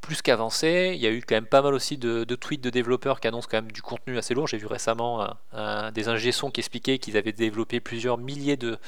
plus 0.00 0.22
qu'avancé. 0.22 0.92
Il 0.94 1.00
y 1.02 1.06
a 1.06 1.10
eu 1.10 1.22
quand 1.26 1.34
même 1.34 1.46
pas 1.46 1.62
mal 1.62 1.74
aussi 1.74 1.98
de, 1.98 2.24
de 2.24 2.34
tweets 2.36 2.60
de 2.62 2.70
développeurs 2.70 3.20
qui 3.20 3.28
annoncent 3.28 3.48
quand 3.50 3.58
même 3.58 3.72
du 3.72 3.82
contenu 3.82 4.18
assez 4.18 4.34
lourd. 4.34 4.46
J'ai 4.48 4.58
vu 4.58 4.66
récemment 4.66 5.22
un, 5.22 5.38
un- 5.52 5.92
des 5.92 6.08
ingé 6.08 6.32
sons 6.32 6.50
qui 6.50 6.60
expliquaient 6.60 6.98
qu'ils 6.98 7.16
avaient 7.16 7.32
développé 7.32 7.80
plusieurs 7.80 8.18
milliers 8.18 8.56
de, 8.56 8.78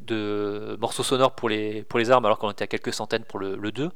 de 0.00 0.76
morceaux 0.80 1.02
sonores 1.02 1.34
pour 1.34 1.48
les, 1.48 1.82
pour 1.84 1.98
les 1.98 2.10
armes 2.10 2.24
alors 2.26 2.38
qu'on 2.38 2.50
était 2.50 2.64
à 2.64 2.66
quelques 2.68 2.94
centaines 2.94 3.24
pour 3.24 3.38
le, 3.40 3.56
le 3.56 3.72
2. 3.72 3.90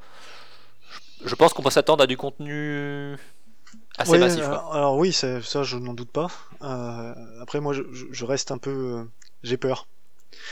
Je, 0.91 1.29
je 1.29 1.35
pense 1.35 1.53
qu'on 1.55 1.63
peut 1.63 1.71
s'attendre 1.71 2.05
à 2.05 2.07
du 2.09 2.17
contenu 2.17 3.17
assez 3.99 4.19
Ouais, 4.19 4.19
massif. 4.19 4.49
quoi. 4.49 4.63
alors, 4.73 4.97
oui, 4.97 5.13
ça 5.13 5.41
je 5.41 5.77
n'en 5.77 5.93
doute 5.95 6.11
pas. 6.11 6.29
Euh, 6.63 7.15
après, 7.43 7.61
moi, 7.61 7.75
je 7.75 8.25
reste 8.25 8.51
un 8.51 8.59
peu. 8.59 8.71
euh, 8.71 9.05
J'ai 9.43 9.57
peur. 9.59 9.87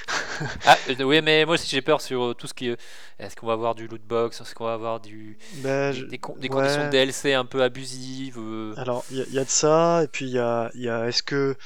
Ah, 0.66 0.76
euh, 0.90 1.02
oui, 1.04 1.20
mais 1.22 1.44
moi 1.44 1.54
aussi 1.54 1.68
j'ai 1.68 1.80
peur 1.82 2.00
sur 2.00 2.22
euh, 2.24 2.34
tout 2.34 2.46
ce 2.46 2.54
qui 2.54 2.68
est. 2.68 2.76
Est-ce 3.18 3.36
qu'on 3.36 3.46
va 3.46 3.52
avoir 3.52 3.74
du 3.74 3.86
loot 3.86 4.02
box 4.02 4.40
Est-ce 4.40 4.54
qu'on 4.54 4.64
va 4.64 4.74
avoir 4.74 5.00
du, 5.00 5.38
Ben, 5.56 5.92
des, 5.92 5.98
je- 6.00 6.04
des 6.06 6.18
con- 6.18 6.34
des 6.36 6.48
ouais. 6.48 6.54
conditions 6.54 6.84
de 6.86 6.90
DLC 6.90 7.34
un 7.34 7.44
peu 7.44 7.62
abusives 7.62 8.38
euh, 8.38 8.74
Alors, 8.76 9.04
il 9.10 9.18
y, 9.18 9.20
a- 9.20 9.24
il 9.28 9.34
y 9.34 9.38
a 9.38 9.44
de 9.44 9.48
ça, 9.50 10.02
et 10.02 10.08
puis 10.08 10.24
il 10.26 10.32
y 10.32 10.38
a, 10.38 10.70
il 10.74 10.82
y 10.82 10.88
a 10.88 11.06
est-ce 11.06 11.22
que. 11.22 11.56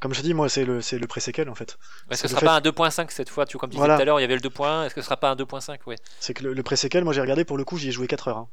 Comme 0.00 0.12
je 0.12 0.20
te 0.20 0.24
dis, 0.26 0.34
moi, 0.34 0.48
c'est 0.50 0.64
le, 0.66 0.80
c'est 0.82 0.98
le 0.98 1.06
pré-séquel 1.06 1.48
en 1.48 1.54
fait. 1.54 1.78
Est-ce 2.10 2.22
que 2.22 2.28
ce 2.28 2.32
sera 2.34 2.40
fait- 2.40 2.46
pas 2.46 2.56
un 2.56 2.60
2.5 2.60 3.10
cette 3.10 3.30
fois 3.30 3.46
Tu 3.46 3.56
comme 3.58 3.70
tu 3.70 3.74
disais 3.76 3.78
Voilà. 3.80 3.96
tout 3.96 4.02
à 4.02 4.04
l'heure, 4.04 4.18
il 4.20 4.22
y 4.22 4.24
avait 4.26 4.34
le 4.34 4.40
2.1. 4.40 4.84
Est-ce 4.86 4.94
que 4.94 5.00
ce 5.00 5.06
sera 5.06 5.16
pas 5.16 5.30
un 5.30 5.36
2.5 5.36 5.78
Ouais. 5.86 5.96
C'est 6.20 6.34
que 6.34 6.44
le, 6.44 6.52
le 6.52 6.62
pré-séquel, 6.62 7.02
moi 7.04 7.12
j'ai 7.14 7.20
regardé 7.22 7.44
pour 7.44 7.56
le 7.56 7.64
coup, 7.64 7.78
j'y 7.78 7.88
ai 7.88 7.92
joué 7.92 8.06
4 8.06 8.28
heures. 8.28 8.36
hein. 8.38 8.48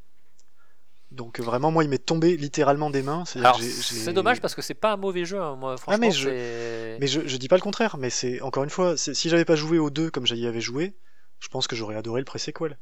Donc 1.14 1.39
euh, 1.39 1.43
vraiment, 1.43 1.72
moi, 1.72 1.84
il 1.84 1.89
m'est 1.89 2.03
tombé 2.03 2.36
littéralement 2.38 2.89
des 2.89 3.03
mains. 3.03 3.24
c'est 3.26 4.14
dommage 4.14 4.41
parce 4.41 4.55
que 4.55 4.61
c'est 4.61 4.74
pas 4.74 4.93
un 4.93 4.97
mauvais 4.97 5.26
jeu. 5.26 5.39
hein, 5.39 5.55
Moi, 5.55 5.78
franchement, 5.78 6.07
mais 6.07 6.11
je- 6.11 6.97
Mais 6.99 7.07
je, 7.07 7.22
je 7.26 7.38
dis 7.38 7.47
pas 7.47 7.55
le 7.55 7.61
contraire, 7.61 7.97
mais 7.97 8.09
c'est 8.09 8.41
encore 8.41 8.64
une 8.64 8.70
fois, 8.70 8.97
si 8.97 9.30
j'avais 9.30 9.45
pas 9.45 9.55
joué 9.55 9.78
aux 9.78 9.89
deux 9.89 10.09
comme 10.09 10.26
j'y 10.26 10.45
avais 10.47 10.61
joué, 10.61 10.95
je 11.39 11.47
pense 11.47 11.68
que 11.68 11.76
j'aurais 11.76 11.95
adoré 11.95 12.22
le 12.22 12.26
pré-sequel. 12.26 12.78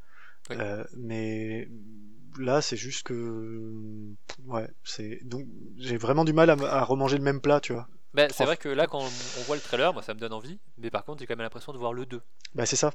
Oui. 0.50 0.56
Euh, 0.60 0.84
mais 0.96 1.68
là, 2.40 2.62
c'est 2.62 2.78
juste 2.78 3.04
que. 3.04 3.74
Ouais, 4.46 4.68
c'est. 4.84 5.20
Donc, 5.24 5.46
j'ai 5.78 5.98
vraiment 5.98 6.26
du 6.26 6.34
mal 6.34 6.50
à, 6.50 6.84
remanger 6.84 7.18
le 7.18 7.24
même 7.24 7.42
plat, 7.42 7.60
tu 7.60 7.74
vois. 7.74 7.88
Ben, 8.14 8.30
c'est 8.34 8.46
vrai 8.46 8.58
que 8.58 8.70
là, 8.70 8.88
quand 8.88 9.00
on, 9.00 9.42
voit 9.44 9.56
le 9.56 9.62
trailer, 9.62 9.94
moi 9.94 10.02
ça 10.02 10.14
me 10.14 10.20
donne 10.20 10.34
envie. 10.34 10.60
Mais 10.78 10.90
par 10.90 11.06
contre, 11.06 11.20
j'ai 11.20 11.28
quand 11.28 11.36
même 11.36 11.44
l'impression 11.44 11.72
de 11.72 11.78
voir 11.78 11.94
le 11.94 12.06
2. 12.06 12.22
Bah, 12.56 12.66
c'est 12.66 12.76
ça. 12.76 12.94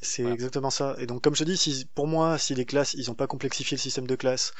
C'est 0.00 0.22
Voilà. 0.22 0.34
exactement 0.34 0.70
ça. 0.70 0.94
Et 0.98 1.06
donc, 1.06 1.22
comme 1.22 1.34
je 1.34 1.40
te 1.44 1.50
dis, 1.50 1.56
si, 1.56 1.86
pour 1.94 2.06
moi, 2.06 2.38
si 2.38 2.54
les 2.54 2.64
classes, 2.64 2.94
ils 2.94 3.10
ont 3.10 3.14
pas 3.14 3.26
complexifié 3.26 3.76
le 3.76 3.80
système 3.80 4.06
de 4.06 4.14
classe, 4.14 4.52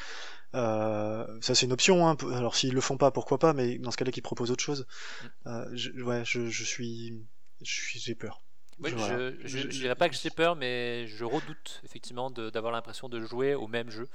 euh, 0.54 1.26
ça 1.40 1.54
c'est 1.54 1.66
une 1.66 1.72
option. 1.72 2.08
Hein. 2.08 2.16
Alors, 2.34 2.56
s'ils 2.56 2.74
le 2.74 2.80
font 2.80 2.96
pas, 2.98 3.10
pourquoi 3.12 3.38
pas, 3.38 3.52
mais 3.52 3.78
dans 3.78 3.90
ce 3.92 3.96
cas-là, 3.98 4.12
qu'ils 4.12 4.22
proposent 4.22 4.50
autre 4.50 4.64
chose. 4.64 4.86
Mm. 5.20 5.26
Euh, 5.46 5.66
je, 5.74 5.90
ouais, 6.02 6.24
je, 6.24 6.48
je 6.48 6.64
suis. 6.64 7.14
J'ai 7.62 8.14
peur. 8.14 8.42
Oui, 8.80 8.90
Je- 8.90 8.94
voilà. 8.96 9.22
je 9.44 9.58
dirais 9.66 9.96
pas 9.96 10.08
que 10.08 10.14
j'ai 10.14 10.30
peur, 10.30 10.54
mais 10.54 11.06
je 11.08 11.24
redoute 11.24 11.80
effectivement 11.84 12.30
d'avoir 12.30 12.72
l'impression 12.72 13.08
de 13.08 13.20
jouer 13.20 13.54
au 13.54 13.66
même 13.66 13.90
jeu. 13.90 14.08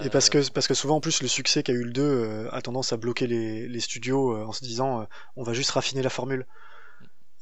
Et 0.00 0.10
parce 0.10 0.28
Euh, 0.28 0.30
que, 0.30 0.50
parce 0.50 0.66
que 0.68 0.74
souvent, 0.74 0.96
en 0.96 1.00
plus, 1.00 1.22
le 1.22 1.28
succès 1.28 1.62
qu'a 1.62 1.72
eu 1.72 1.82
le 1.84 1.92
2 1.92 2.02
euh, 2.02 2.48
a 2.52 2.62
tendance 2.62 2.92
à 2.92 2.96
bloquer 2.96 3.26
les, 3.26 3.68
les 3.68 3.80
studios 3.80 4.32
euh, 4.36 4.44
en 4.44 4.52
se 4.52 4.64
disant 4.64 5.02
euh, 5.02 5.04
on 5.36 5.42
va 5.42 5.52
juste 5.52 5.70
raffiner 5.72 6.02
la 6.02 6.10
formule 6.10 6.46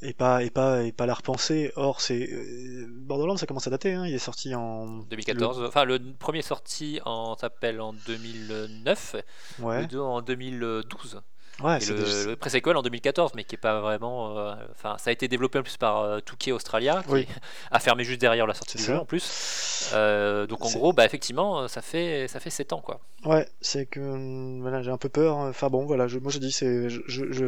et 0.02 0.12
pas, 0.12 0.42
et 0.42 0.50
pas, 0.50 0.82
et 0.82 0.92
pas 0.92 1.06
la 1.06 1.14
repenser. 1.14 1.72
Or, 1.76 2.00
c'est. 2.00 2.28
euh, 2.30 2.86
Borderlands, 2.88 3.36
ça 3.36 3.46
commence 3.46 3.66
à 3.66 3.70
dater, 3.70 3.94
hein, 3.94 4.06
il 4.06 4.14
est 4.14 4.18
sorti 4.18 4.54
en. 4.54 4.86
2014. 5.10 5.62
Enfin, 5.66 5.84
le 5.84 5.98
premier 6.18 6.42
sorti 6.42 7.00
en 7.04 7.36
s'appelle 7.36 7.80
en 7.80 7.92
2009, 8.06 9.16
le- 9.58 9.64
Ouais, 9.64 9.80
le 9.82 9.86
2 9.86 10.00
en 10.00 10.20
2012. 10.22 11.20
ouais 11.62 11.78
et 11.82 11.86
le, 11.86 11.94
des- 11.94 12.24
le 12.30 12.36
pré-sequel 12.36 12.76
en 12.76 12.82
2014, 12.82 13.32
mais 13.34 13.44
qui 13.44 13.54
est 13.54 13.58
pas 13.58 13.80
vraiment. 13.80 14.36
euh, 14.38 14.54
Enfin, 14.72 14.96
ça 14.98 15.08
a 15.10 15.12
été 15.12 15.26
développé 15.28 15.58
en 15.58 15.62
plus 15.62 15.76
par 15.78 16.02
euh, 16.02 16.18
2K 16.20 16.52
Australia, 16.52 17.02
qui 17.06 17.12
Oui. 17.12 17.26
a 17.70 17.80
fermé 17.80 18.04
juste 18.04 18.20
derrière 18.20 18.46
la 18.46 18.52
sortie 18.54 18.76
du 18.76 18.82
ça. 18.82 18.92
jeu 18.94 18.98
en 19.00 19.06
plus. 19.06 19.90
Euh, 19.94 20.46
donc 20.46 20.64
en 20.64 20.70
gros, 20.70 20.92
bah 20.92 21.04
effectivement, 21.06 21.66
ça 21.68 21.80
fait 21.80 22.28
ça 22.28 22.40
fait 22.40 22.50
7 22.50 22.72
ans 22.74 22.80
quoi. 22.82 23.00
Ouais, 23.24 23.48
c'est 23.62 23.86
que 23.86 24.00
hum, 24.00 24.60
voilà, 24.60 24.82
j'ai 24.82 24.90
un 24.90 24.98
peu 24.98 25.08
peur. 25.08 25.36
Enfin 25.36 25.68
bon, 25.70 25.86
voilà, 25.86 26.06
je, 26.08 26.18
moi 26.18 26.30
je 26.30 26.38
dis, 26.38 26.52
c'est, 26.52 26.90
je, 26.90 27.00
je, 27.06 27.32
je, 27.32 27.44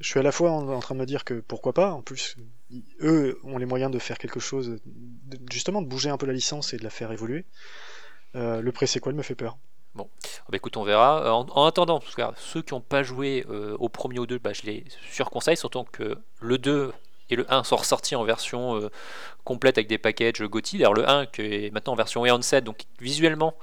je 0.00 0.08
suis 0.08 0.20
à 0.20 0.22
la 0.22 0.32
fois 0.32 0.50
en, 0.50 0.80
train 0.80 0.94
de 0.94 1.00
me 1.00 1.06
dire 1.06 1.24
que 1.24 1.34
pourquoi 1.34 1.72
pas, 1.72 1.92
en 1.92 2.02
plus, 2.02 2.36
eux 3.00 3.38
ont 3.44 3.58
les 3.58 3.66
moyens 3.66 3.90
de 3.90 3.98
faire 3.98 4.18
quelque 4.18 4.40
chose, 4.40 4.78
justement 5.50 5.82
de 5.82 5.86
bouger 5.86 6.10
un 6.10 6.16
peu 6.16 6.26
la 6.26 6.32
licence 6.32 6.74
et 6.74 6.76
de 6.76 6.84
la 6.84 6.90
faire 6.90 7.12
évoluer. 7.12 7.46
Euh, 8.34 8.60
le 8.60 8.72
pré-sequel 8.72 9.14
me 9.14 9.22
fait 9.22 9.34
peur. 9.34 9.56
Ah 9.98 10.04
bah 10.50 10.56
écoute, 10.56 10.76
on 10.76 10.82
verra. 10.82 11.34
En, 11.34 11.46
en 11.48 11.64
attendant, 11.64 12.00
ceux 12.36 12.60
qui 12.60 12.74
n'ont 12.74 12.82
pas 12.82 13.02
joué 13.02 13.46
euh, 13.48 13.76
au 13.78 13.88
premier 13.88 14.18
ou 14.18 14.26
deux, 14.26 14.38
bah, 14.38 14.52
je 14.52 14.62
les 14.62 14.84
surconseille, 15.10 15.56
surtout 15.56 15.84
que 15.84 16.18
le 16.40 16.58
2 16.58 16.92
et 17.30 17.36
le 17.36 17.52
1 17.52 17.64
sont 17.64 17.76
ressortis 17.76 18.14
en 18.14 18.24
version 18.24 18.76
euh, 18.76 18.90
complète 19.44 19.78
avec 19.78 19.88
des 19.88 19.98
packages 19.98 20.42
GOTY. 20.42 20.78
D'ailleurs, 20.78 20.94
le 20.94 21.08
1 21.08 21.26
qui 21.26 21.42
est 21.42 21.70
maintenant 21.72 21.94
en 21.94 21.96
version 21.96 22.26
Eon 22.26 22.42
7, 22.42 22.64
donc 22.64 22.84
visuellement 23.00 23.54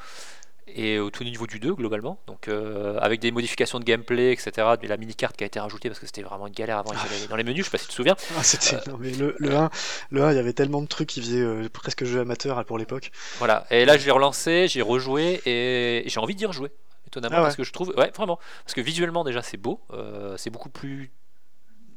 et 0.75 0.99
au 0.99 1.09
tout 1.09 1.23
niveau 1.23 1.47
du 1.47 1.59
2 1.59 1.73
globalement, 1.75 2.19
donc 2.27 2.47
euh, 2.47 2.97
avec 2.99 3.19
des 3.19 3.31
modifications 3.31 3.79
de 3.79 3.83
gameplay, 3.85 4.31
etc. 4.33 4.51
De 4.81 4.87
la 4.87 4.97
mini-carte 4.97 5.35
qui 5.37 5.43
a 5.43 5.47
été 5.47 5.59
rajoutée 5.59 5.89
parce 5.89 5.99
que 5.99 6.05
c'était 6.05 6.21
vraiment 6.23 6.47
une 6.47 6.53
galère 6.53 6.77
avant 6.77 6.91
aller 6.91 7.27
dans 7.29 7.35
les 7.35 7.43
menus, 7.43 7.59
je 7.59 7.63
sais 7.65 7.71
pas 7.71 7.77
si 7.77 7.85
tu 7.85 7.89
te 7.91 7.95
souviens. 7.95 8.15
Ah, 8.37 8.43
c'était, 8.43 8.77
non, 8.89 8.97
mais 8.99 9.11
le, 9.11 9.35
le 9.39 9.55
1, 9.55 9.69
le 10.11 10.23
1, 10.23 10.31
il 10.31 10.35
y 10.35 10.39
avait 10.39 10.53
tellement 10.53 10.81
de 10.81 10.87
trucs 10.87 11.09
qui 11.09 11.21
faisaient 11.21 11.41
euh, 11.41 11.69
presque 11.71 12.03
jeu 12.05 12.19
amateur 12.19 12.63
pour 12.65 12.77
l'époque. 12.77 13.11
Voilà, 13.39 13.65
et 13.71 13.85
là 13.85 13.97
j'ai 13.97 14.11
relancé, 14.11 14.67
j'ai 14.67 14.81
rejoué 14.81 15.41
et 15.45 16.03
j'ai 16.07 16.19
envie 16.19 16.35
d'y 16.35 16.45
rejouer. 16.45 16.71
Étonnamment, 17.07 17.35
Ah 17.35 17.39
ouais. 17.41 17.45
parce 17.45 17.55
que 17.55 17.63
je 17.63 17.71
trouve, 17.71 17.93
ouais, 17.97 18.11
vraiment, 18.15 18.39
parce 18.65 18.73
que 18.73 18.81
visuellement 18.81 19.23
déjà 19.23 19.41
c'est 19.41 19.57
beau, 19.57 19.81
euh, 19.93 20.35
c'est 20.37 20.49
beaucoup 20.49 20.69
plus 20.69 21.11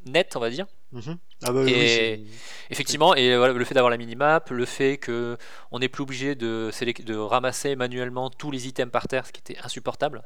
net, 0.07 0.36
on 0.36 0.40
va 0.40 0.50
dire. 0.50 0.66
Mhm. 0.92 1.18
Ah 1.42 1.52
bah 1.52 1.62
Et- 1.66 2.16
oui, 2.18 2.30
Effectivement, 2.70 3.14
et 3.14 3.36
voilà, 3.36 3.52
le 3.52 3.64
fait 3.64 3.74
d'avoir 3.74 3.90
la 3.90 3.96
minimap, 3.96 4.50
le 4.50 4.64
fait 4.64 4.96
que 4.96 5.36
on 5.70 5.78
n'est 5.78 5.88
plus 5.88 6.02
obligé 6.02 6.34
de, 6.34 6.70
ramasser 7.16 7.76
manuellement 7.76 8.30
tous 8.30 8.50
les 8.50 8.66
items 8.66 8.90
par 8.90 9.09
terre, 9.09 9.26
ce 9.26 9.32
qui 9.32 9.40
était 9.40 9.59
insupportable. 9.62 10.22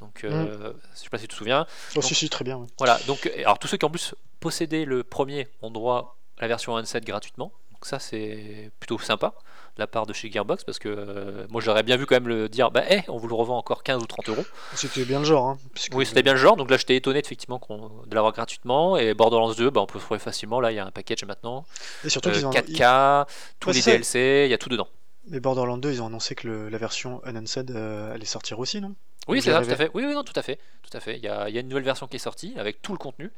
Donc, 0.00 0.24
euh, 0.24 0.72
je 0.94 0.98
sais 1.00 1.08
pas 1.08 1.18
si 1.18 1.24
tu 1.24 1.28
te 1.28 1.34
souviens. 1.34 1.66
Oh, 1.96 2.02
si, 2.02 2.14
si, 2.14 2.28
très 2.28 2.44
bien. 2.44 2.66
Voilà, 2.78 2.98
donc, 3.06 3.26
euh, 3.26 3.40
alors 3.40 3.58
tous 3.58 3.68
ceux 3.68 3.76
qui 3.76 3.84
en 3.84 3.90
plus 3.90 4.14
possédaient 4.40 4.84
le 4.84 5.04
premier 5.04 5.48
ont 5.62 5.70
droit 5.70 6.16
à 6.38 6.42
la 6.42 6.48
version 6.48 6.76
1.7 6.76 7.04
gratuitement. 7.04 7.52
Donc 7.84 7.88
ça 7.90 7.98
c'est 7.98 8.70
plutôt 8.80 8.98
sympa 8.98 9.34
de 9.76 9.82
la 9.82 9.86
part 9.86 10.06
de 10.06 10.14
chez 10.14 10.30
Gearbox 10.32 10.64
parce 10.64 10.78
que 10.78 10.88
euh, 10.88 11.46
moi 11.50 11.60
j'aurais 11.60 11.82
bien 11.82 11.98
vu 11.98 12.06
quand 12.06 12.14
même 12.14 12.28
le 12.28 12.48
dire 12.48 12.70
bah 12.70 12.82
eh, 12.88 13.02
on 13.08 13.18
vous 13.18 13.28
le 13.28 13.34
revend 13.34 13.58
encore 13.58 13.82
15 13.82 14.02
ou 14.02 14.06
30 14.06 14.30
euros. 14.30 14.44
C'était 14.74 15.04
bien 15.04 15.18
le 15.18 15.26
genre. 15.26 15.48
Hein, 15.50 15.58
Oui 15.92 16.06
c'était 16.06 16.22
bien 16.22 16.32
le 16.32 16.38
genre 16.38 16.56
donc 16.56 16.70
là 16.70 16.78
j'étais 16.78 16.96
étonné 16.96 17.18
effectivement 17.18 17.60
de 18.06 18.14
l'avoir 18.14 18.32
gratuitement 18.32 18.96
et 18.96 19.12
Borderlands 19.12 19.52
2 19.52 19.68
bah, 19.68 19.82
on 19.82 19.86
peut 19.86 19.98
le 19.98 20.00
trouver 20.02 20.18
facilement 20.18 20.62
là 20.62 20.72
il 20.72 20.76
y 20.76 20.78
a 20.78 20.86
un 20.86 20.92
package 20.92 21.24
maintenant 21.26 21.66
Et 22.04 22.08
surtout 22.08 22.30
Euh, 22.30 22.32
qu'ils 22.32 22.46
ont. 22.46 22.50
4K, 22.52 23.26
tous 23.60 23.68
Ouais, 23.68 23.74
les 23.74 23.82
ça. 23.82 23.90
DLC, 23.90 24.44
il 24.46 24.50
y 24.50 24.54
a 24.54 24.58
tout 24.58 24.70
dedans. 24.70 24.88
Mais 25.28 25.40
Borderlands 25.40 25.76
2, 25.76 25.92
ils 25.92 26.00
ont 26.00 26.06
annoncé 26.06 26.34
que 26.34 26.48
le- 26.48 26.68
la 26.70 26.78
version 26.78 27.20
Unsaid 27.26 27.70
euh, 27.70 28.14
allait 28.14 28.24
sortir 28.24 28.58
aussi, 28.60 28.80
non? 28.80 28.94
Oui, 29.28 29.42
c'est 29.42 29.52
ça, 29.52 29.62
tout 29.62 29.70
à 29.70 29.76
fait. 29.76 29.90
Oui, 29.94 30.04
oui, 30.06 30.14
non, 30.14 30.22
tout 30.22 30.34
à 30.36 30.42
fait. 30.42 30.58
Tout 30.82 30.94
à 30.96 31.00
fait. 31.00 31.16
Il 31.16 31.22
y 31.24 31.28
a, 31.28 31.48
il 31.50 31.54
y 31.54 31.58
a 31.58 31.60
une 31.62 31.68
nouvelle 31.68 31.84
version 31.84 32.06
qui 32.06 32.16
est 32.16 32.18
sortie 32.18 32.54
avec 32.58 32.80
tout 32.82 32.92
le 32.92 32.98
contenu. 32.98 33.30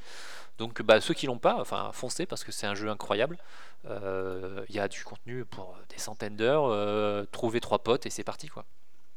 Donc, 0.58 0.80
bah, 0.82 1.00
ceux 1.00 1.14
qui 1.14 1.26
l'ont 1.26 1.38
pas, 1.38 1.60
enfin, 1.60 1.90
foncez 1.92 2.24
parce 2.26 2.42
que 2.44 2.52
c'est 2.52 2.66
un 2.66 2.74
jeu 2.74 2.88
incroyable. 2.88 3.36
Euh, 3.86 4.64
Il 4.68 4.74
y 4.74 4.80
a 4.80 4.88
du 4.88 5.04
contenu 5.04 5.44
pour 5.44 5.76
des 5.90 5.98
centaines 5.98 6.36
d'heures. 6.36 6.66
euh, 6.66 7.24
trouvez 7.30 7.60
trois 7.60 7.78
potes 7.80 8.06
et 8.06 8.10
c'est 8.10 8.24
parti, 8.24 8.48
quoi. 8.48 8.64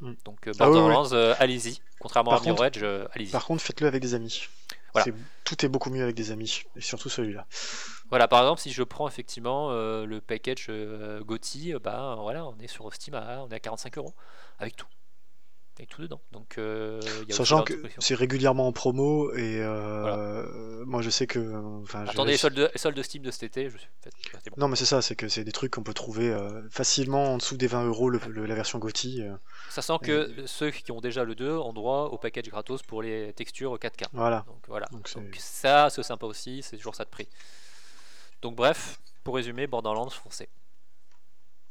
Mm. 0.02 0.14
Donc, 0.26 0.48
euh, 0.48 0.52
Ah 0.60 0.70
oui, 0.70 0.76
oui. 0.78 0.82
Borderlands, 0.82 1.14
euh, 1.14 1.34
allez-y. 1.40 1.82
Contrairement 2.00 2.32
Par 2.32 2.40
à 2.42 2.44
Mirror 2.44 2.58
contre- 2.58 2.68
Edge, 2.68 2.84
euh, 2.84 3.08
allez-y. 3.14 3.32
Par 3.32 3.46
contre, 3.46 3.62
faites-le 3.64 3.88
avec 3.88 4.02
des 4.02 4.14
amis. 4.14 4.48
Voilà. 4.94 5.12
Tout 5.44 5.66
est 5.66 5.70
beaucoup 5.70 5.92
mieux 5.92 6.02
avec 6.04 6.16
des 6.16 6.32
amis, 6.32 6.64
et 6.76 6.82
surtout 6.82 7.10
celui-là. 7.10 7.46
Voilà, 8.10 8.28
par 8.28 8.40
exemple, 8.42 8.60
si 8.60 8.72
je 8.72 8.82
prends 8.82 9.08
effectivement 9.08 9.70
le 9.72 10.20
package 10.20 10.66
euh, 10.70 11.22
bah 11.84 12.16
voilà, 12.20 12.46
on 12.46 12.58
est 12.58 12.68
sur 12.68 12.92
Steam, 12.94 13.14
à, 13.14 13.44
on 13.44 13.50
est 13.50 13.56
à 13.56 13.60
45 13.60 13.98
euros 14.00 14.16
avec 14.58 14.76
tout. 14.76 14.88
Tout 15.88 16.02
dedans. 16.02 16.20
Donc, 16.32 16.58
euh, 16.58 17.00
y 17.28 17.32
a 17.32 17.36
Sachant 17.36 17.64
que 17.64 17.74
c'est 18.00 18.16
régulièrement 18.16 18.68
en 18.68 18.72
promo, 18.72 19.32
et 19.34 19.60
euh, 19.62 20.84
moi 20.86 21.02
je 21.02 21.10
sais 21.10 21.26
que. 21.28 21.40
Attendez 22.10 22.32
les 22.34 22.38
soldes, 22.38 23.02
Steam 23.04 23.24
de 23.24 23.32
cet 23.32 23.44
été, 23.44 23.70
je 23.70 23.78
suis 23.78 23.88
fait, 24.02 24.12
c'est 24.44 24.50
bon. 24.50 24.56
Non, 24.58 24.68
mais 24.68 24.76
c'est 24.76 24.86
ça, 24.86 25.02
c'est 25.02 25.16
que 25.16 25.28
c'est 25.30 25.44
des 25.44 25.52
trucs 25.52 25.72
qu'on 25.74 25.84
peut 25.84 25.94
trouver 25.94 26.30
euh, 26.30 26.68
facilement 26.70 27.34
en 27.34 27.38
dessous 27.38 27.58
des 27.58 27.68
20 27.68 27.86
euros 27.86 28.10
le- 28.10 28.20
le- 28.28 28.46
la 28.46 28.56
version 28.56 28.78
GOTY. 28.80 29.22
euh, 29.24 29.34
Sachant 29.70 30.00
que 30.00 30.34
ceux 30.46 30.72
qui 30.72 30.92
ont 30.92 31.02
déjà 31.02 31.24
le 31.24 31.36
2 31.36 31.52
ont 31.58 31.74
droit 31.74 32.10
au 32.12 32.18
package 32.18 32.50
gratos 32.50 32.82
pour 32.84 33.02
les 33.02 33.34
textures 33.34 33.74
4K. 33.80 34.08
voilà. 34.14 34.44
Donc 34.48 34.62
voilà. 34.68 34.88
Donc 34.92 35.10
Donc 35.16 35.36
ça, 35.38 35.90
c'est 35.90 36.04
sympa 36.04 36.26
aussi, 36.26 36.62
c'est 36.64 36.78
toujours 36.78 36.96
ça 36.96 37.06
de 37.06 37.10
prix. 37.10 37.28
Donc 38.42 38.56
bref, 38.56 39.00
pour 39.24 39.36
résumer, 39.36 39.68
Borderlands 39.68 40.10
foncez. 40.10 40.50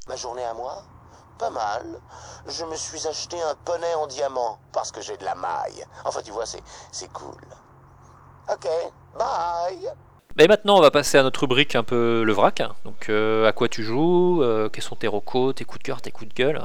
Ma 0.06 0.16
journée 0.16 0.42
à 0.44 0.54
moi 0.54 0.84
Pas 1.38 1.50
mal. 1.50 1.86
Je 2.48 2.64
me 2.64 2.74
suis 2.74 3.06
acheté 3.06 3.36
un 3.40 3.54
poney 3.64 3.94
en 3.94 4.06
diamant 4.08 4.58
parce 4.72 4.90
que 4.90 5.00
j'ai 5.00 5.16
de 5.16 5.24
la 5.24 5.34
maille. 5.36 5.84
Enfin, 6.04 6.20
tu 6.24 6.32
vois, 6.32 6.46
c'est 6.46 6.62
c'est 6.90 7.12
cool. 7.12 7.40
Ok, 8.52 8.66
bye. 9.18 9.88
Et 10.40 10.48
maintenant, 10.48 10.78
on 10.78 10.80
va 10.80 10.90
passer 10.90 11.18
à 11.18 11.22
notre 11.22 11.40
rubrique 11.40 11.74
un 11.76 11.82
peu 11.84 12.22
le 12.24 12.32
vrac. 12.32 12.62
Donc 12.84 13.08
euh, 13.08 13.46
à 13.46 13.52
quoi 13.52 13.68
tu 13.68 13.82
joues, 13.84 14.42
euh, 14.42 14.68
quels 14.68 14.82
sont 14.82 14.96
tes 14.96 15.06
recos, 15.08 15.54
tes 15.54 15.64
coups 15.64 15.78
de 15.78 15.84
cœur, 15.84 16.00
tes 16.02 16.10
coups 16.10 16.28
de 16.30 16.34
gueule? 16.34 16.60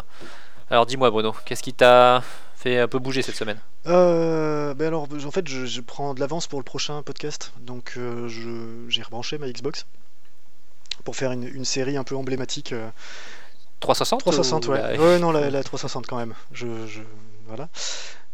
Alors 0.72 0.86
dis-moi 0.86 1.12
Bruno, 1.12 1.36
qu'est-ce 1.46 1.62
qui 1.62 1.74
t'a 1.74 2.24
fait 2.56 2.80
un 2.80 2.88
peu 2.88 2.98
bouger 3.00 3.22
cette 3.22 3.36
semaine? 3.36 3.60
Euh, 3.88 4.74
ben 4.74 4.88
alors, 4.88 5.04
en 5.04 5.32
fait, 5.32 5.48
je, 5.48 5.66
je 5.66 5.82
prends 5.82 6.14
de 6.14 6.20
l'avance 6.20 6.48
pour 6.48 6.60
le 6.60 6.64
prochain 6.64 7.04
podcast, 7.04 7.52
donc 7.60 7.94
euh, 7.98 8.28
je- 8.28 8.90
j'ai 8.90 9.04
rebranché 9.04 9.38
ma 9.38 9.48
Xbox 9.50 9.86
pour 11.04 11.16
faire 11.16 11.32
une, 11.32 11.44
une 11.44 11.66
série 11.66 11.98
un 11.98 12.04
peu 12.04 12.16
emblématique. 12.16 12.74
Euh, 13.84 13.88
360 13.88 14.20
360, 14.22 14.68
ou 14.68 14.72
ouais. 14.72 14.82
la- 14.98 15.00
Ouais, 15.02 15.20
non, 15.20 15.32
la, 15.32 15.50
la 15.50 15.64
360 15.64 16.08
quand 16.08 16.18
même. 16.18 16.34
Je, 16.52 16.68
je- 16.88 17.02
voilà. 17.48 17.70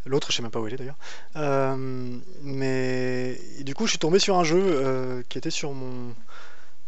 L'autre, 0.05 0.31
je 0.31 0.37
sais 0.37 0.41
même 0.41 0.51
pas 0.51 0.59
où 0.59 0.67
il 0.67 0.73
est 0.73 0.77
d'ailleurs. 0.77 0.97
Euh, 1.35 2.17
mais 2.41 3.39
et 3.59 3.63
du 3.63 3.75
coup, 3.75 3.85
je 3.85 3.91
suis 3.91 3.99
tombé 3.99 4.17
sur 4.19 4.37
un 4.37 4.43
jeu 4.43 4.61
euh, 4.63 5.21
qui 5.27 5.37
était 5.37 5.51
sur 5.51 5.73
mon, 5.73 6.13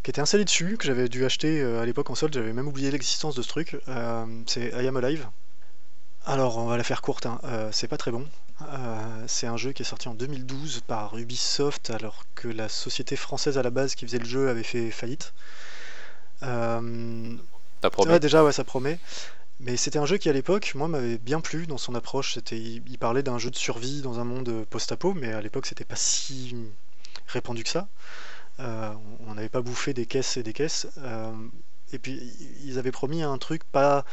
qui 0.04 0.10
était 0.12 0.22
installé 0.22 0.46
dessus, 0.46 0.78
que 0.78 0.86
j'avais 0.86 1.10
dû 1.10 1.26
acheter 1.26 1.62
euh, 1.62 1.82
à 1.82 1.86
l'époque 1.86 2.10
en 2.10 2.16
solde. 2.16 2.34
J'avais 2.34 2.54
même 2.54 2.68
oublié 2.68 2.90
l'existence 2.90 3.36
de 3.36 3.42
ce 3.42 3.50
truc. 3.50 3.76
C'est 4.48 4.70
I 4.82 4.88
Am 4.88 4.96
Alive. 4.98 5.28
Alors, 6.26 6.58
on 6.58 6.68
va 6.68 6.78
la 6.78 6.84
faire 6.84 7.02
courte. 7.02 7.26
hein. 7.26 7.40
C'est 7.72 7.88
pas 7.88 7.98
très 7.98 8.12
bon. 8.12 8.26
C'est 9.28 9.48
un 9.48 9.58
jeu 9.58 9.72
qui 9.74 9.82
est 9.82 9.86
sorti 9.86 10.08
en 10.08 10.14
2012 10.14 10.82
par 10.88 11.18
Ubisoft, 11.18 11.90
alors 11.90 12.24
que 12.36 12.48
la 12.48 12.70
société 12.70 13.16
française 13.16 13.58
à 13.58 13.64
la 13.64 13.72
base 13.72 13.96
qui 13.96 14.06
faisait 14.06 14.20
le 14.20 14.26
jeu 14.26 14.50
avait 14.50 14.64
fait 14.64 14.90
faillite. 14.92 15.34
Euh, 17.86 17.90
promis. 17.90 18.12
Ouais, 18.12 18.20
déjà, 18.20 18.44
ouais, 18.44 18.52
ça 18.52 18.64
promet. 18.64 19.00
Mais 19.60 19.78
c'était 19.78 20.00
un 20.00 20.06
jeu 20.06 20.18
qui, 20.18 20.30
à 20.30 20.34
l'époque, 20.34 20.74
moi, 20.76 20.88
m'avait 20.88 21.18
bien 21.18 21.40
plu 21.40 21.68
dans 21.68 21.78
son 21.78 21.94
approche. 21.96 22.34
C'était, 22.34 22.58
il, 22.58 22.84
il 22.88 22.98
parlait 22.98 23.24
d'un 23.24 23.38
jeu 23.38 23.52
de 23.52 23.56
survie 23.56 24.02
dans 24.02 24.20
un 24.20 24.24
monde 24.24 24.66
post-apo, 24.70 25.14
mais 25.14 25.32
à 25.34 25.42
l'époque, 25.42 25.66
c'était 25.68 25.86
pas 25.86 25.96
si 25.96 26.56
répandu 27.28 27.64
que 27.64 27.70
ça. 27.70 27.88
Euh, 28.60 28.94
on 29.28 29.36
n'avait 29.36 29.50
pas 29.50 29.62
bouffé 29.62 29.94
des 29.94 30.06
caisses 30.06 30.38
et 30.38 30.44
des 30.44 30.54
caisses. 30.54 30.88
Euh, 31.00 31.32
et 31.94 32.00
puis, 32.00 32.34
ils 32.64 32.78
avaient 32.80 32.92
promis 32.92 33.24
un 33.24 33.38
truc 33.38 33.64
pas, 33.66 34.06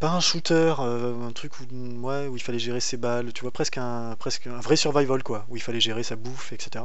pas 0.00 0.10
un 0.10 0.20
shooter, 0.20 0.74
euh, 0.80 1.26
un 1.26 1.32
truc 1.32 1.52
où, 1.60 1.64
ouais, 2.06 2.26
où 2.28 2.36
il 2.36 2.42
fallait 2.42 2.58
gérer 2.58 2.80
ses 2.80 2.96
balles. 2.96 3.32
Tu 3.32 3.42
vois, 3.42 3.50
presque 3.50 3.78
un, 3.78 4.16
presque 4.18 4.46
un 4.46 4.60
vrai 4.60 4.76
survival, 4.76 5.22
quoi, 5.22 5.46
où 5.48 5.56
il 5.56 5.62
fallait 5.62 5.80
gérer 5.80 6.02
sa 6.02 6.16
bouffe, 6.16 6.52
etc. 6.52 6.84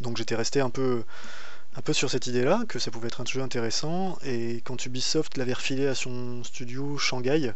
Donc, 0.00 0.16
j'étais 0.16 0.34
resté 0.36 0.60
un 0.60 0.70
peu 0.70 1.04
un 1.76 1.82
peu 1.82 1.92
sur 1.92 2.10
cette 2.10 2.26
idée-là, 2.26 2.64
que 2.68 2.78
ça 2.78 2.90
pouvait 2.90 3.08
être 3.08 3.20
un 3.20 3.24
jeu 3.26 3.42
intéressant, 3.42 4.18
et 4.24 4.62
quand 4.64 4.84
Ubisoft 4.86 5.36
l'avait 5.36 5.52
refilé 5.52 5.86
à 5.86 5.94
son 5.94 6.42
studio 6.44 6.96
Shanghai, 6.98 7.52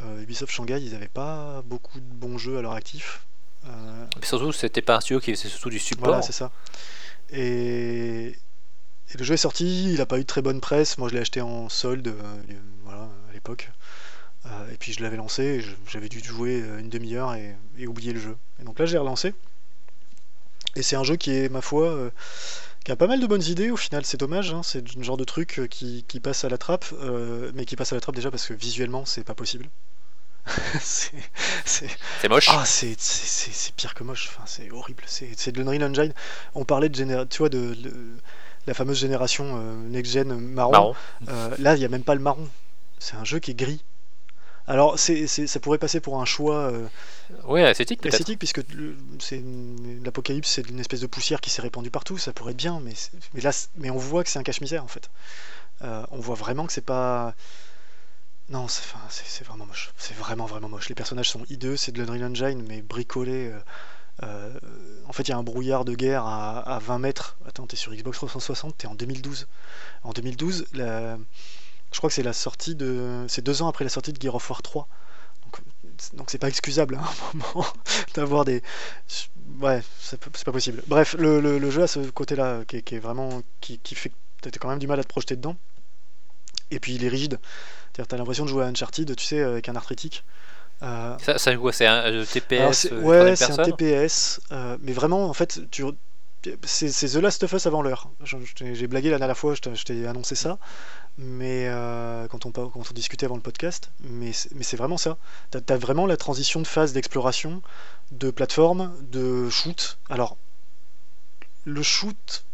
euh, 0.00 0.22
Ubisoft 0.22 0.52
Shanghai, 0.52 0.80
ils 0.80 0.92
n'avaient 0.92 1.08
pas 1.08 1.62
beaucoup 1.66 2.00
de 2.00 2.04
bons 2.14 2.38
jeux 2.38 2.58
à 2.58 2.62
leur 2.62 2.72
actif. 2.72 3.20
Euh, 3.66 4.06
Et 4.22 4.26
surtout, 4.26 4.52
c'était 4.52 4.82
pas 4.82 4.96
un 4.96 5.00
studio 5.00 5.20
qui 5.20 5.34
faisait 5.34 5.48
surtout 5.48 5.70
du 5.70 5.78
support. 5.78 6.06
voilà, 6.08 6.22
c'est 6.22 6.32
ça. 6.32 6.50
Et... 7.30 8.28
et 8.28 9.18
le 9.18 9.24
jeu 9.24 9.34
est 9.34 9.38
sorti, 9.38 9.92
il 9.92 9.98
n'a 9.98 10.06
pas 10.06 10.16
eu 10.18 10.22
de 10.22 10.26
très 10.26 10.42
bonne 10.42 10.60
presse, 10.60 10.96
moi 10.98 11.08
je 11.08 11.14
l'ai 11.14 11.20
acheté 11.20 11.40
en 11.40 11.68
solde, 11.68 12.08
euh, 12.08 12.36
voilà, 12.84 13.08
à 13.28 13.32
l'époque. 13.34 13.70
Euh, 14.46 14.72
et 14.72 14.76
puis 14.76 14.92
je 14.92 15.02
l'avais 15.02 15.16
lancé, 15.16 15.60
je- 15.60 15.74
j'avais 15.88 16.08
dû 16.08 16.20
jouer 16.22 16.58
une 16.78 16.88
demi-heure 16.88 17.34
et, 17.34 17.56
et 17.78 17.86
oublier 17.86 18.12
le 18.12 18.20
jeu. 18.20 18.36
Et 18.60 18.64
donc 18.64 18.78
là 18.78 18.86
j'ai 18.86 18.96
relancé. 18.98 19.34
Et 20.76 20.82
c'est 20.82 20.94
un 20.96 21.02
jeu 21.04 21.16
qui 21.16 21.32
est, 21.32 21.48
ma 21.48 21.62
foi, 21.62 22.10
qui 22.86 22.92
a 22.92 22.96
pas 22.96 23.06
mal 23.08 23.20
de 23.20 23.26
bonnes 23.26 23.42
idées 23.42 23.70
au 23.70 23.76
final, 23.76 24.04
c'est 24.06 24.16
dommage, 24.16 24.52
hein, 24.54 24.62
c'est 24.62 24.94
le 24.96 25.02
genre 25.02 25.16
de 25.18 25.24
truc 25.24 25.58
euh, 25.58 25.66
qui, 25.66 26.04
qui 26.08 26.20
passe 26.20 26.44
à 26.44 26.48
la 26.48 26.56
trappe, 26.58 26.86
euh, 27.02 27.50
mais 27.54 27.64
qui 27.66 27.76
passe 27.76 27.92
à 27.92 27.96
la 27.96 28.00
trappe 28.00 28.14
déjà 28.14 28.30
parce 28.30 28.46
que 28.46 28.54
visuellement 28.54 29.04
c'est 29.04 29.24
pas 29.24 29.34
possible. 29.34 29.66
c'est, 30.80 31.12
c'est- 31.64 31.90
C'est 32.20 32.28
moche. 32.28 32.48
ah, 32.50 32.64
c'est, 32.64 32.94
c'est, 32.98 33.26
c'est- 33.26 33.52
c'est 33.52 33.74
pire 33.74 33.94
que 33.94 34.04
moche, 34.04 34.28
enfin, 34.32 34.44
c'est 34.46 34.70
horrible, 34.70 35.02
c'est, 35.06 35.50
de 35.52 35.58
l'Unreal 35.60 35.82
Engine. 35.84 36.12
On 36.54 36.64
parlait 36.64 36.88
de, 36.88 37.24
tu 37.24 37.38
vois, 37.38 37.48
de, 37.48 37.74
de- 37.74 37.92
la 38.68 38.74
fameuse 38.74 38.98
génération 38.98 39.58
euh, 39.60 39.74
next-gen 39.88 40.34
marron. 40.38 40.72
Marron. 40.72 40.94
Euh, 41.28 41.54
là, 41.58 41.74
il 41.74 41.80
n'y 41.80 41.84
a 41.84 41.88
même 41.88 42.04
pas 42.04 42.14
le 42.14 42.20
marron, 42.20 42.48
c'est 42.98 43.16
un 43.16 43.24
jeu 43.24 43.38
qui 43.40 43.50
est 43.52 43.54
gris. 43.54 43.82
Alors, 44.68 44.98
c'est, 44.98 45.26
c'est- 45.26 45.46
ça 45.46 45.60
pourrait 45.60 45.78
passer 45.78 46.00
pour 46.00 46.20
un 46.20 46.24
choix 46.24 46.70
euh, 46.72 46.86
Ouais, 47.44 47.62
esthétique 47.70 48.00
peut-être. 48.00 48.14
esthétique, 48.14 48.38
puisque 48.38 48.62
le- 48.72 48.96
c'est 49.20 49.36
une- 49.36 50.02
l'apocalypse, 50.04 50.48
c'est 50.50 50.68
une 50.68 50.80
espèce 50.80 51.00
de 51.00 51.06
poussière 51.06 51.40
qui 51.40 51.50
s'est 51.50 51.62
répandue 51.62 51.90
partout, 51.90 52.18
ça 52.18 52.32
pourrait 52.32 52.52
être 52.52 52.56
bien, 52.58 52.80
mais, 52.80 52.94
là, 53.42 53.52
mais 53.76 53.90
on 53.90 53.96
voit 53.98 54.24
que 54.24 54.30
c'est 54.30 54.38
un 54.38 54.42
cache-misère 54.42 54.82
en 54.84 54.88
fait. 54.88 55.08
Euh, 55.82 56.04
on 56.10 56.18
voit 56.20 56.36
vraiment 56.36 56.66
que 56.66 56.72
c'est 56.72 56.80
pas. 56.80 57.34
Non, 58.48 58.68
c'est 58.68 58.82
enfin, 58.84 59.00
c'est- 59.08 59.24
c'est 59.26 59.44
vraiment 59.44 59.66
moche. 59.66 59.92
C'est 59.98 60.16
vraiment, 60.16 60.46
vraiment 60.46 60.68
moche. 60.68 60.88
Les 60.88 60.94
personnages 60.94 61.30
sont 61.30 61.44
hideux, 61.50 61.76
c'est 61.76 61.90
de 61.92 62.00
l'Unreal 62.02 62.24
Engine, 62.30 62.64
mais 62.68 62.80
bricolé 62.80 63.48
euh, 63.52 63.58
euh, 64.22 64.52
en 65.06 65.12
fait, 65.12 65.24
il 65.24 65.30
y 65.30 65.34
a 65.34 65.36
un 65.36 65.42
brouillard 65.42 65.84
de 65.84 65.94
guerre 65.94 66.24
à, 66.26 66.60
à 66.60 66.78
20 66.78 66.98
mètres. 66.98 67.36
Attends, 67.46 67.66
t'es 67.66 67.76
sur 67.76 67.92
Xbox 67.94 68.16
360, 68.18 68.76
t'es 68.78 68.86
en 68.86 68.94
2012. 68.94 69.46
En 70.04 70.12
2012, 70.12 70.66
la- 70.74 71.18
je 71.96 72.00
crois 72.00 72.10
que 72.10 72.14
c'est 72.14 72.22
la 72.22 72.34
sortie 72.34 72.74
de. 72.74 73.24
C'est 73.26 73.42
deux 73.42 73.62
ans 73.62 73.68
après 73.68 73.84
la 73.84 73.90
sortie 73.90 74.12
de 74.12 74.20
Gear 74.20 74.34
of 74.34 74.50
War 74.50 74.60
3. 74.62 74.86
Donc, 76.14 76.28
c'est 76.30 76.38
pas 76.38 76.48
excusable 76.48 76.96
hein, 76.96 77.00
à 77.06 77.36
un 77.36 77.38
moment 77.54 77.66
d'avoir 78.14 78.44
des. 78.44 78.62
Ouais, 79.60 79.82
c'est 80.00 80.20
pas 80.44 80.52
possible. 80.52 80.82
Bref, 80.88 81.14
le, 81.18 81.40
le- 81.40 81.58
le 81.58 81.70
jeu 81.70 81.82
a 81.84 81.86
ce 81.86 82.00
côté-là 82.10 82.64
qui, 82.68 82.76
est- 82.78 82.82
qui 82.82 82.96
est 82.96 82.98
vraiment. 82.98 83.42
qui, 83.62 83.78
qui 83.78 83.94
fait 83.94 84.10
que 84.42 84.50
t'as 84.50 84.58
quand 84.60 84.68
même 84.68 84.78
du 84.78 84.86
mal 84.86 85.00
à 85.00 85.04
te 85.04 85.08
projeter 85.08 85.36
dedans. 85.36 85.56
Et 86.70 86.80
puis 86.80 86.94
il 86.94 87.04
est 87.04 87.08
rigide. 87.08 87.38
C'est-à-dire, 87.92 88.08
t'as 88.08 88.16
l'impression 88.18 88.44
de 88.44 88.50
jouer 88.50 88.64
à 88.64 88.68
Uncharted, 88.68 89.14
tu 89.16 89.24
sais, 89.24 89.40
avec 89.42 89.68
un 89.68 89.76
arthritique. 89.76 90.24
Euh, 90.82 91.16
Ça, 91.18 91.38
C'est 91.72 91.86
un 91.86 91.94
euh, 92.12 92.24
TPS 92.26 92.88
euh, 92.92 93.02
ouais, 93.02 93.36
c'est 93.36 93.52
un 93.52 93.58
TPS, 93.58 94.40
euh, 94.52 94.78
mais 94.82 94.92
vraiment, 94.92 95.28
en 95.28 95.34
fait, 95.34 95.60
tu, 95.70 95.84
c'est, 96.64 97.08
The 97.08 97.16
Last 97.16 97.42
of 97.44 97.52
Us 97.52 97.66
avant 97.66 97.82
l'heure. 97.82 98.10
J'ai 98.22 98.86
blagué 98.86 99.10
la 99.10 99.18
dernière 99.18 99.36
fois, 99.36 99.54
je 99.54 99.60
t'ai, 99.60 100.06
annoncé 100.06 100.34
ça, 100.34 100.58
mais 101.18 101.66
euh, 101.68 102.26
quand, 102.28 102.46
on, 102.46 102.82
discutait 102.94 103.26
avant 103.26 103.36
le 103.36 103.42
podcast, 103.42 103.90
mais, 104.00 104.32
c'est- 104.32 104.76
vraiment 104.76 104.98
ça. 104.98 105.18
T'as, 105.50 105.60
t'as 105.60 105.76
vraiment 105.76 106.06
la 106.06 106.16
transition 106.16 106.60
de 106.60 106.66
phase 106.66 106.92
d'exploration, 106.92 107.62
de 108.12 108.30
plateforme, 108.30 108.94
de 109.00 109.48
shoot. 109.50 109.98
Alors, 110.08 110.36
le 111.64 111.82
shoot, 111.82 112.44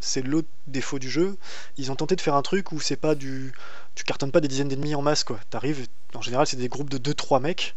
c'est 0.00 0.22
l'autre 0.22 0.48
défaut 0.66 0.98
du 0.98 1.10
jeu. 1.10 1.36
Ils 1.76 1.90
ont 1.90 1.96
tenté 1.96 2.16
de 2.16 2.20
faire 2.20 2.34
un 2.34 2.42
truc 2.42 2.72
où 2.72 2.80
c'est 2.80 2.96
pas 2.96 3.14
du. 3.14 3.52
Tu 3.94 4.04
cartonnes 4.04 4.32
pas 4.32 4.40
des 4.40 4.48
dizaines 4.48 4.68
d'ennemis 4.68 4.94
en 4.94 5.02
masse, 5.02 5.24
quoi. 5.24 5.38
T'arrives, 5.50 5.86
en 6.14 6.22
général, 6.22 6.46
c'est 6.46 6.56
des 6.56 6.68
groupes 6.68 6.90
de 6.90 6.98
2-3 6.98 7.40
mecs 7.40 7.76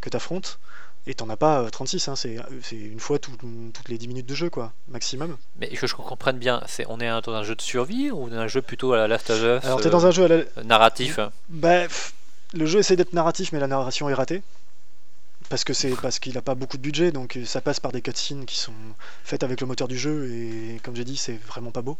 que 0.00 0.10
t'affrontes. 0.10 0.58
Et 1.08 1.14
t'en 1.14 1.28
as 1.30 1.36
pas 1.36 1.60
euh, 1.60 1.70
36, 1.70 2.08
hein, 2.08 2.16
c'est 2.16 2.36
c'est 2.62 2.76
une 2.76 2.98
fois 2.98 3.18
tout- 3.18 3.30
toutes 3.72 3.88
les 3.88 3.96
10 3.96 4.08
minutes 4.08 4.26
de 4.26 4.34
jeu, 4.34 4.50
quoi, 4.50 4.72
maximum. 4.88 5.36
Mais 5.60 5.68
que 5.68 5.86
je 5.86 5.94
comprenne 5.94 6.38
bien, 6.38 6.62
on 6.88 6.98
est 7.00 7.08
dans 7.22 7.32
un 7.32 7.44
jeu 7.44 7.54
de 7.54 7.62
survie 7.62 8.10
ou 8.10 8.28
dans 8.28 8.36
un 8.38 8.48
jeu 8.48 8.60
plutôt 8.60 8.92
à 8.92 8.96
la 8.96 9.06
Last 9.06 9.30
of 9.30 9.38
Us 9.38 9.64
Alors 9.64 9.80
t'es 9.80 9.86
euh, 9.86 9.90
dans 9.90 10.06
un 10.06 10.10
jeu 10.10 10.24
à 10.24 10.28
la... 10.28 10.64
narratif? 10.64 11.20
Bah, 11.48 11.84
le 12.54 12.66
jeu 12.66 12.80
essaie 12.80 12.96
d'être 12.96 13.12
narratif, 13.12 13.52
mais 13.52 13.60
la 13.60 13.68
narration 13.68 14.08
est 14.08 14.14
ratée. 14.14 14.42
Parce 15.48 15.62
que 15.62 15.72
c'est 15.74 15.90
parce 16.02 16.18
qu'il 16.18 16.36
a 16.36 16.42
pas 16.42 16.56
beaucoup 16.56 16.76
de 16.76 16.82
budget, 16.82 17.12
donc 17.12 17.36
euh, 17.36 17.44
ça 17.44 17.60
passe 17.60 17.78
par 17.78 17.92
des 17.92 18.02
cutscenes 18.02 18.46
qui 18.46 18.56
sont 18.58 18.72
faites 19.22 19.44
avec 19.44 19.60
le 19.60 19.68
moteur 19.68 19.86
du 19.86 19.96
jeu, 19.96 20.28
et 20.32 20.80
comme 20.82 20.96
j'ai 20.96 21.04
dit, 21.04 21.16
c'est 21.16 21.38
vraiment 21.46 21.70
pas 21.70 21.82
beau. 21.82 21.98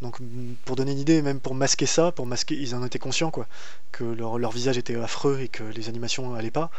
Donc 0.00 0.18
mm, 0.20 0.54
pour 0.64 0.76
donner 0.76 0.92
une 0.92 0.98
idée, 0.98 1.20
même 1.20 1.40
pour 1.40 1.54
masquer 1.54 1.84
ça, 1.84 2.10
pour 2.10 2.24
masquer, 2.24 2.54
ils 2.54 2.74
en 2.74 2.82
étaient 2.82 2.98
conscients 2.98 3.30
quoi, 3.30 3.46
que 3.92 4.04
leur, 4.04 4.38
leur 4.38 4.50
visage 4.50 4.78
était 4.78 4.96
affreux 4.96 5.40
et 5.40 5.48
que 5.48 5.62
les 5.62 5.90
animations 5.90 6.34
allaient 6.34 6.50
pas. 6.50 6.70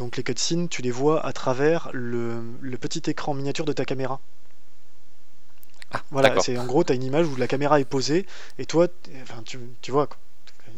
Donc 0.00 0.16
les 0.16 0.22
cutscenes, 0.22 0.68
tu 0.70 0.80
les 0.80 0.90
vois 0.90 1.24
à 1.26 1.32
travers 1.34 1.90
le, 1.92 2.42
le 2.62 2.78
petit 2.78 3.02
écran 3.10 3.34
miniature 3.34 3.66
de 3.66 3.74
ta 3.74 3.84
caméra. 3.84 4.18
Ah, 5.92 6.02
Voilà, 6.10 6.40
c'est 6.40 6.56
en 6.56 6.64
gros, 6.64 6.84
tu 6.84 6.92
as 6.92 6.94
une 6.96 7.02
image 7.02 7.26
où 7.26 7.36
la 7.36 7.46
caméra 7.46 7.80
est 7.80 7.84
posée 7.84 8.26
et 8.58 8.64
toi, 8.64 8.88
enfin, 9.22 9.42
tu, 9.44 9.58
tu 9.82 9.90
vois, 9.90 10.06
quoi. 10.06 10.16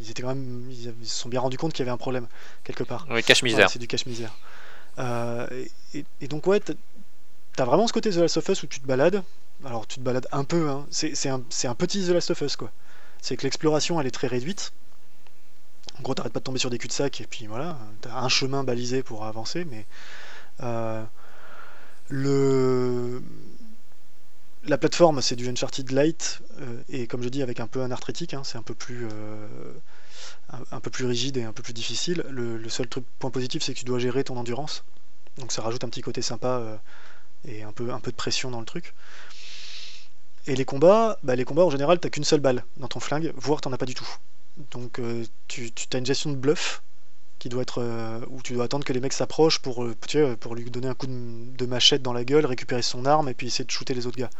ils 0.00 0.10
étaient 0.10 0.22
quand 0.22 0.34
même, 0.34 0.68
ils, 0.70 0.92
se 1.06 1.14
sont 1.20 1.28
bien 1.28 1.38
rendus 1.40 1.56
compte 1.56 1.72
qu'il 1.72 1.80
y 1.80 1.82
avait 1.82 1.94
un 1.94 1.96
problème 1.98 2.26
quelque 2.64 2.82
part. 2.82 3.06
Oui, 3.10 3.22
cache 3.22 3.42
Voilà, 3.42 3.54
misère. 3.54 3.70
c'est 3.70 3.78
du 3.78 3.86
cache-misère. 3.86 4.32
Euh, 4.98 5.46
et, 5.94 6.28
donc 6.28 6.46
ouais, 6.48 6.58
t'as- 6.58 6.74
t'as 7.54 7.64
vraiment 7.64 7.86
ce 7.86 7.92
côté 7.92 8.10
The 8.10 8.16
Last 8.16 8.38
of 8.38 8.48
Us 8.48 8.62
où 8.64 8.66
tu 8.66 8.80
te 8.80 8.86
balades. 8.86 9.22
Alors 9.64 9.86
tu 9.86 10.00
te 10.00 10.04
balades 10.04 10.26
un 10.32 10.42
peu, 10.44 10.68
hein. 10.68 10.84
c'est 10.90 11.28
un, 11.28 11.40
un 11.64 11.74
petit 11.76 12.04
The 12.06 12.10
Last 12.10 12.32
of 12.32 12.40
Us 12.40 12.56
quoi. 12.56 12.72
C'est 13.20 13.36
que 13.36 13.44
l'exploration 13.44 14.00
elle 14.00 14.06
est 14.08 14.10
très 14.10 14.26
réduite. 14.26 14.72
En 15.98 16.02
gros, 16.02 16.14
t'arrêtes 16.14 16.32
pas 16.32 16.40
de 16.40 16.44
tomber 16.44 16.58
sur 16.58 16.70
des 16.70 16.78
cul-de-sac 16.78 17.20
et 17.20 17.26
puis 17.26 17.46
voilà, 17.46 17.78
t'as 18.00 18.14
un 18.14 18.28
chemin 18.28 18.64
balisé 18.64 19.02
pour 19.02 19.24
avancer, 19.24 19.64
mais 19.64 19.86
euh, 20.62 21.02
le 22.08 23.22
la 24.64 24.78
plateforme 24.78 25.20
c'est 25.20 25.34
du 25.34 25.48
Uncharted 25.48 25.90
Light 25.90 26.40
euh, 26.60 26.82
et 26.88 27.08
comme 27.08 27.22
je 27.22 27.28
dis 27.28 27.42
avec 27.42 27.58
un 27.60 27.66
peu 27.66 27.82
un 27.82 27.90
arthritique, 27.90 28.32
hein, 28.32 28.42
c'est 28.44 28.58
un 28.58 28.62
peu 28.62 28.74
plus 28.74 29.08
euh, 29.12 29.72
un, 30.70 30.80
peu 30.80 30.90
plus 30.90 31.04
rigide 31.04 31.36
et 31.36 31.42
un 31.42 31.52
peu 31.52 31.62
plus 31.62 31.72
difficile. 31.72 32.24
Le, 32.30 32.68
seul 32.68 32.86
truc 32.88 33.04
point 33.18 33.30
positif 33.30 33.62
c'est 33.62 33.74
que 33.74 33.78
tu 33.78 33.84
dois 33.84 33.98
gérer 33.98 34.24
ton 34.24 34.36
endurance, 34.36 34.84
donc 35.38 35.52
ça 35.52 35.62
rajoute 35.62 35.84
un 35.84 35.88
petit 35.88 36.02
côté 36.02 36.22
sympa 36.22 36.80
et 37.44 37.64
un 37.64 37.72
peu 37.72 37.92
un 37.92 38.00
peu 38.00 38.10
de 38.12 38.16
pression 38.16 38.50
dans 38.50 38.60
le 38.60 38.66
truc. 38.66 38.94
Et 40.46 40.56
les 40.56 40.64
combats, 40.64 41.18
bah, 41.22 41.36
les 41.36 41.44
combats 41.44 41.64
en 41.64 41.70
général 41.70 41.98
t'as 42.00 42.08
qu'une 42.08 42.24
seule 42.24 42.40
balle 42.40 42.64
dans 42.78 42.88
ton 42.88 43.00
flingue, 43.00 43.32
voire 43.36 43.60
t'en 43.60 43.72
as 43.72 43.78
pas 43.78 43.86
du 43.86 43.94
tout. 43.94 44.08
Donc 44.72 44.98
euh, 44.98 45.24
tu, 45.48 45.72
tu 45.72 45.86
as 45.94 45.98
une 45.98 46.06
gestion 46.06 46.30
de 46.30 46.36
bluff 46.36 46.82
qui 47.38 47.48
doit 47.48 47.62
être 47.62 47.80
euh, 47.82 48.20
où 48.30 48.42
tu 48.42 48.54
dois 48.54 48.64
attendre 48.66 48.84
que 48.84 48.92
les 48.92 49.00
mecs 49.00 49.12
s'approchent 49.14 49.60
pour 49.60 49.84
euh, 49.84 49.96
tu 50.08 50.18
sais, 50.18 50.36
pour 50.36 50.54
lui 50.56 50.70
donner 50.70 50.88
un 50.88 50.94
coup 50.94 51.06
de, 51.08 51.56
de 51.56 51.66
machette 51.66 52.02
dans 52.02 52.12
la 52.14 52.24
gueule, 52.24 52.46
récupérer 52.46 52.82
son 52.82 53.06
arme 53.06 53.28
et 53.28 53.34
puis 53.34 53.48
essayer 53.48 53.64
de 53.66 53.70
shooter 53.72 53.94
les 53.94 54.06
autres 54.06 54.18
gars. 54.18 54.30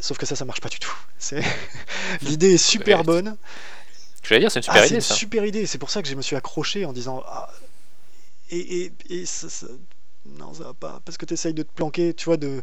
Sauf 0.00 0.16
que 0.18 0.24
ça 0.26 0.34
ça 0.36 0.44
marche 0.44 0.60
pas 0.60 0.68
du 0.68 0.78
tout. 0.78 0.94
C'est 1.18 1.42
l'idée 2.22 2.54
est 2.54 2.56
super 2.58 3.04
Ouais. 3.04 3.04
bonne. 3.04 3.36
Je 4.22 4.34
vais 4.34 4.40
dire, 4.40 4.50
c'est 4.50 4.60
une 4.60 4.64
Ah, 4.66 4.82
super 4.82 4.84
c'est 4.84 4.94
idée 4.94 5.00
une 5.00 5.00
ça. 5.00 5.20
super 5.20 5.44
idée. 5.44 5.66
C'est 5.66 5.78
pour 5.78 5.90
ça 5.90 6.02
que 6.02 6.08
je 6.08 6.14
me 6.14 6.22
suis 6.22 6.36
accroché 6.36 6.84
en 6.84 6.92
disant 6.92 7.22
ah, 7.26 7.48
et, 8.50 8.84
et, 8.86 8.92
et 9.10 9.26
ça, 9.26 9.48
ça- 9.48 9.66
non 10.26 10.52
ça 10.54 10.64
va 10.64 10.74
pas 10.74 11.00
parce 11.04 11.16
que 11.18 11.24
t'essayes 11.26 11.54
de 11.54 11.62
te 11.62 11.72
planquer, 11.72 12.14
tu 12.14 12.26
vois 12.26 12.36
de 12.36 12.62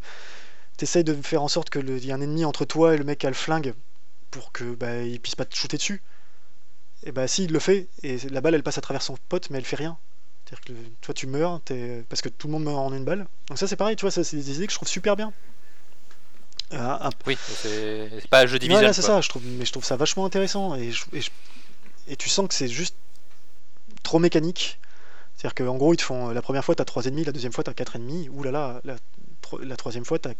t'essayes 0.77 1.03
de 1.05 1.13
faire 1.21 1.43
en 1.43 1.49
sorte 1.49 1.69
que 1.69 1.79
le- 1.79 1.97
il 1.97 2.05
y 2.07 2.11
a 2.11 2.15
un 2.15 2.21
ennemi 2.21 2.45
entre 2.45 2.65
toi 2.65 2.95
et 2.95 2.97
le 2.97 3.05
mec 3.05 3.19
qui 3.19 3.27
a 3.27 3.31
le 3.31 3.35
flingue 3.35 3.73
pour 4.31 4.51
que 4.53 4.75
bah, 4.75 5.03
il 5.03 5.19
puisse 5.21 5.35
pas 5.35 5.45
te 5.45 5.55
shooter 5.55 5.77
dessus. 5.77 6.03
Et 7.07 7.11
bah 7.11 7.27
si 7.27 7.45
il 7.45 7.51
le 7.53 7.59
fait 7.59 7.87
et 8.03 8.17
la 8.29 8.41
balle 8.41 8.53
elle 8.53 8.63
passe 8.63 8.77
à 8.77 8.81
travers 8.81 9.01
son 9.01 9.17
pote 9.29 9.49
mais 9.49 9.57
elle 9.57 9.65
fait 9.65 9.77
rien. 9.77 9.97
C'est-à-dire 10.45 10.65
que 10.65 10.73
toi 11.01 11.13
tu 11.13 11.25
meurs 11.25 11.61
t'es- 11.63 12.03
parce 12.09 12.21
que 12.21 12.29
tout 12.29 12.47
le 12.47 12.53
monde 12.53 12.65
meurt 12.65 12.77
en 12.77 12.93
une 12.93 13.05
balle. 13.05 13.25
Donc 13.47 13.57
ça 13.57 13.65
c'est 13.67 13.75
pareil, 13.77 13.95
tu 13.95 14.01
vois, 14.01 14.11
c'est 14.11 14.21
des 14.35 14.51
idées 14.55 14.67
que 14.67 14.73
je 14.73 14.77
trouve 14.77 14.87
super 14.89 15.15
bien. 15.15 15.31
Euh, 16.73 16.77
un- 16.77 17.09
Oui, 17.25 17.37
c'est 17.55 18.27
pas 18.29 18.41
un 18.41 18.45
jeu 18.45 18.53
Ouais, 18.55 18.59
division. 18.59 18.81
là, 18.81 18.91
c'est 18.93 19.01
ça, 19.01 19.21
je 19.21 19.29
trouve, 19.29 19.41
mais 19.45 19.63
je 19.65 19.71
trouve 19.71 19.85
ça 19.85 19.95
vachement 19.95 20.25
intéressant 20.25 20.75
et, 20.75 20.91
je- 20.91 21.05
et, 21.13 21.21
je- 21.21 21.31
et 22.09 22.17
tu 22.17 22.27
sens 22.27 22.45
que 22.47 22.53
c'est 22.53 22.67
juste 22.67 22.95
trop 24.03 24.19
mécanique. 24.19 24.77
C'est-à-dire 25.37 25.55
qu'en 25.65 25.77
gros, 25.77 25.93
ils 25.93 25.97
te 25.97 26.03
font 26.03 26.29
la 26.29 26.41
première 26.41 26.65
fois, 26.65 26.75
t'as 26.75 26.83
3 26.83 27.05
ennemis, 27.05 27.23
la 27.23 27.31
deuxième 27.31 27.53
fois, 27.53 27.63
t'as 27.63 27.73
4 27.73 27.95
ennemis, 27.95 28.29
là, 28.43 28.81
la, 28.83 28.97
la 29.61 29.75
troisième 29.77 30.03
fois, 30.03 30.19
t'as 30.19 30.33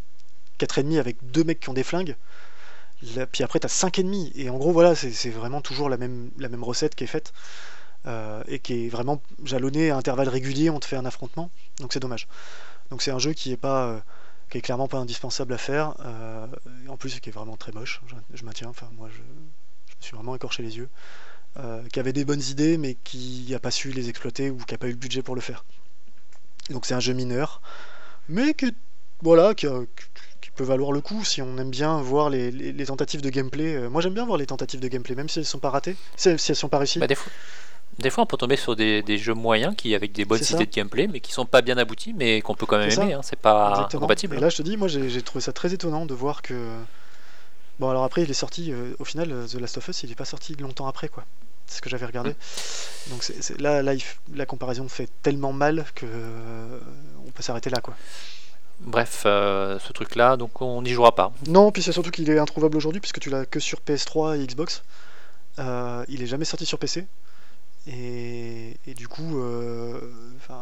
4 0.57 0.79
ennemis 0.79 0.99
avec 0.99 1.15
deux 1.31 1.43
mecs 1.45 1.59
qui 1.61 1.69
ont 1.69 1.73
des 1.73 1.83
flingues, 1.83 2.15
Puis 3.31 3.43
après, 3.43 3.59
t'as 3.59 3.67
5 3.67 3.99
ennemis, 3.99 4.31
et 4.35 4.49
en 4.49 4.57
gros, 4.57 4.71
voilà, 4.71 4.95
c'est 4.95 5.29
vraiment 5.29 5.61
toujours 5.61 5.89
la 5.89 5.97
même, 5.97 6.31
recette 6.63 6.95
qui 6.95 7.03
est 7.03 7.07
faite 7.07 7.33
euh, 8.07 8.43
et 8.47 8.59
qui 8.59 8.85
est 8.85 8.89
vraiment 8.89 9.21
jalonnée 9.43 9.91
à 9.91 9.97
intervalles 9.97 10.29
réguliers, 10.29 10.69
on 10.69 10.79
te 10.79 10.85
fait 10.85 10.97
un 10.97 11.05
affrontement, 11.05 11.51
donc 11.79 11.93
c'est 11.93 11.99
dommage. 11.99 12.27
Donc 12.91 13.01
c'est 13.01 13.11
un 13.11 13.19
jeu 13.19 13.33
qui 13.33 13.51
est 13.53 13.57
pas. 13.57 13.87
euh, 13.87 13.99
qui 14.49 14.59
est 14.59 14.61
clairement 14.61 14.87
pas 14.87 14.97
indispensable 14.99 15.53
à 15.53 15.57
faire, 15.59 15.95
euh, 16.05 16.47
en 16.89 16.97
plus 16.97 17.19
qui 17.19 17.29
est 17.29 17.33
vraiment 17.33 17.57
très 17.57 17.73
moche, 17.73 18.01
je, 18.33 18.45
maintiens, 18.45 18.69
enfin 18.69 18.89
moi 18.97 19.09
je, 19.11 19.17
je 19.17 19.21
me 19.21 20.01
suis 20.01 20.15
vraiment 20.15 20.35
écorché 20.35 20.63
les 20.63 20.77
yeux, 20.77 20.89
qui 21.91 21.99
avait 21.99 22.13
des 22.13 22.25
bonnes 22.25 22.41
idées 22.49 22.77
mais 22.77 22.95
qui 23.03 23.47
n'a 23.49 23.59
pas 23.59 23.71
su 23.71 23.91
les 23.91 24.09
exploiter 24.09 24.49
ou 24.49 24.57
qui 24.57 24.73
n'a 24.73 24.77
pas 24.77 24.87
eu 24.87 24.91
le 24.91 24.97
budget 24.97 25.21
pour 25.23 25.35
le 25.35 25.41
faire. 25.41 25.65
Donc 26.69 26.85
c'est 26.85 26.93
un 26.93 26.99
jeu 26.99 27.13
mineur, 27.13 27.61
mais 28.29 28.53
qui, 28.53 28.75
voilà, 29.21 29.55
qui, 29.55 29.67
a- 29.67 29.83
peut 30.57 30.63
valoir 30.65 30.91
le 30.91 30.99
coup 31.01 31.23
si 31.23 31.41
on 31.41 31.57
aime 31.57 31.69
bien 31.69 32.01
voir 32.01 32.29
les, 32.29 32.51
les- 32.51 32.73
les 32.73 32.85
tentatives 32.85 33.21
de 33.21 33.29
gameplay. 33.29 33.75
Euh, 33.75 33.89
moi 33.89 34.01
j'aime 34.01 34.13
bien 34.13 34.25
voir 34.25 34.37
les 34.37 34.45
tentatives 34.45 34.79
de 34.81 34.87
gameplay, 34.89 35.15
même 35.15 35.29
si 35.29 35.39
elles 35.39 35.45
sont 35.45 35.59
pas 35.59 35.69
ratées, 35.69 35.95
si, 36.17 36.37
si 36.37 36.51
elles 36.51 36.55
sont 36.57 36.67
pas 36.69 36.79
réussies. 36.79 36.99
Bah, 36.99 37.07
des, 37.07 37.15
fois, 37.15 37.31
des 37.99 38.09
fois, 38.09 38.23
on 38.23 38.27
peut 38.27 38.37
tomber 38.37 38.57
sur 38.57 38.75
des, 38.75 39.01
des 39.03 39.17
jeux 39.17 39.33
moyens 39.33 39.73
qui 39.77 39.95
avec 39.95 40.11
des 40.11 40.25
bonnes 40.25 40.41
idées 40.43 40.65
de 40.65 40.71
gameplay, 40.75 41.07
mais 41.07 41.19
qui 41.21 41.31
sont 41.31 41.45
pas 41.45 41.61
bien 41.61 41.77
aboutis, 41.77 42.13
mais 42.13 42.41
qu'on 42.41 42.55
peut 42.55 42.65
quand 42.65 42.77
même 42.79 42.89
aimer. 42.91 43.13
hein, 43.13 43.21
C'est 43.23 43.39
pas 43.39 43.69
Exactement. 43.71 44.01
incompatible. 44.01 44.35
Et 44.35 44.39
là, 44.39 44.49
je 44.49 44.57
te 44.57 44.61
dis, 44.63 44.75
moi, 44.77 44.87
j'ai 44.87 45.21
trouvé 45.21 45.41
ça 45.41 45.53
très 45.53 45.73
étonnant 45.73 46.05
de 46.05 46.13
voir 46.13 46.41
que. 46.41 46.53
Bon, 47.79 47.89
alors 47.89 48.03
après, 48.03 48.23
il 48.23 48.29
est 48.29 48.33
sorti. 48.33 48.71
euh, 48.71 48.93
au 48.99 49.05
final, 49.05 49.31
euh, 49.31 49.45
The 49.47 49.55
Last 49.55 49.77
of 49.77 49.87
Us, 49.87 50.01
il 50.03 50.11
est 50.11 50.15
pas 50.15 50.25
sorti 50.25 50.55
longtemps 50.55 50.87
après, 50.87 51.07
quoi. 51.09 51.23
C'est 51.67 51.77
ce 51.77 51.81
que 51.81 51.89
j'avais 51.89 52.05
regardé. 52.07 52.33
Donc 53.09 53.23
c'est 53.23 53.43
c'est- 53.43 53.59
là, 53.61 53.83
là 53.83 53.93
il 53.93 53.99
f- 53.99 54.15
la 54.33 54.45
comparaison 54.45 54.87
fait 54.87 55.09
tellement 55.21 55.51
mal 55.53 55.85
que 55.95 56.05
euh, 56.07 56.79
on 57.27 57.31
peut 57.31 57.43
s'arrêter 57.43 57.69
là, 57.69 57.81
quoi. 57.81 57.95
Bref, 58.79 59.23
euh, 59.25 59.79
ce 59.79 59.91
truc-là, 59.91 60.37
donc 60.37 60.61
on 60.61 60.81
n'y 60.81 60.91
jouera 60.91 61.15
pas. 61.15 61.33
Non, 61.47 61.71
puis 61.71 61.81
c'est 61.81 61.91
surtout 61.91 62.11
qu'il 62.11 62.29
est 62.29 62.37
introuvable 62.37 62.77
aujourd'hui 62.77 63.01
puisque 63.01 63.19
tu 63.19 63.29
l'as 63.29 63.45
que 63.45 63.59
sur 63.59 63.79
PS3 63.79 64.39
et 64.39 64.45
Xbox. 64.45 64.83
Euh, 65.59 66.05
il 66.07 66.21
est 66.21 66.27
jamais 66.27 66.45
sorti 66.45 66.65
sur 66.65 66.77
PC. 66.77 67.07
Et, 67.87 68.75
du 68.97 69.07
coup, 69.07 69.39
euh, 69.39 70.11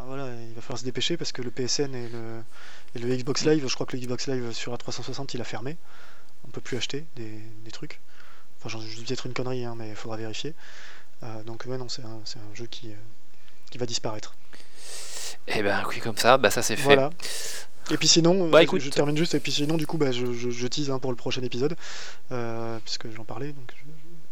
voilà, 0.06 0.28
il 0.48 0.54
va 0.54 0.60
falloir 0.60 0.78
se 0.78 0.84
dépêcher 0.84 1.16
parce 1.16 1.32
que 1.32 1.42
le 1.42 1.50
PSN 1.50 1.92
et 1.94 2.08
le, 2.08 3.16
Xbox 3.16 3.44
Live, 3.44 3.66
je 3.66 3.74
crois 3.74 3.84
que 3.84 3.96
le 3.96 4.02
Xbox 4.02 4.28
Live 4.28 4.52
sur 4.52 4.72
A360 4.72 5.30
il 5.34 5.40
a 5.40 5.44
fermé. 5.44 5.76
On 6.46 6.50
peut 6.50 6.60
plus 6.60 6.76
acheter 6.76 7.04
des, 7.16 7.70
trucs. 7.72 8.00
Enfin, 8.58 8.68
j'en- 8.68 8.80
je 8.80 8.96
dis 8.96 9.04
peut-être 9.04 9.26
une 9.26 9.34
connerie, 9.34 9.64
hein, 9.64 9.74
mais 9.76 9.88
il 9.88 9.96
faudra 9.96 10.16
vérifier. 10.16 10.54
Donc 11.46 11.64
ouais, 11.66 11.78
non, 11.78 11.88
c'est 11.88 12.02
un, 12.02 12.54
jeu 12.54 12.66
qui 12.66 12.94
va 13.76 13.86
disparaître. 13.86 14.34
Et 15.48 15.62
ben 15.62 15.82
oui, 15.88 15.98
comme 16.00 16.16
ça, 16.16 16.36
bah 16.38 16.50
ça 16.50 16.62
c'est 16.62 16.76
fait. 16.76 16.82
Voilà. 16.82 17.10
Et 17.90 17.96
puis 17.96 18.08
sinon, 18.08 18.48
Bah, 18.50 18.62
écoute. 18.64 18.80
je 18.80 18.90
termine 18.90 19.16
juste, 19.16 19.34
et 19.34 19.40
puis 19.40 19.52
sinon, 19.52 19.76
du 19.76 19.86
coup, 19.86 19.96
bah, 19.96 20.10
je, 20.10 20.32
je, 20.32 20.50
je 20.50 20.66
tease 20.66 20.90
hein, 20.90 20.98
pour 20.98 21.10
le 21.12 21.16
prochain 21.16 21.42
épisode, 21.42 21.76
euh, 22.32 22.78
puisque 22.84 23.08
j'en 23.14 23.22
parlais, 23.24 23.52
donc 23.52 23.72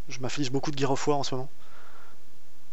je, 0.09 0.15
je 0.17 0.21
m'afflige 0.21 0.51
beaucoup 0.51 0.73
de 0.73 0.79
Gear 0.79 0.91
of 0.91 1.07
War 1.07 1.19
en 1.19 1.23
ce 1.23 1.35
moment. 1.37 1.49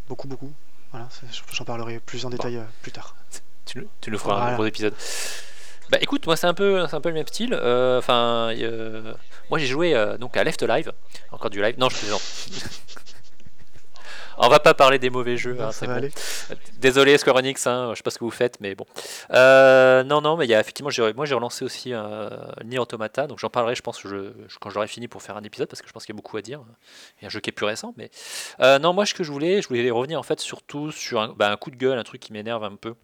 Beaucoup, 0.09 0.27
beaucoup. 0.27 0.51
Voilà, 0.91 1.07
j'en 1.53 1.65
parlerai 1.65 1.99
plus 1.99 2.25
en 2.25 2.29
détail 2.31 2.57
euh, 2.57 2.63
plus 2.81 2.91
tard. 2.91 3.15
Tu, 3.65 3.77
nous- 3.79 3.87
tu 4.01 4.11
feras 4.17 4.35
Voilà. 4.37 4.51
un 4.51 4.53
gros 4.55 4.65
épisode. 4.65 4.93
Bah 5.89 5.97
écoute, 6.01 6.25
moi 6.25 6.35
c'est 6.35 6.47
un 6.47 6.53
peu, 6.53 6.85
c'est 6.89 6.95
un 6.95 7.01
peu 7.01 7.09
le 7.09 7.15
même 7.15 7.27
style. 7.27 7.53
Euh, 7.53 7.99
Enfin, 7.99 8.49
euh, 8.57 9.13
moi 9.49 9.59
j'ai 9.59 9.67
joué 9.67 9.93
donc 10.19 10.35
à 10.35 10.43
Left 10.43 10.63
Live, 10.63 10.91
encore 11.31 11.49
du 11.49 11.61
live. 11.61 11.75
Non, 11.77 11.89
je 11.89 11.97
plaisante. 11.97 12.21
On 14.43 14.49
va 14.49 14.59
pas 14.59 14.73
parler 14.73 14.99
des 14.99 15.09
mauvais 15.09 15.37
jeux. 15.37 15.53
Non, 15.53 15.65
hein, 15.65 15.71
ça 15.71 15.79
c'est 15.81 15.85
va 15.85 15.93
bon. 15.93 15.97
aller. 15.99 16.11
Désolé 16.79 17.17
Square 17.17 17.37
Enix, 17.37 17.65
hein, 17.67 17.89
je 17.91 17.97
sais 17.97 18.03
pas 18.03 18.09
ce 18.09 18.17
que 18.17 18.23
vous 18.23 18.31
faites, 18.31 18.59
mais 18.59 18.75
bon. 18.75 18.85
Euh, 19.33 20.03
non, 20.03 20.21
non, 20.21 20.35
mais 20.37 20.45
il 20.45 20.49
y 20.49 20.55
a 20.55 20.59
effectivement, 20.59 20.89
moi 21.15 21.25
j'ai 21.25 21.35
relancé 21.35 21.63
aussi 21.63 21.93
euh, 21.93 22.29
Nier 22.65 22.79
Automata, 22.79 23.27
donc 23.27 23.39
j'en 23.39 23.49
parlerai, 23.49 23.75
je 23.75 23.81
pense, 23.81 24.01
je, 24.01 24.07
je- 24.47 24.57
quand 24.59 24.69
j'aurai 24.69 24.87
fini 24.87 25.07
pour 25.07 25.21
faire 25.21 25.37
un 25.37 25.43
épisode, 25.43 25.67
parce 25.67 25.81
que 25.81 25.87
je 25.87 25.93
pense 25.93 26.05
qu'il 26.05 26.13
y 26.13 26.17
a 26.17 26.19
beaucoup 26.19 26.37
à 26.37 26.41
dire. 26.41 26.61
Il 27.19 27.23
y 27.23 27.25
a 27.25 27.27
un 27.27 27.29
jeu 27.29 27.39
qui 27.39 27.49
est 27.49 27.53
plus 27.53 27.65
récent, 27.67 27.93
mais 27.97 28.09
euh, 28.61 28.79
non, 28.79 28.93
moi 28.93 29.05
ce 29.05 29.13
que 29.13 29.23
je 29.23 29.31
voulais, 29.31 29.61
je 29.61 29.67
voulais 29.67 29.89
revenir 29.91 30.19
en 30.19 30.23
fait 30.23 30.39
surtout 30.39 30.91
sur 30.91 31.21
un, 31.21 31.29
bah, 31.29 31.51
un 31.51 31.57
coup 31.57 31.69
de 31.71 31.75
gueule, 31.77 31.97
un 31.99 32.03
truc 32.03 32.21
qui 32.21 32.33
m'énerve 32.33 32.63
un 32.63 32.75
peu. 32.75 32.95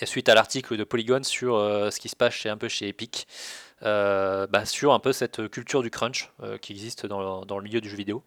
Et 0.00 0.06
suite 0.06 0.28
à 0.28 0.34
l'article 0.34 0.76
de 0.76 0.84
Polygon 0.84 1.22
sur 1.22 1.54
euh, 1.54 1.90
ce 1.90 2.00
qui 2.00 2.08
se 2.08 2.16
passe 2.16 2.34
chez, 2.34 2.48
un 2.48 2.56
peu 2.56 2.68
chez 2.68 2.88
Epic, 2.88 3.28
euh, 3.82 4.46
bah, 4.48 4.64
sur 4.64 4.92
un 4.92 4.98
peu 4.98 5.12
cette 5.12 5.48
culture 5.48 5.82
du 5.82 5.90
crunch 5.90 6.32
euh, 6.42 6.58
qui 6.58 6.72
existe 6.72 7.06
dans 7.06 7.40
le, 7.40 7.46
dans 7.46 7.58
le 7.58 7.64
milieu 7.64 7.80
du 7.80 7.88
jeu 7.88 7.96
vidéo. 7.96 8.24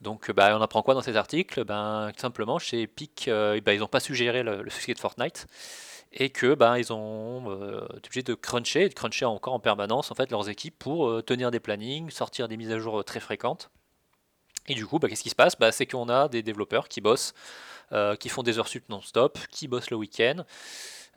Donc 0.00 0.30
bah, 0.32 0.56
on 0.58 0.62
apprend 0.62 0.82
quoi 0.82 0.94
dans 0.94 1.02
cet 1.02 1.16
article? 1.16 1.64
Ben, 1.64 2.10
simplement 2.16 2.58
chez 2.58 2.82
Epic, 2.82 3.28
bah, 3.28 3.72
ils 3.72 3.78
n'ont 3.78 3.86
pas 3.86 4.00
su 4.00 4.14
gérer 4.14 4.42
le, 4.42 4.62
le 4.62 4.70
succès 4.70 4.94
de 4.94 4.98
Fortnite 4.98 5.46
et 6.12 6.30
que 6.30 6.56
ils 6.78 6.92
ont 6.92 7.52
été 7.96 8.06
obligés 8.06 8.22
de 8.22 8.34
cruncher, 8.34 8.88
de 8.88 8.94
cruncher 8.94 9.24
encore 9.26 9.54
en 9.54 9.60
permanence 9.60 10.10
en 10.10 10.14
fait 10.14 10.30
leurs 10.30 10.48
équipes 10.48 10.78
pour 10.78 11.24
tenir 11.24 11.50
des 11.50 11.60
plannings, 11.60 12.10
sortir 12.10 12.48
des 12.48 12.56
mises 12.56 12.72
à 12.72 12.78
jour 12.78 13.04
très 13.04 13.20
fréquentes. 13.20 13.70
Et 14.68 14.74
du 14.74 14.86
coup, 14.86 14.98
qu'est-ce 14.98 15.22
qui 15.22 15.30
se 15.30 15.34
passe? 15.34 15.56
C'est 15.72 15.86
qu'on 15.86 16.08
a 16.08 16.28
des 16.28 16.42
développeurs 16.42 16.88
qui 16.88 17.00
bossent, 17.00 17.34
qui 18.18 18.28
font 18.28 18.42
des 18.42 18.58
heures 18.58 18.68
sup 18.68 18.88
non-stop, 18.88 19.38
qui 19.50 19.68
bossent 19.68 19.90
le 19.90 19.96
week-end, 19.96 20.44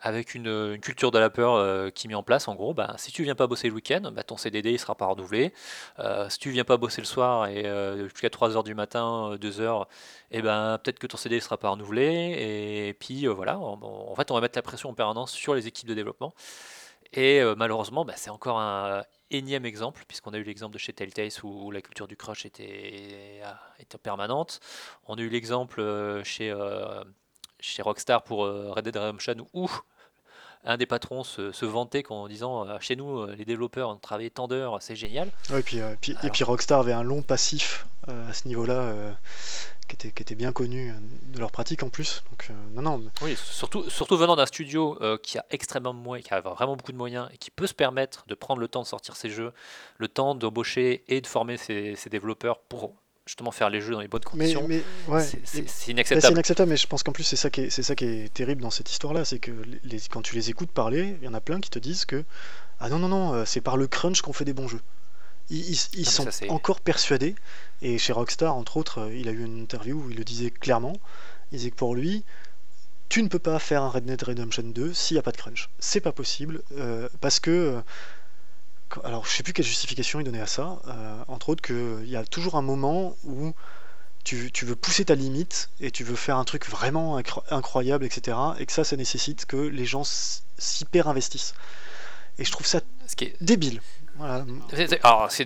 avec 0.01 0.35
une, 0.35 0.77
culture 0.79 1.11
de 1.11 1.19
la 1.19 1.29
peur 1.29 1.53
euh, 1.55 1.89
qui 1.89 2.07
est 2.07 2.13
en 2.13 2.23
place. 2.23 2.47
En 2.47 2.55
gros, 2.55 2.73
bah, 2.73 2.93
si 2.97 3.11
tu 3.11 3.23
viens 3.23 3.35
pas 3.35 3.47
bosser 3.47 3.67
le 3.67 3.73
week-end, 3.73 4.11
bah, 4.13 4.23
ton 4.23 4.37
CDD 4.37 4.71
il 4.71 4.79
sera 4.79 4.95
pas 4.95 5.05
renouvelé. 5.05 5.53
Euh, 5.99 6.29
si 6.29 6.39
tu 6.39 6.49
viens 6.51 6.63
pas 6.63 6.77
bosser 6.77 7.01
le 7.01 7.07
soir 7.07 7.47
et 7.47 7.65
euh, 7.65 8.03
jusqu'à 8.07 8.29
3h 8.29 8.63
du 8.63 8.75
matin, 8.75 9.35
2h, 9.39 9.85
et 10.31 10.41
ben 10.41 10.79
peut-être 10.83 10.99
que 10.99 11.07
ton 11.07 11.17
CDD 11.17 11.41
sera 11.41 11.57
pas 11.57 11.69
renouvelé. 11.69 12.87
Et 12.89 12.93
puis 12.93 13.27
euh, 13.27 13.33
voilà, 13.33 13.59
en, 13.59 13.79
en 13.81 14.15
fait, 14.15 14.31
on 14.31 14.35
va 14.35 14.41
mettre 14.41 14.57
la 14.57 14.63
pression 14.63 14.89
en 14.89 14.93
permanence 14.93 15.31
sur 15.31 15.55
les 15.55 15.67
équipes 15.67 15.89
de 15.89 15.93
développement. 15.95 16.33
Et 17.13 17.39
euh, 17.41 17.55
malheureusement, 17.55 18.05
bah, 18.05 18.13
c'est 18.15 18.29
encore 18.29 18.59
un 18.59 19.03
énième 19.31 19.65
exemple, 19.65 20.03
puisqu'on 20.07 20.33
a 20.33 20.37
eu 20.37 20.43
l'exemple 20.43 20.73
de 20.73 20.79
chez 20.79 20.93
Telltale 20.93 21.29
où, 21.43 21.67
où 21.67 21.71
la 21.71 21.81
culture 21.81 22.07
du 22.07 22.15
crush 22.15 22.45
était, 22.45 23.41
ah, 23.43 23.59
était 23.79 23.97
permanente. 23.97 24.59
On 25.07 25.15
a 25.15 25.21
eu 25.21 25.29
l'exemple 25.29 25.81
euh, 25.81 26.23
chez, 26.23 26.51
euh, 26.51 27.03
chez 27.59 27.81
Rockstar 27.81 28.23
pour 28.23 28.45
euh, 28.45 28.71
Red 28.71 28.85
Dead 28.85 28.97
Redemption 28.97 29.47
où 29.53 29.69
un 30.65 30.77
des 30.77 30.85
patrons 30.85 31.23
se, 31.23 31.51
se 31.51 31.65
vantait 31.65 32.03
en 32.09 32.27
disant 32.27 32.67
euh, 32.67 32.77
chez 32.79 32.95
nous 32.95 33.19
euh, 33.19 33.35
les 33.37 33.45
développeurs 33.45 33.89
ont 33.89 33.95
travaillé 33.95 34.29
tant 34.29 34.47
d'heures, 34.47 34.77
c'est 34.81 34.95
génial. 34.95 35.29
Ouais, 35.51 35.59
et, 35.59 35.63
puis, 35.63 35.79
euh, 35.79 35.95
puis- 36.01 36.15
et 36.23 36.29
puis 36.29 36.43
Rockstar 36.43 36.79
avait 36.81 36.93
un 36.93 37.03
long 37.03 37.21
passif 37.21 37.85
à 38.07 38.33
ce 38.33 38.47
niveau-là 38.47 38.93
qui, 39.87 39.93
était, 39.95 40.11
qui 40.11 40.23
était 40.23 40.33
bien 40.35 40.51
connu 40.51 40.91
de 41.31 41.37
leur 41.39 41.51
pratique 41.51 41.83
en 41.83 41.89
plus. 41.89 42.23
Donc, 42.31 42.47
euh, 42.49 42.53
non, 42.73 42.81
non, 42.81 43.11
Oui, 43.21 43.35
surtout, 43.35 43.87
surtout 43.89 44.17
venant 44.17 44.35
d'un 44.35 44.47
studio 44.47 44.97
euh, 45.01 45.17
qui 45.21 45.37
a 45.37 45.45
extrêmement 45.51 45.93
de 45.93 45.99
moyens, 45.99 46.27
qui 46.27 46.33
a 46.33 46.41
vraiment 46.41 46.75
beaucoup 46.75 46.91
de 46.91 46.97
moyens 46.97 47.29
et 47.33 47.37
qui 47.37 47.51
peut 47.51 47.67
se 47.67 47.73
permettre 47.75 48.23
de 48.27 48.33
prendre 48.33 48.61
le 48.61 48.67
temps 48.67 48.81
de 48.81 48.87
sortir 48.87 49.15
ses 49.15 49.29
jeux, 49.29 49.53
le 49.97 50.07
temps 50.07 50.33
d'embaucher 50.33 51.03
et 51.07 51.21
de 51.21 51.27
former 51.27 51.57
ses, 51.57 51.95
ses 51.95 52.09
développeurs 52.09 52.59
pour 52.61 52.95
justement 53.29 53.51
faire 53.51 53.69
les 53.69 53.79
jeux 53.79 53.91
dans 53.93 53.99
les 54.01 54.07
bonnes 54.07 54.23
conditions. 54.23 54.65
mais 54.67 54.81
ouais. 55.07 55.23
c'est- 55.23 55.39
c'est 55.43 55.59
Et- 55.59 55.63
c'est 55.67 55.85
Bah, 55.87 55.91
inacceptable. 55.91 56.33
inacceptable, 56.33 56.69
mais 56.71 56.77
je 56.77 56.87
pense 56.87 57.03
qu'en 57.03 57.11
plus 57.11 57.23
c'est 57.23 57.35
ça 57.35 57.51
qui 57.51 57.61
est, 57.61 57.69
c'est 57.69 57.83
ça 57.83 57.93
qui 57.93 58.05
est 58.05 58.33
terrible 58.33 58.63
dans 58.63 58.71
cette 58.71 58.89
histoire-là, 58.91 59.23
c'est 59.23 59.37
que 59.37 59.51
les, 59.83 59.99
quand 60.09 60.23
tu 60.23 60.33
les 60.33 60.49
écoutes 60.49 60.71
parler, 60.71 61.15
il 61.21 61.25
y 61.25 61.27
en 61.27 61.35
a 61.35 61.39
plein 61.41 61.59
qui 61.61 61.69
te 61.69 61.77
disent 61.77 62.05
que 62.05 62.23
ah 62.79 62.89
non 62.89 62.97
non 62.97 63.07
non, 63.07 63.33
euh, 63.35 63.45
c'est 63.45 63.61
par 63.61 63.77
le 63.77 63.85
crunch 63.85 64.21
qu'on 64.21 64.33
fait 64.33 64.45
des 64.45 64.53
bons 64.53 64.67
jeux. 64.67 64.81
Ils, 65.51 65.59
ils- 65.59 65.79
ils 65.93 65.99
mais 65.99 66.03
sont 66.05 66.31
ça, 66.31 66.45
encore 66.49 66.81
persuadés, 66.81 67.35
et 67.83 67.99
chez 67.99 68.13
Rockstar 68.13 68.55
entre 68.55 68.77
autres, 68.77 69.01
euh, 69.01 69.13
il 69.15 69.27
a 69.29 69.31
eu 69.31 69.43
une 69.45 69.59
interview 69.61 70.01
où 70.03 70.09
il 70.09 70.17
le 70.17 70.23
disait 70.23 70.49
clairement, 70.49 70.93
il 71.51 71.59
disait 71.59 71.69
que 71.69 71.75
pour 71.75 71.93
lui, 71.93 72.23
tu 73.09 73.21
ne 73.21 73.27
peux 73.27 73.39
pas 73.39 73.59
faire 73.59 73.83
un 73.83 73.89
Red 73.89 74.05
Dead 74.05 74.21
Redemption 74.23 74.63
2 74.63 74.91
s'il 74.93 75.15
n'y 75.15 75.19
a 75.19 75.23
pas 75.23 75.31
de 75.31 75.37
crunch. 75.37 75.69
C'est 75.77 76.01
pas 76.01 76.11
possible, 76.13 76.63
euh, 76.77 77.07
parce 77.21 77.39
que 77.39 77.81
alors 79.03 79.25
je 79.25 79.31
sais 79.31 79.43
plus 79.43 79.53
quelle 79.53 79.65
justification 79.65 80.19
il 80.19 80.23
donnait 80.23 80.41
à 80.41 80.47
ça, 80.47 80.79
euh, 80.87 81.23
entre 81.27 81.49
autres 81.49 81.61
qu'il 81.61 82.09
y 82.09 82.15
a 82.15 82.23
toujours 82.25 82.55
un 82.55 82.61
moment 82.61 83.15
où 83.23 83.53
tu, 84.23 84.51
tu 84.51 84.65
veux 84.65 84.75
pousser 84.75 85.05
ta 85.05 85.15
limite 85.15 85.69
et 85.79 85.91
tu 85.91 86.03
veux 86.03 86.15
faire 86.15 86.37
un 86.37 86.43
truc 86.43 86.67
vraiment 86.69 87.19
incro- 87.19 87.43
incroyable, 87.51 88.03
etc. 88.05 88.37
Et 88.59 88.65
que 88.65 88.71
ça, 88.73 88.83
ça 88.83 88.95
nécessite 88.95 89.45
que 89.45 89.57
les 89.57 89.85
gens 89.85 90.03
s'hyper 90.57 91.07
investissent. 91.07 91.53
Et 92.37 92.45
je 92.45 92.51
trouve 92.51 92.65
ça 92.67 92.81
Ce 93.07 93.15
qui 93.15 93.25
est- 93.25 93.35
débile. 93.41 93.81
Voilà. 94.17 94.45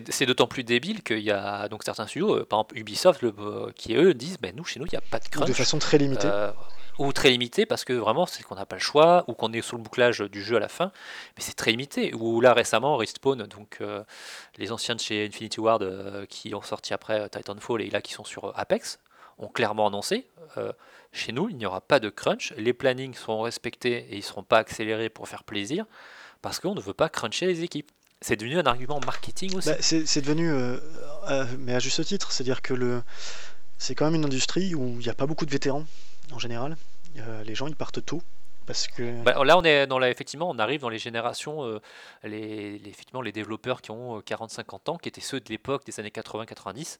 c'est- 0.09 0.25
d'autant 0.25 0.47
plus 0.47 0.63
débile 0.63 1.03
qu'il 1.03 1.19
y 1.19 1.29
a 1.31 1.67
donc 1.69 1.83
certains 1.83 2.07
studios, 2.07 2.37
euh, 2.39 2.45
par 2.45 2.59
exemple 2.61 2.77
Ubisoft, 2.79 3.21
le- 3.21 3.33
euh, 3.37 3.71
qui 3.75 3.93
eux 3.93 4.15
disent 4.15 4.37
ben, 4.41 4.53
nous 4.55 4.65
chez 4.65 4.79
nous 4.79 4.87
il 4.87 4.91
n'y 4.93 4.97
a 4.97 5.01
pas 5.01 5.19
de 5.19 5.27
crunch. 5.27 5.47
de 5.47 5.53
façon 5.53 5.77
très 5.77 5.99
limitée. 5.99 6.25
Euh, 6.27 6.51
ou 6.99 7.11
très 7.13 7.29
limité 7.29 7.65
parce 7.65 7.83
que 7.85 7.93
vraiment 7.93 8.25
c'est 8.25 8.43
qu'on 8.43 8.55
n'a 8.55 8.65
pas 8.65 8.75
le 8.75 8.81
choix 8.81 9.23
ou 9.27 9.33
qu'on 9.33 9.51
est 9.53 9.61
sur 9.61 9.77
le 9.77 9.83
bouclage 9.83 10.19
du 10.19 10.43
jeu 10.43 10.57
à 10.57 10.59
la 10.59 10.67
fin 10.67 10.91
mais 11.35 11.43
c'est 11.43 11.53
très 11.53 11.71
limité. 11.71 12.13
Ou 12.13 12.41
là 12.41 12.53
récemment 12.53 12.97
Respawn 12.97 13.43
donc 13.43 13.77
euh, 13.81 14.03
les 14.57 14.71
anciens 14.71 14.95
de 14.95 14.99
chez 14.99 15.25
Infinity 15.25 15.59
Ward 15.59 15.83
euh, 15.83 16.25
qui 16.27 16.53
ont 16.53 16.61
sorti 16.61 16.93
après 16.93 17.21
euh, 17.21 17.27
Titanfall 17.27 17.81
et 17.81 17.89
là 17.89 18.01
qui 18.01 18.13
sont 18.13 18.23
sur 18.23 18.57
Apex 18.57 18.99
ont 19.39 19.47
clairement 19.47 19.87
annoncé 19.87 20.27
chez 21.11 21.31
nous 21.31 21.49
il 21.49 21.57
n'y 21.57 21.65
aura 21.65 21.81
pas 21.81 21.99
de 21.99 22.09
crunch. 22.09 22.53
Les 22.57 22.73
plannings 22.73 23.15
seront 23.15 23.41
respectés 23.41 24.07
et 24.11 24.17
ils 24.17 24.23
seront 24.23 24.43
pas 24.43 24.59
accélérés 24.59 25.09
pour 25.09 25.27
faire 25.27 25.43
plaisir 25.43 25.85
parce 26.43 26.59
qu'on 26.59 26.75
ne 26.75 26.81
veut 26.81 26.93
pas 26.93 27.09
cruncher 27.09 27.47
les 27.47 27.63
équipes. 27.63 27.91
C'est 28.21 28.35
devenu 28.35 28.59
un 28.59 28.63
argument 28.63 28.99
marketing 29.03 29.55
aussi. 29.55 29.69
Bah, 29.69 29.77
c'est 29.81 30.21
devenu, 30.21 30.53
mais 31.59 31.73
à 31.73 31.79
juste 31.79 32.05
titre, 32.05 32.31
c'est-à-dire 32.31 32.61
que 32.61 32.73
le, 32.73 33.01
c'est 33.79 33.95
quand 33.95 34.05
même 34.05 34.15
une 34.15 34.25
industrie 34.25 34.75
où 34.75 34.87
il 34.87 34.99
n'y 34.99 35.09
a 35.09 35.13
pas 35.13 35.25
beaucoup 35.25 35.45
de 35.45 35.51
vétérans 35.51 35.85
en 36.33 36.39
général. 36.39 36.75
Euh, 37.17 37.43
les 37.43 37.55
gens 37.55 37.67
ils 37.67 37.75
partent 37.75 38.03
tôt 38.05 38.21
parce 38.65 38.87
que 38.87 39.21
Bah, 39.23 39.43
là, 39.43 39.57
on 39.57 39.63
est 39.63 39.85
dans 39.87 39.99
la, 39.99 40.09
effectivement, 40.09 40.49
on 40.49 40.57
arrive 40.57 40.79
dans 40.81 40.89
les 40.89 40.97
générations, 40.97 41.63
euh, 41.65 41.79
les, 42.23 42.79
les- 42.79 42.89
effectivement, 42.89 43.21
les 43.21 43.33
développeurs 43.33 43.81
qui 43.81 43.91
ont 43.91 44.19
40-50 44.21 44.89
ans, 44.89 44.97
qui 44.97 45.09
étaient 45.09 45.19
ceux 45.21 45.39
de 45.41 45.49
l'époque 45.49 45.85
des 45.85 45.99
années 45.99 46.11
80-90. 46.11 46.97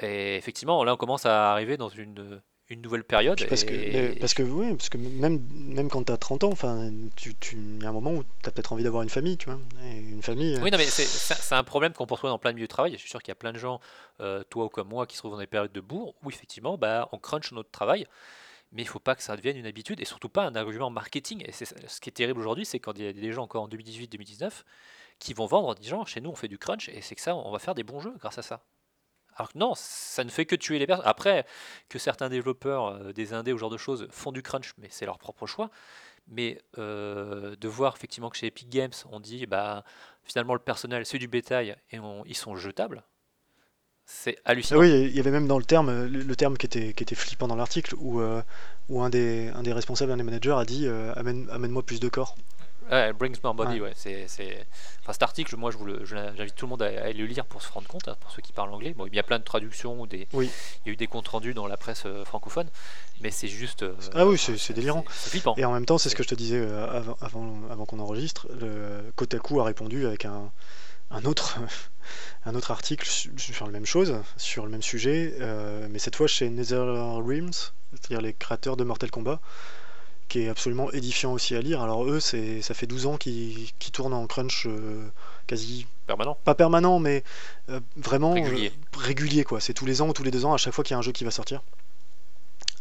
Et 0.00 0.36
effectivement, 0.36 0.82
là, 0.84 0.94
on 0.94 0.96
commence 0.96 1.26
à 1.26 1.50
arriver 1.52 1.76
dans 1.76 1.88
une, 1.88 2.40
une 2.68 2.80
nouvelle 2.80 3.04
période. 3.04 3.44
Parce 3.48 3.64
que, 3.64 3.74
et- 3.74 4.18
parce 4.20 4.34
que 4.34 4.42
oui, 4.44 4.72
parce 4.74 4.88
que 4.88 4.98
même, 4.98 5.40
même 5.52 5.88
quand 5.88 6.04
tu 6.04 6.12
as 6.12 6.16
30 6.16 6.44
ans, 6.44 6.50
enfin, 6.52 6.90
tu, 7.16 7.34
tu, 7.36 7.56
il 7.56 7.82
y 7.82 7.86
a 7.86 7.88
un 7.88 7.92
moment 7.92 8.12
où 8.12 8.22
tu 8.22 8.48
as 8.48 8.52
peut-être 8.52 8.72
envie 8.72 8.84
d'avoir 8.84 9.02
une 9.02 9.10
famille, 9.10 9.36
tu 9.36 9.46
vois. 9.50 9.58
Et 9.84 9.98
une 9.98 10.22
famille. 10.22 10.54
euh, 10.56 10.60
Oui, 10.62 10.70
non, 10.70 10.78
mais 10.78 10.86
c'est- 10.86 11.52
un 11.54 11.64
problème 11.64 11.92
qu'on 11.92 12.06
peut 12.06 12.14
retrouver 12.14 12.30
dans 12.30 12.38
plein 12.38 12.50
de 12.50 12.54
milieux 12.56 12.66
de 12.68 12.72
travail. 12.72 12.92
Je 12.92 12.98
suis 12.98 13.10
sûr 13.10 13.20
qu'il 13.22 13.30
y 13.30 13.32
a 13.32 13.36
plein 13.36 13.52
de 13.52 13.58
gens, 13.58 13.80
euh, 14.20 14.42
toi 14.48 14.64
ou 14.66 14.68
comme 14.68 14.88
moi, 14.88 15.06
qui 15.06 15.16
se 15.16 15.20
trouvent 15.22 15.32
dans 15.32 15.38
des 15.38 15.46
périodes 15.48 15.72
de 15.72 15.80
bourre 15.80 16.14
où 16.22 16.30
effectivement, 16.30 16.78
bah, 16.78 17.08
on 17.12 17.18
crunch 17.18 17.50
notre 17.52 17.70
travail. 17.70 18.06
Mais 18.74 18.82
il 18.82 18.86
ne 18.86 18.90
faut 18.90 18.98
pas 19.00 19.14
que 19.14 19.22
ça 19.22 19.36
devienne 19.36 19.56
une 19.56 19.66
habitude 19.66 20.00
et 20.00 20.04
surtout 20.04 20.28
pas 20.28 20.44
un 20.46 20.54
argument 20.56 20.90
marketing. 20.90 21.44
Et 21.46 21.52
ce 21.52 22.00
qui 22.00 22.08
est 22.10 22.12
terrible 22.12 22.40
aujourd'hui, 22.40 22.66
c'est 22.66 22.80
quand 22.80 22.92
il 22.98 23.04
y 23.04 23.08
a 23.08 23.12
des 23.12 23.32
gens 23.32 23.44
encore 23.44 23.62
en 23.64 23.68
2018-2019 23.68 24.64
qui 25.18 25.32
vont 25.34 25.46
vendre 25.46 25.68
en 25.68 25.74
disant 25.74 26.04
chez 26.04 26.20
nous 26.20 26.30
on 26.30 26.34
fait 26.34 26.48
du 26.48 26.58
crunch 26.58 26.88
et 26.88 27.00
c'est 27.00 27.14
que 27.14 27.20
ça, 27.22 27.34
on 27.36 27.50
va 27.52 27.58
faire 27.60 27.74
des 27.74 27.84
bons 27.84 28.00
jeux 28.00 28.14
grâce 28.18 28.38
à 28.38 28.42
ça. 28.42 28.64
Alors 29.36 29.52
que 29.52 29.58
non, 29.58 29.72
ça 29.76 30.22
ne 30.24 30.30
fait 30.30 30.46
que 30.46 30.54
tuer 30.56 30.78
les 30.78 30.86
personnes. 30.86 31.06
Après, 31.08 31.44
que 31.88 31.98
certains 31.98 32.28
développeurs, 32.28 32.86
euh, 32.86 33.12
des 33.12 33.32
indés 33.32 33.52
ou 33.52 33.56
ce 33.56 33.60
genre 33.60 33.70
de 33.70 33.76
choses, 33.76 34.06
font 34.10 34.30
du 34.32 34.42
crunch, 34.42 34.72
mais 34.78 34.88
c'est 34.90 35.06
leur 35.06 35.18
propre 35.18 35.46
choix. 35.46 35.70
Mais 36.28 36.60
euh, 36.78 37.56
de 37.56 37.68
voir 37.68 37.94
effectivement 37.96 38.30
que 38.30 38.36
chez 38.36 38.46
Epic 38.48 38.68
Games, 38.70 38.92
on 39.12 39.20
dit 39.20 39.46
bah 39.46 39.84
finalement 40.24 40.54
le 40.54 40.60
personnel 40.60 41.06
c'est 41.06 41.18
du 41.18 41.28
bétail 41.28 41.76
et 41.90 41.98
on- 42.00 42.24
ils 42.26 42.36
sont 42.36 42.56
jetables, 42.56 43.04
c'est 44.06 44.36
hallucinant. 44.44 44.80
oui, 44.80 44.90
il 45.10 45.16
y 45.16 45.20
avait 45.20 45.30
même 45.30 45.46
dans 45.48 45.58
le 45.58 45.64
terme, 45.64 46.04
le, 46.06 46.36
terme 46.36 46.56
qui 46.56 46.66
était, 46.66 46.92
qui 46.92 47.02
était 47.02 47.14
flippant 47.14 47.48
dans 47.48 47.56
l'article, 47.56 47.94
où, 47.98 48.20
euh, 48.20 48.42
où 48.88 49.02
un, 49.02 49.10
des, 49.10 49.48
un 49.54 49.62
des 49.62 49.72
responsables, 49.72 50.12
un 50.12 50.16
des 50.16 50.22
managers 50.22 50.54
a 50.58 50.64
dit 50.64 50.86
euh, 50.86 51.12
Amène, 51.16 51.48
Amène-moi 51.50 51.82
plus 51.82 52.00
de 52.00 52.08
corps. 52.08 52.34
Ouais, 52.90 53.14
Brings 53.14 53.36
More 53.42 53.54
Body, 53.54 53.80
Ouais. 53.80 53.88
ouais. 53.88 53.92
c'est, 53.96 54.26
c'est... 54.28 54.66
Enfin, 55.00 55.14
cet 55.14 55.22
article, 55.22 55.56
moi, 55.56 55.70
je 55.70 55.78
vous 55.78 55.86
le- 55.86 56.04
je 56.04 56.16
j'invite 56.36 56.54
tout 56.54 56.66
le 56.66 56.70
monde 56.70 56.82
à, 56.82 56.86
à 56.88 57.12
le 57.12 57.24
lire 57.24 57.46
pour 57.46 57.62
se 57.62 57.72
rendre 57.72 57.88
compte, 57.88 58.08
hein, 58.08 58.16
pour 58.20 58.30
ceux 58.30 58.42
qui 58.42 58.52
parlent 58.52 58.74
anglais. 58.74 58.92
Bon, 58.94 59.06
il 59.06 59.14
y 59.14 59.18
a 59.18 59.22
plein 59.22 59.38
de 59.38 59.44
traductions, 59.44 59.98
ou 60.02 60.06
des... 60.06 60.28
Oui. 60.34 60.50
il 60.84 60.88
y 60.88 60.90
a 60.90 60.92
eu 60.92 60.96
des 60.96 61.06
comptes 61.06 61.28
rendus 61.28 61.54
dans 61.54 61.66
la 61.66 61.78
presse 61.78 62.02
euh, 62.04 62.26
francophone, 62.26 62.68
mais 63.22 63.30
c'est 63.30 63.48
juste. 63.48 63.84
euh, 63.84 63.94
Ah 64.14 64.26
oui, 64.26 64.36
c'est- 64.36 64.58
c'est 64.58 64.74
délirant. 64.74 65.02
C'est, 65.08 65.30
flippant. 65.30 65.54
Et 65.56 65.64
en 65.64 65.72
même 65.72 65.86
temps, 65.86 65.96
c'est 65.96 66.10
ce 66.10 66.14
que 66.14 66.22
je 66.22 66.28
te 66.28 66.34
disais 66.34 66.60
avant, 66.60 67.16
avant, 67.22 67.54
avant 67.70 67.86
qu'on 67.86 68.00
enregistre, 68.00 68.48
le 68.60 69.10
Kotaku 69.16 69.60
a 69.60 69.64
répondu 69.64 70.04
avec 70.06 70.26
un, 70.26 70.52
un, 71.14 71.24
autre, 71.24 71.58
un 72.44 72.54
autre 72.54 72.70
article 72.70 73.06
su- 73.08 73.32
sur 73.38 73.66
la 73.66 73.72
même 73.72 73.86
chose, 73.86 74.16
sur 74.36 74.64
le 74.64 74.70
même 74.70 74.82
sujet, 74.82 75.34
euh, 75.40 75.86
mais 75.90 75.98
cette 75.98 76.16
fois 76.16 76.26
chez 76.26 76.48
NetherRealms, 76.50 77.52
c'est-à-dire 77.92 78.20
les 78.20 78.32
créateurs 78.34 78.76
de 78.76 78.84
Mortal 78.84 79.10
Kombat, 79.10 79.40
qui 80.28 80.40
est 80.40 80.48
absolument 80.48 80.90
édifiant 80.92 81.32
aussi 81.32 81.54
à 81.54 81.60
lire. 81.60 81.80
Alors 81.82 82.04
eux, 82.08 82.18
c'est, 82.20 82.62
ça 82.62 82.74
fait 82.74 82.86
12 82.86 83.06
ans 83.06 83.16
qu'ils, 83.18 83.72
tournent 83.92 84.14
en 84.14 84.26
crunch 84.26 84.66
euh, 84.66 85.06
quasi 85.46 85.86
Permanent. 86.06 86.36
pas 86.44 86.54
permanent, 86.54 86.98
mais 86.98 87.22
euh, 87.70 87.80
vraiment 87.96 88.32
Régulier. 88.34 88.72
régulier, 88.96 89.44
quoi. 89.44 89.60
C'est 89.60 89.74
tous 89.74 89.86
les 89.86 90.02
ans 90.02 90.08
ou 90.08 90.12
tous 90.12 90.24
les 90.24 90.30
deux 90.30 90.44
ans, 90.44 90.52
à 90.54 90.56
chaque 90.58 90.74
fois 90.74 90.82
qu'il 90.84 90.94
y 90.94 90.96
a 90.96 90.98
un 90.98 91.02
jeu 91.02 91.12
qui 91.12 91.24
va 91.24 91.30
sortir. 91.30 91.62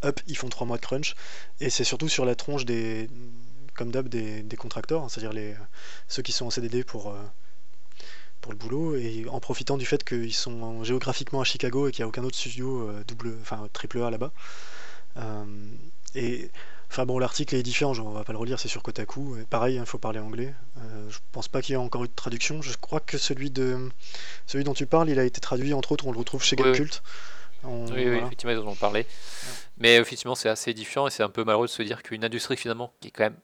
Hop, 0.03 0.19
ils 0.27 0.35
font 0.37 0.49
trois 0.49 0.67
mois 0.67 0.77
de 0.77 0.81
crunch, 0.81 1.15
et 1.61 1.69
c'est 1.69 1.85
surtout 1.85 2.09
sur 2.09 2.25
la 2.25 2.35
tronche 2.35 2.65
des 2.65 3.09
comme 3.75 3.89
d'hab, 3.91 4.07
des, 4.07 4.43
des 4.43 4.55
contracteurs, 4.57 5.03
hein, 5.03 5.07
c'est-à-dire 5.09 5.33
les, 5.33 5.55
ceux 6.07 6.21
qui 6.21 6.31
sont 6.31 6.45
en 6.45 6.49
CDD 6.51 6.83
pour, 6.83 7.13
pour 8.43 8.51
le 8.51 8.57
boulot, 8.57 8.95
et 8.97 9.25
en 9.29 9.39
profitant 9.39 9.77
du 9.77 9.85
fait 9.85 10.03
qu'ils 10.03 10.33
sont 10.33 10.83
géographiquement 10.83 11.39
à 11.41 11.45
Chicago 11.45 11.87
et 11.87 11.91
qu'il 11.91 12.03
n'y 12.03 12.05
a 12.05 12.09
aucun 12.09 12.23
autre 12.25 12.35
studio 12.35 12.89
euh, 12.89 13.03
double, 13.07 13.33
enfin 13.41 13.67
triple 13.71 14.01
A 14.03 14.11
là-bas. 14.11 14.31
Euh, 15.17 15.43
et 16.13 16.49
enfin 16.91 17.05
bon, 17.05 17.17
l'article 17.19 17.55
est 17.55 17.63
différent, 17.63 17.97
on 17.99 18.11
va 18.11 18.23
pas 18.25 18.33
le 18.33 18.37
relire, 18.39 18.59
c'est 18.59 18.67
sur 18.67 18.83
Kotaku. 18.83 19.37
Et 19.39 19.45
pareil, 19.45 19.77
il 19.77 19.85
faut 19.85 19.97
parler 19.97 20.19
anglais. 20.19 20.53
Euh, 20.79 21.09
je 21.09 21.19
pense 21.31 21.47
pas 21.47 21.61
qu'il 21.61 21.71
y 21.71 21.75
ait 21.75 21.77
encore 21.77 22.03
eu 22.03 22.07
de 22.09 22.13
traduction. 22.13 22.61
Je 22.61 22.75
crois 22.77 22.99
que 22.99 23.17
celui 23.17 23.49
de 23.49 23.89
celui 24.45 24.63
dont 24.65 24.73
tu 24.73 24.85
parles, 24.85 25.09
il 25.09 25.19
a 25.19 25.23
été 25.23 25.39
traduit 25.39 25.73
entre 25.73 25.93
autres, 25.93 26.05
on 26.05 26.11
le 26.11 26.19
retrouve 26.19 26.43
chez 26.43 26.57
Oui, 26.57 26.63
oui. 26.65 26.71
Gamecult. 26.73 27.01
On- 27.63 27.85
Oui, 27.85 27.93
oui, 27.95 28.03
voilà. 28.09 28.25
effectivement, 28.25 28.51
ils 28.53 28.59
en 28.59 28.67
ont 28.67 28.75
parlé. 28.75 29.05
Mais 29.77 29.95
effectivement, 29.95 30.35
c'est 30.35 30.49
assez 30.49 30.73
différent 30.73 31.07
et 31.07 31.11
c'est 31.11 31.23
un 31.23 31.29
peu 31.29 31.45
malheureux 31.45 31.67
de 31.67 31.71
se 31.71 31.81
dire 31.81 32.03
qu'une 32.03 32.25
industrie 32.25 32.57
finalement 32.57 32.91
qui 32.99 33.07
est 33.07 33.11
quand 33.11 33.23
même 33.23 33.37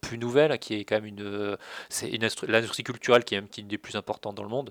plus 0.00 0.18
nouvelle, 0.18 0.58
qui 0.58 0.74
est 0.74 0.84
quand 0.84 0.96
même 0.96 1.06
une, 1.06 1.56
c'est 1.88 2.08
une 2.08 2.22
industrie- 2.24 2.46
l'industrie 2.46 2.84
culturelle 2.84 3.24
qui 3.24 3.34
est 3.34 3.40
même 3.40 3.48
qui 3.48 3.60
est 3.60 3.62
une 3.62 3.68
des 3.68 3.78
plus 3.78 3.96
importantes 3.96 4.34
dans 4.36 4.42
le 4.44 4.48
monde, 4.48 4.70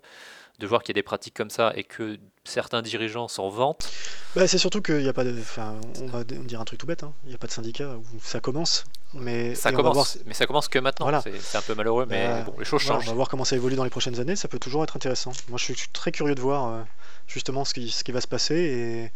de 0.60 0.66
voir 0.66 0.82
qu'il 0.82 0.90
y 0.90 0.98
a 0.98 1.00
des 1.00 1.04
pratiques 1.04 1.36
comme 1.36 1.50
ça 1.52 1.72
et 1.76 1.84
que 1.84 2.18
certains 2.44 2.82
dirigeants 2.82 3.28
s'en 3.28 3.50
vantent. 3.50 3.92
Bah, 4.36 4.48
c'est 4.48 4.58
surtout 4.58 4.82
qu'il 4.82 4.98
n'y 5.00 5.08
a 5.10 5.14
pas 5.14 5.24
de. 5.24 5.32
Enfin, 5.40 5.76
on 6.02 6.08
va 6.08 6.24
dire 6.24 6.60
un 6.62 6.66
truc 6.66 6.80
tout 6.80 6.88
bête, 6.88 7.04
hein. 7.04 7.14
il 7.26 7.30
n'y 7.30 7.36
a 7.36 7.38
pas 7.38 7.48
de 7.48 7.52
syndicat 7.52 7.96
où 7.96 8.04
ça 8.24 8.40
commence. 8.40 8.86
Mais 9.14 9.54
Ça 9.56 9.72
commence, 9.72 9.94
voir- 9.94 10.08
mais 10.26 10.34
ça 10.34 10.46
commence 10.48 10.68
que 10.68 10.80
maintenant. 10.80 11.06
Voilà. 11.06 11.22
C'est, 11.22 11.40
c'est 11.40 11.58
un 11.58 11.62
peu 11.62 11.76
malheureux, 11.76 12.06
mais 12.10 12.26
Euh, 12.28 12.42
bon, 12.44 12.56
les 12.60 12.66
choses 12.66 12.84
Voilà, 12.84 13.00
changent. 13.00 13.08
on 13.08 13.12
va 13.12 13.16
voir 13.16 13.30
comment 13.30 13.46
ça 13.46 13.56
évolue 13.56 13.76
dans 13.76 13.84
les 13.84 13.90
prochaines 13.90 14.20
années, 14.20 14.36
ça 14.36 14.48
peut 14.48 14.60
toujours 14.60 14.84
être 14.84 14.96
intéressant. 14.96 15.32
Moi 15.50 15.58
je 15.58 15.64
suis, 15.66 15.74
je 15.76 15.80
suis 15.80 15.90
très 15.90 16.12
curieux 16.12 16.36
de 16.36 16.42
voir 16.42 16.68
euh, 16.68 16.82
justement 17.28 17.64
ce 17.66 17.74
qui, 17.74 17.90
ce 17.90 18.04
qui 18.04 18.12
va 18.12 18.20
se 18.22 18.28
passer 18.28 18.56
et 18.56 19.12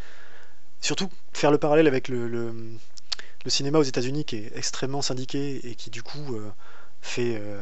surtout 0.79 1.09
faire 1.33 1.51
le 1.51 1.57
parallèle 1.57 1.87
avec 1.87 2.07
le, 2.07 2.27
le, 2.27 2.53
le 3.43 3.49
cinéma 3.49 3.79
aux 3.79 3.83
États-Unis 3.83 4.25
qui 4.25 4.35
est 4.37 4.51
extrêmement 4.55 5.01
syndiqué 5.01 5.67
et 5.67 5.75
qui 5.75 5.89
du 5.89 6.03
coup 6.03 6.35
euh, 6.35 6.49
fait 7.01 7.37
euh, 7.39 7.61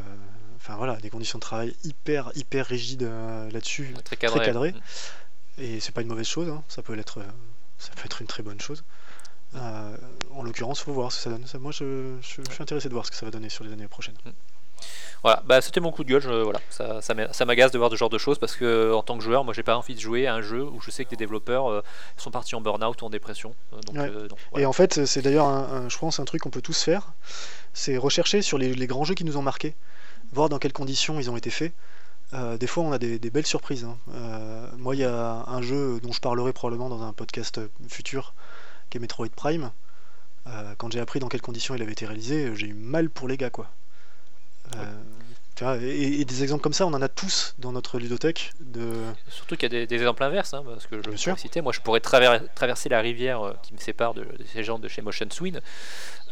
enfin, 0.56 0.76
voilà, 0.76 0.96
des 0.96 1.10
conditions 1.10 1.38
de 1.38 1.42
travail 1.42 1.74
hyper 1.84 2.30
hyper 2.34 2.66
rigides 2.66 3.02
euh, 3.04 3.50
là-dessus. 3.50 3.94
Très 4.04 4.16
cadré. 4.16 4.44
cadré. 4.46 4.72
Mm. 4.72 4.80
Et 5.62 5.80
c'est 5.80 5.92
pas 5.92 6.00
une 6.02 6.08
mauvaise 6.08 6.26
chose, 6.28 6.48
hein, 6.48 6.62
ça, 6.68 6.82
peut 6.82 6.98
être, 6.98 7.18
euh, 7.18 7.24
ça 7.78 7.90
peut 7.96 8.04
être 8.06 8.20
une 8.22 8.26
très 8.26 8.42
bonne 8.42 8.60
chose. 8.60 8.84
En 9.54 10.42
l'occurrence, 10.44 10.80
faut 10.80 10.92
voir 10.92 11.10
ce 11.10 11.16
que 11.18 11.22
ça 11.24 11.30
donne. 11.30 11.44
Moi 11.60 11.72
je, 11.72 12.16
je- 12.22 12.40
je 12.48 12.52
suis 12.52 12.62
intéressé 12.62 12.88
de 12.88 12.94
voir 12.94 13.04
ce 13.04 13.10
que 13.10 13.16
ça 13.16 13.26
va 13.26 13.32
donner 13.32 13.48
sur 13.48 13.64
les 13.64 13.72
années 13.72 13.88
prochaines. 13.88 14.14
Voilà, 15.22 15.42
bah, 15.46 15.60
c'était 15.60 15.80
mon 15.80 15.92
coup 15.92 16.02
de 16.04 16.08
gueule. 16.08 16.22
je- 16.22 16.30
voilà, 16.42 16.60
ça, 16.70 17.02
ça, 17.02 17.14
m'a- 17.14 17.32
ça 17.32 17.44
m'agace 17.44 17.70
de 17.72 17.78
voir 17.78 17.90
ce 17.90 17.96
genre 17.96 18.08
de 18.10 18.18
choses 18.18 18.38
parce 18.38 18.56
que 18.56 18.92
en 18.92 19.02
tant 19.02 19.18
que 19.18 19.24
joueur, 19.24 19.44
moi, 19.44 19.52
j'ai 19.54 19.62
pas 19.62 19.76
envie 19.76 19.94
de 19.94 20.00
jouer 20.00 20.26
à 20.26 20.34
un 20.34 20.42
jeu 20.42 20.62
où 20.62 20.80
je 20.80 20.90
sais 20.90 21.04
que 21.04 21.10
des 21.10 21.16
développeurs 21.16 21.68
euh, 21.70 21.82
sont 22.16 22.30
partis 22.30 22.54
en 22.54 22.60
burn-out 22.60 23.02
ou 23.02 23.04
en 23.06 23.10
dépression. 23.10 23.54
Euh, 23.72 23.80
Donc, 23.86 23.96
Ouais. 23.96 24.08
euh, 24.08 24.28
donc, 24.28 24.38
Et 24.56 24.64
en 24.66 24.72
fait, 24.72 25.04
c'est 25.06 25.22
d'ailleurs, 25.22 25.46
un, 25.46 25.84
un- 25.84 25.88
je 25.88 25.98
pense, 25.98 26.20
un 26.20 26.24
truc 26.24 26.42
qu'on 26.42 26.50
peut 26.50 26.62
tous 26.62 26.82
faire, 26.82 27.12
c'est 27.74 27.96
rechercher 27.98 28.42
sur 28.42 28.56
les, 28.58 28.74
les 28.74 28.86
grands 28.86 29.04
jeux 29.04 29.14
qui 29.14 29.24
nous 29.24 29.36
ont 29.36 29.42
marqués, 29.42 29.74
voir 30.32 30.48
dans 30.48 30.58
quelles 30.58 30.72
conditions 30.72 31.18
ils 31.20 31.30
ont 31.30 31.36
été 31.36 31.50
faits. 31.50 31.72
Euh, 32.32 32.56
des 32.56 32.66
fois, 32.68 32.84
on 32.84 32.92
a 32.92 32.98
des, 32.98 33.18
des 33.18 33.30
belles 33.30 33.46
surprises. 33.46 33.84
hein. 33.84 33.98
Moi, 34.78 34.94
il 34.96 35.00
y 35.00 35.04
a 35.04 35.44
un 35.48 35.62
jeu 35.62 35.98
dont 36.02 36.12
je 36.12 36.20
parlerai 36.20 36.52
probablement 36.52 36.88
dans 36.88 37.02
un 37.02 37.12
podcast 37.12 37.60
futur, 37.88 38.34
qui 38.88 38.98
est 38.98 39.00
Metroid 39.00 39.28
Prime. 39.34 39.70
Quand 40.78 40.90
j'ai 40.92 41.00
appris 41.00 41.20
dans 41.20 41.28
quelles 41.28 41.42
conditions 41.42 41.74
il 41.74 41.82
avait 41.82 41.92
été 41.92 42.06
réalisé, 42.06 42.54
j'ai 42.56 42.68
eu 42.68 42.74
mal 42.74 43.10
pour 43.10 43.28
les 43.28 43.36
gars, 43.36 43.50
quoi. 43.50 43.68
Euh, 44.76 45.78
et, 45.82 46.20
et 46.20 46.24
des 46.24 46.42
exemples 46.42 46.62
comme 46.62 46.72
ça, 46.72 46.86
on 46.86 46.94
en 46.94 47.02
a 47.02 47.08
tous 47.08 47.54
dans 47.58 47.70
notre 47.70 47.98
ludothèque. 47.98 48.52
De... 48.60 48.92
Surtout 49.28 49.56
qu'il 49.56 49.64
y 49.70 49.76
a 49.76 49.80
des, 49.80 49.86
des 49.86 49.94
exemples 49.96 50.22
inverses, 50.22 50.54
hein, 50.54 50.62
parce 50.66 50.86
que 50.86 51.02
je 51.04 51.16
sûr. 51.16 51.38
citer, 51.38 51.60
moi 51.60 51.72
je 51.74 51.80
pourrais 51.80 52.00
traver- 52.00 52.40
traverser 52.54 52.88
la 52.88 53.00
rivière 53.00 53.42
euh, 53.42 53.52
qui 53.62 53.74
me 53.74 53.78
sépare 53.78 54.14
de, 54.14 54.22
de 54.22 54.44
ces 54.50 54.64
gens 54.64 54.78
de 54.78 54.88
chez 54.88 55.02
Motion 55.02 55.26
Swing, 55.30 55.58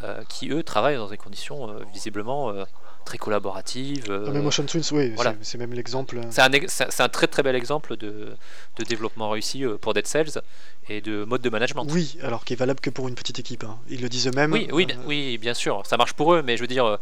euh, 0.03 0.23
qui 0.31 0.49
eux 0.51 0.63
travaillent 0.63 0.97
dans 0.97 1.09
des 1.11 1.19
conditions 1.19 1.69
euh, 1.69 1.81
visiblement 1.93 2.49
euh, 2.51 2.65
très 3.05 3.19
collaboratives. 3.19 4.07
euh, 4.09 4.25
Non, 4.27 4.33
mais 4.33 4.41
Motion 4.41 4.65
Twins, 4.65 4.83
oui, 4.93 5.11
voilà. 5.15 5.35
c'est- 5.43 5.59
même 5.59 5.75
l'exemple. 5.75 6.21
c'est 6.31 6.41
un, 6.41 6.53
ex- 6.53 6.83
c'est 6.89 7.03
un 7.03 7.09
très 7.11 7.27
très 7.27 7.43
bel 7.43 7.55
exemple 7.55 7.99
de, 7.99 8.33
de 8.79 8.85
développement 8.85 9.29
réussi 9.29 9.63
pour 9.83 9.93
Dead 9.93 10.07
Cells 10.07 10.41
et 10.89 11.01
de 11.01 11.25
mode 11.25 11.43
de 11.43 11.51
management. 11.51 11.87
Oui, 11.91 12.19
alors 12.23 12.45
qui 12.45 12.53
est 12.53 12.57
valable 12.57 12.81
que 12.81 12.91
pour 12.91 13.09
une 13.09 13.15
petite 13.15 13.39
équipe. 13.39 13.65
hein. 13.65 13.79
Ils 13.89 14.01
le 14.01 14.09
disent 14.09 14.27
eux-mêmes. 14.29 14.53
Oui, 14.53 14.69
oui, 14.73 14.85
euh, 14.85 14.87
bien, 14.87 14.99
oui, 15.07 15.39
bien 15.39 15.55
sûr, 15.55 15.85
ça 15.87 15.97
marche 15.97 16.13
pour 16.15 16.35
eux, 16.35 16.43
mais 16.43 16.57
je 16.57 16.63
veux 16.63 16.67
dire, 16.67 16.87
euh, 16.87 16.97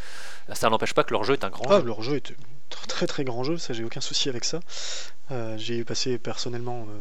ça 0.53 0.68
n'empêche 0.70 0.95
pas 0.95 1.05
que 1.05 1.12
leur 1.12 1.24
jeu 1.24 1.34
est 1.34 1.45
un 1.45 1.51
grand 1.51 1.64
Ah, 1.70 1.80
jeu. 1.80 1.87
leur 1.87 2.03
jeu 2.03 2.16
est 2.16 2.30
un 2.30 2.87
très 2.89 3.07
très 3.07 3.24
grand 3.24 3.45
jeu, 3.45 3.59
ça 3.59 3.72
j'ai 3.72 3.84
aucun 3.84 4.01
souci 4.01 4.28
avec 4.28 4.45
ça. 4.45 4.61
Euh, 5.30 5.57
j'ai 5.59 5.84
passé 5.84 6.18
personnellement 6.18 6.87
euh, 6.89 6.99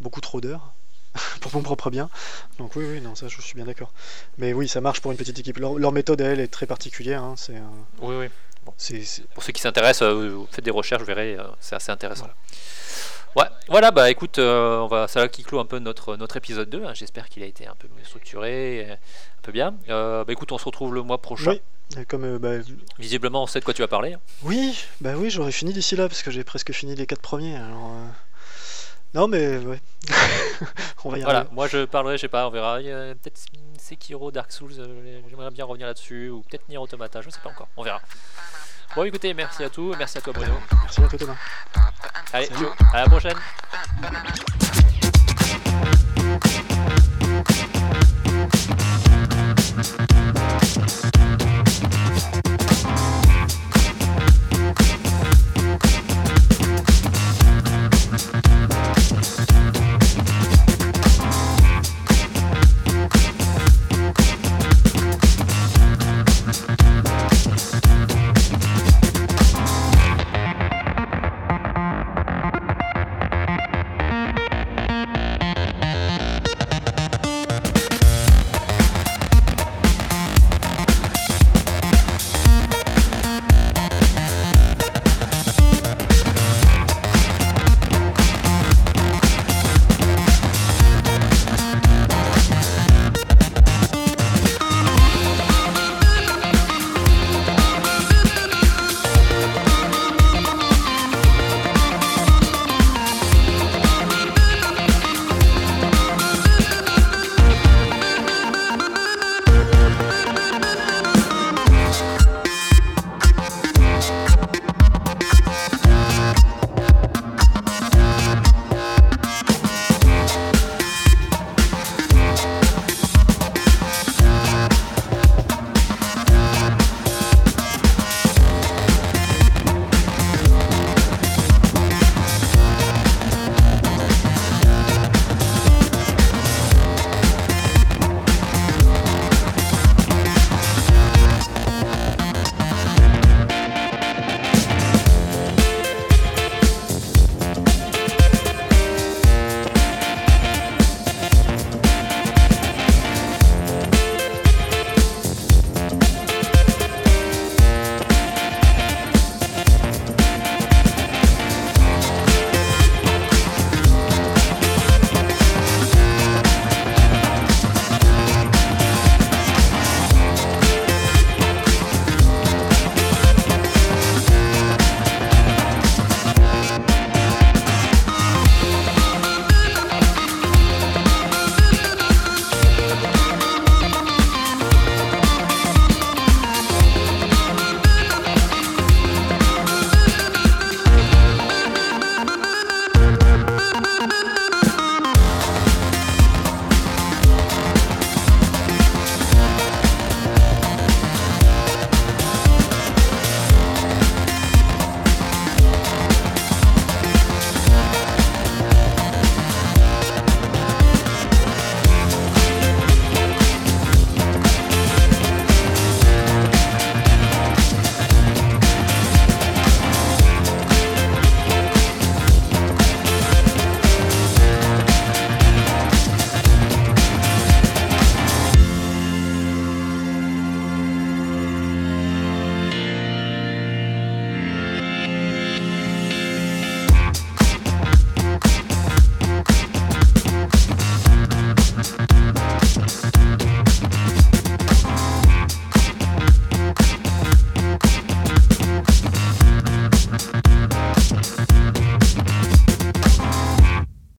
beaucoup 0.00 0.20
trop 0.20 0.40
d'heures 0.40 0.72
pour 1.40 1.54
mon 1.54 1.62
propre 1.62 1.90
bien. 1.90 2.08
Donc 2.58 2.76
oui, 2.76 2.84
oui, 2.88 3.00
non, 3.00 3.14
ça 3.14 3.28
je 3.28 3.40
suis 3.40 3.54
bien 3.54 3.64
d'accord. 3.66 3.92
Mais 4.38 4.52
oui, 4.52 4.68
ça 4.68 4.80
marche 4.80 5.00
pour 5.00 5.12
une 5.12 5.18
petite 5.18 5.38
équipe. 5.38 5.58
Leur, 5.58 5.78
leur 5.78 5.92
méthode 5.92 6.20
à 6.22 6.26
elle 6.26 6.40
est 6.40 6.48
très 6.48 6.66
particulière. 6.66 7.22
hein, 7.22 7.34
C'est, 7.36 7.60
Oui, 8.00 8.16
oui. 8.16 8.28
c'est- 8.78 9.24
Pour 9.34 9.42
ceux 9.42 9.52
qui 9.52 9.60
s'intéressent, 9.60 10.08
vous 10.08 10.48
faites 10.50 10.64
des 10.64 10.70
recherches, 10.70 11.02
vous 11.02 11.06
verrez, 11.06 11.36
c'est 11.60 11.76
assez 11.76 11.92
intéressant. 11.92 12.28
Ouais, 13.36 13.46
voilà, 13.68 13.90
bah 13.90 14.10
écoute, 14.10 14.38
euh, 14.38 14.78
on 14.78 14.86
va, 14.86 15.08
ça 15.08 15.20
là 15.20 15.28
qui 15.28 15.42
clôt 15.42 15.58
un 15.58 15.64
peu 15.66 15.78
notre, 15.80 16.16
notre 16.16 16.36
épisode 16.36 16.70
2. 16.70 16.84
hein. 16.84 16.94
J'espère 16.94 17.28
qu'il 17.28 17.42
a 17.42 17.46
été 17.46 17.66
un 17.66 17.74
peu 17.74 17.88
mieux 17.96 18.04
structuré, 18.04 18.86
euh, 18.90 18.94
un 18.94 19.42
peu 19.42 19.50
bien. 19.50 19.74
Euh, 19.88 20.24
bah 20.24 20.32
écoute, 20.32 20.52
on 20.52 20.58
se 20.58 20.64
retrouve 20.64 20.94
le 20.94 21.02
mois 21.02 21.20
prochain. 21.20 21.52
Oui. 21.52 21.62
Et 22.00 22.04
Comme, 22.04 22.24
euh, 22.24 22.38
bah, 22.38 22.52
Visiblement, 22.98 23.42
on 23.42 23.46
sait 23.46 23.58
de 23.60 23.64
quoi 23.64 23.74
tu 23.74 23.82
vas 23.82 23.88
parler. 23.88 24.14
hein. 24.14 24.20
oui, 24.42 24.78
bah 25.00 25.14
oui, 25.16 25.30
j'aurais 25.30 25.52
fini 25.52 25.72
d'ici 25.72 25.96
là 25.96 26.08
parce 26.08 26.22
que 26.22 26.30
j'ai 26.30 26.44
presque 26.44 26.72
fini 26.72 26.94
les 26.94 27.06
quatre 27.06 27.20
premiers. 27.22 27.56
Alors, 27.56 27.90
euh, 27.92 28.06
non, 29.14 29.26
mais 29.28 29.58
ouais, 29.58 29.80
on 31.04 31.10
va 31.10 31.18
y 31.18 31.22
Voilà, 31.22 31.40
arriver. 31.40 31.54
moi 31.54 31.66
je 31.68 31.84
parlerai, 31.86 32.16
je 32.16 32.22
sais 32.22 32.28
pas, 32.28 32.46
on 32.46 32.50
verra. 32.50 32.78
Peut-être 32.78 33.40
Sekiro, 33.78 34.30
Dark 34.30 34.50
Souls, 34.52 34.72
euh, 34.78 35.20
j'aimerais 35.28 35.50
bien 35.50 35.64
revenir 35.64 35.86
là-dessus, 35.88 36.30
ou 36.30 36.42
peut-être 36.42 36.68
Nier 36.68 36.78
Automata, 36.78 37.20
je 37.20 37.30
sais 37.30 37.40
pas 37.42 37.50
encore, 37.50 37.68
on 37.76 37.82
verra. 37.82 38.00
Bon, 38.94 39.04
écoutez, 39.04 39.34
merci 39.34 39.64
à 39.64 39.68
tous. 39.70 39.94
Merci 39.98 40.18
à 40.18 40.20
toi, 40.20 40.32
Bruno. 40.32 40.54
Merci 40.82 41.00
à 41.02 41.08
toi, 41.08 41.18
Thomas. 41.18 41.36
Allez, 42.32 42.48
à 42.92 43.00
la 43.00 43.08
prochaine. 43.08 43.36